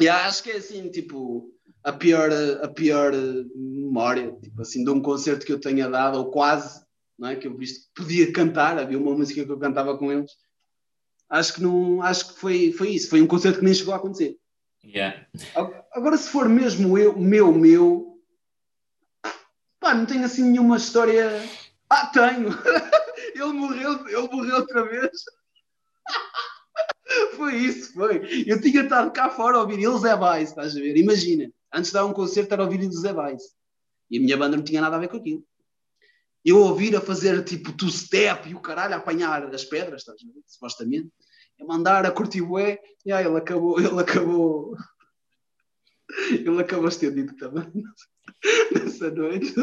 [0.00, 1.50] yeah, acho que é assim, tipo,
[1.84, 2.30] a pior,
[2.62, 3.12] a pior
[3.54, 6.84] memória, tipo assim, de um concerto que eu tenha dado, ou quase,
[7.18, 7.36] não é?
[7.36, 10.32] Que eu visto que podia cantar, havia uma música que eu cantava com eles
[11.30, 13.96] acho que não acho que foi, foi isso, foi um concerto que nem chegou a
[13.96, 14.36] acontecer.
[14.84, 15.26] Yeah.
[15.92, 18.20] Agora, se for mesmo eu, meu, meu,
[19.78, 21.48] pá, não tenho assim nenhuma história.
[21.88, 22.48] Ah, tenho!
[23.34, 25.10] ele morreu, ele morreu outra vez.
[27.36, 28.44] foi isso, foi.
[28.46, 30.96] Eu tinha estado cá fora a ouvir eles é Vice, estás a ver?
[30.96, 33.50] Imagina, antes de dar um concerto era ouvir eles é Vice.
[34.10, 35.44] E a minha banda não tinha nada a ver com aquilo
[36.44, 40.26] eu ouvir a fazer tipo two-step e o caralho a apanhar as pedras, estás a
[40.26, 40.42] ver?
[40.46, 41.10] Supostamente.
[41.60, 44.76] A mandar a curtir o e aí ele acabou, ele acabou.
[46.30, 47.70] Ele acabou estendido também
[48.72, 49.54] nessa noite.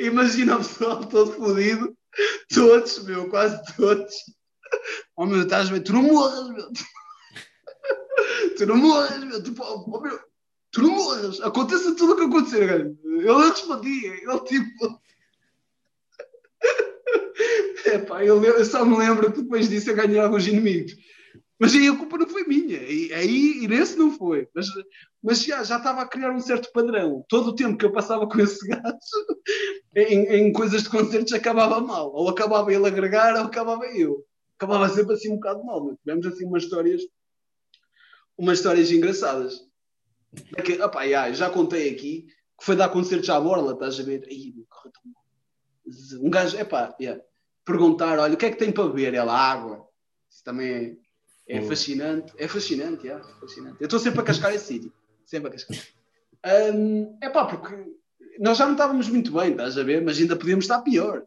[0.00, 1.96] Imagina o pessoal todo fodido,
[2.52, 4.14] todos, meu, quase todos.
[5.16, 5.82] Oh meu, estás bem?
[5.82, 6.70] Tu não morras, meu.
[8.56, 9.42] Tu não morras, meu.
[9.42, 10.20] Tu, oh, meu.
[10.70, 11.40] Tu não morras.
[11.40, 12.96] Aconteça tudo o que acontecer, cara.
[13.04, 14.14] Ele respondia.
[14.14, 15.00] Ele tipo.
[17.86, 20.96] Epá, eu, eu só me lembro que depois disso eu ganhei alguns inimigos.
[21.58, 24.48] Mas aí a culpa não foi minha, e, aí e nesse não foi.
[24.54, 24.66] Mas,
[25.20, 27.24] mas já, já estava a criar um certo padrão.
[27.28, 28.98] Todo o tempo que eu passava com esse gato
[29.96, 32.12] em, em coisas de concertos acabava mal.
[32.14, 34.24] Ou acabava ele a agregar, ou acabava eu.
[34.56, 35.84] Acabava sempre assim um bocado mal.
[35.84, 37.02] Mas tivemos assim umas histórias,
[38.36, 39.60] umas histórias engraçadas.
[40.56, 44.02] É que, opa, já, já contei aqui que foi dar concertos à borla, estás a
[44.02, 44.24] ver?
[44.28, 44.54] Aí,
[46.20, 47.20] um gajo, epá, yeah
[47.68, 49.12] perguntar, olha, o que é que tem para beber?
[49.12, 49.86] Ela, água.
[50.30, 50.98] Isso também
[51.46, 52.32] é, é fascinante.
[52.38, 53.76] É fascinante, é fascinante.
[53.78, 54.92] Eu estou sempre a cascar esse sítio.
[55.26, 55.76] Sempre a cascar.
[56.74, 57.74] Um, é pá, porque
[58.40, 60.02] nós já não estávamos muito bem, estás a ver?
[60.02, 61.24] Mas ainda podíamos estar pior.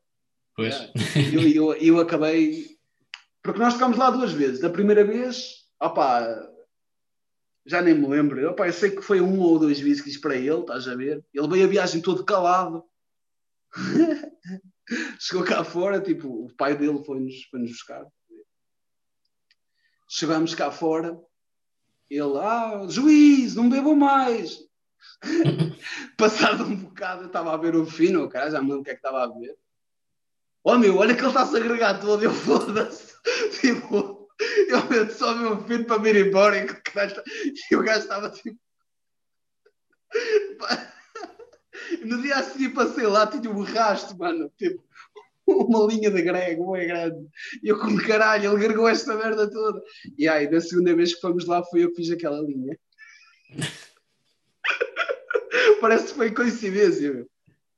[0.56, 0.74] Pois.
[0.74, 0.92] Yeah.
[1.32, 2.78] Eu, eu, eu acabei.
[3.44, 4.60] Porque nós ficámos lá duas vezes.
[4.60, 6.26] Da primeira vez, opá,
[7.66, 8.50] já nem me lembro.
[8.50, 11.24] Opá, eu sei que foi um ou dois whiskies para ele, estás a ver?
[11.34, 12.84] Ele veio a viagem todo calado.
[15.20, 18.06] Chegou cá fora, tipo, o pai dele foi-nos foi -nos buscar.
[20.08, 21.18] Chegamos cá fora,
[22.10, 24.60] ele, ah, juiz, não bebo mais.
[26.18, 28.92] Passado um bocado, eu estava a ver o fino, cara, já me lembro o que
[28.92, 29.58] é que estava a ver.
[30.64, 33.12] Oh meu, olha que ele está-se a agregar todo, eu foda-se.
[33.62, 34.28] Tipo,
[34.68, 38.60] eu meto só o meu filho para vir embora e o gajo estava tipo.
[42.06, 44.52] No dia a seguir passei lá, tinha um rastro, mano.
[44.58, 44.84] Tipo,
[45.48, 47.28] uma linha de grego, é grande.
[47.64, 49.82] E eu, como caralho, ele gregou esta merda toda.
[50.18, 52.78] E aí, da segunda vez que fomos lá, fui eu que fiz aquela linha.
[55.82, 57.28] Parece que foi coincidência, meu.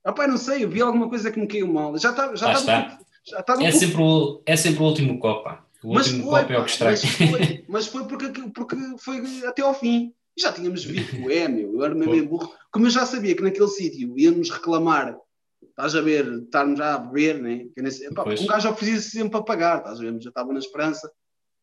[0.04, 1.96] Ah, não sei, eu vi alguma coisa que me caiu mal.
[1.98, 2.36] Já estava.
[2.36, 6.30] Já estava já estava é, sempre o, é sempre o último copo, O mas último
[6.30, 7.00] foi, copo é o que estraga.
[7.02, 10.12] Mas foi, mas foi porque, porque foi até ao fim.
[10.36, 12.52] E já tínhamos visto, é, meu, eu era meio burro.
[12.72, 15.16] Como eu já sabia que naquele sítio íamos reclamar,
[15.62, 17.66] estás a ver, estarmos já a beber, né?
[17.76, 21.10] Nesse, pá, um gajo oferecia sempre para pagar, estás a ver, já estava na esperança.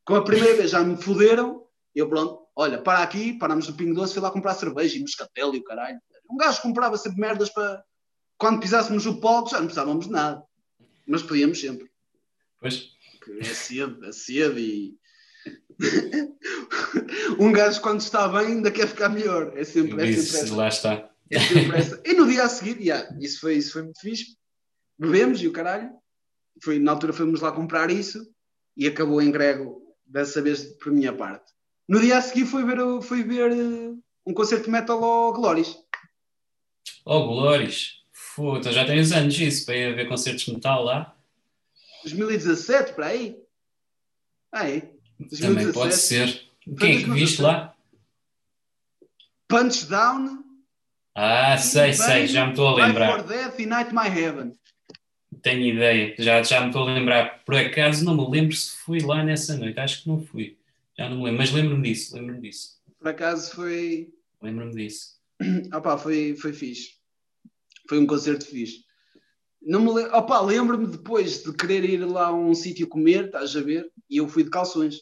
[0.06, 3.94] Como a primeira vez já me foderam, eu pronto, olha, para aqui, parámos no Pingo
[3.94, 6.00] Doce, fui lá comprar cerveja e moscatel e o caralho.
[6.30, 7.84] Um gajo comprava sempre merdas para.
[8.38, 10.42] Quando pisássemos o palco já não precisávamos de nada.
[11.06, 11.90] Mas podíamos sempre.
[12.60, 12.90] Pois.
[13.40, 14.98] é cedo, é cedo e
[17.40, 19.58] um gajo quando está bem ainda quer ficar melhor.
[19.58, 20.56] É sempre, é sempre essa.
[20.56, 21.10] Lá está.
[21.30, 22.02] É sempre essa.
[22.06, 24.38] E no dia a seguir, yeah, isso, foi, isso foi muito fixe.
[24.98, 25.90] Bebemos e o caralho.
[26.64, 28.26] Foi, na altura fomos lá comprar isso
[28.78, 31.52] e acabou em grego, dessa vez por minha parte.
[31.88, 33.52] No dia a seguir foi ver, foi ver
[34.26, 35.76] um concerto de metal ao Glóris.
[37.06, 38.02] Oh, Glóris.
[38.36, 41.16] Pô, então já tens anos isso para ir ver concertos de metal lá.
[42.04, 43.38] 2017, para aí.
[44.52, 45.01] Aí.
[45.40, 46.44] Também pode ser.
[46.78, 47.76] Quem é que viste lá?
[49.48, 50.44] Punchdown.
[51.14, 53.18] Ah, sei, sei, já me estou a lembrar.
[53.18, 54.56] Life for Death e Night My Heaven.
[55.42, 57.44] Tenho ideia, já, já me estou a lembrar.
[57.44, 60.58] Por acaso não me lembro se fui lá nessa noite, acho que não fui.
[60.98, 62.80] Já não me lembro, mas lembro-me disso, lembro-me disso.
[62.98, 64.14] Por acaso foi.
[64.42, 65.20] Lembro-me disso.
[65.84, 66.96] Pá, foi, foi fixe.
[67.90, 68.86] Foi um concerto fixe.
[69.62, 73.56] Não me lembro, opa, lembro-me depois de querer ir lá a um sítio comer, estás
[73.56, 73.92] a ver?
[74.10, 75.02] E eu fui de calções.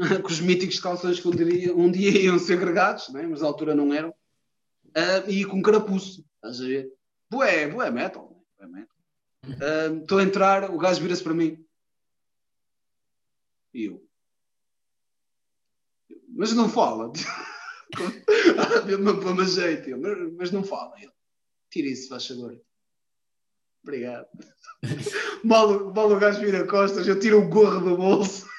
[0.22, 3.26] Com os míticos calções que um dia, um dia iam ser agregados, né?
[3.26, 4.10] mas na altura não eram.
[4.10, 6.92] Uh, e com carapuço, estás a ver?
[7.30, 8.44] Bué, bué metal.
[8.58, 8.96] Bué metal.
[10.00, 11.64] Estou uh, a entrar, o gajo vira-se para mim.
[13.72, 14.04] E eu.
[16.28, 17.12] Mas não fala.
[18.86, 20.94] Mesmo para jeito, mas, mas não fala.
[20.98, 21.12] Ele.
[21.70, 22.60] Tira isso, faz favor.
[23.82, 24.26] Obrigado.
[25.44, 28.49] mal, mal o gajo vira costas, eu tiro o gorro do bolso.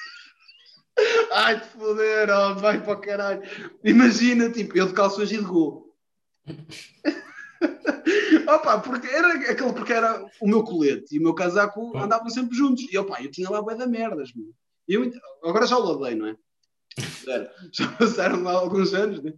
[1.32, 3.42] Ai, te foder, oh, vai para o caralho.
[3.82, 5.90] Imagina, tipo, eu de calções e de gorro.
[8.48, 12.56] opa, porque era aquele porque era o meu colete e o meu casaco andavam sempre
[12.56, 12.86] juntos.
[12.90, 14.52] E opa, eu tinha lá bué da merdas, mano.
[14.86, 15.10] Eu,
[15.42, 16.36] agora já o lavei, não é?
[17.72, 19.32] Já passaram lá alguns anos, né?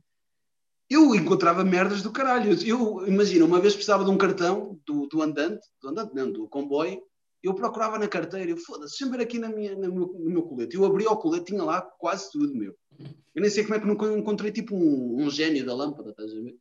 [0.91, 2.53] Eu encontrava merdas do caralho.
[2.67, 6.49] Eu, imagina, uma vez precisava de um cartão do, do andante, do andante não, do
[6.49, 7.01] comboio,
[7.45, 10.75] eu procurava na carteira, foda-se, sempre aqui na minha, no, meu, no meu colete.
[10.75, 12.75] Eu abri o colete, tinha lá quase tudo meu.
[13.35, 16.33] Eu nem sei como é que não encontrei tipo um, um gênio da lâmpada, estás
[16.33, 16.57] a ver?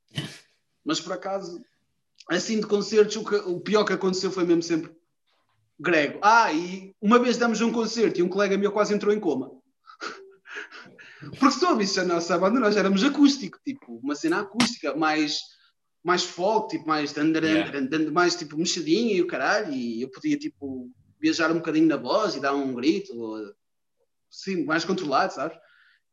[0.83, 1.63] Mas por acaso,
[2.29, 4.91] assim de concertos, o, que, o pior que aconteceu foi mesmo sempre
[5.79, 6.19] grego.
[6.21, 9.51] Ah, e uma vez damos um concerto e um colega meu quase entrou em coma.
[11.39, 15.39] Porque se tu ouvisse a nossa banda, nós éramos acústico, tipo, uma cena acústica, mais,
[16.03, 18.11] mais folk, tipo, mais, yeah.
[18.11, 22.35] mais tipo mexidinha e o caralho, e eu podia tipo viajar um bocadinho na voz
[22.35, 23.53] e dar um grito, ou,
[24.29, 25.57] sim, mais controlado, sabes?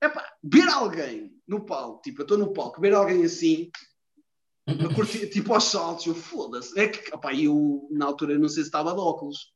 [0.01, 3.71] É pá, ver alguém no palco, tipo, eu estou no palco, ver alguém assim,
[4.95, 6.79] curtir, tipo aos saltos, eu foda-se.
[6.79, 9.53] É que, opá, eu na altura não sei se estava de óculos,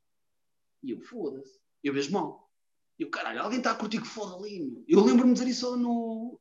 [0.83, 2.45] e eu foda-se, eu vejo mal.
[2.99, 4.83] E o caralho, alguém está a curtir que foda ali, meu.
[4.87, 6.39] Eu lembro-me de dizer isso no.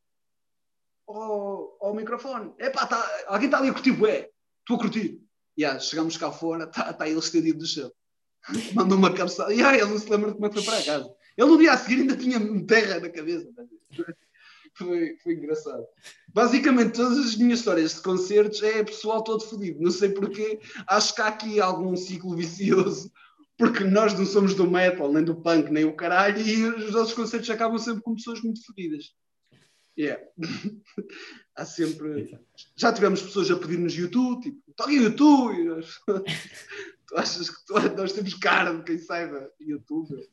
[1.07, 2.53] Ao, ao microfone.
[2.59, 5.21] É pá, tá, alguém está ali a curtir, ué, estou a curtir.
[5.59, 7.93] Yeah, chegamos cá fora, está tá ele estendido do chão.
[8.75, 9.53] Mandou uma cabeçada.
[9.53, 11.15] Yeah, ele não se lembra de como é que foi para casa.
[11.37, 13.49] Ele no dia a seguir ainda tinha terra na cabeça.
[14.77, 15.87] Foi, foi engraçado.
[16.27, 19.81] Basicamente, todas as minhas histórias de concertos é pessoal todo fodido.
[19.81, 20.59] Não sei porquê.
[20.89, 23.09] Acho que há aqui algum ciclo vicioso
[23.57, 27.15] porque nós não somos do metal, nem do punk, nem o caralho, e os nossos
[27.15, 29.13] concertos acabam sempre com pessoas muito feridas.
[29.97, 30.23] Yeah.
[31.57, 32.37] Há sempre.
[32.77, 35.65] Já tivemos pessoas a pedir-nos YouTube, tipo, toquem YouTube.
[35.65, 36.01] Nós...
[37.07, 37.75] tu achas que tu...
[37.97, 40.29] nós temos cara de quem saiba YouTube?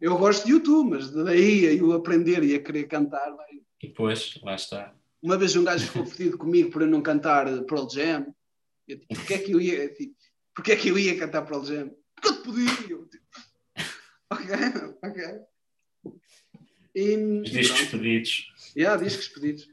[0.00, 3.30] Eu gosto de YouTube, mas daí a eu aprender e a querer cantar.
[3.34, 3.60] Vai.
[3.82, 4.94] E depois, lá está.
[5.22, 8.34] Uma vez um gajo ficou fedido comigo eu não cantar Pearl Jam.
[8.86, 10.14] Eu, tipo, porquê é que eu ia, tipo,
[10.54, 11.90] porquê é que eu ia cantar Pearl Jam?
[12.24, 12.92] que eu te pedi?
[12.92, 13.24] Eu, tipo,
[14.30, 14.48] ok,
[15.02, 15.24] ok.
[16.94, 18.53] E, discos pedidos.
[18.76, 19.68] Yeah, discos pedidos.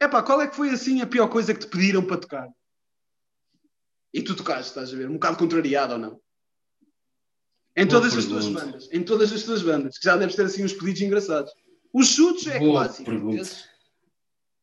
[0.00, 2.48] Epá, qual é que foi assim a pior coisa que te pediram para tocar?
[4.12, 5.08] E tu tocaste, estás a ver?
[5.08, 6.20] Um bocado contrariado ou não?
[7.76, 8.38] Em Boa todas pergunta.
[8.38, 8.88] as tuas bandas.
[8.92, 9.98] Em todas as tuas bandas.
[9.98, 11.52] Que já deves ter assim uns pedidos engraçados.
[11.92, 13.10] Os chutes é Boa clássico.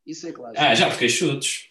[0.05, 0.63] Isso é clássico.
[0.63, 1.69] Ah, já toquei chutes.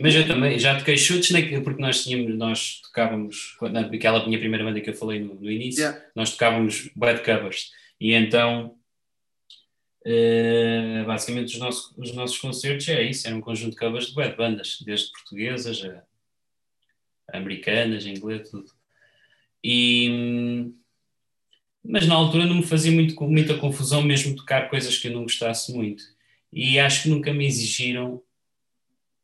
[0.00, 1.30] Mas eu também já toquei chutes,
[1.62, 5.82] porque nós tínhamos, nós tocávamos, naquela minha primeira banda que eu falei no, no início,
[5.82, 6.02] yeah.
[6.16, 7.70] nós tocávamos bad covers.
[8.00, 8.78] E então,
[10.06, 14.14] uh, basicamente, os nossos, os nossos concertos é isso, era um conjunto de covers de
[14.14, 18.70] bad bandas, desde portuguesas a, americanas, a inglês, tudo.
[19.62, 20.72] E,
[21.84, 25.22] mas na altura não me fazia muito, muita confusão mesmo tocar coisas que eu não
[25.22, 26.02] gostasse muito.
[26.52, 28.22] E acho que nunca me exigiram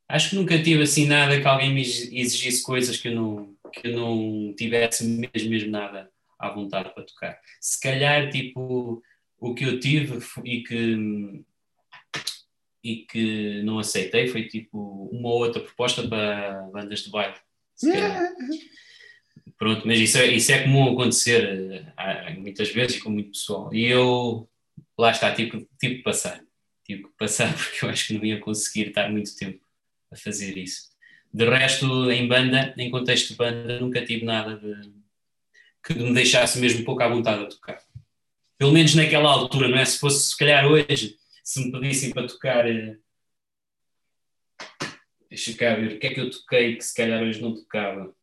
[0.08, 3.88] Acho que nunca tive assim nada que alguém me exigisse coisas que eu não, que
[3.88, 7.40] eu não tivesse mesmo, mesmo nada à vontade para tocar.
[7.60, 9.02] Se calhar, tipo,
[9.50, 11.44] o que eu tive e que,
[12.82, 17.36] e que não aceitei foi tipo uma ou outra proposta para bandas de baile.
[19.58, 23.72] Pronto, mas isso é, isso é comum acontecer uh, muitas vezes e com muito pessoal.
[23.72, 24.48] E eu,
[24.98, 26.42] lá está, tipo, tipo passar.
[26.84, 29.60] Tipo, passar porque eu acho que não ia conseguir estar muito tempo
[30.10, 30.90] a fazer isso.
[31.32, 34.92] De resto, em banda, em contexto de banda, nunca tive nada de,
[35.84, 37.85] que me deixasse mesmo pouco à vontade a tocar.
[38.58, 39.84] Pelo menos naquela altura, não é?
[39.84, 42.96] Se fosse, se calhar hoje, se me pedissem para tocar, eh,
[45.28, 48.14] Deixa cá ver o que é que eu toquei que se calhar hoje não tocava.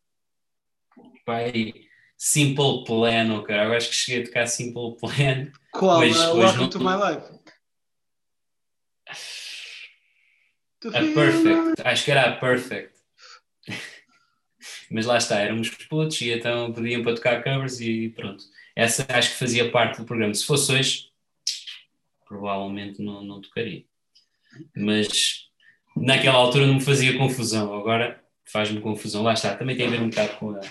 [1.26, 1.74] Pai,
[2.18, 3.66] Simple Plan, oh, cara.
[3.66, 5.52] Eu acho que cheguei a tocar Simple Plan.
[5.72, 6.00] Qual?
[6.00, 7.40] Mas Uh, hoje não- to my life.
[10.88, 12.94] A Perfect, acho que era a Perfect.
[14.90, 18.44] Mas lá está, éramos putos e então pediam para tocar covers e pronto.
[18.76, 20.34] Essa acho que fazia parte do programa.
[20.34, 21.10] Se fosse hoje,
[22.28, 23.84] provavelmente não, não tocaria.
[24.76, 25.50] Mas
[25.96, 29.24] naquela altura não me fazia confusão, agora faz-me confusão.
[29.24, 30.62] Lá está, também tem a ver um bocado com a,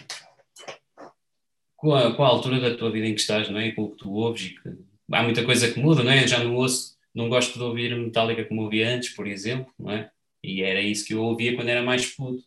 [1.76, 3.72] com a, com a altura da tua vida em que estás, não é?
[3.72, 4.70] Com o que tu ouves que
[5.12, 6.22] há muita coisa que muda, não é?
[6.22, 9.90] Eu já não ouço, não gosto de ouvir Metallica como ouvia antes, por exemplo, não
[9.90, 10.10] é?
[10.42, 12.42] E era isso que eu ouvia quando era mais puto.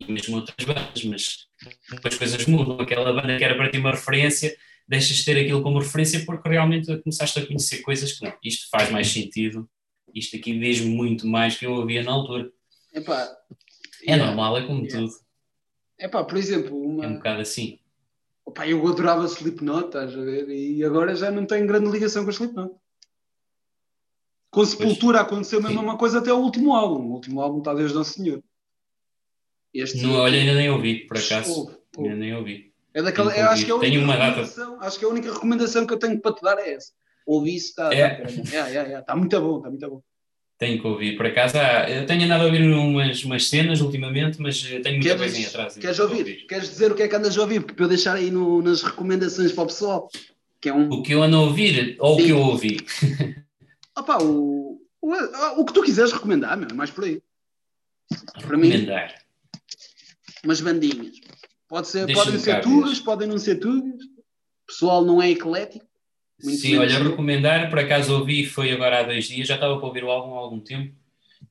[0.00, 1.48] E mesmo outras bandas, mas
[1.90, 2.80] depois as coisas mudam.
[2.80, 4.56] Aquela banda que era para ti uma referência,
[4.88, 8.32] deixas de ter aquilo como referência porque realmente começaste a conhecer coisas que não.
[8.42, 9.68] Isto faz mais sentido,
[10.14, 12.50] isto aqui diz muito mais que eu ouvia na altura.
[12.92, 13.28] Epá,
[14.02, 14.26] É yeah.
[14.26, 14.98] normal, é como Yeah.
[15.06, 15.12] tudo.
[15.98, 17.04] Epá, por exemplo, uma...
[17.04, 17.78] É um bocado assim.
[18.46, 20.48] Opa, eu adorava Slipknot, estás a ver?
[20.48, 22.74] E agora já não tenho grande ligação com Slipknot.
[24.50, 25.84] Com Sepultura aconteceu mesmo Sim.
[25.84, 27.04] uma coisa até o último álbum.
[27.04, 28.42] O último álbum está desde Nosso Senhor.
[29.72, 31.50] Este Não, olha, ainda nem ouvi, por acaso.
[31.52, 32.08] Ouve, ouve.
[32.10, 32.72] Ainda nem ouvi.
[32.92, 33.86] É daquela, eu acho que é a ouvir.
[33.86, 34.26] única Tenho uma data.
[34.40, 36.92] recomendação, acho que é a única recomendação que eu tenho para te dar é essa.
[37.24, 38.08] Ouvi isso, está É.
[38.08, 38.42] tá, caramba.
[38.48, 39.02] Yeah, yeah, yeah.
[39.06, 40.02] Tá muito bom, está muito bom.
[40.58, 41.16] Tenho que ouvir.
[41.16, 44.96] Por acaso, ah, eu tenho andado a ouvir umas, umas cenas ultimamente, mas eh, tenho
[44.98, 45.78] muita coisa em atrás.
[45.78, 46.46] queres para ouvir?
[46.46, 47.60] Queres dizer o que é que andas a ouvir?
[47.60, 50.08] Porque para eu deixar aí no- nas recomendações para o pessoal,
[50.60, 50.90] que é um.
[50.90, 52.24] O que eu ando a ouvir ou o Sim.
[52.26, 52.76] que eu ouvi?
[53.96, 57.22] Opa, o, o, o que tu quiseres recomendar, meu, é mais por aí.
[58.46, 59.14] Para mim, Recomendar.
[60.44, 61.16] Umas bandinhas.
[61.68, 63.04] Pode ser, podem ser tugas, ver.
[63.04, 64.02] podem não ser tugas.
[64.04, 65.86] O pessoal não é eclético.
[66.40, 67.10] Sim, olha, eu.
[67.10, 70.34] recomendar, por acaso ouvi, foi agora há dois dias, já estava para ouvir o álbum
[70.34, 70.94] há algum tempo.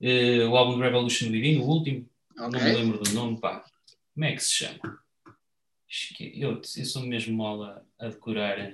[0.01, 2.49] Eh, o álbum do Revolution Within, o último, Ok.
[2.49, 3.63] não me lembro do nome, pá.
[4.13, 4.99] Como é que se chama?
[6.19, 8.73] Eu, eu sou mesmo mal a, a decorar.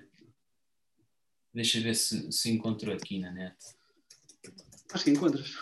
[1.53, 3.55] Deixa ver se, se encontro aqui na net.
[4.93, 5.53] Acho que encontras.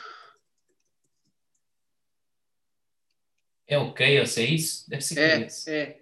[3.73, 4.87] É o Chaos, é isso?
[4.87, 5.67] Deve ser É, Chaos.
[5.67, 5.99] é.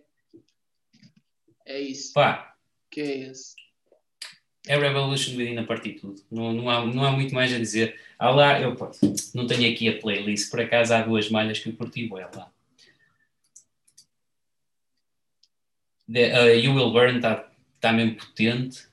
[1.66, 2.12] É isso.
[2.14, 2.54] Pá,
[2.90, 3.32] Que é
[4.68, 6.22] é Revolution Within a partir de tudo.
[6.30, 8.00] Não, não, há, não há muito mais a dizer.
[8.20, 8.92] Há lá, eu pá,
[9.34, 12.52] não tenho aqui a playlist, por acaso há duas malhas que eu curti, bué lá.
[16.12, 18.86] The, uh, you Will Burn está tá mesmo potente.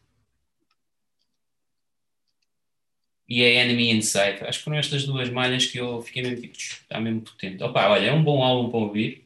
[3.29, 4.39] E a Enemy Inside.
[4.43, 7.63] Acho que foram estas duas malhas que eu fiquei mesmo tipo, está mesmo potente.
[7.63, 9.25] Opa, olha, é um bom álbum para ouvir.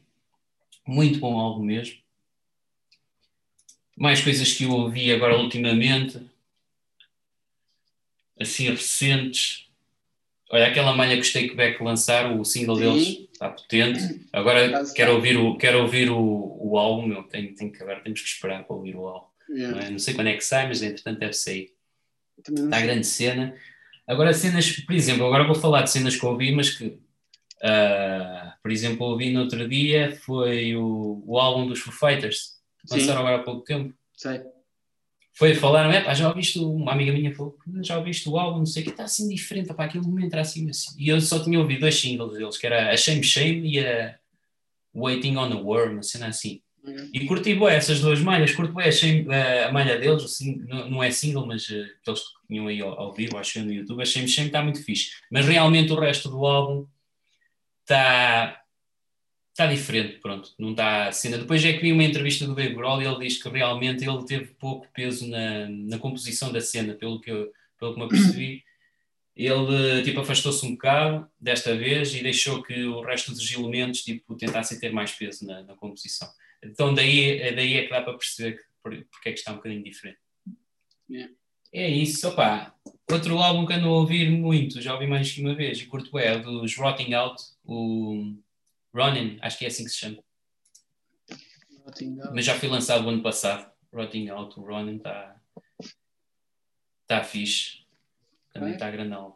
[0.85, 1.95] Muito bom álbum mesmo.
[3.95, 6.19] Mais coisas que eu ouvi agora ultimamente.
[8.39, 9.67] Assim, recentes.
[10.51, 12.81] Olha, aquela malha que o Stake Back lançaram, o single Sim.
[12.81, 14.27] deles está potente.
[14.33, 17.23] Agora quero ouvir o, quero ouvir o, o álbum, meu.
[17.23, 19.27] Tenho, tenho que, agora temos que esperar para ouvir o álbum.
[19.27, 19.85] Não, Yeah.
[19.85, 19.89] é?
[19.91, 21.73] Não sei quando é que sai, mas entretanto deve sair.
[22.39, 23.55] Está grande cena.
[24.07, 26.97] Agora, cenas, por exemplo, agora vou falar de cenas que ouvi, mas que,
[27.63, 32.53] ah, por exemplo, ouvi no outro dia foi o, o álbum dos Foo Fighters.
[32.91, 33.93] Lançaram agora há pouco tempo.
[34.15, 34.41] Sei.
[35.35, 38.65] Foi falar, é pá, já ouviste, uma amiga minha falou, já ouviste o álbum, não
[38.67, 40.93] sei o que, está assim diferente, pá, aquilo me entra assim, assim.
[40.99, 44.15] E eu só tinha ouvido dois singles deles, que era a Shame Shame e a
[44.93, 46.61] Waiting on a Worm, uma cena assim.
[46.85, 47.09] Yeah.
[47.13, 50.89] E curti bué essas duas malhas, curto bué a, Shame- a malha deles, sing- não,
[50.91, 52.21] não é single, mas eh, que eles
[52.53, 55.11] tinham aí ao, ao vivo, acho que no YouTube, a Shame Shame está muito fixe.
[55.31, 56.87] Mas realmente o resto do álbum
[57.81, 58.59] está
[59.51, 61.37] está diferente, pronto, não está a cena.
[61.37, 64.25] Depois é que vi uma entrevista do Dave Grohl e ele diz que realmente ele
[64.25, 68.63] teve pouco peso na, na composição da cena, pelo que, eu, pelo que me apercebi.
[69.35, 74.35] Ele tipo, afastou-se um bocado desta vez e deixou que o resto dos elementos tipo,
[74.35, 76.27] tentassem ter mais peso na, na composição.
[76.63, 79.51] Então daí, é- daí é que dá para perceber que, por- porque é que está
[79.51, 80.17] um bocadinho diferente.
[81.07, 81.31] Yeah.
[81.73, 82.73] É isso, opá.
[83.11, 86.17] Outro álbum que ando a ouvir muito, já ouvi mais que uma vez, e curto
[86.17, 88.35] é, o dos Rotting Out, o
[88.93, 90.17] Ronin, acho que é assim que se chama.
[92.33, 93.69] Mas já foi lançado o ano passado.
[93.91, 95.35] Rotting Out, o Ronin está
[97.07, 97.79] tá fixe.
[98.53, 99.35] Também está grandão.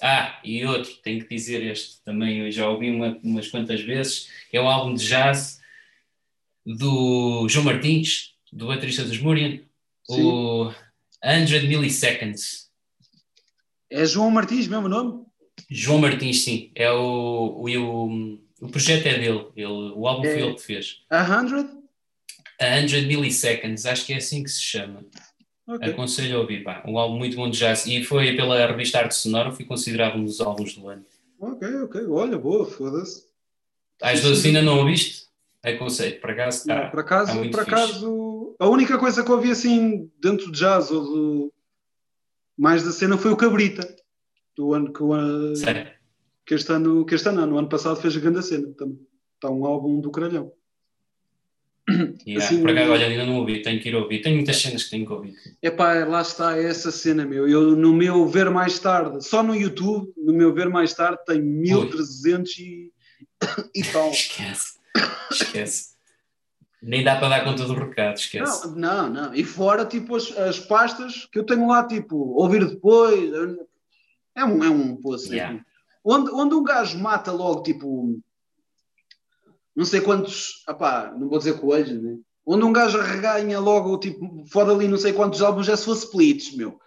[0.00, 4.30] Ah, e outro, tenho que dizer este também, eu já ouvi uma- umas quantas vezes,
[4.52, 5.60] é um álbum de jazz
[6.64, 9.60] do João Martins, do baterista dos Murian,
[10.08, 10.70] o
[11.24, 12.66] 100 Milliseconds.
[13.90, 15.24] É João Martins, mesmo nome?
[15.70, 20.40] João Martins, sim, é o, o, o, projeto é dele, ele, o álbum foi É.
[20.42, 21.02] ele que fez.
[21.08, 21.70] A 100?
[22.60, 25.04] A 100 Milliseconds, acho que é assim que se chama.
[25.66, 25.88] Ok.
[25.88, 26.82] Aconselho a ouvir, pá.
[26.86, 27.86] Um álbum muito bom de jazz.
[27.86, 31.04] E foi pela revista Arte Sonora, foi considerado um dos álbuns do ano.
[31.40, 32.06] Ok, ok.
[32.06, 33.24] Olha, boa, foda-se.
[34.00, 35.25] As duas ainda não ouviste?
[35.66, 36.68] É conceito, por acaso.
[36.68, 37.74] Não, por acaso, tá muito por fixe.
[37.74, 41.52] acaso, a única coisa que eu ouvi assim dentro de jazz ou do
[42.56, 43.84] mais da cena foi o Cabrita.
[44.56, 45.10] Do ano que, o
[46.46, 49.00] que este ano, que este ano, no ano passado fez a grande cena também.
[49.34, 50.52] Está um álbum do Caralhão.
[52.26, 54.20] Yeah, Assim, por acaso, olha, ainda não ouvi, tenho que ir ouvir.
[54.20, 55.34] Tenho muitas cenas que tenho que ouvir.
[55.62, 57.48] Epá, lá está essa cena, meu.
[57.48, 61.40] Eu no meu ver mais tarde, só no YouTube, no meu ver mais tarde, tem
[61.40, 62.92] 1300 e,
[63.74, 64.10] e tal.
[64.10, 64.75] Esquece.
[65.30, 65.96] Esquece.
[66.82, 68.68] Nem dá para dar conta do recado, esquece.
[68.68, 69.34] Não, não, não.
[69.34, 73.32] E fora, tipo, as, as pastas que eu tenho lá, tipo, ouvir depois.
[74.34, 75.32] É um, é um poço.
[75.32, 75.64] Yeah.
[76.04, 78.20] Onde, onde um gajo mata logo, tipo,
[79.74, 82.16] não sei quantos, apá, não vou dizer coelhos, né?
[82.46, 85.96] Onde um gajo arreganha logo, tipo, foda ali não sei quantos álbuns, é se for
[85.96, 86.78] splits, meu.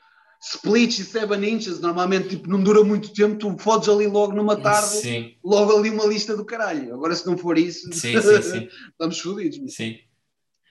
[0.42, 4.56] Splits e 7 inches, normalmente, tipo, não dura muito tempo, tu fodes ali logo numa
[4.56, 6.94] tarde, Sim, logo ali uma lista do caralho.
[6.94, 9.58] Agora, se não for isso, sim, sim, estamos fodidos.
[9.76, 10.00] Sim,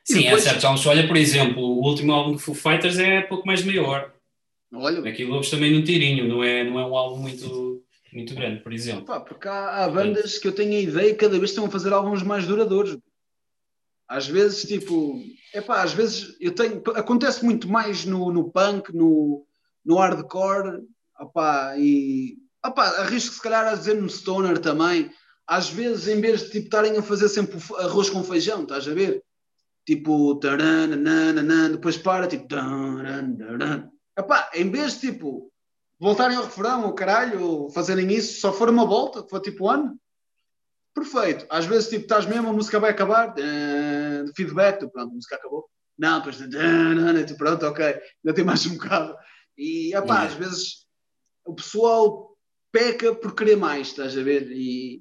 [0.08, 0.86] E sim depois- certos álbuns.
[0.86, 4.14] Olha, por exemplo, o último álbum do Foo Fighters é pouco mais de meia hora.
[4.72, 7.82] Olha, Aquilo ouves também num tirinho, não é, não é um álbum muito,
[8.12, 9.05] muito grande, por exemplo.
[9.05, 11.70] Pá, porque há, há bandas que eu tenho a ideia que cada vez estão a
[11.70, 12.97] fazer álbuns mais duradouros.
[14.08, 15.22] Às vezes, tipo,
[15.55, 19.47] epá, às vezes eu tenho, acontece muito mais no, no punk, no,
[19.89, 20.83] no hardcore,
[21.18, 25.10] opá, e opá, arrisco se calhar a dizer no stoner também.
[25.47, 28.86] Às vezes, em vez de tipo, estarem a fazer sempre o arroz com feijão, estás
[28.86, 29.25] a ver?
[29.86, 33.91] Tipo, tarananana, depois para, tipo, taranana.
[34.52, 35.50] Em vez de tipo
[35.99, 39.99] voltarem ao refrão, ou caralho, fazerem isso, só for uma volta, que tipo ano,
[40.94, 41.47] perfeito.
[41.49, 43.34] Às vezes, tipo, estás mesmo, a música vai acabar,
[44.36, 45.67] feedback, tu, pronto, a música acabou.
[45.99, 46.36] Não, depois,
[47.39, 49.17] pronto, ok, ainda tem mais um bocado.
[49.58, 50.24] E, epá, Yeah.
[50.26, 50.86] às vezes
[51.44, 52.36] o pessoal
[52.70, 54.50] peca por querer mais, estás a ver?
[54.52, 55.00] E,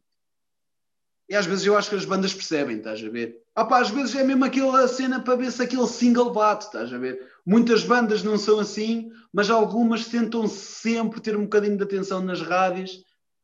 [1.30, 3.38] e às vezes eu acho que as bandas percebem, estás a ver?
[3.54, 6.92] Ah pá, às vezes é mesmo aquela cena para ver se aquele single bate, estás
[6.94, 7.20] a ver?
[7.46, 12.42] Muitas bandas não são assim, mas algumas tentam sempre ter um bocadinho de atenção nas
[12.42, 13.04] rádios,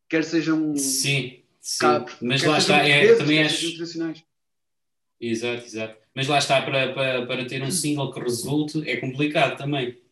[0.09, 1.79] quer sejam Sim, sim.
[1.79, 3.17] cá- Mas lá está, é, portugueses,
[3.87, 4.23] também acho.
[5.19, 5.97] Exato, exato.
[6.15, 10.02] Mas lá está, para, para, para ter um single que resulte é complicado também.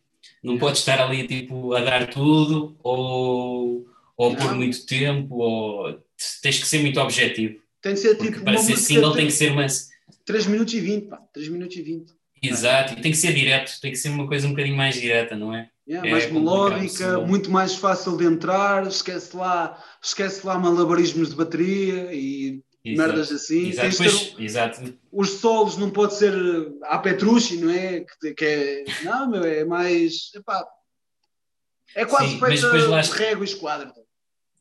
[0.42, 3.86] Não podes estar ali tipo, a dar tudo ou,
[4.16, 6.00] ou por muito tempo, ou
[6.42, 7.60] tens que ser muito objetivo.
[7.80, 9.66] Tem de ser tipo para ser single tem que ser uma.
[10.24, 12.12] 3 minutos e 20, pá, 3 minutos e 20.
[12.42, 15.36] Exato, e tem que ser direto, tem que ser uma coisa um bocadinho mais direta,
[15.36, 15.68] não é?
[15.88, 21.36] Yeah, É mais melódica, muito mais fácil de entrar, esquece lá, esquece lá malabarismos de
[21.36, 23.08] bateria e Exato.
[23.08, 23.68] merdas assim.
[23.68, 24.98] Exato, pois, exato.
[25.12, 26.32] os solos não pode ser
[26.84, 28.00] a Petrucci, não é?
[28.20, 30.30] Que, que é não, meu, é mais.
[30.34, 30.66] epá,
[31.94, 33.92] é quase Sim, mas feita depois lá régua e esquadra.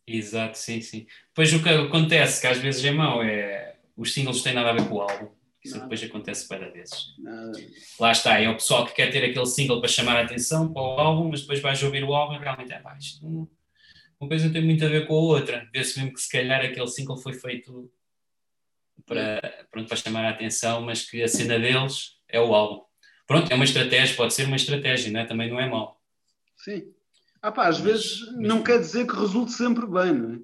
[0.06, 1.08] Exato, sim, sim.
[1.30, 4.74] Depois o que acontece, que às vezes é mau, é os singles têm nada a
[4.74, 5.30] ver com o álbum.
[5.64, 5.86] Isso Nada.
[5.90, 7.16] depois acontece para vezes.
[7.20, 7.52] Nada.
[8.00, 10.82] Lá está, é o pessoal que quer ter aquele single para chamar a atenção para
[10.82, 13.48] o álbum, mas depois vais ouvir o álbum e realmente é pá, isto não-
[14.20, 15.70] uma coisa não tem muito a ver com a outra.
[15.72, 17.92] Vê-se mesmo que se calhar aquele single foi feito
[19.16, 22.84] para, pronto, para chamar a atenção, mas que a cena deles é o álbum.
[23.28, 25.26] Pronto, é uma estratégia, pode ser uma estratégia, né?
[25.26, 26.00] também não é mau.
[26.58, 26.84] Sim.
[27.42, 30.40] Ah, pá, às Mas- vezes mas- não quer dizer que resulte sempre bem, não é?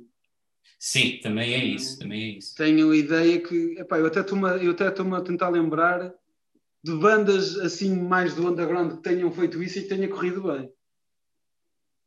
[0.80, 2.56] Sim, também é isso, também é isso.
[2.56, 3.76] Tenho a ideia que.
[3.80, 6.14] Epá, eu até estou-me a- eu até estou-me a tentar lembrar
[6.84, 10.70] de bandas assim mais do underground que tenham feito isso e que tenha corrido bem.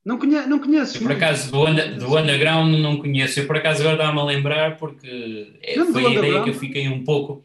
[0.05, 0.95] Não, conhe, não conheces?
[0.95, 3.39] Eu, por acaso, do, under- do underground não conheço.
[3.41, 6.89] Eu, por acaso, agora estava-me a lembrar porque é- foi a ideia que eu fiquei
[6.89, 7.45] um pouco.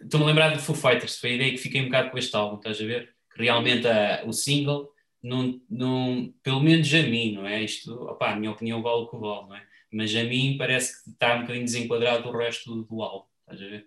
[0.00, 2.34] Estou-me a lembrar de Foo Fighters, foi a ideia que fiquei um bocado com este
[2.34, 3.12] álbum, estás a ver?
[3.34, 4.88] Que realmente a- o single,
[5.22, 7.62] não, não, pelo menos a mim, não é?
[7.62, 9.62] Isto, opá, a minha opinião vale o que vale, não é?
[9.92, 13.68] Mas a mim parece que está um bocadinho desenquadrado do resto do álbum, estás a
[13.70, 13.86] ver?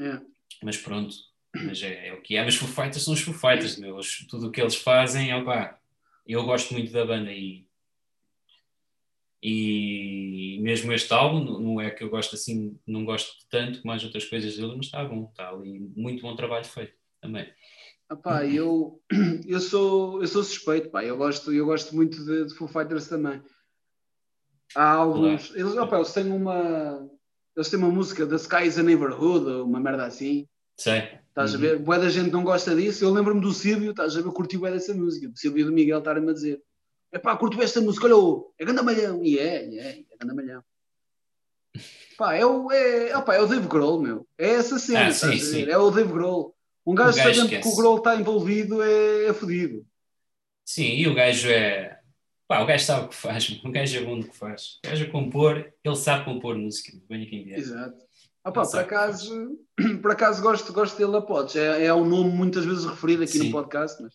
[0.00, 0.20] É.
[0.62, 1.14] Mas pronto,
[1.54, 2.44] mas é, é o que é.
[2.44, 3.98] Mas Foo Fighters são os Foo Fighters, meu.
[4.28, 5.79] Tudo o que eles fazem, opá,
[6.26, 7.66] eu gosto muito da banda e,
[9.42, 14.24] e mesmo este álbum, não- é que eu gosto assim, não gosto tanto as outras
[14.26, 17.50] coisas dele, mas está bom, está ali muito bom trabalho feito também.
[18.08, 19.00] Ah, pá, eu,
[19.46, 21.04] eu, sou, eu sou suspeito, pá.
[21.04, 23.40] Eu gosto, eu gosto muito de, de Foo Fighters também.
[24.74, 25.54] Há alguns.
[25.54, 27.08] Eles, opa, eles têm uma.
[27.56, 30.48] Eles têm uma música The Sky is a Neighborhood, uma merda assim.
[30.80, 31.02] Sei.
[31.28, 31.58] Estás Uhum.
[31.58, 31.78] a ver?
[31.78, 33.04] Boa da gente não gosta disso.
[33.04, 34.30] Eu lembro-me do Silvio, estás a ver?
[34.32, 35.28] Curtiu bem dessa música.
[35.28, 36.62] Do Silvio e do Miguel estarem-me a dizer:
[37.12, 39.22] é pá, curto esta música, olha, ô, é ganda malhão.
[39.22, 40.64] E é, e é, é ganda malhão.
[42.16, 44.26] Pá, é o, é, opá, é o Dave Grohl, meu.
[44.38, 45.62] É essa cena, Ah, sim, sim.
[45.64, 46.54] É o Dave Grohl.
[46.86, 47.76] Um gajo, O gajo sabendo que o.
[47.76, 49.86] Grohl está envolvido é, é fodido.
[50.64, 51.98] Sim, e o gajo é.
[52.48, 54.80] Pá, o gajo sabe o que faz, o gajo é bom no que faz.
[54.84, 57.58] O gajo a compor, ele sabe compor música, venha quem vier.
[57.58, 57.96] Exato.
[58.42, 59.58] Ah, pá, por acaso,
[60.00, 61.56] por acaso gosto, gosto dele a Podes.
[61.56, 63.44] É, é um nome muitas vezes referido aqui Sim.
[63.46, 64.14] no podcast, mas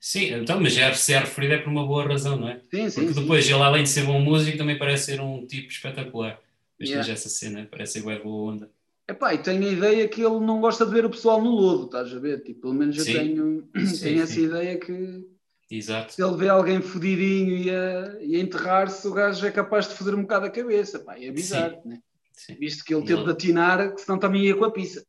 [0.00, 2.60] Sim, então, mas já se é referido é por uma boa razão, não é?
[2.70, 3.00] sim, sim.
[3.00, 3.20] Porque sim.
[3.22, 6.40] depois ele, além de ser bom músico, também parece ser um tipo espetacular.
[6.78, 7.12] Mas Yeah.
[7.12, 8.70] essa cena, parece ser bué boa onda.
[9.08, 11.86] Epá, e tenho a ideia que ele não gosta de ver o pessoal no lodo,
[11.86, 12.42] estás a ver?
[12.42, 13.12] Tipo, pelo menos eu Sim.
[13.12, 14.44] tenho, Sim, tenho essa sim.
[14.44, 15.26] ideia que
[15.70, 16.12] Exato.
[16.12, 19.94] se ele vê alguém fodidinho e a, e a enterrar-se, o gajo é capaz de
[19.94, 22.00] foder um bocado a cabeça, pá, e avisar, né?
[22.36, 22.54] Sim.
[22.56, 25.04] Visto que ele teve de atinar, que senão também ia com a pizza.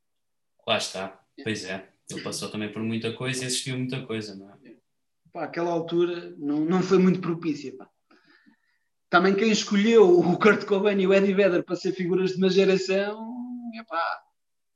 [0.66, 1.22] Lá está.
[1.44, 1.90] Pois é.
[2.10, 4.58] Ele passou também por muita coisa e assistiu muita coisa, não é?
[5.32, 7.90] Pá, aquela altura não, não foi muito propícia, pá.
[9.10, 12.50] Também quem escolheu o Kurt Cobain e o Eddie Vedder para ser figuras de uma
[12.50, 13.34] geração,
[13.80, 14.22] epá,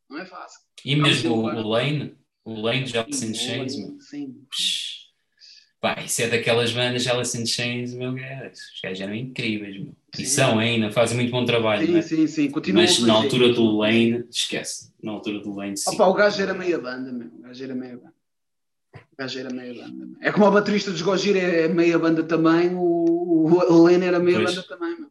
[0.09, 0.59] não é fácil.
[0.83, 3.99] E mesmo o, o Lane, o Lane de Alice in Chains, meu.
[4.01, 4.45] Sim.
[4.49, 5.01] Psh.
[5.79, 9.95] Pá, isso é daquelas bandas Alice in Chains, meu, é, os gajos eram incríveis, meu.
[10.17, 10.25] E Sim.
[10.25, 12.01] são ainda, fazem muito bom trabalho, Sim, é?
[12.01, 12.51] sim, sim.
[12.51, 14.91] Continua Mas a na altura do Lane, esquece.
[15.01, 15.89] Na altura do Lane, sim.
[15.91, 17.27] Opa, o gajo era meia banda, meu.
[17.27, 18.13] O gajo era meia banda.
[18.93, 20.05] O gajo era meia banda.
[20.05, 20.17] meu.
[20.21, 24.37] É como o baterista dos Gojira é meia banda também, o, o Lene era meia
[24.39, 24.53] Pois.
[24.53, 25.09] banda também, meu.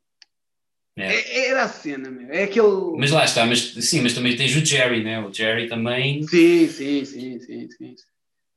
[0.97, 1.15] É.
[1.15, 2.29] É- era a cena, meu.
[2.31, 2.69] É aquele.
[2.99, 5.19] Mas lá está, mas sim, mas também tens o Jerry, né?
[5.25, 6.23] O Jerry também.
[6.25, 7.95] Sim, sim, sim, sim, sim.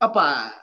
[0.02, 0.54] Opa,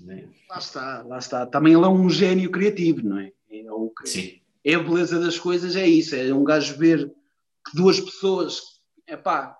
[0.00, 0.24] né?
[0.48, 1.44] lá está, lá está.
[1.44, 3.32] Também ele é um gênio criativo, não é?
[3.50, 6.16] É, o que, Sim, é a beleza das coisas, é isso.
[6.16, 7.06] É um gajo ver
[7.64, 8.60] que duas pessoas,
[9.06, 9.56] epá,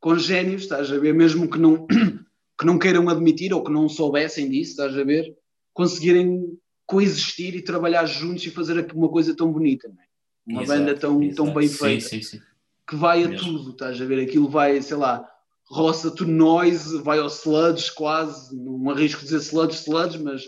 [0.00, 1.86] com génios, estás a ver, mesmo que não,
[2.58, 5.36] que não queiram admitir ou que não soubessem disso, estás a ver,
[5.72, 10.06] conseguirem coexistir e trabalhar juntos e fazer uma coisa tão bonita, não é?
[10.48, 12.40] Uma exato, banda tão, tão bem Sim, feita Sim, sim,
[12.88, 13.46] que vai a Mesmo.
[13.46, 14.20] tudo, estás a ver?
[14.24, 15.24] Aquilo vai, sei lá,
[15.68, 20.44] roça to noise, vai ao sludge quase, não arrisco dizer sludge, sludge, mas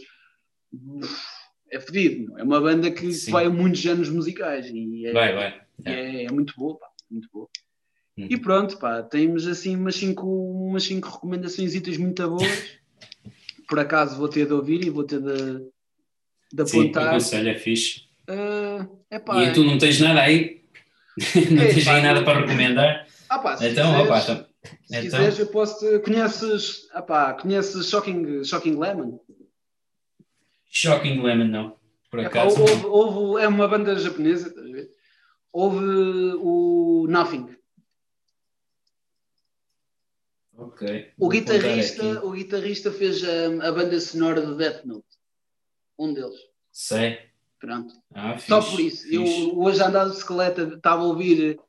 [1.72, 3.30] é fedido, é uma banda que Sim.
[3.32, 5.60] vai a muitos géneros musicais e é, Vai, vai.
[5.86, 7.48] e é, é muito boa, pá, muito boa.
[8.18, 8.26] Uhum.
[8.28, 12.64] E pronto, pá, temos assim umas cinco, umas cinco recomendações muito boas.
[13.68, 15.66] Por acaso vou ter de ouvir e vou ter de,
[16.52, 17.14] de Sim, apontar.
[17.14, 18.02] conselho é fixe.
[18.28, 20.62] Ah, epá, E tu não tens nada aí?
[21.50, 23.06] não tens pá, aí nada para recomendar?
[23.30, 24.36] ah, pá, se Então, quiseres- opa, então,
[24.84, 25.78] Se então, quiseres, eu posso.
[25.80, 25.98] Te...
[26.00, 29.18] Conheces, ah pá, conheces Shocking, Shocking Lemon?
[30.76, 31.76] Shocking Lemon, não.
[32.10, 32.58] Por acaso.
[32.60, 34.90] houve, houve- é uma banda japonesa, estás a ver?
[35.52, 35.84] Houve
[36.40, 37.54] o Nothing.
[40.56, 41.12] Ok.
[41.18, 45.06] O guitarrista, o guitarrista fez a, a banda sonora do Death Note.
[45.98, 46.38] Um deles.
[46.70, 47.18] Sei.
[47.60, 47.94] Pronto.
[48.14, 49.02] Ah, fixe, Só por isso.
[49.08, 49.14] fixe.
[49.14, 51.60] Eu hoje a andar de bicicleta estava a ouvir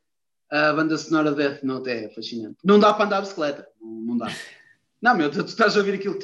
[0.50, 1.90] a banda sonora do Death Note.
[1.90, 2.56] É fascinante.
[2.64, 3.68] Não dá para andar de bicicleta.
[3.80, 4.28] Não, não dá.
[5.04, 6.16] Não, meu, tu, tu estás a ouvir aquilo.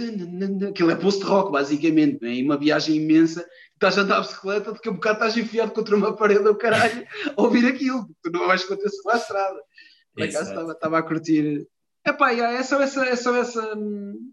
[0.70, 2.24] Aquilo é post-rock, basicamente.
[2.24, 2.42] É?
[2.42, 3.46] Uma viagem imensa.
[3.74, 6.54] Estás a andar de bicicleta, daqui a um bocado estás enfiado contra uma parede ou
[6.54, 8.08] caralho a ouvir aquilo.
[8.22, 9.60] Tu não vais acontecer pela estrada.
[10.14, 11.66] Por acaso estava, estava a curtir.
[12.06, 13.04] Epá, yeah, é só essa.
[13.04, 14.32] É só essa hum,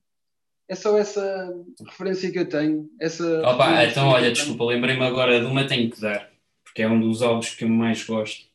[0.70, 1.54] é só essa
[1.86, 2.90] referência que eu tenho.
[3.02, 4.34] Essa Opa, então olha, tenho.
[4.34, 6.30] desculpa, lembrei-me agora de uma tenho que dar,
[6.64, 8.48] porque é um dos álbuns que eu mais gosto.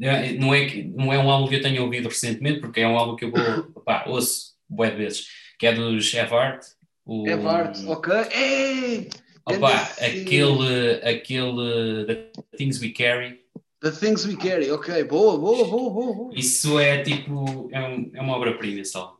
[0.00, 2.98] É, Não é, não é um álbum que eu tenha ouvido recentemente, porque é um
[2.98, 3.40] álbum que eu vou,
[3.76, 5.26] opá, ouço bué de vezes,
[5.58, 6.62] que é dos Evart.
[7.06, 8.12] O, É Vart, ok.
[8.32, 9.08] Ei!
[9.46, 13.40] Opa, aquele, aquele The Things We Carry,
[13.82, 15.04] The Things We Carry, ok.
[15.04, 16.14] Boa, boa, boa, boa.
[16.14, 16.32] boa.
[16.34, 19.18] isso é tipo, é, um- é uma obra-prima esse álbum.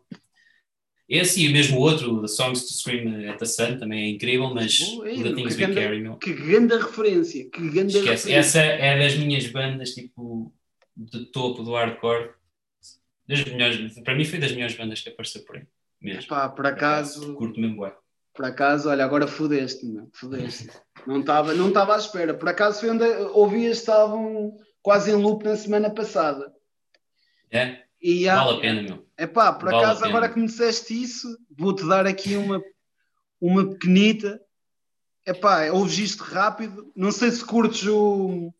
[1.07, 4.49] Esse e mesmo o outro, The Songs to Scream at the Sun, também é incrível,
[4.55, 7.51] mas Boa, o ei, The Things We ganda- Carry, meu, Que grande referência.
[7.51, 8.29] Que grande Esquece.
[8.31, 8.35] referência.
[8.35, 10.51] Essa é das minhas bandas, tipo,
[10.97, 12.31] de topo do hardcore.
[13.27, 15.67] Das melhores, para mim foi das melhores bandas que apareceu por aí.
[16.01, 16.29] Mesmo.
[16.29, 17.97] Pá, por acaso, Curto mesmo bué.
[18.35, 20.11] por acaso, olha, agora fodeste, meu.
[20.13, 20.69] Fodeste.
[21.07, 22.35] Não estava não estava à espera.
[22.35, 26.53] Por acaso foi onde ouvi estavam quase em loop na semana passada.
[27.51, 27.85] É?
[28.03, 29.07] E há- Vale a pena, meu.
[29.17, 32.61] Epá, por Vale acaso, agora que me disseste isso, vou-te dar aqui uma,
[33.41, 34.39] uma pequenita.
[35.27, 36.93] Epá, ouves isto rápido.
[36.95, 38.53] Não sei se curtes o.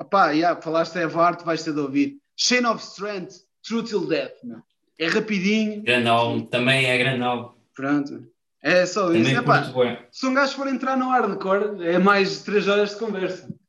[0.00, 2.18] Epá, yeah, falaste é Vart, vais ter de ouvir.
[2.36, 4.32] Chain of Strength, True Till Death.
[4.44, 4.58] Meu.
[4.98, 5.82] É rapidinho.
[5.82, 7.50] Grande álbum, também é grande álbum.
[7.74, 8.24] Pronto.
[8.62, 9.24] É só isso.
[9.24, 9.98] Também Epá, curto bué.
[10.10, 13.48] se um gajo for entrar no hardcore, é mais de 3 horas de conversa.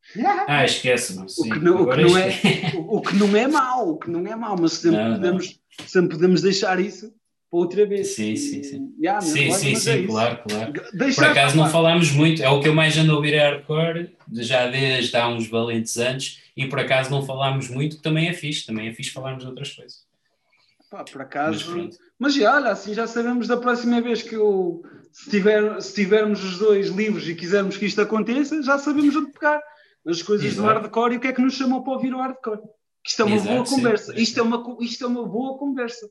[0.48, 1.26] Ah, esquece, não.
[1.26, 2.30] O que não, o que não é,
[2.76, 5.16] o, o que não é mau, o que não é mau, mas sempre, Não, não.
[5.16, 7.12] podemos, sempre podemos deixar isso
[7.50, 8.14] para outra vez.
[8.14, 8.94] Sim, sim, sim.
[9.00, 10.08] E, yeah, Sim, olha, sim, é sim, isso.
[10.08, 10.74] claro, claro.
[10.94, 13.40] Deixar, Por acaso não falámos muito, é o que eu mais ando a ouvir é
[13.50, 18.28] hardcore, já desde há uns valentes anos, e por acaso não falámos muito, que também
[18.28, 20.06] é fixe, também é fixe falarmos de outras coisas.
[20.90, 21.72] pá, por Mas acaso.
[21.72, 21.98] pronto.
[22.20, 26.44] Mas já, olha, assim já sabemos da próxima vez que eu se, tiver, se tivermos
[26.44, 29.62] os dois livres e quisermos que isto aconteça, já sabemos onde pegar.
[30.06, 30.62] As coisas Exato.
[30.62, 32.60] do hardcore e o que é que nos chamou para ouvir o hardcore.
[33.06, 34.20] Isto é uma Exato, boa conversa.
[34.20, 36.10] Isto, é uma, isto é uma boa conversa.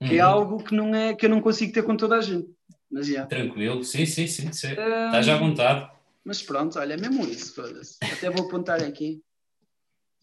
[0.00, 0.08] Uhum.
[0.08, 2.48] Que é algo que, não é, que eu não consigo ter com toda a gente.
[2.90, 3.28] Mas, yeah.
[3.28, 4.52] Tranquilo, sim, sim, sim.
[4.52, 4.68] sim.
[4.68, 5.90] Um, Estás à vontade.
[6.24, 7.60] Mas pronto, olha, é mesmo isso.
[8.00, 9.20] Até vou apontar aqui.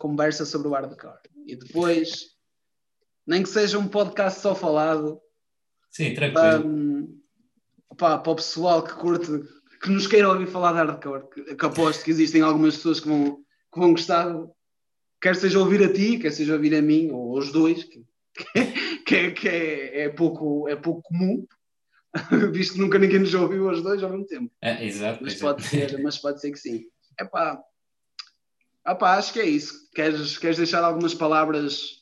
[0.01, 1.19] Conversa sobre o hardcore.
[1.45, 2.31] E depois,
[3.27, 5.21] nem que seja um podcast só falado.
[5.91, 6.67] Sim, tranquilo.
[6.67, 7.21] Um,
[7.95, 9.31] pá, para o pessoal que curte,
[9.79, 13.07] que nos queira ouvir falar de hardcore, que, que aposto que existem algumas pessoas que
[13.07, 13.35] vão,
[13.71, 14.25] que vão gostar,
[15.21, 18.03] quer seja ouvir a ti, quer seja ouvir a mim, ou os dois, que,
[19.05, 21.45] que, é, que é, é, pouco, é pouco comum,
[22.51, 24.51] visto que nunca ninguém nos ouviu os dois ao mesmo tempo.
[24.63, 25.19] É, exato.
[25.21, 25.61] Mas, exato.
[25.61, 26.85] Pode ser, mas pode ser que sim.
[27.19, 27.23] É
[28.83, 29.89] ah, acho que é isso.
[29.93, 32.01] Queres, queres deixar algumas palavras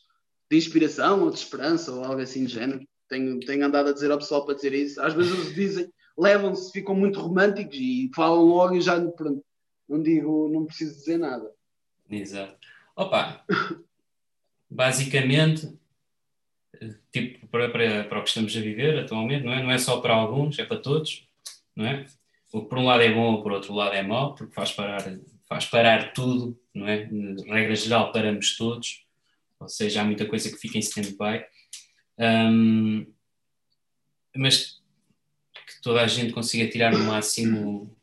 [0.50, 2.88] de inspiração ou de esperança ou algo assim do género?
[3.08, 5.02] Tenho, tenho andado a dizer ao pessoal para dizer isso.
[5.02, 9.44] Às vezes eles dizem, levam-se, ficam muito românticos e falam logo e já pronto,
[9.88, 11.52] não digo, não preciso dizer nada.
[12.10, 12.56] Exato.
[12.96, 13.44] Opa,
[14.70, 15.74] basicamente,
[17.12, 19.64] tipo, para, para, para o que estamos a viver atualmente, não é?
[19.64, 21.28] Não é só para alguns, é para todos,
[21.76, 22.06] não é?
[22.52, 25.04] O que por um lado é bom, por outro lado é mau, porque faz parar,
[25.50, 27.10] faz parar tudo, não é?
[27.48, 29.04] Regra geral, paramos todos,
[29.60, 31.44] ou seja, há muita coisa que fica em stand-by.
[32.20, 33.12] Um,
[34.36, 34.80] mas
[35.68, 37.96] que toda a gente consiga tirar no máximo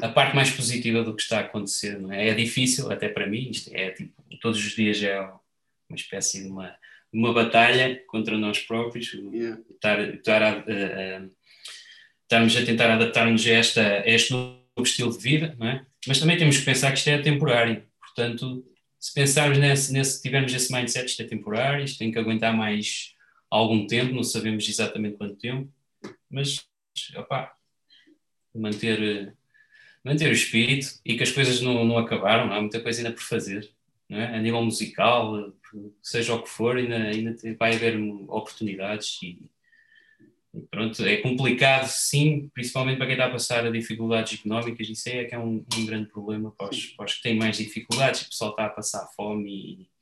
[0.00, 1.98] a parte mais positiva do que está a acontecer.
[1.98, 2.28] Não é?
[2.28, 6.48] é difícil, até para mim, isto é tipo, todos os dias é uma espécie de
[6.48, 6.76] uma,
[7.12, 9.60] uma batalha contra nós próprios, yeah.
[9.70, 11.26] estar, estar a, a, a,
[12.22, 15.86] estamos a tentar adaptar-nos a, esta, a este novo estilo de vida, não é?
[16.06, 18.64] Mas também temos que pensar que isto é temporário, portanto,
[18.98, 23.14] se pensarmos nesse, nesse tivermos esse mindset, isto é temporário, isto tem que aguentar mais
[23.50, 25.70] algum tempo, não sabemos exatamente quanto tempo,
[26.30, 26.66] mas
[27.16, 27.54] opá,
[28.54, 29.34] manter,
[30.02, 33.22] manter o espírito e que as coisas não, não acabaram, há muita coisa ainda por
[33.22, 33.70] fazer,
[34.08, 34.24] é?
[34.24, 35.52] a nível musical,
[36.02, 39.38] seja o que for, ainda, ainda vai haver oportunidades e,
[40.70, 45.24] pronto, é complicado sim, principalmente para quem está a passar a dificuldades económicas, isso é
[45.24, 48.28] que é um, um grande problema para os, para os, que têm mais dificuldades, o
[48.28, 49.94] pessoal está a passar fome e,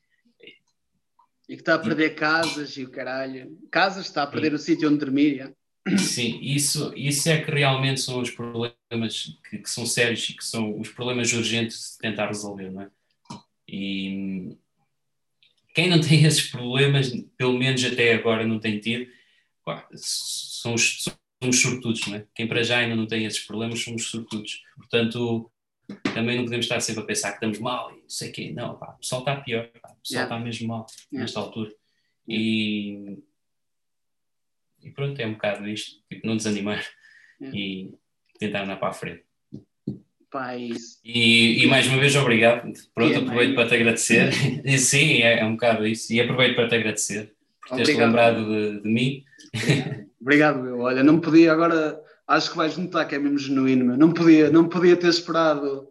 [1.49, 3.59] e que está a perder casas e o caralho.
[3.71, 4.55] Casas está a perder Sim.
[4.55, 5.55] o sítio onde dormir.
[5.99, 10.45] Sim, isso, isso é que realmente são os problemas que, que, são sérios e que
[10.45, 12.91] são os problemas urgentes de tentar resolver, não é?
[13.69, 14.57] E
[15.75, 19.11] quem não tem esses problemas, pelo menos até agora não tem tido,
[19.95, 22.27] são os, são os sortudos, não é?
[22.35, 24.63] Quem para já ainda não tem esses problemas são os sortudos.
[24.77, 25.51] Portanto,
[26.15, 28.53] também não podemos estar sempre a pensar que estamos mal e não sei o quê.
[28.53, 30.35] Não, pá, o pessoal está pior, pá, o pessoal yeah.
[30.35, 31.25] está mesmo mal yeah.
[31.25, 31.73] nesta altura.
[32.27, 33.19] E,
[34.83, 36.85] e pronto, é um bocado isto, tipo, não desanimar
[37.41, 37.59] yeah.
[37.59, 37.95] e
[38.39, 39.25] tentar andar para a frente.
[40.35, 40.57] É
[41.05, 42.73] e, e, mais uma vez, obrigado.
[42.95, 44.31] Pronto, aproveito para te agradecer.
[44.65, 46.11] e, sim, é, é, um bocado isso.
[46.13, 49.25] E aproveito para te agradecer por teres lembrado de, de mim.
[50.21, 50.81] Obrigado, meu.
[50.81, 53.97] Olha, não podia agora acho que vais notar que é mesmo genuíno, meu.
[53.97, 55.89] Não podia, não podia ter esperado.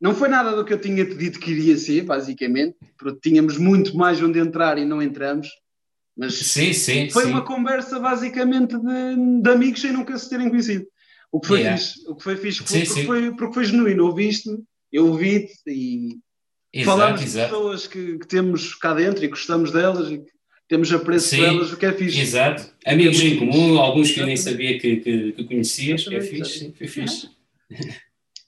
[0.00, 3.56] Não foi nada do que eu tinha te dito que iria ser, basicamente, porque tínhamos
[3.56, 5.48] muito mais onde entrar e não entramos.
[6.16, 7.30] Mas sim, sim, foi sim.
[7.30, 10.86] uma conversa basicamente de, de, amigos sem nunca se terem conhecido.
[11.32, 11.76] O que foi yeah.
[11.76, 14.06] fixe, o que foi fixe porque, Foi, porque foi genuíno.
[14.06, 16.20] Ouviste-me, eu ouvi-te e
[16.72, 20.30] exato, falámos de pessoas que, que, temos cá dentro e gostamos delas e que
[20.68, 22.20] temos apreço Sim, elas, o que é fixe.
[22.20, 22.70] Exato.
[22.86, 26.72] Amigos é em comum, alguns que eu nem sabia que, que, que conhecias, é fixe,
[26.76, 27.30] foi fixe.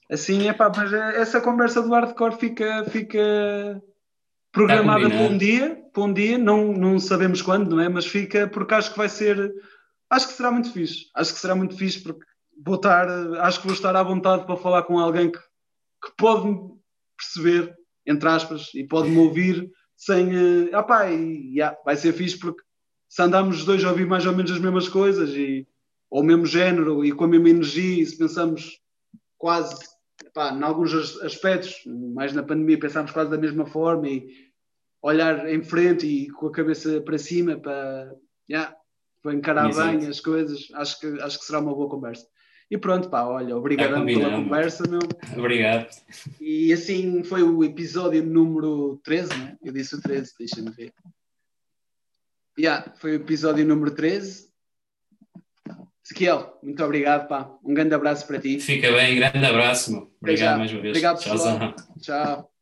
[0.09, 3.81] Assim, é pá, mas é, essa conversa do hardcore fica, fica
[4.51, 7.89] programada para um dia, para um dia, não, não sabemos quando, não é?
[7.89, 9.53] Mas fica porque acho que vai ser,
[10.09, 12.25] acho que será muito fixe, acho que será muito fixe porque
[12.65, 13.07] vou estar,
[13.41, 16.57] acho que vou estar à vontade para falar com alguém que, que pode
[17.17, 20.29] perceber, entre aspas, e pode me ouvir sem.
[20.29, 22.61] Uh, ah, e, yeah, vai ser fixe porque
[23.09, 25.67] se andamos os dois a ouvir mais ou menos as mesmas coisas e
[26.09, 28.79] ou o mesmo género e com a mesma energia, e se pensamos
[29.37, 29.75] quase,
[30.33, 34.27] pá, em alguns aspectos, mais na pandemia, pensámos quase da mesma forma e
[35.01, 38.15] olhar em frente e com a cabeça para cima para,
[38.49, 38.73] yeah,
[39.21, 39.97] para encarar Exato.
[39.97, 42.25] bem as coisas, acho que, acho que será uma boa conversa.
[42.69, 44.99] E pronto, pá, olha, obrigado pela conversa, meu.
[45.37, 45.87] Obrigado.
[46.39, 49.57] E assim foi o episódio número 13, né?
[49.63, 50.93] Eu disse o 13, deixa-me ver.
[52.59, 54.47] Yeah, foi o episódio número 13.
[56.03, 57.49] Ezequiel, muito obrigado, pá.
[57.63, 58.59] Um grande abraço para ti.
[58.59, 60.11] Fica bem, grande abraço, meu.
[60.21, 60.91] Obrigado mais uma vez.
[60.91, 61.75] Obrigado, pessoal.
[62.01, 62.56] Tchau.